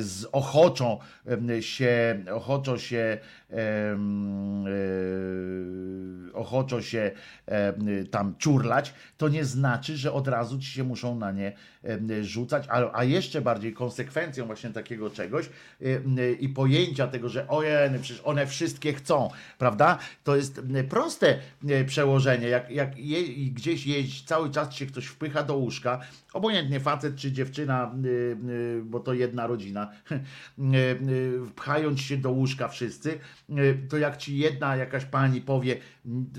z 0.00 0.26
ochoczą 0.32 0.98
się, 1.60 2.24
ochoczo 2.32 2.78
się 2.78 3.18
ochoczo 6.32 6.82
się 6.82 7.10
tam 8.10 8.34
ciurlać, 8.38 8.94
to 9.16 9.28
nie 9.28 9.44
znaczy, 9.44 9.96
że 9.96 10.12
od 10.12 10.28
razu 10.28 10.58
ci 10.58 10.66
się 10.66 10.84
muszą 10.84 11.18
na 11.18 11.32
nie 11.32 11.52
rzucać, 12.22 12.64
a, 12.68 12.98
a 12.98 13.04
jeszcze 13.04 13.40
bardziej 13.40 13.72
konsekwencją 13.72 14.46
właśnie 14.46 14.70
takiego 14.70 15.10
czegoś 15.10 15.50
i 16.40 16.48
pojęcia 16.48 17.06
tego, 17.06 17.28
że 17.28 17.48
ojej, 17.48 17.90
przecież 18.00 18.22
one 18.24 18.46
wszystkie 18.46 18.92
chcą, 18.92 19.30
prawda? 19.58 19.98
To 20.24 20.36
jest 20.36 20.60
proste 20.88 21.38
przełożenie. 21.86 22.48
Jak, 22.48 22.70
jak 22.70 22.98
je, 22.98 23.50
gdzieś 23.50 23.86
jeść, 23.86 24.24
cały 24.24 24.50
czas 24.50 24.74
się 24.74 24.86
ktoś 24.86 25.06
wpycha 25.06 25.42
do 25.42 25.56
łóżka, 25.56 26.00
obojętnie 26.32 26.80
facet 26.80 27.16
czy 27.16 27.32
dziewczyna, 27.32 27.94
y, 28.04 28.08
y, 28.48 28.82
bo 28.84 29.00
to 29.00 29.14
jedna 29.14 29.46
rodzina, 29.46 29.90
y, 30.10 30.98
pchając 31.56 32.00
się 32.00 32.16
do 32.16 32.30
łóżka 32.30 32.68
wszyscy, 32.68 33.18
to 33.88 33.98
jak 33.98 34.16
ci 34.16 34.38
jedna 34.38 34.76
jakaś 34.76 35.04
pani 35.04 35.40
powie, 35.40 35.76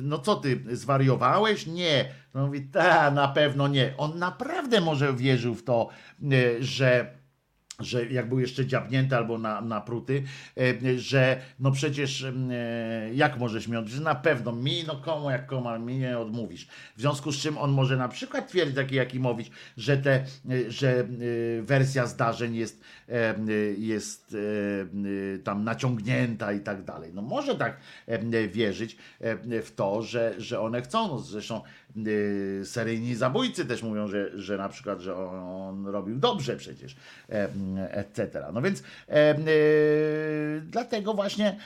no 0.02 0.20
co 0.20 0.36
ty, 0.36 0.64
zwariowałeś? 0.72 1.68
Nie. 1.68 2.06
No 2.34 2.46
mówi, 2.46 2.62
ta, 2.62 3.12
na 3.12 3.28
pewno 3.28 3.68
nie. 3.68 3.94
On 3.98 4.20
naprawdę 4.20 4.82
może 4.82 5.14
wierzył 5.14 5.56
w 5.56 5.64
to, 5.64 5.90
że 6.60 7.21
że 7.84 8.06
jak 8.06 8.30
był 8.30 8.40
jeszcze 8.40 8.66
dziabnięty 8.66 9.16
albo 9.16 9.38
na, 9.38 9.62
napruty, 9.62 10.24
e, 10.58 11.00
że 11.00 11.42
no 11.60 11.72
przecież 11.72 12.24
e, 12.24 12.34
jak 13.14 13.40
możesz 13.40 13.68
mi 13.68 13.78
odmówić? 13.78 14.00
Na 14.00 14.16
pewno 14.16 14.52
mi, 14.52 14.84
no 14.88 14.96
komu 14.96 15.32
jak 15.32 15.48
komu, 15.48 15.80
mi 15.80 15.98
nie 15.98 16.20
odmówisz. 16.20 16.68
W 16.96 17.02
związku 17.02 17.32
z 17.32 17.38
czym 17.38 17.58
on 17.58 17.72
może 17.72 17.98
na 17.98 18.08
przykład 18.08 18.48
twierdzić, 18.48 18.76
taki 18.76 18.96
Jakimowicz, 18.96 19.52
że, 19.78 19.98
te, 19.98 20.14
e, 20.14 20.26
że 20.72 21.08
wersja 21.62 22.06
zdarzeń 22.06 22.56
jest, 22.56 22.84
jest 23.78 24.36
tam 25.44 25.64
naciągnięta 25.64 26.54
i 26.54 26.60
tak 26.60 26.84
dalej. 26.84 27.12
No 27.14 27.22
może 27.22 27.56
tak 27.56 27.78
wierzyć 28.52 28.98
w 29.64 29.72
to, 29.76 30.02
że, 30.02 30.34
że 30.38 30.60
one 30.60 30.82
chcą. 30.82 31.08
No 31.08 31.20
zresztą 31.20 31.62
seryjni 32.64 33.16
zabójcy 33.16 33.66
też 33.66 33.84
mówią, 33.84 34.08
że, 34.08 34.40
że 34.40 34.58
na 34.58 34.70
przykład, 34.70 35.00
że 35.00 35.16
on, 35.16 35.88
robił 35.88 36.16
dobrze 36.20 36.58
przecież, 36.58 36.96
etc. 37.90 38.46
No 38.54 38.62
więc 38.62 38.80
y, 38.80 38.84
dlatego 40.62 41.14
właśnie, 41.14 41.58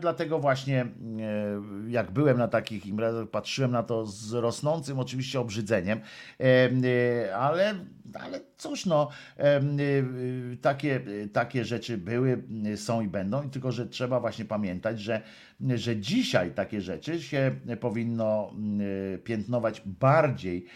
dlatego 0.00 0.38
właśnie 0.38 0.80
e, 0.80 0.86
jak 1.88 2.10
byłem 2.10 2.38
na 2.38 2.48
takich 2.48 2.86
imprezach, 2.86 3.28
patrzyłem 3.28 3.70
na 3.70 3.82
to 3.82 4.06
z 4.06 4.32
rosnącym 4.32 4.98
oczywiście 4.98 5.40
obrzydzeniem, 5.40 6.00
y, 6.40 7.34
ale, 7.34 7.74
ale 8.14 8.40
cóż 8.56 8.86
no, 8.86 9.08
y, 9.38 9.82
y, 9.82 10.58
takie, 10.62 11.00
takie 11.32 11.64
rzeczy 11.64 11.98
były, 11.98 12.42
y, 12.66 12.76
są 12.76 13.00
i 13.00 13.08
będą, 13.08 13.50
tylko, 13.50 13.72
że 13.72 13.86
trzeba 13.86 14.20
właśnie 14.20 14.44
pamiętać, 14.44 15.00
że, 15.00 15.22
że 15.74 15.96
dzisiaj 15.96 16.50
takie 16.50 16.80
rzeczy 16.80 17.22
się 17.22 17.54
powinno 17.80 18.52
y, 19.14 19.18
piętnować 19.18 19.82
bardziej 19.86 20.66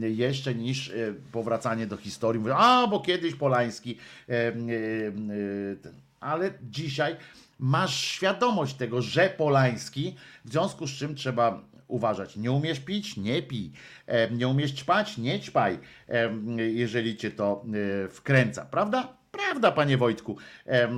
jeszcze 0.00 0.54
niż 0.54 0.88
y, 0.88 1.14
powracanie 1.32 1.86
do 1.86 1.96
historii. 1.96 2.40
Mówią, 2.40 2.54
a 2.54 2.86
bo 2.86 3.00
kiedyś 3.00 3.34
Polański, 3.34 3.98
y, 4.28 4.32
y, 4.32 5.78
ale 6.20 6.50
dzisiaj 6.62 7.16
masz 7.58 8.00
świadomość 8.00 8.74
tego, 8.74 9.02
że 9.02 9.30
Polański, 9.30 10.16
w 10.44 10.50
związku 10.50 10.86
z 10.86 10.90
czym 10.90 11.14
trzeba 11.14 11.62
uważać. 11.88 12.36
Nie 12.36 12.52
umiesz 12.52 12.80
pić? 12.80 13.16
Nie 13.16 13.42
pij. 13.42 13.72
E, 14.06 14.30
Nie 14.30 14.48
umiesz 14.48 14.72
ćpać? 14.72 15.18
Nie 15.18 15.40
ćpaj, 15.40 15.78
e, 16.08 16.30
jeżeli 16.58 17.16
cię 17.16 17.30
to 17.30 17.64
e, 18.04 18.08
wkręca. 18.08 18.64
Prawda? 18.64 19.17
Prawda, 19.46 19.72
panie 19.72 19.98
Wojtku. 19.98 20.36
E, 20.66 20.88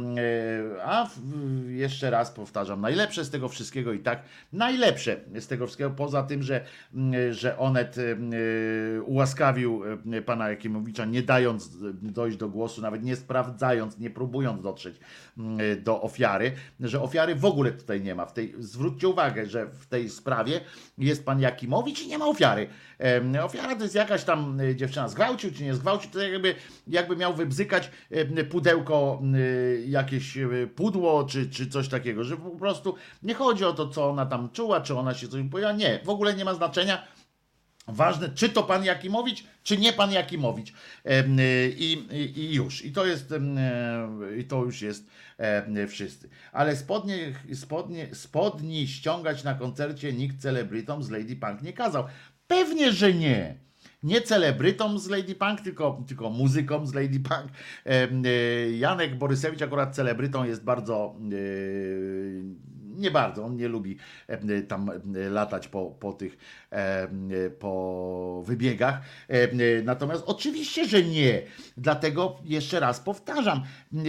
A 0.85 1.09
jeszcze 1.69 2.11
raz 2.11 2.31
powtarzam, 2.31 2.81
najlepsze 2.81 3.25
z 3.25 3.31
tego 3.31 3.49
wszystkiego 3.49 3.93
i 3.93 3.99
tak, 3.99 4.23
najlepsze 4.53 5.21
z 5.41 5.47
tego 5.47 5.67
wszystkiego, 5.67 5.91
poza 5.91 6.23
tym, 6.23 6.43
że, 6.43 6.65
mm, 6.95 7.33
że 7.33 7.59
Onet 7.59 7.97
e, 7.99 9.03
ułaskawił 9.03 9.83
e, 10.12 10.23
pana 10.23 10.51
Jakimowicza, 10.51 11.05
nie 11.05 11.23
dając 11.23 11.67
e, 11.67 11.69
dojść 11.93 12.37
do 12.37 12.49
głosu, 12.49 12.83
nawet 12.83 13.03
nie 13.03 13.17
sprawdzając, 13.17 13.99
nie 13.99 14.11
próbując 14.11 14.62
dotrzeć 14.62 15.01
mm, 15.39 15.83
do 15.83 16.03
ofiary, 16.03 16.53
że 16.81 17.03
ofiary 17.03 17.35
w 17.35 17.45
ogóle 17.45 17.73
tutaj 17.73 18.01
nie 18.01 18.15
ma. 18.15 18.27
W 18.27 18.33
tej, 18.33 18.55
zwróćcie 18.59 19.09
uwagę, 19.09 19.47
że 19.47 19.67
w 19.67 19.87
tej 19.87 20.11
sprawie 20.11 20.61
jest 20.99 21.25
pan 21.25 21.41
Jakimowicz 21.41 22.03
i 22.03 22.09
nie 22.09 22.19
ma 22.19 22.27
ofiary. 22.27 22.69
Ofiara 23.43 23.77
to 23.77 23.83
jest 23.83 23.95
jakaś 23.95 24.25
tam 24.25 24.61
e, 24.61 24.77
dziewczyna 24.77 25.09
zgwałcił 25.09 25.53
czy 25.53 25.65
nie 25.65 25.75
zgwałcił, 25.75 26.11
to 26.11 26.21
jakby, 26.21 26.55
jakby 26.87 27.17
miał 27.17 27.35
wybzykać 27.35 27.91
pudełko, 28.51 29.23
e, 29.35 29.81
jakieś 29.81 30.37
e, 30.37 30.49
pudło 30.75 31.25
czy, 31.25 31.51
czy 31.51 31.67
coś 31.67 31.89
takiego, 31.89 32.25
że 32.25 32.37
po 32.37 32.51
prostu 32.51 32.95
nie 33.23 33.35
chodzi 33.35 33.65
o 33.65 33.73
to, 33.73 33.89
co 33.89 34.11
ona 34.11 34.27
tam 34.27 34.51
czuła, 34.51 34.81
czy 34.81 34.97
ona 34.97 35.15
się 35.15 35.29
coś 35.29 35.43
powiedziała. 35.51 35.75
Nie, 35.75 36.01
w 36.05 36.09
ogóle 36.09 36.35
nie 36.35 36.45
ma 36.45 36.55
znaczenia. 36.55 37.07
Ważne, 37.89 38.29
czy 38.35 38.49
to 38.49 38.63
pan 38.63 38.85
Jakimowicz, 38.85 39.45
czy 39.63 39.79
nie 39.79 39.93
pan 39.93 40.13
Jakimowicz. 40.13 40.73
I, 41.77 42.07
i, 42.11 42.41
I 42.41 42.55
już. 42.55 42.85
I 42.85 42.93
to 42.93 43.07
jest, 43.07 43.35
i 44.39 44.45
to 44.45 44.65
już 44.65 44.83
jest 44.83 45.07
wszyscy. 45.89 46.29
Ale 46.53 46.77
spodnie, 46.77 47.17
spodnie, 47.55 48.15
spodni 48.15 48.89
ściągać 48.89 49.45
na 49.45 49.55
koncercie 49.55 50.13
nikt 50.13 50.43
celebrytom 50.43 51.03
z 51.03 51.11
Lady 51.11 51.37
Punk 51.37 51.63
nie 51.63 51.73
kazał. 51.73 52.05
Pewnie, 52.51 52.93
że 52.93 53.15
nie. 53.15 53.59
Nie 54.03 54.21
celebrytom 54.21 54.99
z 54.99 55.09
Lady 55.09 55.35
Punk, 55.35 55.61
tylko, 55.61 56.05
tylko 56.09 56.31
muzykom 56.31 56.87
z 56.87 56.95
Lady 56.95 57.21
Punk. 57.21 57.47
E, 57.87 58.71
Janek 58.71 59.19
Borysewicz 59.19 59.63
akurat 59.63 59.95
celebrytą 59.95 60.45
jest 60.45 60.65
bardzo 60.65 61.17
e, 61.17 61.37
nie 63.01 63.11
bardzo, 63.11 63.45
on 63.45 63.57
nie 63.57 63.69
lubi 63.69 63.97
e, 64.27 64.63
tam 64.63 64.91
e, 64.91 65.29
latać 65.31 65.69
po, 65.69 65.87
po 66.01 66.13
tych 66.13 66.39
e, 66.71 67.09
po 67.59 68.43
wybiegach. 68.47 69.01
Natomiast 69.85 70.23
oczywiście, 70.27 70.89
że 70.89 71.03
nie. 71.03 71.43
Dlatego 71.77 72.39
jeszcze 72.45 72.81
raz 72.81 73.01
powtarzam, 73.01 73.63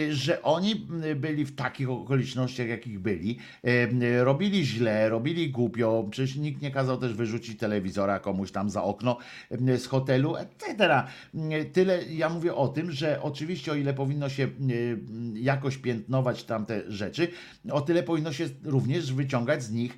że 0.09 0.41
oni 0.41 0.87
byli 1.15 1.45
w 1.45 1.55
takich 1.55 1.89
okolicznościach, 1.89 2.67
jakich 2.67 2.99
byli. 2.99 3.39
Robili 4.19 4.65
źle, 4.65 5.09
robili 5.09 5.51
głupio. 5.51 6.07
Przecież 6.11 6.35
nikt 6.35 6.61
nie 6.61 6.71
kazał 6.71 6.97
też 6.97 7.13
wyrzucić 7.13 7.59
telewizora 7.59 8.19
komuś 8.19 8.51
tam 8.51 8.69
za 8.69 8.83
okno 8.83 9.17
z 9.77 9.85
hotelu, 9.85 10.35
etc. 10.35 11.03
Tyle 11.73 12.03
ja 12.03 12.29
mówię 12.29 12.55
o 12.55 12.67
tym, 12.67 12.91
że 12.91 13.21
oczywiście 13.21 13.71
o 13.71 13.75
ile 13.75 13.93
powinno 13.93 14.29
się 14.29 14.47
jakoś 15.33 15.77
piętnować 15.77 16.43
tamte 16.43 16.81
rzeczy, 16.87 17.27
o 17.71 17.81
tyle 17.81 18.03
powinno 18.03 18.33
się 18.33 18.49
również 18.63 18.80
wyciągać 19.13 19.63
z 19.63 19.71
nich, 19.71 19.97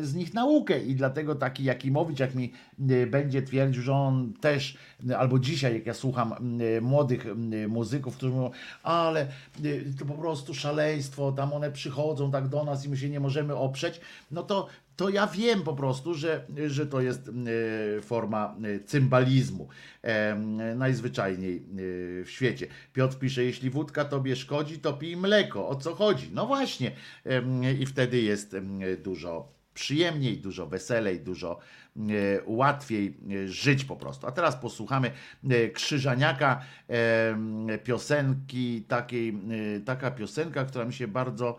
z 0.00 0.14
nich 0.14 0.34
naukę. 0.34 0.78
I 0.78 0.94
dlatego 0.94 1.34
taki 1.34 1.64
Jakimowicz, 1.64 2.18
jak 2.18 2.34
mi 2.34 2.52
e, 2.90 3.06
będzie 3.06 3.42
twierdził, 3.42 3.82
że 3.82 3.92
on 3.92 4.32
też, 4.40 4.76
e, 5.10 5.18
albo 5.18 5.38
dzisiaj, 5.38 5.74
jak 5.74 5.86
ja 5.86 5.94
słucham 5.94 6.32
e, 6.32 6.80
młodych 6.80 7.26
muzyków, 7.68 8.16
którzy 8.16 8.32
mówią, 8.32 8.50
ale 8.82 9.26
to 9.98 10.04
po 10.04 10.14
prostu 10.14 10.54
szaleństwo, 10.54 11.32
tam 11.32 11.52
one 11.52 11.70
przychodzą 11.70 12.30
tak 12.30 12.48
do 12.48 12.64
nas 12.64 12.86
i 12.86 12.88
my 12.88 12.96
się 12.96 13.10
nie 13.10 13.20
możemy 13.20 13.56
oprzeć, 13.56 14.00
no 14.30 14.42
to 14.42 14.66
to 14.96 15.08
ja 15.08 15.26
wiem 15.26 15.62
po 15.62 15.74
prostu, 15.74 16.14
że, 16.14 16.46
że 16.66 16.86
to 16.86 17.00
jest 17.00 17.28
e, 17.28 18.02
forma 18.02 18.56
e, 18.64 18.80
cymbalizmu 18.80 19.68
e, 20.02 20.34
najzwyczajniej 20.76 21.62
w 22.24 22.30
świecie. 22.30 22.66
Piotr 22.92 23.18
pisze, 23.18 23.44
jeśli 23.44 23.70
wódka 23.70 24.04
tobie 24.04 24.36
szkodzi, 24.36 24.78
to 24.78 24.92
pij 24.92 25.16
mleko. 25.16 25.68
O 25.68 25.76
co 25.76 25.94
chodzi? 25.94 26.30
No 26.32 26.46
właśnie. 26.46 26.92
I 27.80 27.86
wtedy 27.86 28.20
jest 28.20 28.56
dużo 29.04 29.54
przyjemniej, 29.74 30.38
dużo 30.38 30.66
weselej, 30.66 31.20
dużo 31.20 31.58
łatwiej 32.46 33.16
żyć 33.46 33.84
po 33.84 33.96
prostu. 33.96 34.26
A 34.26 34.32
teraz 34.32 34.56
posłuchamy 34.56 35.10
Krzyżaniaka, 35.72 36.60
piosenki 37.84 38.82
takiej, 38.88 39.38
taka 39.84 40.10
piosenka, 40.10 40.64
która 40.64 40.84
mi 40.84 40.92
się 40.92 41.08
bardzo 41.08 41.56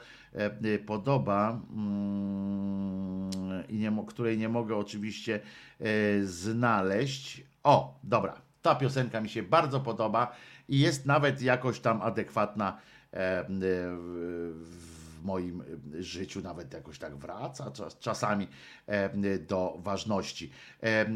podoba 0.86 1.62
mm, 1.76 3.30
i 3.70 3.78
nie, 3.78 4.06
której 4.08 4.38
nie 4.38 4.50
mogę 4.50 4.76
oczywiście 4.76 5.40
e, 5.80 6.24
znaleźć. 6.24 7.44
O, 7.64 8.00
dobra, 8.04 8.42
ta 8.62 8.76
piosenka 8.76 9.22
mi 9.22 9.30
się 9.30 9.44
bardzo 9.44 9.80
podoba 9.80 10.36
i 10.68 10.80
jest 10.80 11.06
nawet 11.06 11.42
jakoś 11.42 11.80
tam 11.80 12.02
adekwatna 12.02 12.78
e, 13.14 13.18
e, 13.18 13.46
w 13.50 15.24
moim 15.24 15.62
e, 15.62 16.04
życiu 16.04 16.42
nawet 16.42 16.74
jakoś 16.74 17.00
tak 17.00 17.16
wraca 17.16 17.72
czas, 17.72 18.00
czasami 18.00 18.48
e, 18.88 19.38
do 19.38 19.78
ważności. 19.80 20.52
E, 20.84 20.88
e, 20.88 21.08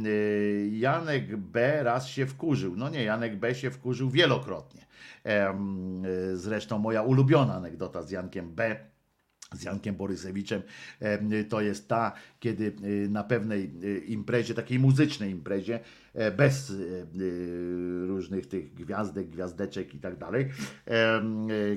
Janek 0.67 1.37
B. 1.37 1.83
raz 1.83 2.07
się 2.07 2.25
wkurzył. 2.25 2.75
No 2.75 2.89
nie, 2.89 3.03
Janek 3.03 3.39
B. 3.39 3.55
się 3.55 3.71
wkurzył 3.71 4.09
wielokrotnie. 4.09 4.85
E, 5.25 5.49
e, 5.49 5.55
Zresztą 6.33 6.79
moja 6.79 7.01
ulubiona 7.01 7.55
anegdota 7.55 8.01
z 8.01 8.11
Jankiem 8.11 8.55
B 8.55 8.89
z 9.55 9.63
Jankiem 9.63 9.95
Borysewiczem, 9.95 10.61
em, 10.99 11.29
to 11.49 11.61
jest 11.61 11.87
ta, 11.87 12.11
kiedy 12.39 12.75
y, 12.83 13.09
na 13.09 13.23
pewnej 13.23 13.71
y, 13.83 13.99
imprezie, 13.99 14.53
takiej 14.53 14.79
muzycznej 14.79 15.31
imprezie, 15.31 15.79
e, 16.13 16.31
bez 16.31 16.71
e, 16.71 16.73
różnych 18.07 18.47
tych 18.47 18.73
gwiazdek, 18.73 19.29
gwiazdeczek 19.29 19.95
i 19.95 19.99
tak 19.99 20.17
dalej. 20.17 20.49
E, 20.87 21.21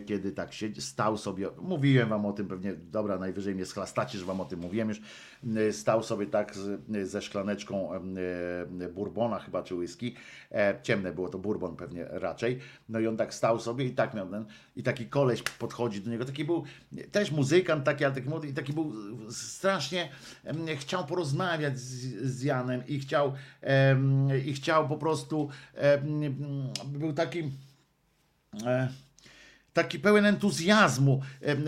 Kiedy 0.07 0.33
tak 0.33 0.53
się 0.53 0.69
stał 0.79 1.17
sobie, 1.17 1.49
mówiłem 1.61 2.09
wam 2.09 2.27
o 2.27 2.33
tym 2.33 2.49
pewnie, 2.49 2.75
dobra, 2.75 3.19
najwyżej 3.19 3.55
mnie 3.55 3.67
schlastacie, 3.67 4.19
że 4.19 4.25
wam 4.25 4.41
o 4.41 4.45
tym 4.45 4.61
mówiłem 4.61 4.89
już, 4.89 5.01
e, 5.57 5.73
stał 5.73 6.03
sobie 6.03 6.27
tak 6.27 6.55
ze 7.03 7.23
szklaneczką 7.23 7.91
bourbona 8.95 9.39
chyba, 9.39 9.63
czy 9.63 9.75
whisky, 9.75 10.15
ciemne 10.83 11.13
było 11.13 11.29
to 11.29 11.39
bourbon 11.39 11.77
pewnie 11.77 12.05
raczej, 12.11 12.59
no 12.89 13.01
i 13.01 13.07
on 13.07 13.17
tak 13.17 13.35
stał 13.35 13.61
sobie 13.61 13.85
i 13.85 13.91
tak 13.91 14.15
miał 14.15 14.29
ten, 14.29 14.45
i 14.77 14.83
taki 14.83 15.07
koleś 15.07 15.43
podchodzi 15.43 16.01
do 16.01 16.11
niego, 16.11 16.25
taki 16.25 16.45
był 16.45 16.65
też 17.13 17.31
muzykant 17.31 17.85
taki, 17.85 18.05
ale 18.05 18.15
taki 18.15 18.29
młody 18.29 18.49
i 18.49 18.53
taki 18.53 18.73
był 18.73 18.93
strasznie, 19.31 20.09
chciał 20.77 21.07
porozmawiać 21.07 21.79
z, 21.79 22.23
z 22.31 22.43
Janem 22.43 22.87
i 22.87 22.99
chciał, 22.99 23.33
i 24.47 24.53
chciał 24.53 24.89
po 24.89 24.97
prostu, 24.97 25.49
był 26.87 27.13
taki, 27.13 27.51
e, 28.67 28.89
taki 29.73 29.99
pełen 29.99 30.27
entuzjazmu. 30.27 31.23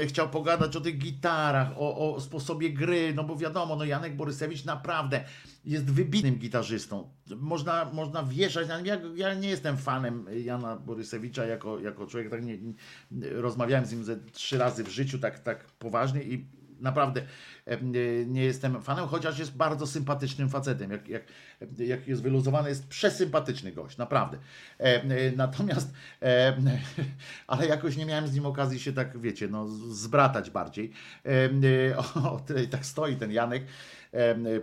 Chciał 0.06 0.30
pogadać 0.30 0.76
o 0.76 0.80
tych 0.80 0.98
gitarach, 0.98 1.72
o, 1.76 2.14
o 2.14 2.20
sposobie 2.20 2.70
gry, 2.70 3.14
no 3.14 3.24
bo 3.24 3.36
wiadomo, 3.36 3.76
no 3.76 3.84
Janek 3.84 4.16
Borysewicz 4.16 4.64
naprawdę 4.64 5.24
jest 5.64 5.90
wybitnym 5.90 6.34
gitarzystą. 6.34 7.10
Można, 7.36 7.84
można 7.92 8.22
wieszać 8.22 8.68
na 8.68 8.76
nim. 8.76 8.86
Ja, 8.86 9.00
ja 9.14 9.34
nie 9.34 9.48
jestem 9.48 9.76
fanem 9.76 10.26
Jana 10.44 10.76
Borysewicza 10.76 11.46
jako, 11.46 11.80
jako 11.80 12.06
człowiek, 12.06 12.30
tak 12.30 12.44
nie, 12.44 12.58
nie, 12.58 12.74
rozmawiałem 13.30 13.86
z 13.86 13.92
nim 13.92 14.04
ze 14.04 14.16
trzy 14.16 14.58
razy 14.58 14.84
w 14.84 14.88
życiu 14.88 15.18
tak, 15.18 15.38
tak 15.38 15.64
poważnie 15.64 16.22
i 16.22 16.46
naprawdę 16.80 17.22
nie, 18.26 18.44
jestem 18.44 18.82
fanem, 18.82 19.06
chociaż 19.06 19.38
jest 19.38 19.56
bardzo 19.56 19.86
sympatycznym 19.86 20.48
facetem. 20.48 20.90
Jak, 20.90 21.08
jak, 21.08 21.22
jak 21.78 22.08
jest 22.08 22.22
wyluzowany, 22.22 22.68
jest 22.68 22.88
przesympatyczny 22.88 23.72
gość, 23.72 23.96
naprawdę. 23.96 24.38
E, 24.78 25.32
Natomiast, 25.36 25.92
ale 27.46 27.66
jakoś 27.66 27.96
nie 27.96 28.06
miałem 28.06 28.28
z 28.28 28.34
nim 28.34 28.46
okazji 28.46 28.80
się 28.80 28.92
tak, 28.92 29.20
wiecie, 29.20 29.48
no, 29.48 29.68
zbratać 29.68 30.50
bardziej. 30.50 30.92
E, 31.26 31.50
O, 32.24 32.40
tutaj 32.46 32.68
tak 32.68 32.86
stoi 32.86 33.16
ten 33.16 33.32
Janek. 33.32 33.64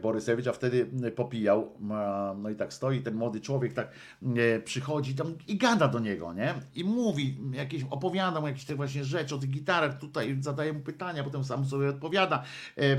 Borysewicz, 0.02 0.48
a 0.48 0.54
wtedy 0.54 0.86
popijał. 1.16 1.74
a, 1.92 2.34
No 2.38 2.50
i 2.50 2.56
tak 2.56 2.74
stoi 2.74 3.02
ten 3.02 3.16
młody 3.16 3.42
człowiek, 3.42 3.74
tak 3.74 3.92
e, 4.38 4.60
przychodzi 4.60 5.16
tam 5.16 5.36
i 5.48 5.58
gada 5.58 5.88
do 5.88 6.00
niego, 6.00 6.34
nie? 6.34 6.54
I 6.76 6.84
mówi, 6.84 7.38
jakieś, 7.54 7.84
opowiada 7.90 8.42
mu 8.42 8.48
jakieś 8.48 8.66
te 8.66 8.76
właśnie 8.76 9.04
rzeczy 9.04 9.36
o 9.36 9.38
tych 9.38 9.50
gitarach, 9.50 10.00
tutaj 10.00 10.38
zadaje 10.40 10.74
mu 10.74 10.80
pytania, 10.80 11.24
potem 11.24 11.44
sam 11.44 11.66
sobie 11.66 11.90
odpowiada, 11.90 12.44
e, 12.78 12.98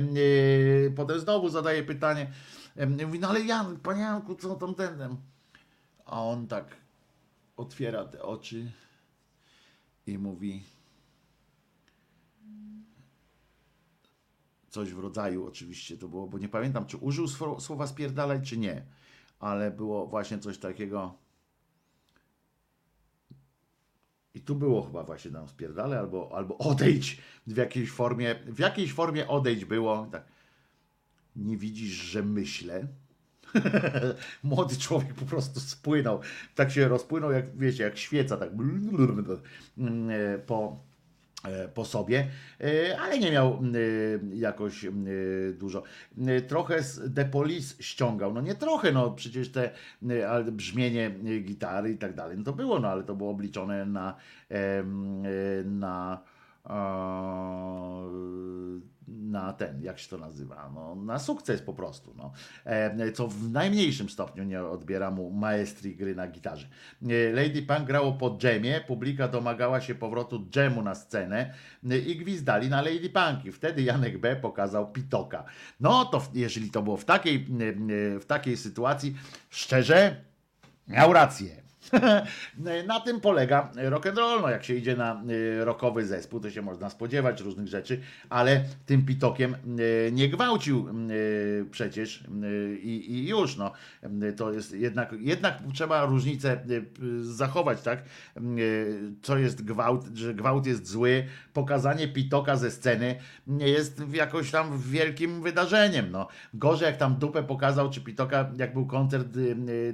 potem 0.91 1.21
znowu 1.21 1.49
zadaje 1.49 1.83
pytanie. 1.83 2.27
Mówi, 3.07 3.19
no 3.19 3.29
ale 3.29 3.41
Jan, 3.41 3.77
panie 3.77 4.01
Janku, 4.01 4.35
co 4.35 4.55
tam 4.55 4.75
ten? 4.75 5.17
A 6.07 6.23
on 6.23 6.47
tak 6.47 6.77
otwiera 7.57 8.05
te 8.05 8.23
oczy 8.23 8.71
i 10.07 10.19
mówi 10.19 10.63
coś 14.73 14.93
w 14.93 14.99
rodzaju, 14.99 15.47
oczywiście 15.47 15.97
to 15.97 16.09
było, 16.09 16.27
bo 16.27 16.39
nie 16.39 16.49
pamiętam, 16.49 16.87
czy 16.87 16.97
użył 16.97 17.29
słowa 17.59 17.87
spierdalać, 17.87 18.49
czy 18.49 18.59
nie, 18.59 18.87
ale 19.41 19.71
było 19.71 20.07
właśnie 20.07 20.39
coś 20.39 20.59
takiego. 20.59 21.15
I 24.35 24.41
tu 24.41 24.55
było 24.55 24.83
chyba 24.83 25.03
właśnie 25.03 25.31
tam 25.31 25.49
spierdale, 25.49 25.99
albo, 25.99 26.31
albo 26.35 26.59
odejdź 26.59 27.19
w 27.47 27.57
jakiejś 27.57 27.91
formie, 27.91 28.35
w 28.47 28.59
jakiejś 28.59 28.93
formie 28.93 29.29
odejdź 29.29 29.65
było. 29.65 30.07
Tak. 30.13 30.25
Nie 31.37 31.57
widzisz, 31.57 31.93
że 31.93 32.23
myślę? 32.23 32.87
Młody 34.43 34.77
człowiek 34.77 35.15
po 35.15 35.25
prostu 35.25 35.61
spłynął. 35.61 36.21
Tak 36.55 36.71
się 36.71 36.89
rozpłynął, 36.89 37.31
jak 37.33 37.59
wiecie, 37.59 37.83
jak 37.83 37.99
świeca, 37.99 38.37
tak 38.37 38.51
po, 40.47 40.85
po 41.75 41.85
sobie, 41.85 42.27
e, 42.61 43.01
ale 43.01 43.19
nie 43.19 43.33
miał 43.33 43.49
e, 43.53 43.59
jakoś 44.37 44.85
e, 44.85 44.91
dużo. 45.53 45.83
E, 46.27 46.41
Trochę 46.41 46.83
z 46.83 47.15
The 47.15 47.25
Police 47.25 47.83
ściągał, 47.83 48.35
no 48.35 48.41
nie 48.41 48.55
trochę, 48.55 48.93
no 48.93 49.11
przecież 49.11 49.53
te 49.53 49.71
e, 50.09 50.45
brzmienie 50.45 51.07
e, 51.07 51.39
gitary 51.39 51.93
i 51.93 51.99
tak 51.99 52.15
dalej, 52.15 52.39
no 52.39 52.45
to 52.45 52.53
było, 52.53 52.79
no 52.79 52.89
ale 52.89 53.03
to 53.03 53.15
było 53.15 53.31
obliczone 53.31 53.87
na 53.87 54.15
e, 54.51 54.85
na 55.65 56.21
e, 56.29 56.32
na 59.33 59.53
ten, 59.53 59.83
jak 59.83 59.99
się 59.99 60.09
to 60.09 60.19
nazywa, 60.19 60.71
no, 60.75 60.95
na 60.95 61.19
sukces 61.19 61.63
po 61.63 61.75
prostu, 61.75 62.15
no. 62.17 62.33
E, 62.65 63.13
co 63.13 63.29
w 63.29 63.51
najmniejszym 63.51 64.09
stopniu 64.09 64.45
nie 64.45 64.63
odbiera 64.63 65.11
mu 65.11 65.31
maestrii 65.31 65.97
gry 65.97 66.15
na 66.15 66.29
gitarze. 66.29 66.67
E, 67.03 67.33
Lady 67.33 67.63
Punk 67.63 67.85
grało 67.85 68.13
po 68.13 68.37
dżemie, 68.39 68.81
publika 68.87 69.29
domagała 69.29 69.81
się 69.81 69.95
powrotu 69.95 70.47
dżemu 70.51 70.83
na 70.83 70.95
scenę 70.95 71.55
e, 71.91 71.99
i 71.99 72.17
gwizdali 72.17 72.69
na 72.69 72.83
Lady 72.83 73.11
Punk 73.11 73.45
i 73.45 73.53
wtedy 73.53 73.83
Janek 73.83 74.19
B 74.19 74.37
pokazał 74.37 74.93
Pitoka. 74.93 75.45
No 75.81 76.05
to 76.05 76.23
jeżeli 76.35 76.71
to 76.71 76.83
było 76.83 76.97
w 76.97 77.05
takiej, 77.05 77.47
w 78.21 78.25
takiej 78.27 78.57
sytuacji, 78.57 79.17
szczerze, 79.51 80.25
miał 80.89 81.13
rację. 81.13 81.62
na 82.87 83.01
tym 83.01 83.21
polega 83.21 83.71
rock 83.77 84.07
and 84.07 84.19
roll. 84.19 84.43
No, 84.43 84.51
jak 84.51 84.65
się 84.65 84.75
idzie 84.75 84.97
na 84.97 85.23
y, 85.31 85.65
rockowy 85.65 86.07
zespół, 86.07 86.41
to 86.41 86.51
się 86.51 86.63
można 86.63 86.91
spodziewać 86.91 87.41
różnych 87.41 87.69
rzeczy, 87.69 88.01
ale 88.31 88.65
tym 88.87 89.07
pitokiem 89.07 89.57
y, 89.79 90.11
nie 90.13 90.29
gwałcił 90.29 90.89
y, 91.11 91.67
przecież 91.71 92.25
i, 92.83 93.13
i 93.13 93.29
już 93.29 93.57
no. 93.57 93.73
To 94.37 94.53
jest 94.53 94.73
jednak, 94.73 95.15
jednak 95.19 95.59
trzeba 95.75 96.05
różnicę 96.05 96.65
zachować, 97.21 97.83
tak? 97.83 98.03
Co 99.23 99.39
jest 99.39 99.65
gwałt, 99.65 100.05
że 100.15 100.35
gwałt 100.35 100.67
jest 100.67 100.87
zły, 100.87 101.25
pokazanie 101.53 102.09
pitoka 102.09 102.57
ze 102.57 102.71
sceny 102.71 103.17
nie 103.47 103.69
jest 103.69 104.03
jakoś 104.13 104.51
tam 104.51 104.79
wielkim 104.79 105.43
wydarzeniem. 105.43 106.11
No. 106.11 106.29
Gorzej 106.55 106.87
jak 106.87 106.97
tam 106.97 107.15
dupę 107.15 107.43
pokazał, 107.43 107.91
czy 107.91 108.01
pitoka, 108.01 108.51
jak 108.59 108.73
był 108.73 108.87
koncert 108.87 109.29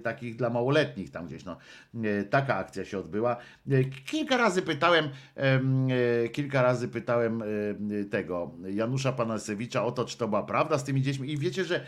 takich 0.02 0.36
dla 0.36 0.50
małoletnich 0.50 1.10
tam 1.10 1.26
gdzieś, 1.26 1.44
no. 1.44 1.56
Y, 1.94 2.24
Taka 2.30 2.56
akcja 2.56 2.84
się 2.84 2.98
odbyła. 2.98 3.36
Y, 3.72 3.90
Kilka 4.06 4.36
razy 4.36 4.62
pytałem, 4.62 5.08
em, 5.34 5.90
y, 5.90 6.28
kilka 6.32 6.62
razy 6.62 6.88
pytałem 6.88 7.42
tego 8.10 8.54
Janusza 8.68 9.12
Panasewicza 9.12 9.84
o 9.84 9.92
to, 9.92 10.04
czy 10.04 10.18
to 10.18 10.28
była 10.28 10.42
prawda 10.42 10.78
z 10.78 10.84
tymi 10.84 11.02
dziećmi 11.02 11.32
i 11.32 11.38
wiecie, 11.38 11.64
że 11.64 11.86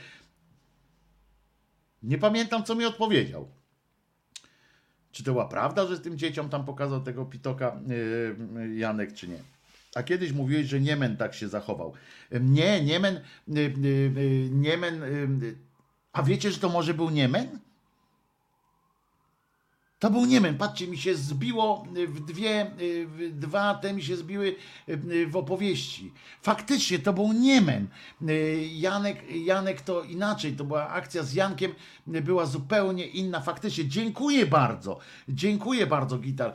nie 2.03 2.19
pamiętam, 2.19 2.65
co 2.65 2.75
mi 2.75 2.85
odpowiedział. 2.85 3.49
Czy 5.13 5.25
to 5.25 5.33
była 5.33 5.49
prawda, 5.49 5.87
że 5.87 5.99
tym 6.01 6.19
dzieciom 6.19 6.49
tam 6.49 6.65
pokazał 6.65 7.01
tego 7.01 7.25
pitoka 7.25 7.81
Janek, 8.77 9.15
czy 9.15 9.29
nie? 9.29 9.39
A 9.95 10.03
kiedyś 10.03 10.33
mówiłeś, 10.33 10.67
że 10.67 10.81
Niemen 10.81 11.17
tak 11.17 11.35
się 11.35 11.49
zachował. 11.49 11.93
Nie, 12.41 12.85
Niemen, 12.85 13.21
Niemen, 14.51 15.03
a 16.13 16.23
wiecie, 16.23 16.51
że 16.51 16.59
to 16.59 16.69
może 16.69 16.95
był 16.95 17.11
Niemen? 17.11 17.59
To 20.01 20.11
był 20.11 20.25
Niemen. 20.25 20.59
Patrzcie, 20.59 20.87
mi 20.87 20.99
się 20.99 21.15
zbiło 21.15 21.87
y, 21.97 22.07
w 22.07 22.21
dwie, 22.21 22.71
y, 22.81 23.07
w 23.07 23.39
dwa 23.39 23.75
te 23.75 23.93
mi 23.93 24.03
się 24.03 24.17
zbiły 24.17 24.57
y, 24.89 25.27
w 25.27 25.37
opowieści. 25.37 26.13
Faktycznie 26.43 26.99
to 26.99 27.13
był 27.13 27.33
Niemen. 27.33 27.87
Janek, 28.73 29.23
Janek 29.45 29.81
to 29.81 30.03
inaczej, 30.03 30.53
to 30.53 30.65
była 30.65 30.89
akcja 30.89 31.23
z 31.23 31.35
Jankiem, 31.35 31.75
była 32.07 32.47
zupełnie 32.47 33.07
inna. 33.07 33.41
Faktycznie, 33.41 33.89
dziękuję 33.89 34.47
bardzo. 34.47 34.99
Dziękuję 35.29 35.87
bardzo, 35.87 36.19
gitar. 36.19 36.55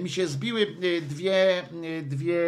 Mi 0.00 0.10
się 0.10 0.26
zbiły 0.26 0.76
dwie, 1.08 1.62
dwie, 2.02 2.38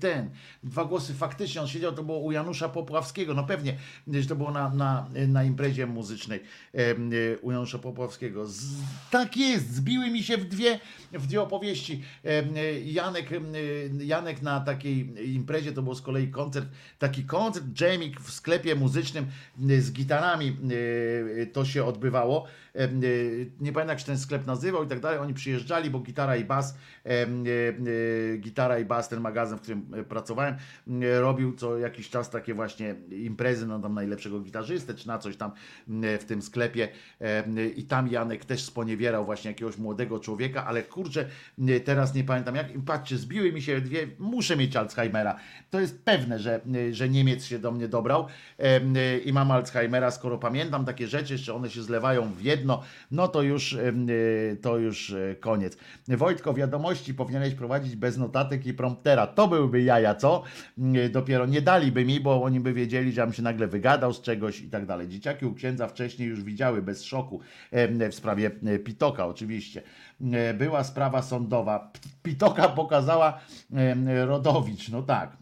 ten, 0.00 0.30
dwa 0.62 0.84
głosy. 0.84 1.14
Faktycznie 1.14 1.60
on 1.60 1.68
siedział, 1.68 1.92
to 1.92 2.02
było 2.02 2.18
u 2.18 2.32
Janusza 2.32 2.68
Popławskiego. 2.68 3.34
No 3.34 3.44
pewnie, 3.44 3.76
że 4.12 4.26
to 4.26 4.36
było 4.36 4.50
na, 4.50 4.70
na, 4.70 5.06
na 5.28 5.44
imprezie 5.44 5.86
muzycznej 5.86 6.40
u 7.42 7.50
Janusza 7.50 7.78
Popławskiego. 7.78 8.46
Z, 8.46 8.64
tak 9.10 9.36
jest, 9.36 9.53
zbiły 9.58 10.10
mi 10.10 10.22
się 10.22 10.36
w 10.36 10.44
dwie, 10.44 10.80
w 11.12 11.26
dwie 11.26 11.42
opowieści. 11.42 12.02
E, 12.24 12.80
Janek, 12.80 13.32
e, 13.32 13.38
Janek 14.04 14.42
na 14.42 14.60
takiej 14.60 15.32
imprezie, 15.34 15.72
to 15.72 15.82
był 15.82 15.94
z 15.94 16.02
kolei 16.02 16.28
koncert, 16.28 16.68
taki 16.98 17.24
koncert, 17.24 17.80
jamik 17.80 18.20
w 18.20 18.32
sklepie 18.32 18.74
muzycznym 18.74 19.26
e, 19.70 19.80
z 19.80 19.92
gitarami 19.92 20.56
to 21.52 21.64
się 21.64 21.84
odbywało. 21.84 22.46
Nie 23.60 23.72
pamiętam 23.72 23.88
jak 23.88 24.00
się 24.00 24.06
ten 24.06 24.18
sklep 24.18 24.46
nazywał 24.46 24.84
i 24.84 24.86
tak 24.86 25.00
dalej. 25.00 25.18
Oni 25.18 25.34
przyjeżdżali, 25.34 25.90
bo 25.90 26.00
gitara 26.00 26.36
i 26.36 26.44
bas, 26.44 26.74
gitara 28.38 28.78
i 28.78 28.84
bas, 28.84 29.08
ten 29.08 29.20
magazyn, 29.20 29.58
w 29.58 29.60
którym 29.60 29.82
pracowałem, 30.08 30.56
robił 31.20 31.56
co 31.56 31.78
jakiś 31.78 32.10
czas 32.10 32.30
takie 32.30 32.54
właśnie 32.54 32.94
imprezy, 33.10 33.66
no 33.66 33.80
tam 33.80 33.94
najlepszego 33.94 34.40
gitarzystę, 34.40 34.94
czy 34.94 35.08
na 35.08 35.18
coś 35.18 35.36
tam 35.36 35.52
w 36.20 36.24
tym 36.26 36.42
sklepie 36.42 36.88
i 37.76 37.84
tam 37.84 38.08
Janek 38.08 38.44
też 38.44 38.64
sponiewierał 38.64 39.24
właśnie 39.24 39.43
jakiegoś 39.48 39.78
młodego 39.78 40.20
człowieka, 40.20 40.66
ale 40.66 40.82
kurczę, 40.82 41.28
teraz 41.84 42.14
nie 42.14 42.24
pamiętam 42.24 42.54
jak. 42.54 42.66
Patrzcie, 42.86 43.18
zbiły 43.18 43.52
mi 43.52 43.62
się 43.62 43.80
dwie, 43.80 44.06
muszę 44.18 44.56
mieć 44.56 44.76
Alzheimera. 44.76 45.36
To 45.70 45.80
jest 45.80 46.04
pewne, 46.04 46.38
że, 46.38 46.60
że 46.90 47.08
Niemiec 47.08 47.44
się 47.44 47.58
do 47.58 47.72
mnie 47.72 47.88
dobrał 47.88 48.26
i 49.24 49.32
mam 49.32 49.50
Alzheimera, 49.50 50.10
skoro 50.10 50.38
pamiętam 50.38 50.84
takie 50.84 51.06
rzeczy, 51.06 51.32
jeszcze 51.32 51.54
one 51.54 51.70
się 51.70 51.82
zlewają 51.82 52.32
w 52.32 52.42
jedno, 52.42 52.82
no 53.10 53.28
to 53.28 53.42
już, 53.42 53.72
y, 53.72 54.58
to 54.62 54.78
już 54.78 55.10
y, 55.10 55.36
koniec. 55.40 55.76
Wojtko, 56.08 56.54
wiadomości 56.54 57.14
powinieneś 57.14 57.54
prowadzić 57.54 57.96
bez 57.96 58.18
notatek 58.18 58.66
i 58.66 58.74
promptera. 58.74 59.26
To 59.26 59.48
byłyby 59.48 59.82
jaja, 59.82 60.14
co? 60.14 60.42
Y, 60.78 61.08
Dopiero 61.08 61.46
nie 61.46 61.62
daliby 61.62 62.04
mi, 62.04 62.20
bo 62.20 62.42
oni 62.42 62.60
by 62.60 62.72
wiedzieli, 62.72 63.12
że 63.12 63.20
ja 63.20 63.26
bym 63.26 63.34
się 63.34 63.42
nagle 63.42 63.66
wygadał 63.66 64.12
z 64.12 64.20
czegoś 64.20 64.60
i 64.60 64.70
tak 64.70 64.86
dalej. 64.86 65.08
Dzieciaki 65.08 65.46
u 65.46 65.54
księdza 65.54 65.88
wcześniej 65.88 66.28
już 66.28 66.42
widziały 66.42 66.82
bez 66.82 67.04
szoku 67.04 67.40
w 68.10 68.14
sprawie 68.14 68.50
e, 68.66 68.78
Pitoka 68.78 69.26
oczywiście. 69.34 69.82
E, 70.32 70.54
Była 70.54 70.84
sprawa 70.84 71.22
sądowa. 71.22 71.92
Pitoka 72.22 72.68
pokazała 72.68 73.40
em, 73.72 74.08
Rodowicz, 74.08 74.88
no 74.88 75.02
tak. 75.02 75.36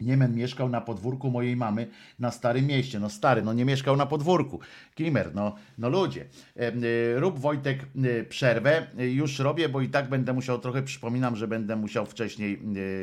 Niemen 0.00 0.34
mieszkał 0.34 0.68
na 0.68 0.80
podwórku 0.80 1.30
mojej 1.30 1.56
mamy 1.56 1.88
na 2.18 2.30
Starym 2.30 2.66
Mieście. 2.66 3.00
No 3.00 3.10
stary, 3.10 3.42
no 3.42 3.52
nie 3.52 3.64
mieszkał 3.64 3.96
na 3.96 4.06
podwórku. 4.06 4.60
Kimer, 4.94 5.34
no, 5.34 5.54
no 5.78 5.88
ludzie. 5.88 6.26
Y, 6.56 7.20
Rób 7.20 7.38
Wojtek 7.38 7.86
przerwę. 8.28 8.86
Już 8.98 9.38
robię, 9.38 9.68
bo 9.68 9.80
i 9.80 9.88
tak 9.88 10.08
będę 10.08 10.32
musiał 10.32 10.58
trochę, 10.58 10.82
przypominam, 10.82 11.36
że 11.36 11.48
będę 11.48 11.76
musiał 11.76 12.06
wcześniej 12.06 12.62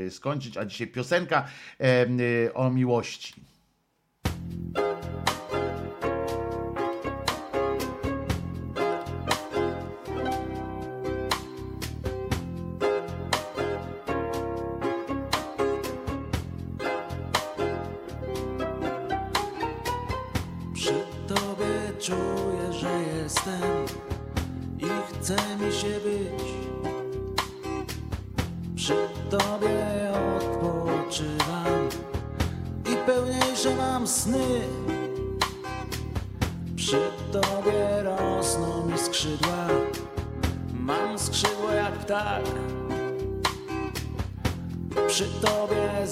skończyć, 0.10 0.58
a 0.58 0.66
dzisiaj 0.66 0.88
piosenka 0.88 1.48
o 2.54 2.70
miłości. 2.70 3.34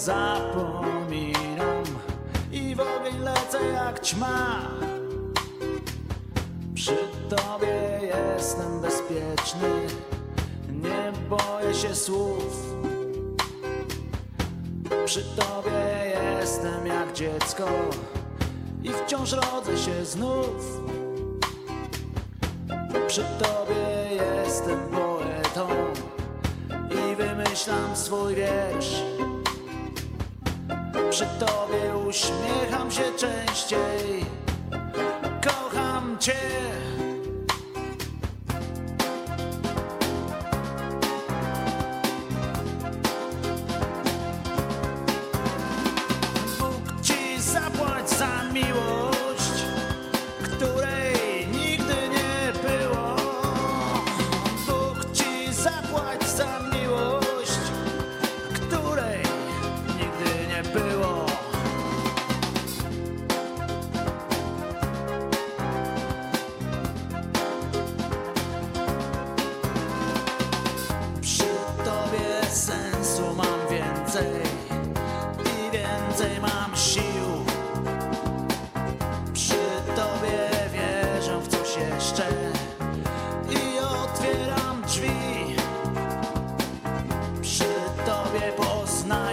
Zapominam 0.04 1.84
i 2.52 2.76
w 2.76 2.80
ogień 2.80 3.20
lecę 3.20 3.60
jak 3.74 4.00
ćma. 4.00 4.62
Przy 6.76 6.98
tobie 7.30 8.00
jestem 8.04 8.82
bezpieczny, 8.82 9.70
nie 10.72 11.12
boję 11.30 11.74
się 11.74 11.96
słów. 11.96 12.76
Przy 15.06 15.24
tobie 15.24 16.16
jestem 16.40 16.88
jak 16.88 17.14
dziecko 17.14 17.66
i 18.84 18.90
wciąż 18.90 19.32
rodzę 19.32 19.78
się 19.78 20.06
znów. 20.06 20.82
Przy 23.08 23.24
tobie 23.24 24.16
jestem 24.16 24.80
poetą 24.80 25.68
i 26.92 27.16
wymyślam 27.16 27.96
swój 27.96 28.36
wiersz. 28.36 29.13
Przy 31.14 31.26
tobie 31.26 31.98
uśmiecham 32.08 32.92
się 32.92 33.04
częściej. 33.18 34.13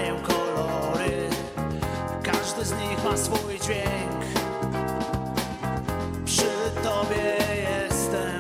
Poznaję 0.01 0.20
kolory, 0.22 1.28
każdy 2.22 2.64
z 2.64 2.72
nich 2.72 3.05
ma 3.05 3.16
swój 3.16 3.60
dźwięk. 3.60 4.24
Przy 6.24 6.51
tobie 6.82 7.36
jestem, 7.62 8.39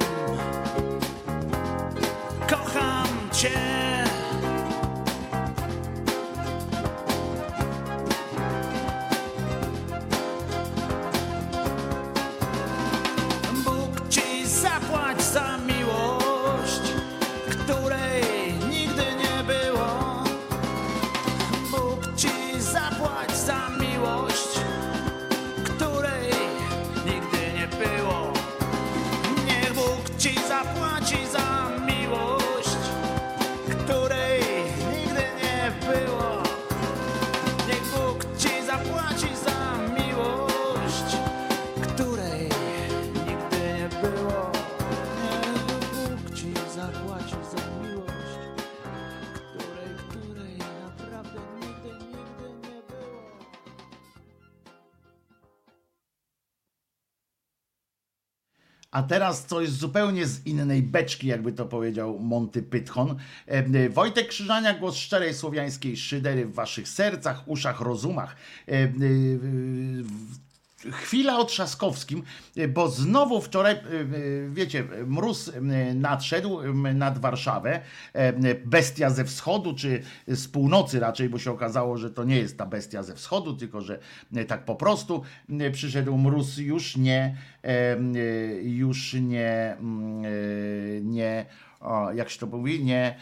kocham 2.48 3.08
cię. 3.32 3.69
A 59.00 59.02
teraz 59.02 59.46
coś 59.46 59.68
zupełnie 59.68 60.26
z 60.26 60.46
innej 60.46 60.82
beczki, 60.82 61.26
jakby 61.26 61.52
to 61.52 61.66
powiedział 61.66 62.18
Monty 62.18 62.62
Python. 62.62 63.16
E, 63.48 63.52
e, 63.52 63.88
Wojtek 63.88 64.28
Krzyżania, 64.28 64.78
głos 64.78 64.96
szczerej 64.96 65.34
słowiańskiej 65.34 65.96
szydery 65.96 66.46
w 66.46 66.54
waszych 66.54 66.88
sercach, 66.88 67.48
uszach, 67.48 67.80
rozumach. 67.80 68.36
Chwila 70.80 71.38
o 71.38 71.44
Trzaskowskim, 71.44 72.22
e, 72.56 72.68
bo 72.68 72.88
znowu 72.88 73.40
wczoraj, 73.40 73.74
e, 73.74 73.76
e, 73.76 73.82
wiecie, 74.50 74.84
mróz 75.06 75.52
nadszedł 75.94 76.60
nad 76.94 77.18
Warszawę. 77.18 77.80
Bestia 78.64 79.10
ze 79.10 79.24
wschodu, 79.24 79.74
czy 79.74 80.02
z 80.28 80.48
północy 80.48 81.00
raczej, 81.00 81.28
bo 81.28 81.38
się 81.38 81.50
okazało, 81.50 81.98
że 81.98 82.10
to 82.10 82.24
nie 82.24 82.36
jest 82.36 82.58
ta 82.58 82.66
bestia 82.66 83.02
ze 83.02 83.14
wschodu, 83.14 83.56
tylko 83.56 83.80
że 83.80 83.98
tak 84.48 84.64
po 84.64 84.74
prostu 84.74 85.22
przyszedł 85.72 86.16
mróz 86.16 86.58
już 86.58 86.96
nie, 86.96 87.36
już 88.62 89.12
nie, 89.12 89.76
nie, 91.02 91.46
jak 92.14 92.30
się 92.30 92.38
to 92.38 92.46
mówi, 92.46 92.84
nie 92.84 93.16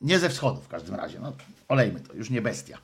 Nie 0.00 0.18
ze 0.18 0.28
wschodu 0.28 0.60
w 0.60 0.68
każdym 0.68 0.94
razie. 0.94 1.18
No, 1.20 1.32
olejmy 1.68 2.00
to, 2.00 2.14
już 2.14 2.30
nie 2.30 2.42
bestia. 2.42 2.78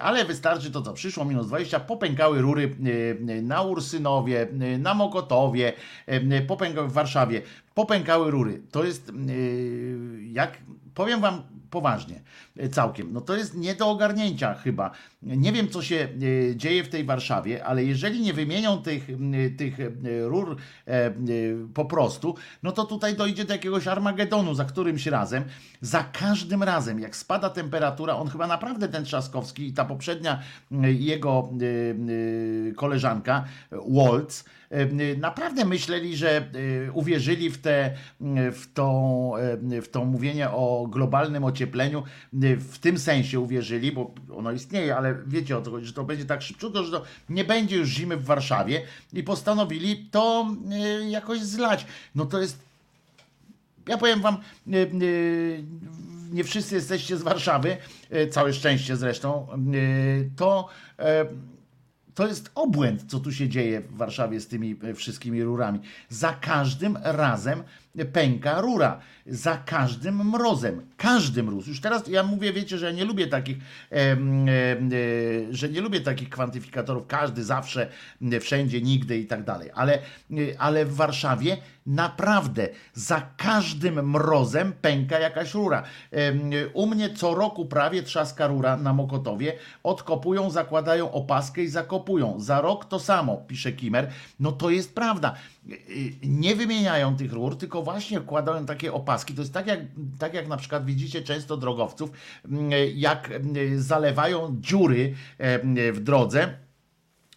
Ale 0.00 0.24
wystarczy 0.24 0.70
to, 0.70 0.82
co 0.82 0.92
przyszło, 0.92 1.24
minus 1.24 1.46
20, 1.46 1.80
popękały 1.80 2.40
rury 2.40 2.76
na 3.42 3.62
Ursynowie, 3.62 4.48
na 4.78 4.94
Mokotowie, 4.94 5.72
popękały 6.46 6.88
w 6.88 6.92
Warszawie, 6.92 7.42
popękały 7.74 8.30
rury. 8.30 8.62
To 8.70 8.84
jest, 8.84 9.12
jak, 10.32 10.58
powiem 10.94 11.20
wam 11.20 11.42
poważnie, 11.74 12.22
e, 12.56 12.68
całkiem, 12.68 13.12
no 13.12 13.20
to 13.20 13.36
jest 13.36 13.56
nie 13.56 13.74
do 13.74 13.90
ogarnięcia 13.90 14.54
chyba. 14.54 14.90
Nie 15.22 15.52
wiem, 15.52 15.68
co 15.68 15.82
się 15.82 15.96
e, 15.96 16.56
dzieje 16.56 16.84
w 16.84 16.88
tej 16.88 17.04
Warszawie, 17.04 17.64
ale 17.64 17.84
jeżeli 17.84 18.20
nie 18.20 18.32
wymienią 18.32 18.82
tych, 18.82 19.06
tych 19.58 19.76
rur 20.24 20.56
po 21.74 21.84
prostu, 21.84 22.34
no 22.62 22.72
to 22.72 22.84
tutaj 22.84 23.16
dojdzie 23.16 23.44
do 23.44 23.52
jakiegoś 23.52 23.86
Armagedonu 23.86 24.54
za 24.54 24.64
którymś 24.64 25.06
razem. 25.06 25.44
Za 25.80 26.04
każdym 26.04 26.62
razem, 26.62 27.00
jak 27.00 27.16
spada 27.16 27.50
temperatura, 27.50 27.93
on 28.00 28.28
chyba 28.28 28.46
naprawdę 28.46 28.88
ten 28.88 29.04
Trzaskowski 29.04 29.66
i 29.66 29.72
ta 29.72 29.84
poprzednia 29.84 30.40
m, 30.72 30.84
jego 30.84 31.48
e, 31.52 32.70
e, 32.70 32.74
koleżanka 32.74 33.44
e, 33.72 33.76
Waltz, 33.88 34.44
e, 34.70 35.16
naprawdę 35.16 35.64
myśleli, 35.64 36.16
że 36.16 36.36
e, 36.36 36.42
uwierzyli 36.92 37.50
w, 37.50 37.58
te, 37.58 37.94
w, 38.52 38.64
tą, 38.74 39.32
e, 39.36 39.82
w 39.82 39.88
to 39.88 40.04
mówienie 40.04 40.50
o 40.50 40.86
globalnym 40.90 41.44
ociepleniu, 41.44 42.02
e, 42.42 42.56
w 42.56 42.78
tym 42.78 42.98
sensie 42.98 43.40
uwierzyli, 43.40 43.92
bo 43.92 44.14
ono 44.36 44.52
istnieje, 44.52 44.96
ale 44.96 45.14
wiecie 45.26 45.58
o 45.58 45.62
co 45.62 45.70
chodzi, 45.70 45.86
że 45.86 45.92
to 45.92 46.04
będzie 46.04 46.24
tak 46.24 46.42
szybciutko, 46.42 46.82
że 46.82 46.90
to 46.90 47.02
nie 47.28 47.44
będzie 47.44 47.76
już 47.76 47.88
zimy 47.88 48.16
w 48.16 48.24
Warszawie 48.24 48.82
i 49.12 49.22
postanowili 49.22 50.08
to 50.10 50.46
e, 50.70 51.10
jakoś 51.10 51.40
zlać. 51.40 51.86
No 52.14 52.26
to 52.26 52.40
jest 52.40 52.64
ja 53.88 53.98
powiem 53.98 54.20
wam, 54.20 54.34
e, 54.34 54.76
e, 54.76 54.86
nie 56.34 56.44
wszyscy 56.44 56.74
jesteście 56.74 57.16
z 57.16 57.22
Warszawy, 57.22 57.76
e, 58.10 58.28
całe 58.28 58.52
szczęście 58.52 58.96
zresztą, 58.96 59.46
e, 59.52 59.56
to, 60.36 60.68
e, 60.98 61.26
to 62.14 62.26
jest 62.26 62.50
obłęd, 62.54 63.04
co 63.10 63.20
tu 63.20 63.32
się 63.32 63.48
dzieje 63.48 63.80
w 63.80 63.96
Warszawie 63.96 64.40
z 64.40 64.48
tymi 64.48 64.76
wszystkimi 64.94 65.42
rurami. 65.42 65.80
Za 66.08 66.32
każdym 66.32 66.98
razem 67.02 67.62
pęka 68.12 68.60
rura. 68.60 69.00
Za 69.26 69.56
każdym 69.56 70.30
mrozem. 70.30 70.86
Każdy 70.96 71.42
mróz. 71.42 71.66
Już 71.66 71.80
teraz 71.80 72.08
ja 72.08 72.22
mówię, 72.22 72.52
wiecie, 72.52 72.78
że 72.78 72.86
ja 72.86 72.92
nie 72.92 73.04
lubię 73.04 73.26
takich, 73.26 73.56
em, 73.90 74.48
e, 74.48 74.52
że 75.50 75.68
nie 75.68 75.80
lubię 75.80 76.00
takich 76.00 76.28
kwantyfikatorów. 76.28 77.06
Każdy, 77.06 77.44
zawsze, 77.44 77.88
wszędzie, 78.40 78.80
nigdy 78.82 79.18
i 79.18 79.26
tak 79.26 79.44
dalej. 79.44 79.70
Ale, 79.74 79.94
e, 79.94 80.00
ale 80.58 80.84
w 80.84 80.94
Warszawie 80.94 81.56
naprawdę 81.86 82.68
za 82.94 83.22
każdym 83.36 84.10
mrozem 84.10 84.72
pęka 84.72 85.18
jakaś 85.18 85.54
rura. 85.54 85.82
U 86.72 86.86
mnie 86.86 87.14
co 87.14 87.34
roku 87.34 87.66
prawie 87.66 88.02
trzaska 88.02 88.46
rura 88.46 88.76
na 88.76 88.92
Mokotowie. 88.92 89.52
Odkopują, 89.82 90.50
zakładają 90.50 91.12
opaskę 91.12 91.62
i 91.62 91.68
zakopują. 91.68 92.40
Za 92.40 92.60
rok 92.60 92.84
to 92.84 93.00
samo, 93.00 93.36
pisze 93.36 93.72
Kimer. 93.72 94.10
No 94.40 94.52
to 94.52 94.70
jest 94.70 94.94
prawda. 94.94 95.34
Y, 95.70 96.12
Nie 96.22 96.56
wymieniają 96.56 97.16
tych 97.16 97.32
rur, 97.32 97.58
tylko 97.58 97.82
właśnie 97.82 98.20
wkładają 98.20 98.66
takie 98.66 98.92
opaski. 98.92 99.13
To 99.34 99.42
jest 99.42 99.54
tak 99.54 99.66
jak, 99.66 99.80
tak 100.18 100.34
jak 100.34 100.48
na 100.48 100.56
przykład 100.56 100.84
widzicie 100.84 101.22
często 101.22 101.56
drogowców, 101.56 102.10
mm, 102.44 102.70
jak 102.94 103.30
mm, 103.30 103.82
zalewają 103.82 104.56
dziury 104.60 105.14
em, 105.38 105.76
w 105.92 106.00
drodze 106.00 106.63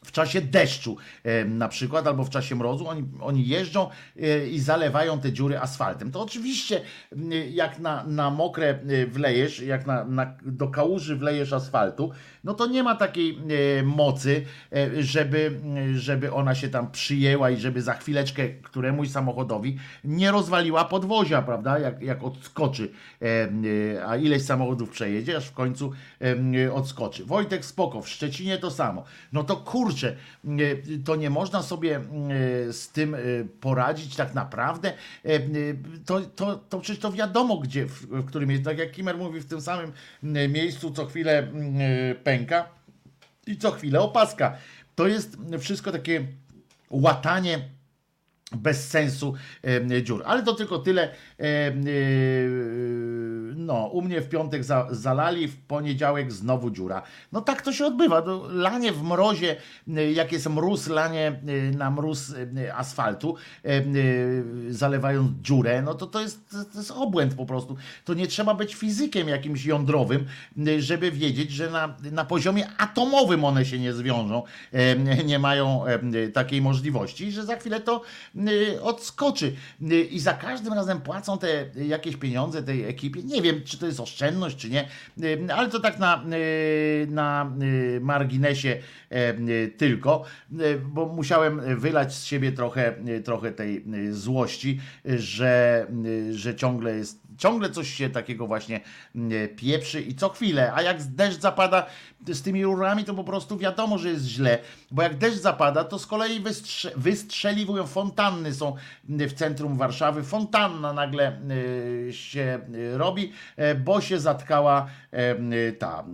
w 0.07 0.11
czasie 0.11 0.41
deszczu 0.41 0.97
na 1.45 1.67
przykład, 1.67 2.07
albo 2.07 2.23
w 2.23 2.29
czasie 2.29 2.55
mrozu, 2.55 2.87
oni, 2.87 3.03
oni 3.21 3.47
jeżdżą 3.47 3.89
e, 4.21 4.47
i 4.47 4.59
zalewają 4.59 5.19
te 5.19 5.31
dziury 5.31 5.59
asfaltem. 5.59 6.11
To 6.11 6.21
oczywiście 6.21 6.81
jak 7.51 7.79
na, 7.79 8.03
na 8.03 8.29
mokre 8.29 8.67
e, 8.67 9.05
wlejesz, 9.05 9.59
jak 9.59 9.87
na, 9.87 10.05
na, 10.05 10.37
do 10.45 10.67
kałuży 10.67 11.15
wlejesz 11.15 11.53
asfaltu, 11.53 12.11
no 12.43 12.53
to 12.53 12.67
nie 12.67 12.83
ma 12.83 12.95
takiej 12.95 13.39
e, 13.79 13.83
mocy, 13.83 14.45
żeby, 14.99 15.59
żeby 15.95 16.33
ona 16.33 16.55
się 16.55 16.69
tam 16.69 16.91
przyjęła 16.91 17.49
i 17.49 17.57
żeby 17.57 17.81
za 17.81 17.93
chwileczkę 17.93 18.49
któremuś 18.49 19.09
samochodowi 19.09 19.77
nie 20.03 20.31
rozwaliła 20.31 20.85
podwozia, 20.85 21.41
prawda, 21.41 21.79
jak, 21.79 22.01
jak 22.01 22.23
odskoczy, 22.23 22.89
a 24.07 24.15
ileś 24.15 24.43
samochodów 24.43 24.89
przejedzie, 24.89 25.37
aż 25.37 25.45
w 25.45 25.53
końcu 25.53 25.91
odskoczy. 26.73 27.25
Wojtek 27.25 27.65
Spoko, 27.65 28.01
w 28.01 28.09
Szczecinie 28.09 28.57
to 28.57 28.71
samo. 28.71 29.03
No 29.33 29.43
to 29.43 29.55
kurczę, 29.55 29.96
e, 30.03 30.15
to 31.05 31.15
nie 31.15 31.29
można 31.29 31.63
sobie 31.63 31.95
e, 31.97 32.01
z 32.73 32.89
tym 32.89 33.15
e, 33.15 33.17
poradzić 33.61 34.15
tak 34.15 34.33
naprawdę. 34.33 34.93
E, 35.25 35.39
To, 36.05 36.21
to, 36.21 36.55
to 36.55 36.79
przecież 36.79 37.01
to 37.01 37.11
wiadomo, 37.11 37.57
gdzie, 37.57 37.85
w, 37.85 38.01
w 38.01 38.25
którym 38.25 38.51
jest, 38.51 38.63
tak 38.63 38.77
jak 38.77 38.91
Kimer 38.91 39.17
mówi, 39.17 39.39
w 39.39 39.45
tym 39.45 39.61
samym 39.61 39.91
miejscu 40.49 40.91
co 40.91 41.05
chwilę 41.05 41.47
pęka 42.23 42.69
i 43.47 43.57
co 43.57 43.71
chwilę 43.71 43.99
opaska. 43.99 44.57
To 44.95 45.07
jest 45.07 45.37
wszystko 45.59 45.91
takie 45.91 46.27
łatanie 46.89 47.76
bez 48.55 48.89
sensu 48.89 49.33
e, 49.63 50.03
dziur. 50.03 50.23
Ale 50.25 50.43
to 50.43 50.53
tylko 50.53 50.79
tyle. 50.79 51.03
E, 51.03 51.43
e, 51.43 51.73
no, 53.55 53.87
u 53.87 54.01
mnie 54.01 54.21
w 54.21 54.29
piątek 54.29 54.63
za, 54.63 54.87
zalali, 54.91 55.47
w 55.47 55.57
poniedziałek 55.57 56.31
znowu 56.31 56.71
dziura. 56.71 57.01
No 57.31 57.41
tak 57.41 57.61
to 57.61 57.73
się 57.73 57.85
odbywa. 57.85 58.23
No, 58.25 58.43
lanie 58.49 58.91
w 58.91 59.03
mrozie, 59.03 59.55
jak 60.13 60.31
jest 60.31 60.49
mróz, 60.49 60.87
lanie 60.87 61.39
na 61.77 61.91
mróz 61.91 62.33
asfaltu, 62.75 63.35
zalewając 64.69 65.31
dziurę, 65.41 65.81
no 65.81 65.93
to 65.93 66.07
to 66.07 66.21
jest, 66.21 66.49
to 66.49 66.77
jest 66.79 66.91
obłęd 66.91 67.33
po 67.33 67.45
prostu. 67.45 67.75
To 68.05 68.13
nie 68.13 68.27
trzeba 68.27 68.53
być 68.53 68.75
fizykiem 68.75 69.27
jakimś 69.27 69.65
jądrowym, 69.65 70.25
żeby 70.79 71.11
wiedzieć, 71.11 71.51
że 71.51 71.69
na, 71.69 71.95
na 72.11 72.25
poziomie 72.25 72.67
atomowym 72.77 73.45
one 73.45 73.65
się 73.65 73.79
nie 73.79 73.93
zwiążą, 73.93 74.43
nie 75.25 75.39
mają 75.39 75.83
takiej 76.33 76.61
możliwości, 76.61 77.31
że 77.31 77.45
za 77.45 77.55
chwilę 77.55 77.79
to 77.79 78.01
odskoczy. 78.81 79.55
Y, 79.91 80.01
I 80.01 80.19
za 80.19 80.33
każdym 80.33 80.73
razem 80.73 81.01
płacą 81.01 81.37
te 81.37 81.65
jakieś 81.75 82.15
pieniądze 82.15 82.63
tej 82.63 82.83
ekipie. 82.85 83.23
Nie 83.23 83.41
wiem, 83.41 83.61
czy 83.65 83.77
to 83.77 83.85
jest 83.85 83.99
oszczędność, 83.99 84.57
czy 84.57 84.69
nie, 84.69 84.87
Y, 85.23 85.53
ale 85.53 85.69
to 85.69 85.79
tak 85.79 85.99
na, 85.99 86.23
y, 86.33 87.07
na 87.09 87.51
y, 87.61 87.99
marginesie 88.01 88.77
e, 89.11 89.33
y, 89.39 89.73
tylko, 89.77 90.23
y, 90.61 90.79
bo 90.79 91.05
musiałem 91.05 91.79
wylać 91.79 92.13
z 92.15 92.25
siebie 92.25 92.51
trochę, 92.51 92.93
y, 93.07 93.21
trochę 93.23 93.51
tej 93.51 93.83
y, 93.95 94.13
złości, 94.13 94.79
y, 95.09 95.19
że, 95.19 95.87
y, 96.05 96.33
że 96.37 96.55
ciągle 96.55 96.95
jest 96.97 97.26
ciągle 97.37 97.69
coś 97.69 97.93
się 97.93 98.09
takiego 98.09 98.47
właśnie 98.47 98.79
mm, 99.15 99.55
pieprzy 99.55 100.01
i 100.01 100.15
co 100.15 100.29
chwilę, 100.29 100.73
a 100.73 100.81
jak 100.81 101.03
deszcz 101.03 101.39
zapada 101.39 101.85
z 102.27 102.41
tymi 102.41 102.63
rurami, 102.63 103.03
to 103.03 103.13
po 103.13 103.23
prostu 103.23 103.57
wiadomo, 103.57 103.97
że 103.97 104.09
jest 104.09 104.25
źle, 104.25 104.59
bo 104.91 105.01
jak 105.01 105.17
deszcz 105.17 105.37
zapada, 105.37 105.83
to 105.83 105.99
z 105.99 106.05
kolei 106.05 106.39
wystrze 106.39 106.91
wystrzeliwują, 106.95 107.87
fontanny 107.87 108.53
są 108.53 108.75
w 109.09 109.33
centrum 109.33 109.77
Warszawy, 109.77 110.23
fontanna 110.23 110.93
nagle 110.93 111.41
y, 112.07 112.13
się 112.13 112.59
y, 112.75 112.97
robi, 112.97 113.31
e, 113.55 113.75
bo 113.75 114.01
się 114.01 114.19
zatkała 114.19 114.87
e, 115.11 115.71
ta 115.71 116.05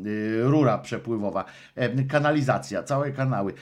rura 0.44 0.78
przepływowa, 0.78 1.46
e, 1.76 2.04
kanalizacja, 2.04 2.84
całe 2.84 3.12
kanały. 3.12 3.54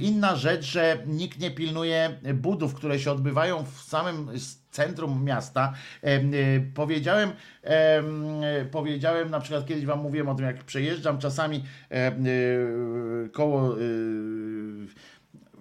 Inna 0.00 0.36
rzecz, 0.36 0.64
że 0.64 0.98
nikt 1.06 1.40
nie 1.40 1.50
pilnuje 1.50 2.18
budów, 2.34 2.74
które 2.74 2.98
się 2.98 3.12
odbywają 3.12 3.64
w 3.64 3.80
samym 3.80 4.30
centrum 4.74 5.24
miasta. 5.24 5.72
Em, 6.02 6.34
y, 6.34 6.70
Powiedziałem, 6.74 7.32
em, 7.62 8.42
y, 8.42 8.68
powiedziałem 8.70 9.30
na 9.30 9.40
przykład 9.40 9.66
kiedyś 9.66 9.86
wam 9.86 10.00
mówiłem 10.00 10.28
o 10.28 10.34
tym, 10.34 10.46
jak 10.46 10.64
przejeżdżam 10.64 11.18
czasami 11.18 11.64
koło 13.32 13.76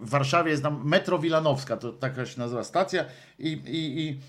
w 0.04 0.10
Warszawie 0.10 0.52
jest 0.52 0.64
tam 0.64 0.82
Metro 0.86 1.20
Wilanowska, 1.20 1.78
to 1.78 1.92
taka 1.92 2.26
się 2.26 2.40
nazywa 2.40 2.64
stacja 2.64 3.06
i, 3.44 3.62
i, 3.68 4.10
i 4.10 4.20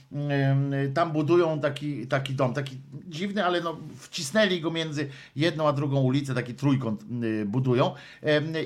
tam 0.95 1.13
budują 1.13 1.61
taki, 1.61 2.07
taki 2.07 2.35
dom, 2.35 2.55
taki 2.55 2.77
dziwny, 3.07 3.45
ale 3.45 3.61
no 3.61 3.77
wcisnęli 3.99 4.61
go 4.61 4.71
między 4.71 5.09
jedną 5.37 5.69
a 5.69 5.73
drugą 5.73 6.01
ulicę, 6.01 6.35
taki 6.35 6.55
trójkąt 6.55 7.05
budują. 7.47 7.95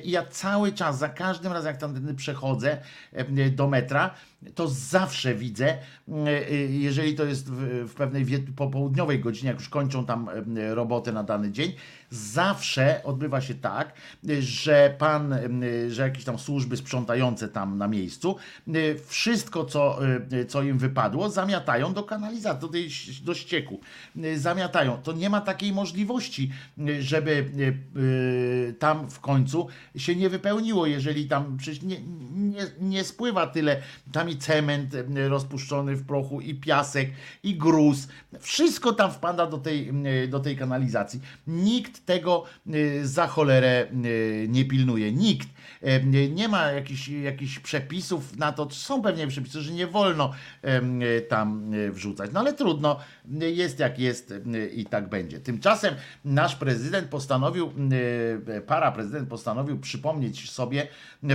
I 0.05 0.11
ja 0.11 0.27
cały 0.27 0.73
czas, 0.73 0.99
za 0.99 1.09
każdym 1.09 1.53
razem 1.53 1.69
jak 1.73 1.81
tam 1.81 2.17
przechodzę 2.17 2.79
do 3.51 3.69
metra, 3.69 4.15
to 4.55 4.69
zawsze 4.69 5.35
widzę, 5.35 5.79
y, 6.09 6.69
jeżeli 6.71 7.15
to 7.15 7.25
jest 7.25 7.51
w, 7.51 7.89
w 7.89 7.95
pewnej 7.95 8.27
popołudniowej 8.57 9.21
godzinie, 9.21 9.49
jak 9.49 9.59
już 9.59 9.69
kończą 9.69 10.07
tam 10.07 10.31
robotę 10.71 11.13
na 11.13 11.23
dany 11.23 11.51
dzień, 11.51 11.73
zawsze 12.11 13.01
odbywa 13.05 13.41
się 13.41 13.55
tak, 13.55 13.93
że 14.41 14.95
pan, 14.99 15.35
że 15.89 16.03
jakieś 16.03 16.25
tam 16.25 16.39
służby 16.39 16.77
sprzątające 16.77 17.49
tam 17.49 17.79
na 17.79 17.89
miejscu, 17.89 18.37
wszystko 19.07 19.65
co 19.65 19.99
co 20.47 20.63
im 20.63 20.79
wypadło, 20.79 21.31
zamiatają 21.31 21.95
do 21.95 22.03
kanalizacji, 22.03 22.61
do, 22.61 22.69
tej, 22.69 22.89
do 23.25 23.35
ścieku. 23.35 23.81
Zamiatają. 24.37 25.03
To 25.03 25.13
nie 25.13 25.31
ma 25.31 25.41
takiej 25.41 25.73
możliwości, 25.73 26.51
żeby 27.01 27.51
tam 28.79 29.11
w 29.11 29.21
końcu 29.21 29.69
się 29.97 30.17
nie 30.17 30.29
wypełniło, 30.29 30.87
jeżeli 30.87 31.29
tam 31.29 31.57
przecież 31.57 31.83
nie, 31.83 31.97
nie, 32.35 32.67
nie 32.81 33.05
spływa 33.05 33.47
tyle, 33.47 33.83
tam 34.13 34.31
i 34.31 34.37
cement 34.37 34.97
rozpuszczony 35.29 35.97
w 35.97 36.07
prochu, 36.07 36.41
i 36.41 36.55
piasek, 36.55 37.11
i 37.43 37.55
gruz. 37.55 38.09
Wszystko 38.41 38.93
tam 38.93 39.13
wpada 39.13 39.47
do 39.47 39.59
tej, 39.59 39.93
do 40.29 40.41
tej 40.41 40.57
kanalizacji. 40.57 41.21
Nikt 41.47 42.07
tego 42.07 42.45
za 43.03 43.27
cholerę 43.27 43.87
nie 44.49 44.65
pilnuje. 44.65 45.13
Nikt. 45.13 45.49
Nie 46.31 46.49
ma 46.49 46.67
jakichś, 46.67 47.09
jakichś 47.09 47.59
przepisów 47.59 48.37
na 48.37 48.53
to, 48.53 48.71
są 48.71 49.03
pewnie 49.03 49.27
przepisy, 49.27 49.61
że 49.63 49.73
nie 49.73 49.87
wolno 49.87 50.33
tam 51.29 51.73
wrzucać. 51.91 52.31
No 52.33 52.41
ale 52.41 52.53
trudno, 52.53 53.01
jest 53.41 53.79
jak 53.79 53.99
jest 53.99 54.35
i 54.75 54.87
tak 54.87 55.09
będzie. 55.09 55.41
Tymczasem 55.41 55.95
nasz 56.25 56.57
prezydent 56.57 57.09
postanowił, 57.09 57.73
para 58.67 58.93
prezydent 58.93 59.29
postanowił 59.29 59.79
przypomnieć 59.81 60.51
sobie, 60.51 60.89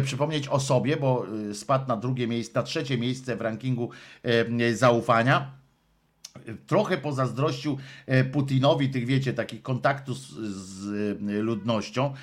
przypomnieć 0.03 0.47
o 0.47 0.59
sobie, 0.59 0.97
bo 0.97 1.25
spadł 1.53 1.87
na 1.87 1.97
drugie 1.97 2.27
miejsce, 2.27 2.59
na 2.59 2.63
trzecie 2.63 2.97
miejsce 2.97 3.35
w 3.35 3.41
rankingu 3.41 3.89
zaufania 4.73 5.62
trochę 6.67 6.97
pozazdrościł 6.97 7.77
e, 8.05 8.23
Putinowi 8.23 8.89
tych, 8.89 9.05
wiecie, 9.05 9.33
takich 9.33 9.61
kontaktów 9.61 10.17
z, 10.17 10.29
z, 10.29 11.29
e, 11.29 11.41
ludnością, 11.41 12.13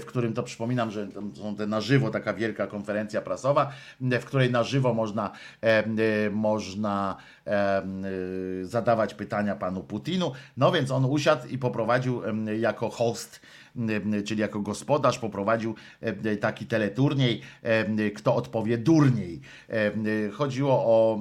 w 0.00 0.04
którym 0.04 0.32
to 0.32 0.42
przypominam, 0.42 0.90
że 0.90 1.08
są 1.34 1.56
te 1.56 1.66
na 1.66 1.80
żywo, 1.80 2.10
taka 2.10 2.34
wielka 2.34 2.66
konferencja 2.66 3.20
prasowa, 3.22 3.72
w 4.00 4.24
której 4.24 4.50
na 4.50 4.62
żywo 4.62 4.94
można, 4.94 5.30
e, 5.60 6.30
można 6.30 7.16
zadawać 8.62 9.14
pytania 9.14 9.56
panu 9.56 9.82
Putinu. 9.82 10.32
No 10.56 10.72
więc 10.72 10.90
on 10.90 11.04
usiadł 11.04 11.48
i 11.48 11.58
poprowadził 11.58 12.22
jako 12.60 12.90
host 12.90 13.40
czyli 14.26 14.40
jako 14.40 14.60
gospodarz 14.60 15.18
poprowadził 15.18 15.74
taki 16.40 16.66
teleturniej, 16.66 17.40
kto 18.14 18.34
odpowie 18.34 18.78
durniej. 18.78 19.40
Chodziło 20.32 20.72
o 20.72 21.20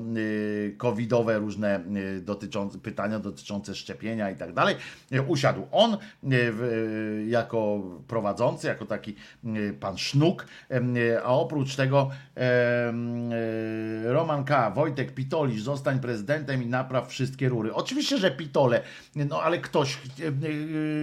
covidowe 0.77 1.39
różne 1.39 1.83
dotyczące, 2.21 2.77
pytania 2.77 3.19
dotyczące 3.19 3.75
szczepienia 3.75 4.31
i 4.31 4.35
tak 4.35 4.53
dalej. 4.53 4.75
Usiadł 5.27 5.67
on 5.71 5.97
jako 7.27 7.81
prowadzący, 8.07 8.67
jako 8.67 8.85
taki 8.85 9.15
pan 9.79 9.97
Sznuk, 9.97 10.45
a 11.23 11.33
oprócz 11.33 11.75
tego 11.75 12.09
Roman 14.03 14.43
K., 14.43 14.71
Wojtek 14.71 15.13
Pitolisz, 15.13 15.61
zostań 15.61 15.99
prezydentem 15.99 16.63
i 16.63 16.65
napraw 16.65 17.09
wszystkie 17.09 17.49
rury. 17.49 17.73
Oczywiście, 17.73 18.17
że 18.17 18.31
Pitole, 18.31 18.81
no 19.15 19.41
ale 19.41 19.57
ktoś, 19.57 19.99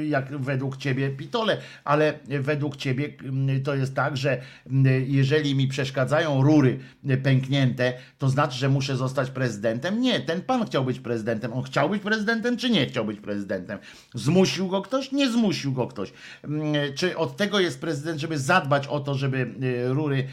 jak 0.08 0.36
według 0.36 0.76
ciebie 0.76 1.10
Pitole, 1.10 1.35
stole, 1.36 1.56
ale 1.84 2.18
według 2.26 2.76
ciebie 2.76 3.12
mm, 3.22 3.62
to 3.62 3.74
jest 3.74 3.94
tak, 3.94 4.16
że 4.16 4.40
mm, 4.66 5.04
jeżeli 5.06 5.54
mi 5.54 5.68
przeszkadzają 5.68 6.42
rury 6.42 6.78
pęknięte, 7.22 7.92
to 8.18 8.28
znaczy, 8.28 8.58
że 8.58 8.68
muszę 8.68 8.96
zostać 8.96 9.30
prezydentem? 9.30 10.00
Nie, 10.00 10.20
ten 10.20 10.42
pan 10.42 10.66
chciał 10.66 10.84
być 10.84 11.00
prezydentem. 11.00 11.52
On 11.52 11.62
chciał 11.62 11.90
być 11.90 12.02
prezydentem, 12.02 12.56
czy 12.56 12.70
nie 12.70 12.86
chciał 12.86 13.04
być 13.04 13.20
prezydentem? 13.20 13.78
Zmusił 14.14 14.68
go 14.68 14.82
ktoś? 14.82 15.12
Nie 15.12 15.30
zmusił 15.30 15.72
go 15.72 15.86
ktoś. 15.86 16.12
Mm, 16.44 16.74
czy 16.94 17.16
od 17.16 17.36
tego 17.36 17.60
jest 17.60 17.80
prezydent, 17.80 18.20
żeby 18.20 18.38
zadbać 18.38 18.86
o 18.86 19.00
to, 19.00 19.14
żeby 19.14 19.50
rury 19.88 20.26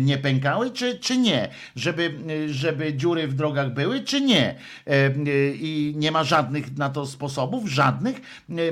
nie, 0.00 0.18
pękały, 0.18 0.70
czy, 0.70 0.98
czy 0.98 1.16
nie? 1.16 1.48
Żeby, 1.76 2.14
żeby 2.48 2.94
dziury 2.94 3.28
w 3.28 3.34
drogach 3.34 3.74
były, 3.74 4.00
czy 4.00 4.20
nie? 4.20 4.54
Y, 4.88 5.56
I 5.60 5.94
nie 5.96 6.12
ma 6.12 6.24
żadnych 6.24 6.76
na 6.76 6.90
to 6.90 7.06
sposobów, 7.06 7.68
żadnych. 7.70 8.20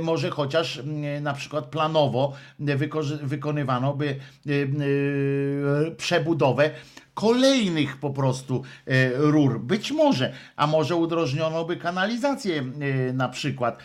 Może 0.01 0.31
chociaż 0.31 0.83
na 1.27 1.35
przykład 1.35 1.67
planowo 1.67 2.33
wykonywano 3.23 3.95
by 3.95 4.07
e, 4.07 4.51
e, 4.53 5.91
przebudowę 5.91 6.71
kolejnych 7.15 7.97
po 7.97 8.11
prostu 8.11 8.63
e, 8.87 9.11
rur. 9.17 9.61
Być 9.61 9.93
może, 9.93 10.33
a 10.57 10.67
może 10.67 10.97
udrożniono 10.97 11.65
by 11.65 11.77
kanalizację 11.77 12.65
na 13.13 13.29
przykład 13.29 13.79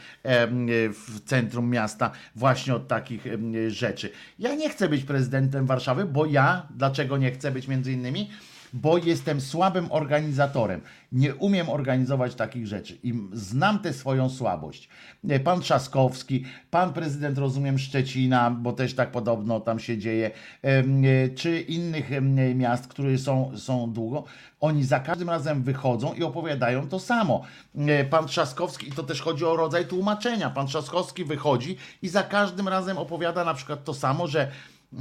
w 0.94 1.20
centrum 1.26 1.70
miasta 1.70 2.12
właśnie 2.36 2.76
od 2.76 2.88
takich 2.88 3.24
rzeczy. 3.68 4.10
Ja 4.40 4.56
nie 4.56 4.70
chcę 4.70 4.90
być 4.90 5.04
prezydentem 5.04 5.66
Warszawy, 5.66 6.06
bo 6.06 6.26
ja, 6.26 6.68
dlaczego 6.70 7.18
nie 7.18 7.32
chcę 7.32 7.52
być 7.52 7.68
między 7.68 7.92
innymi? 7.92 8.30
Bo 8.74 8.98
jestem 8.98 9.42
słabym 9.42 9.92
organizatorem. 9.92 10.82
Nie 11.12 11.36
umiem 11.36 11.70
organizować 11.70 12.36
takich 12.36 12.68
rzeczy 12.68 12.98
i 13.04 13.14
znam 13.34 13.80
tę 13.80 13.94
swoją 13.94 14.30
słabość. 14.30 14.90
E, 15.30 15.40
pan 15.40 15.62
Trzaskowski, 15.62 16.46
pan 16.72 16.94
prezydent, 16.94 17.38
rozumiem, 17.38 17.80
Szczecina, 17.80 18.52
bo 18.52 18.74
też 18.74 18.94
tak 18.94 19.12
podobno 19.12 19.60
tam 19.60 19.80
się 19.80 19.98
dzieje, 19.98 20.32
e, 20.62 21.30
czy 21.30 21.60
innych 21.60 22.10
miast, 22.56 22.88
które 22.88 23.18
są, 23.18 23.52
są 23.58 23.94
długo, 23.94 24.24
oni 24.60 24.84
za 24.84 25.00
każdym 25.00 25.30
razem 25.30 25.64
wychodzą 25.64 26.14
i 26.14 26.24
opowiadają 26.24 26.88
to 26.88 27.00
samo. 27.00 27.44
E, 27.76 28.06
pan 28.06 28.28
Trzaskowski, 28.28 28.88
i 28.90 28.92
to 28.92 29.04
też 29.04 29.22
chodzi 29.22 29.46
o 29.46 29.56
rodzaj 29.56 29.88
tłumaczenia, 29.88 30.50
pan 30.50 30.68
Trzaskowski 30.68 31.26
wychodzi 31.26 31.78
i 32.02 32.10
za 32.10 32.24
każdym 32.24 32.68
razem 32.68 32.98
opowiada 32.98 33.46
na 33.46 33.54
przykład 33.54 33.84
to 33.84 33.94
samo, 33.94 34.28
że 34.28 34.52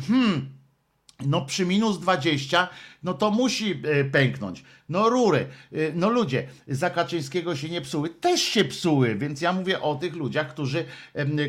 hmm, 0.07 0.60
no 1.27 1.47
przy 1.47 1.67
minus 1.67 1.99
20, 1.99 2.69
no 3.03 3.15
to 3.15 3.31
musi 3.31 3.83
e, 3.85 4.05
pęknąć. 4.05 4.65
No 4.91 5.09
rury, 5.09 5.47
e, 5.73 5.77
no 5.95 6.11
ludzie, 6.11 6.47
za 6.69 6.91
Kaczyńskiego 6.91 7.57
się 7.57 7.69
nie 7.69 7.81
psuły, 7.81 8.09
też 8.09 8.41
się 8.41 8.65
psuły, 8.65 9.15
więc 9.15 9.41
ja 9.41 9.53
mówię 9.53 9.81
o 9.81 9.95
tych 9.95 10.17
ludziach, 10.17 10.49
którzy, 10.49 10.85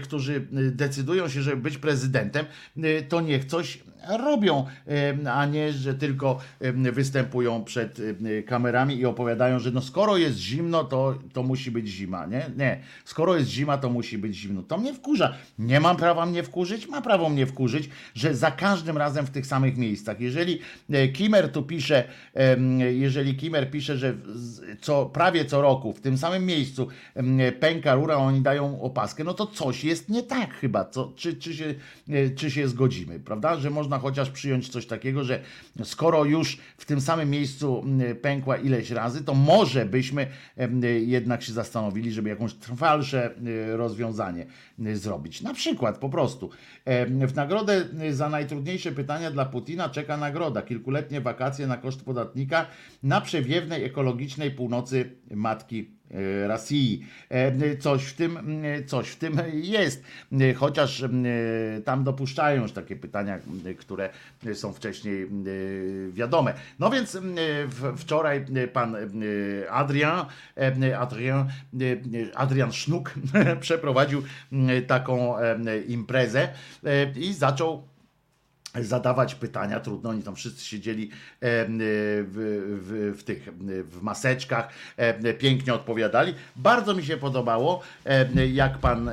którzy 0.03 0.47
decydują 0.51 1.29
się, 1.29 1.41
żeby 1.41 1.61
być 1.61 1.77
prezydentem, 1.77 2.45
e, 2.77 3.01
to 3.01 3.21
niech 3.21 3.45
coś 3.45 3.79
robią, 4.09 4.65
a 5.31 5.45
nie, 5.45 5.73
że 5.73 5.93
tylko 5.93 6.39
występują 6.91 7.63
przed 7.63 8.01
kamerami 8.45 8.95
i 8.95 9.05
opowiadają, 9.05 9.59
że 9.59 9.71
no 9.71 9.81
skoro 9.81 10.17
jest 10.17 10.37
zimno, 10.37 10.83
to, 10.83 11.19
to 11.33 11.43
musi 11.43 11.71
być 11.71 11.87
zima, 11.87 12.25
nie? 12.25 12.45
Nie, 12.57 12.79
skoro 13.05 13.35
jest 13.35 13.49
zima, 13.49 13.77
to 13.77 13.89
musi 13.89 14.17
być 14.17 14.35
zimno. 14.35 14.63
To 14.63 14.77
mnie 14.77 14.93
wkurza. 14.93 15.33
Nie 15.59 15.79
mam 15.79 15.97
prawa 15.97 16.25
mnie 16.25 16.43
wkurzyć, 16.43 16.87
ma 16.87 17.01
prawo 17.01 17.29
mnie 17.29 17.45
wkurzyć, 17.45 17.89
że 18.15 18.35
za 18.35 18.51
każdym 18.51 18.97
razem 18.97 19.25
w 19.25 19.29
tych 19.29 19.45
samych 19.45 19.77
miejscach. 19.77 20.21
Jeżeli 20.21 20.59
e, 20.89 21.07
Kimer 21.07 21.51
tu 21.51 21.63
pisze, 21.63 22.03
jeżeli 22.91 23.30
Kimer 23.33 23.71
pisze, 23.71 23.97
że 23.97 24.13
co, 24.81 25.05
prawie 25.05 25.45
co 25.45 25.61
roku 25.61 25.93
w 25.93 26.01
tym 26.01 26.17
samym 26.17 26.45
miejscu 26.45 26.87
pęka 27.59 27.95
rura, 27.95 28.15
oni 28.15 28.41
dają 28.41 28.81
opaskę, 28.81 29.23
no 29.23 29.33
to 29.33 29.47
coś 29.47 29.83
jest 29.83 30.09
nie 30.09 30.23
tak 30.23 30.53
chyba. 30.53 30.85
Co, 30.85 31.13
czy, 31.15 31.33
czy, 31.33 31.53
się, 31.53 31.75
e, 32.09 32.29
czy 32.29 32.51
się 32.51 32.67
zgodzimy, 32.67 33.19
prawda? 33.19 33.55
Że 33.55 33.69
można 33.69 33.99
chociaż 33.99 34.29
przyjąć 34.29 34.69
coś 34.69 34.85
takiego, 34.85 35.23
że 35.23 35.39
skoro 35.83 36.25
już 36.25 36.57
w 36.77 36.85
tym 36.85 37.01
samym 37.01 37.29
miejscu 37.29 37.83
mm, 37.85 38.15
pękła 38.15 38.57
ileś 38.57 38.91
razy, 38.91 39.23
to 39.23 39.33
może 39.33 39.85
byśmy 39.85 40.27
jednak 41.05 41.43
się 41.43 41.53
zastanowili, 41.53 42.11
żeby 42.11 42.29
jakąś 42.29 42.53
trwalsze 42.53 43.31
y, 43.47 43.77
rozwiązanie 43.77 44.45
zrobić. 44.93 45.41
Na 45.41 45.53
przykład 45.53 45.97
po 45.97 46.09
prostu 46.09 46.49
w 47.27 47.35
nagrodę 47.35 47.85
za 48.11 48.29
najtrudniejsze 48.29 48.91
pytania 48.91 49.31
dla 49.31 49.45
Putina 49.45 49.89
czeka 49.89 50.17
nagroda. 50.17 50.61
Kilkuletnie 50.61 51.21
wakacje 51.21 51.67
na 51.67 51.77
koszt 51.77 52.05
podatnika 52.05 52.65
na 53.03 53.20
przewiewnej 53.21 53.83
ekologicznej 53.83 54.51
północy 54.51 55.15
Matki 55.31 56.01
E, 56.13 56.47
Rosji. 56.47 57.05
E, 57.29 57.77
coś 57.77 58.03
w 58.03 58.13
tym, 58.13 58.39
coś 58.85 59.09
w 59.09 59.15
tym 59.15 59.41
jest. 59.53 60.03
Chociaż 60.55 61.03
tam 61.85 62.03
dopuszczają 62.03 62.61
już 62.61 62.71
takie 62.71 62.95
pytania, 62.95 63.39
które 63.77 64.09
są 64.53 64.73
wcześniej 64.73 65.27
wiadome. 66.11 66.53
No 66.79 66.89
więc 66.89 67.17
wczoraj 67.97 68.45
pan 68.73 68.95
Adrian, 69.69 70.25
Adrian, 70.99 71.49
Adrian 72.35 72.71
Sznuk 72.71 73.13
przeprowadził 73.61 74.23
taką 74.87 75.35
imprezę 75.87 76.49
i 77.15 77.33
zaczął 77.33 77.90
zadawać 78.79 79.35
pytania, 79.35 79.79
trudno, 79.79 80.09
oni 80.09 80.23
tam 80.23 80.35
wszyscy 80.35 80.65
siedzieli 80.65 81.09
w, 81.41 82.27
w, 82.81 83.19
w, 83.19 83.23
tych 83.23 83.49
w 83.85 84.01
maseczkach, 84.01 84.69
pięknie 85.39 85.73
odpowiadali. 85.73 86.33
Bardzo 86.55 86.93
mi 86.93 87.03
się 87.03 87.17
podobało, 87.17 87.81
jak 88.53 88.77
pan, 88.77 89.11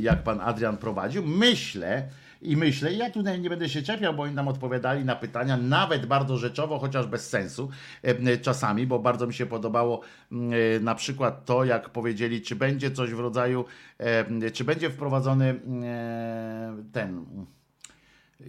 jak 0.00 0.22
pan 0.22 0.40
Adrian 0.40 0.76
prowadził. 0.76 1.26
Myślę, 1.26 2.08
i 2.42 2.56
myślę, 2.56 2.92
ja 2.92 3.10
tutaj 3.10 3.40
nie 3.40 3.50
będę 3.50 3.68
się 3.68 3.82
czepiał, 3.82 4.14
bo 4.14 4.22
oni 4.22 4.34
nam 4.34 4.48
odpowiadali 4.48 5.04
na 5.04 5.16
pytania, 5.16 5.56
nawet 5.56 6.06
bardzo 6.06 6.36
rzeczowo, 6.36 6.78
chociaż 6.78 7.06
bez 7.06 7.28
sensu 7.28 7.70
czasami, 8.42 8.86
bo 8.86 8.98
bardzo 8.98 9.26
mi 9.26 9.34
się 9.34 9.46
podobało 9.46 10.00
na 10.80 10.94
przykład 10.94 11.44
to, 11.44 11.64
jak 11.64 11.90
powiedzieli, 11.90 12.42
czy 12.42 12.56
będzie 12.56 12.90
coś 12.90 13.10
w 13.10 13.18
rodzaju, 13.20 13.64
czy 14.52 14.64
będzie 14.64 14.90
wprowadzony 14.90 15.60
ten 16.92 17.24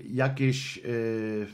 jakieś 0.09 0.77
yy, 0.77 1.47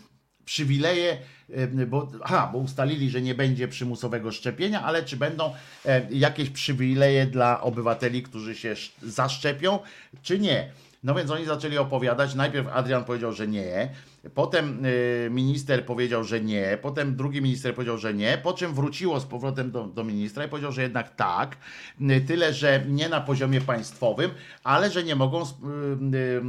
przywileje, 0.46 1.18
e, 1.54 1.68
bo, 1.68 2.12
aha, 2.24 2.50
bo 2.54 2.60
ustalili, 2.60 3.10
że 3.10 3.22
nie 3.22 3.36
będzie 3.36 3.68
przymusowego 3.68 4.32
szczepienia, 4.32 4.84
ale 4.84 5.04
czy 5.04 5.18
będą 5.18 5.54
e, 5.86 6.08
jakieś 6.10 6.50
przywileje 6.50 7.26
dla 7.26 7.62
obywateli, 7.62 8.24
którzy 8.24 8.56
się 8.56 8.72
sz- 8.72 9.12
zaszczepią, 9.12 9.80
czy 10.22 10.40
nie? 10.40 10.72
No 11.04 11.16
więc 11.16 11.32
oni 11.32 11.46
zaczęli 11.46 11.78
opowiadać. 11.78 12.36
Najpierw 12.36 12.68
Adrian 12.68 13.04
powiedział, 13.04 13.34
że 13.34 13.48
nie. 13.48 13.90
Potem 14.34 14.86
y, 14.86 15.30
minister 15.32 15.86
powiedział, 15.86 16.24
że 16.24 16.42
nie. 16.42 16.78
Potem 16.82 17.16
drugi 17.16 17.42
minister 17.42 17.76
powiedział, 17.76 17.98
że 17.98 18.14
nie. 18.14 18.38
Po 18.38 18.54
czym 18.54 18.74
wróciło 18.74 19.20
z 19.20 19.26
powrotem 19.26 19.72
do, 19.72 19.84
do 19.84 20.04
ministra 20.04 20.46
i 20.46 20.50
powiedział, 20.50 20.72
że 20.72 20.82
jednak 20.82 21.16
tak. 21.16 21.58
Y, 22.02 22.22
Tyle, 22.22 22.54
że 22.54 22.84
nie 22.88 23.10
na 23.10 23.22
poziomie 23.22 23.62
państwowym, 23.62 24.32
ale 24.64 24.90
że 24.90 25.04
nie 25.04 25.16
mogą, 25.16 25.44
y, 25.44 26.42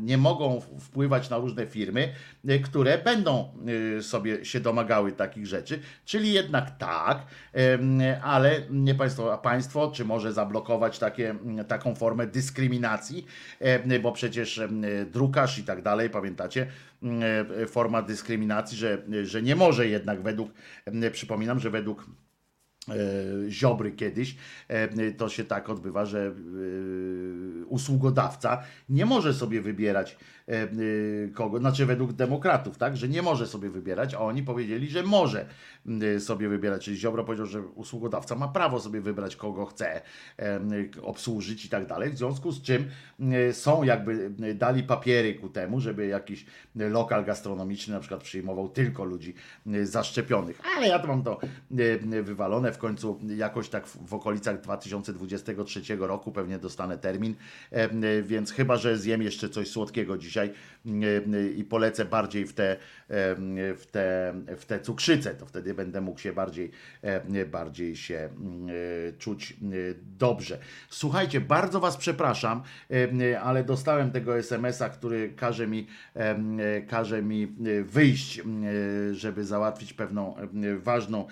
nie 0.00 0.18
mogą 0.18 0.60
wpływać 0.80 1.30
na 1.30 1.38
różne 1.38 1.66
firmy, 1.66 2.12
które 2.64 2.98
będą 2.98 3.52
sobie 4.00 4.44
się 4.44 4.60
domagały 4.60 5.12
takich 5.12 5.46
rzeczy. 5.46 5.80
Czyli 6.04 6.32
jednak 6.32 6.78
tak, 6.78 7.26
ale 8.22 8.62
nie 8.70 8.94
państwo, 8.94 9.32
a 9.32 9.38
państwo, 9.38 9.90
czy 9.90 10.04
może 10.04 10.32
zablokować 10.32 10.98
takie, 10.98 11.34
taką 11.68 11.94
formę 11.94 12.26
dyskryminacji, 12.26 13.26
bo 14.02 14.12
przecież 14.12 14.60
drukarz 15.12 15.58
i 15.58 15.64
tak 15.64 15.82
dalej, 15.82 16.10
pamiętacie, 16.46 16.66
e, 17.62 17.66
forma 17.66 18.02
dyskryminacji, 18.02 18.78
że, 18.78 19.02
że 19.22 19.42
nie 19.42 19.56
może 19.56 19.88
jednak 19.88 20.22
według, 20.22 20.50
e, 20.84 21.10
przypominam, 21.10 21.60
że 21.60 21.70
według 21.70 22.06
e, 22.88 22.94
Ziobry 23.50 23.92
kiedyś, 23.92 24.36
to 25.16 25.28
się 25.28 25.44
tak 25.44 25.70
odbywa, 25.70 26.04
że 26.04 26.34
usługodawca 27.66 28.62
nie 28.88 29.06
może 29.06 29.34
sobie 29.34 29.60
wybierać 29.60 30.16
kogo, 31.34 31.58
znaczy 31.58 31.86
według 31.86 32.12
demokratów, 32.12 32.78
tak, 32.78 32.96
że 32.96 33.08
nie 33.08 33.22
może 33.22 33.46
sobie 33.46 33.70
wybierać, 33.70 34.14
a 34.14 34.18
oni 34.18 34.42
powiedzieli, 34.42 34.90
że 34.90 35.02
może 35.02 35.46
m, 35.86 36.20
sobie 36.20 36.48
wybierać, 36.48 36.84
czyli 36.84 36.96
Ziobro 36.96 37.24
powiedział, 37.24 37.46
że 37.46 37.60
usługodawca 37.60 38.34
ma 38.34 38.48
prawo 38.48 38.80
sobie 38.80 39.00
wybrać 39.00 39.36
kogo 39.36 39.66
chce 39.66 40.02
obsłużyć 41.02 41.64
i 41.64 41.68
tak 41.68 41.86
dalej, 41.86 42.10
w 42.10 42.18
związku 42.18 42.52
z 42.52 42.62
czym 42.62 42.84
m, 43.20 43.32
są 43.52 43.82
jakby 43.82 44.12
m, 44.12 44.58
dali 44.58 44.82
papiery 44.82 45.34
ku 45.34 45.48
temu, 45.48 45.80
żeby 45.80 46.06
jakiś 46.06 46.46
lokal 46.74 47.24
gastronomiczny 47.24 47.94
na 47.94 48.00
przykład 48.00 48.22
przyjmował 48.22 48.68
tylko 48.68 49.04
ludzi 49.04 49.34
zaszczepionych, 49.82 50.60
ale 50.76 50.88
ja 50.88 50.98
to 50.98 51.06
mam 51.08 51.22
to 51.22 51.40
wywalone, 52.22 52.72
w 52.72 52.78
końcu 52.78 53.20
jakoś 53.36 53.68
tak 53.68 53.86
w 53.86 54.14
okolicach 54.14 54.60
2023 54.60 55.96
roku 55.96 56.32
pewnie 56.32 56.58
dostanę 56.58 56.98
termin, 56.98 57.34
więc 58.22 58.52
chyba, 58.52 58.76
że 58.76 58.98
zjem 58.98 59.22
jeszcze 59.22 59.48
coś 59.48 59.68
słodkiego 59.70 60.18
dzisiaj 60.18 60.35
cliche 60.36 60.54
i 61.56 61.64
polecę 61.64 62.04
bardziej 62.04 62.46
w 62.46 62.52
te, 62.52 62.76
em, 63.08 63.56
w 63.76 63.86
te, 63.86 64.34
w 64.56 64.64
te 64.64 64.80
cukrzyce, 64.80 65.34
to 65.34 65.46
wtedy 65.46 65.74
będę 65.74 66.00
mógł 66.00 66.20
się 66.20 66.32
bardziej, 66.32 66.70
em, 67.02 67.22
bardziej 67.50 67.96
się 67.96 68.16
e, 68.16 69.12
czuć 69.18 69.52
e, 69.52 69.56
dobrze. 70.18 70.58
Słuchajcie, 70.90 71.40
bardzo 71.40 71.80
Was 71.80 71.96
przepraszam, 71.96 72.62
ale 73.42 73.64
dostałem 73.64 74.10
tego 74.10 74.38
SMS-a, 74.38 74.88
który 74.88 75.32
każe 75.36 75.66
mi, 75.66 75.86
e, 76.14 76.82
każe 76.82 77.22
mi 77.22 77.42
e, 77.42 77.82
wyjść, 77.82 78.38
e, 78.38 78.44
żeby 79.14 79.44
załatwić 79.44 79.92
pewną 79.92 80.36
ważną 80.78 81.26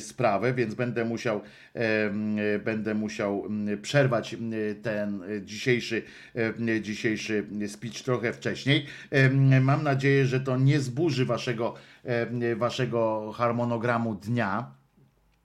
sprawę, 0.00 0.54
więc 0.54 0.74
będę 0.74 1.04
musiał, 1.04 1.40
e, 1.74 2.58
będę 2.58 2.94
musiał 2.94 3.48
przerwać 3.82 4.36
ten 4.82 5.22
e, 5.22 5.42
dzisiejszy, 5.42 6.02
dzisiejszy 6.80 7.46
speech 7.68 8.02
trochę 8.02 8.32
wcześniej. 8.32 8.73
Em, 9.10 9.64
Mam 9.64 9.82
nadzieję, 9.82 10.26
że 10.26 10.40
to 10.40 10.56
nie 10.56 10.80
zburzy 10.80 11.24
waszego, 11.26 11.74
waszego 12.56 13.32
harmonogramu 13.32 14.14
dnia 14.14 14.74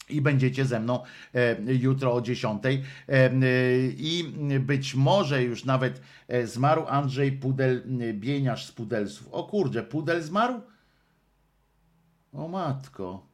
i 0.09 0.21
będziecie 0.21 0.65
ze 0.65 0.79
mną 0.79 1.03
jutro 1.67 2.13
o 2.13 2.21
10. 2.21 2.65
E, 2.65 2.79
e, 3.09 3.31
I 3.97 4.33
być 4.59 4.95
może 4.95 5.43
już 5.43 5.65
nawet 5.65 6.01
e, 6.27 6.47
zmarł 6.47 6.85
Andrzej 6.87 7.31
Pudel, 7.31 7.83
Bieniasz 8.13 8.65
z 8.65 8.71
Pudelsów. 8.71 9.27
O 9.31 9.43
kurczę, 9.43 9.83
Pudel 9.83 10.23
zmarł? 10.23 10.61
O 12.33 12.47
matko. 12.47 13.27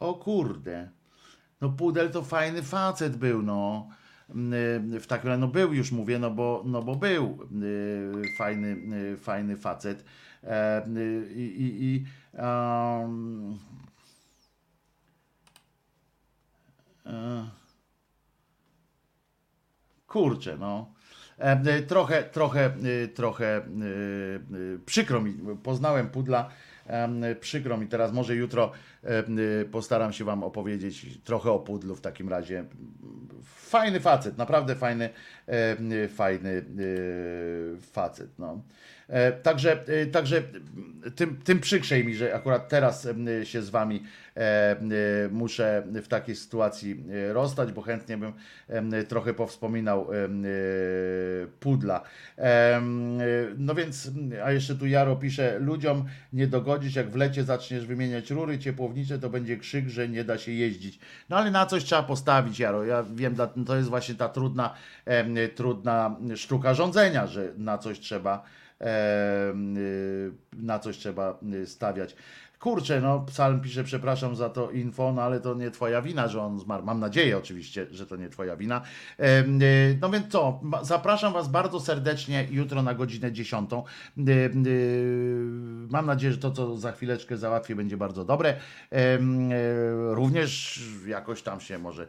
O 0.00 0.14
kurde. 0.14 0.90
No 1.60 1.68
Pudel 1.68 2.10
to 2.10 2.22
fajny 2.22 2.62
facet 2.62 3.16
był, 3.16 3.42
no. 3.42 3.88
Mm, 4.30 5.00
W 5.00 5.06
takim 5.06 5.28
razie, 5.28 5.40
no 5.40 5.48
był 5.48 5.72
już 5.74 5.92
mówię, 5.92 6.18
no 6.18 6.30
bo, 6.30 6.62
no 6.66 6.82
bo 6.82 6.94
był 6.96 7.38
y, 7.62 8.28
fajny, 8.38 8.76
y, 9.14 9.16
fajny 9.16 9.56
facet. 9.56 10.04
E, 10.44 10.86
y, 10.86 11.32
I, 11.34 11.42
i, 11.62 11.84
i 11.84 12.04
um, 12.42 13.58
kurczę, 20.06 20.56
no. 20.58 20.92
E, 21.38 21.62
y, 21.78 21.82
Trochę, 21.82 22.22
trochę, 22.22 22.70
y, 23.04 23.08
trochę 23.08 23.58
y, 23.58 24.56
y, 24.56 24.78
przykro 24.86 25.20
mi. 25.20 25.34
Poznałem 25.62 26.08
pudla. 26.10 26.48
Przykro 27.40 27.76
mi 27.78 27.86
teraz, 27.88 28.12
może 28.12 28.36
jutro 28.36 28.72
y, 28.72 28.95
postaram 29.70 30.12
się 30.12 30.24
Wam 30.24 30.44
opowiedzieć 30.44 31.18
trochę 31.24 31.50
o 31.50 31.58
pudlu 31.58 31.96
w 31.96 32.00
takim 32.00 32.28
razie. 32.28 32.64
Fajny 33.44 34.00
facet, 34.00 34.38
naprawdę 34.38 34.74
fajny, 34.74 35.10
y, 36.04 36.08
fajny 36.08 36.50
y, 36.50 37.76
facet. 37.92 38.38
No. 38.38 38.62
E, 39.08 39.32
Także, 39.32 39.78
y, 39.88 40.06
także 40.06 40.42
tym, 41.14 41.36
tym 41.36 41.60
przykrzej 41.60 42.04
mi, 42.04 42.14
że 42.14 42.34
akurat 42.34 42.68
teraz 42.68 43.06
em, 43.06 43.26
się 43.44 43.62
z 43.62 43.70
Wami 43.70 44.02
e, 44.36 44.76
muszę 45.30 45.82
w 46.02 46.08
takiej 46.08 46.36
sytuacji 46.36 47.04
rozstać, 47.32 47.72
bo 47.72 47.82
chętnie 47.82 48.16
bym 48.18 48.32
trochę 49.08 49.34
powspominał 49.34 50.08
pudla. 51.60 52.00
No 53.58 53.74
więc, 53.74 54.10
a 54.44 54.52
jeszcze 54.52 54.74
tu 54.74 54.86
Jaro 54.86 55.16
pisze, 55.16 55.58
ludziom 55.58 56.04
nie 56.32 56.46
dogodzisz, 56.46 56.94
jak 56.94 57.10
w 57.10 57.16
lecie 57.16 57.44
zaczniesz 57.44 57.86
wymieniać 57.86 58.30
rury 58.30 58.58
ciepłownicze, 58.58 59.18
to 59.18 59.30
będzie 59.30 59.56
krzyk, 59.56 59.88
że 59.88 60.08
nie 60.08 60.24
da 60.24 60.38
się 60.38 60.52
jeździć. 60.52 60.98
No 61.28 61.36
ale 61.36 61.50
na 61.50 61.66
coś 61.66 61.84
trzeba 61.84 62.02
postawić, 62.02 62.58
Jaro. 62.58 62.84
Ja 62.84 63.04
wiem, 63.14 63.36
to 63.66 63.76
jest 63.76 63.88
właśnie 63.88 64.14
ta 64.14 64.28
trudna, 64.28 64.74
trudna 65.54 66.16
sztuka 66.36 66.74
rządzenia, 66.74 67.26
że 67.26 67.52
na 67.56 67.78
coś 67.78 68.00
trzeba 68.00 68.44
na 70.52 70.78
coś 70.78 70.96
trzeba 70.98 71.38
y, 71.54 71.66
stawiać. 71.66 72.16
Kurczę, 72.58 73.00
no 73.00 73.20
psalm 73.20 73.60
pisze, 73.60 73.84
przepraszam 73.84 74.36
za 74.36 74.48
to 74.50 74.70
info, 74.70 75.12
no 75.12 75.22
ale 75.22 75.40
to 75.40 75.54
nie 75.54 75.70
twoja 75.70 76.02
wina, 76.02 76.28
że 76.28 76.42
on 76.42 76.58
zmarł. 76.58 76.84
Mam 76.84 77.00
nadzieję 77.00 77.38
oczywiście, 77.38 77.86
że 77.90 78.06
to 78.06 78.16
nie 78.16 78.28
twoja 78.28 78.56
wina. 78.56 78.82
Y, 79.20 79.98
No 80.00 80.10
więc 80.10 80.32
co, 80.32 80.60
zapraszam 80.82 81.32
was 81.32 81.48
bardzo 81.48 81.80
serdecznie 81.80 82.46
jutro 82.50 82.82
na 82.82 82.94
godzinę 82.94 83.32
10. 83.32 83.70
Y, 84.18 84.30
y, 84.66 85.46
Mam 85.90 86.06
nadzieję, 86.06 86.32
że 86.32 86.38
to, 86.38 86.50
co 86.50 86.76
za 86.76 86.92
chwileczkę 86.92 87.36
załatwię, 87.36 87.76
będzie 87.76 87.96
bardzo 87.96 88.24
dobre. 88.24 88.54
Y, 88.92 88.96
Również 90.14 90.80
jakoś 91.06 91.42
tam 91.42 91.60
się 91.60 91.78
może 91.78 92.06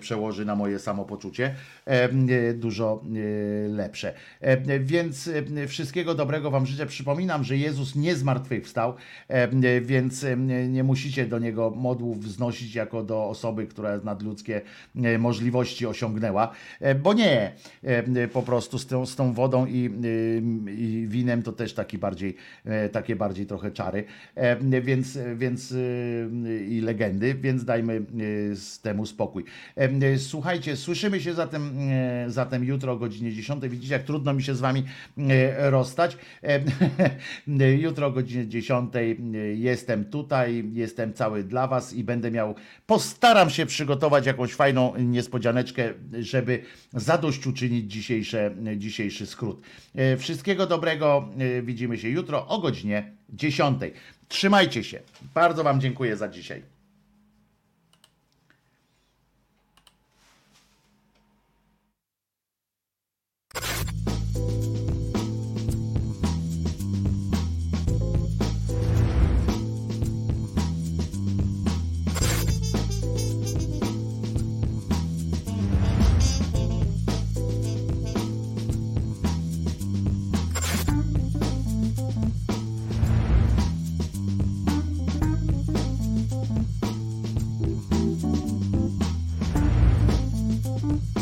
przełoży 0.00 0.44
na 0.44 0.54
moje 0.56 0.78
samopoczucie 0.78 1.54
e, 1.86 1.90
e, 2.04 2.54
dużo 2.54 3.02
e, 3.04 3.68
lepsze. 3.68 4.12
E, 4.40 4.80
Więc 4.80 5.28
e, 5.28 5.66
wszystkiego 5.66 6.14
dobrego 6.14 6.50
Wam 6.50 6.66
życzę. 6.66 6.86
Przypominam, 6.86 7.44
że 7.44 7.56
Jezus 7.56 7.94
nie 7.96 8.16
zmartwychwstał, 8.16 8.94
e, 9.30 9.32
e, 9.42 9.80
więc 9.80 10.24
e, 10.24 10.36
nie 10.68 10.84
musicie 10.84 11.26
do 11.26 11.38
Niego 11.38 11.70
modłów 11.76 12.24
wznosić 12.24 12.74
jako 12.74 13.02
do 13.02 13.24
osoby, 13.24 13.66
która 13.66 13.98
nadludzkie 14.04 14.60
e, 15.04 15.18
możliwości 15.18 15.86
osiągnęła, 15.86 16.52
e, 16.80 16.94
bo 16.94 17.12
nie. 17.12 17.52
E, 17.82 18.28
Po 18.28 18.42
prostu 18.42 18.78
z 18.78 18.86
tą, 18.86 19.06
z 19.06 19.16
tą 19.16 19.32
wodą 19.32 19.66
i, 19.66 19.86
e, 19.86 20.70
i 20.72 21.06
winem 21.08 21.42
to 21.42 21.52
też 21.52 21.74
taki 21.74 21.98
bardziej, 21.98 22.36
e, 22.64 22.88
takie 22.88 23.16
bardziej 23.16 23.46
trochę 23.46 23.70
czary, 23.70 24.04
E, 24.34 24.80
więc, 24.80 25.18
więc 25.36 25.72
e, 25.72 25.76
i 26.64 26.80
legendy, 26.80 27.34
więc 27.34 27.64
dajmy 27.64 27.94
e, 27.94 28.02
temu 28.82 29.06
spokój. 29.06 29.44
E, 29.76 30.18
Słuchajcie, 30.18 30.76
słyszymy 30.76 31.20
się 31.20 31.34
zatem, 31.34 31.78
e, 31.90 32.30
zatem 32.30 32.64
jutro 32.64 32.92
o 32.92 32.96
godzinie 32.96 33.32
10. 33.32 33.68
Widzicie, 33.68 33.92
jak 33.92 34.02
trudno 34.02 34.34
mi 34.34 34.42
się 34.42 34.54
z 34.54 34.60
wami 34.60 34.84
e, 35.18 35.70
rozstać. 35.70 36.16
Jutro 37.78 38.06
o 38.06 38.10
godzinie 38.10 38.48
10 38.48 38.92
jestem 39.54 40.04
tutaj, 40.04 40.64
jestem 40.72 41.12
cały 41.12 41.44
dla 41.44 41.66
was 41.66 41.92
i 41.92 42.04
będę 42.04 42.30
miał, 42.30 42.54
postaram 42.86 43.50
się 43.50 43.66
przygotować 43.66 44.26
jakąś 44.26 44.54
fajną 44.54 44.92
niespodzianeczkę, 44.98 45.92
żeby 46.18 46.62
zadośćuczynić 46.92 47.92
dzisiejsze, 47.92 48.54
dzisiejszy 48.76 49.26
skrót. 49.26 49.60
Wszystkiego 50.18 50.66
dobrego, 50.66 51.28
widzimy 51.62 51.98
się 51.98 52.08
jutro 52.08 52.46
o 52.46 52.58
godzinie 52.58 53.12
10. 53.28 53.80
Trzymajcie 54.28 54.84
się. 54.84 55.00
Bardzo 55.34 55.64
wam 55.64 55.80
dziękuję 55.80 56.16
za 56.16 56.28
dzisiaj. 56.28 56.75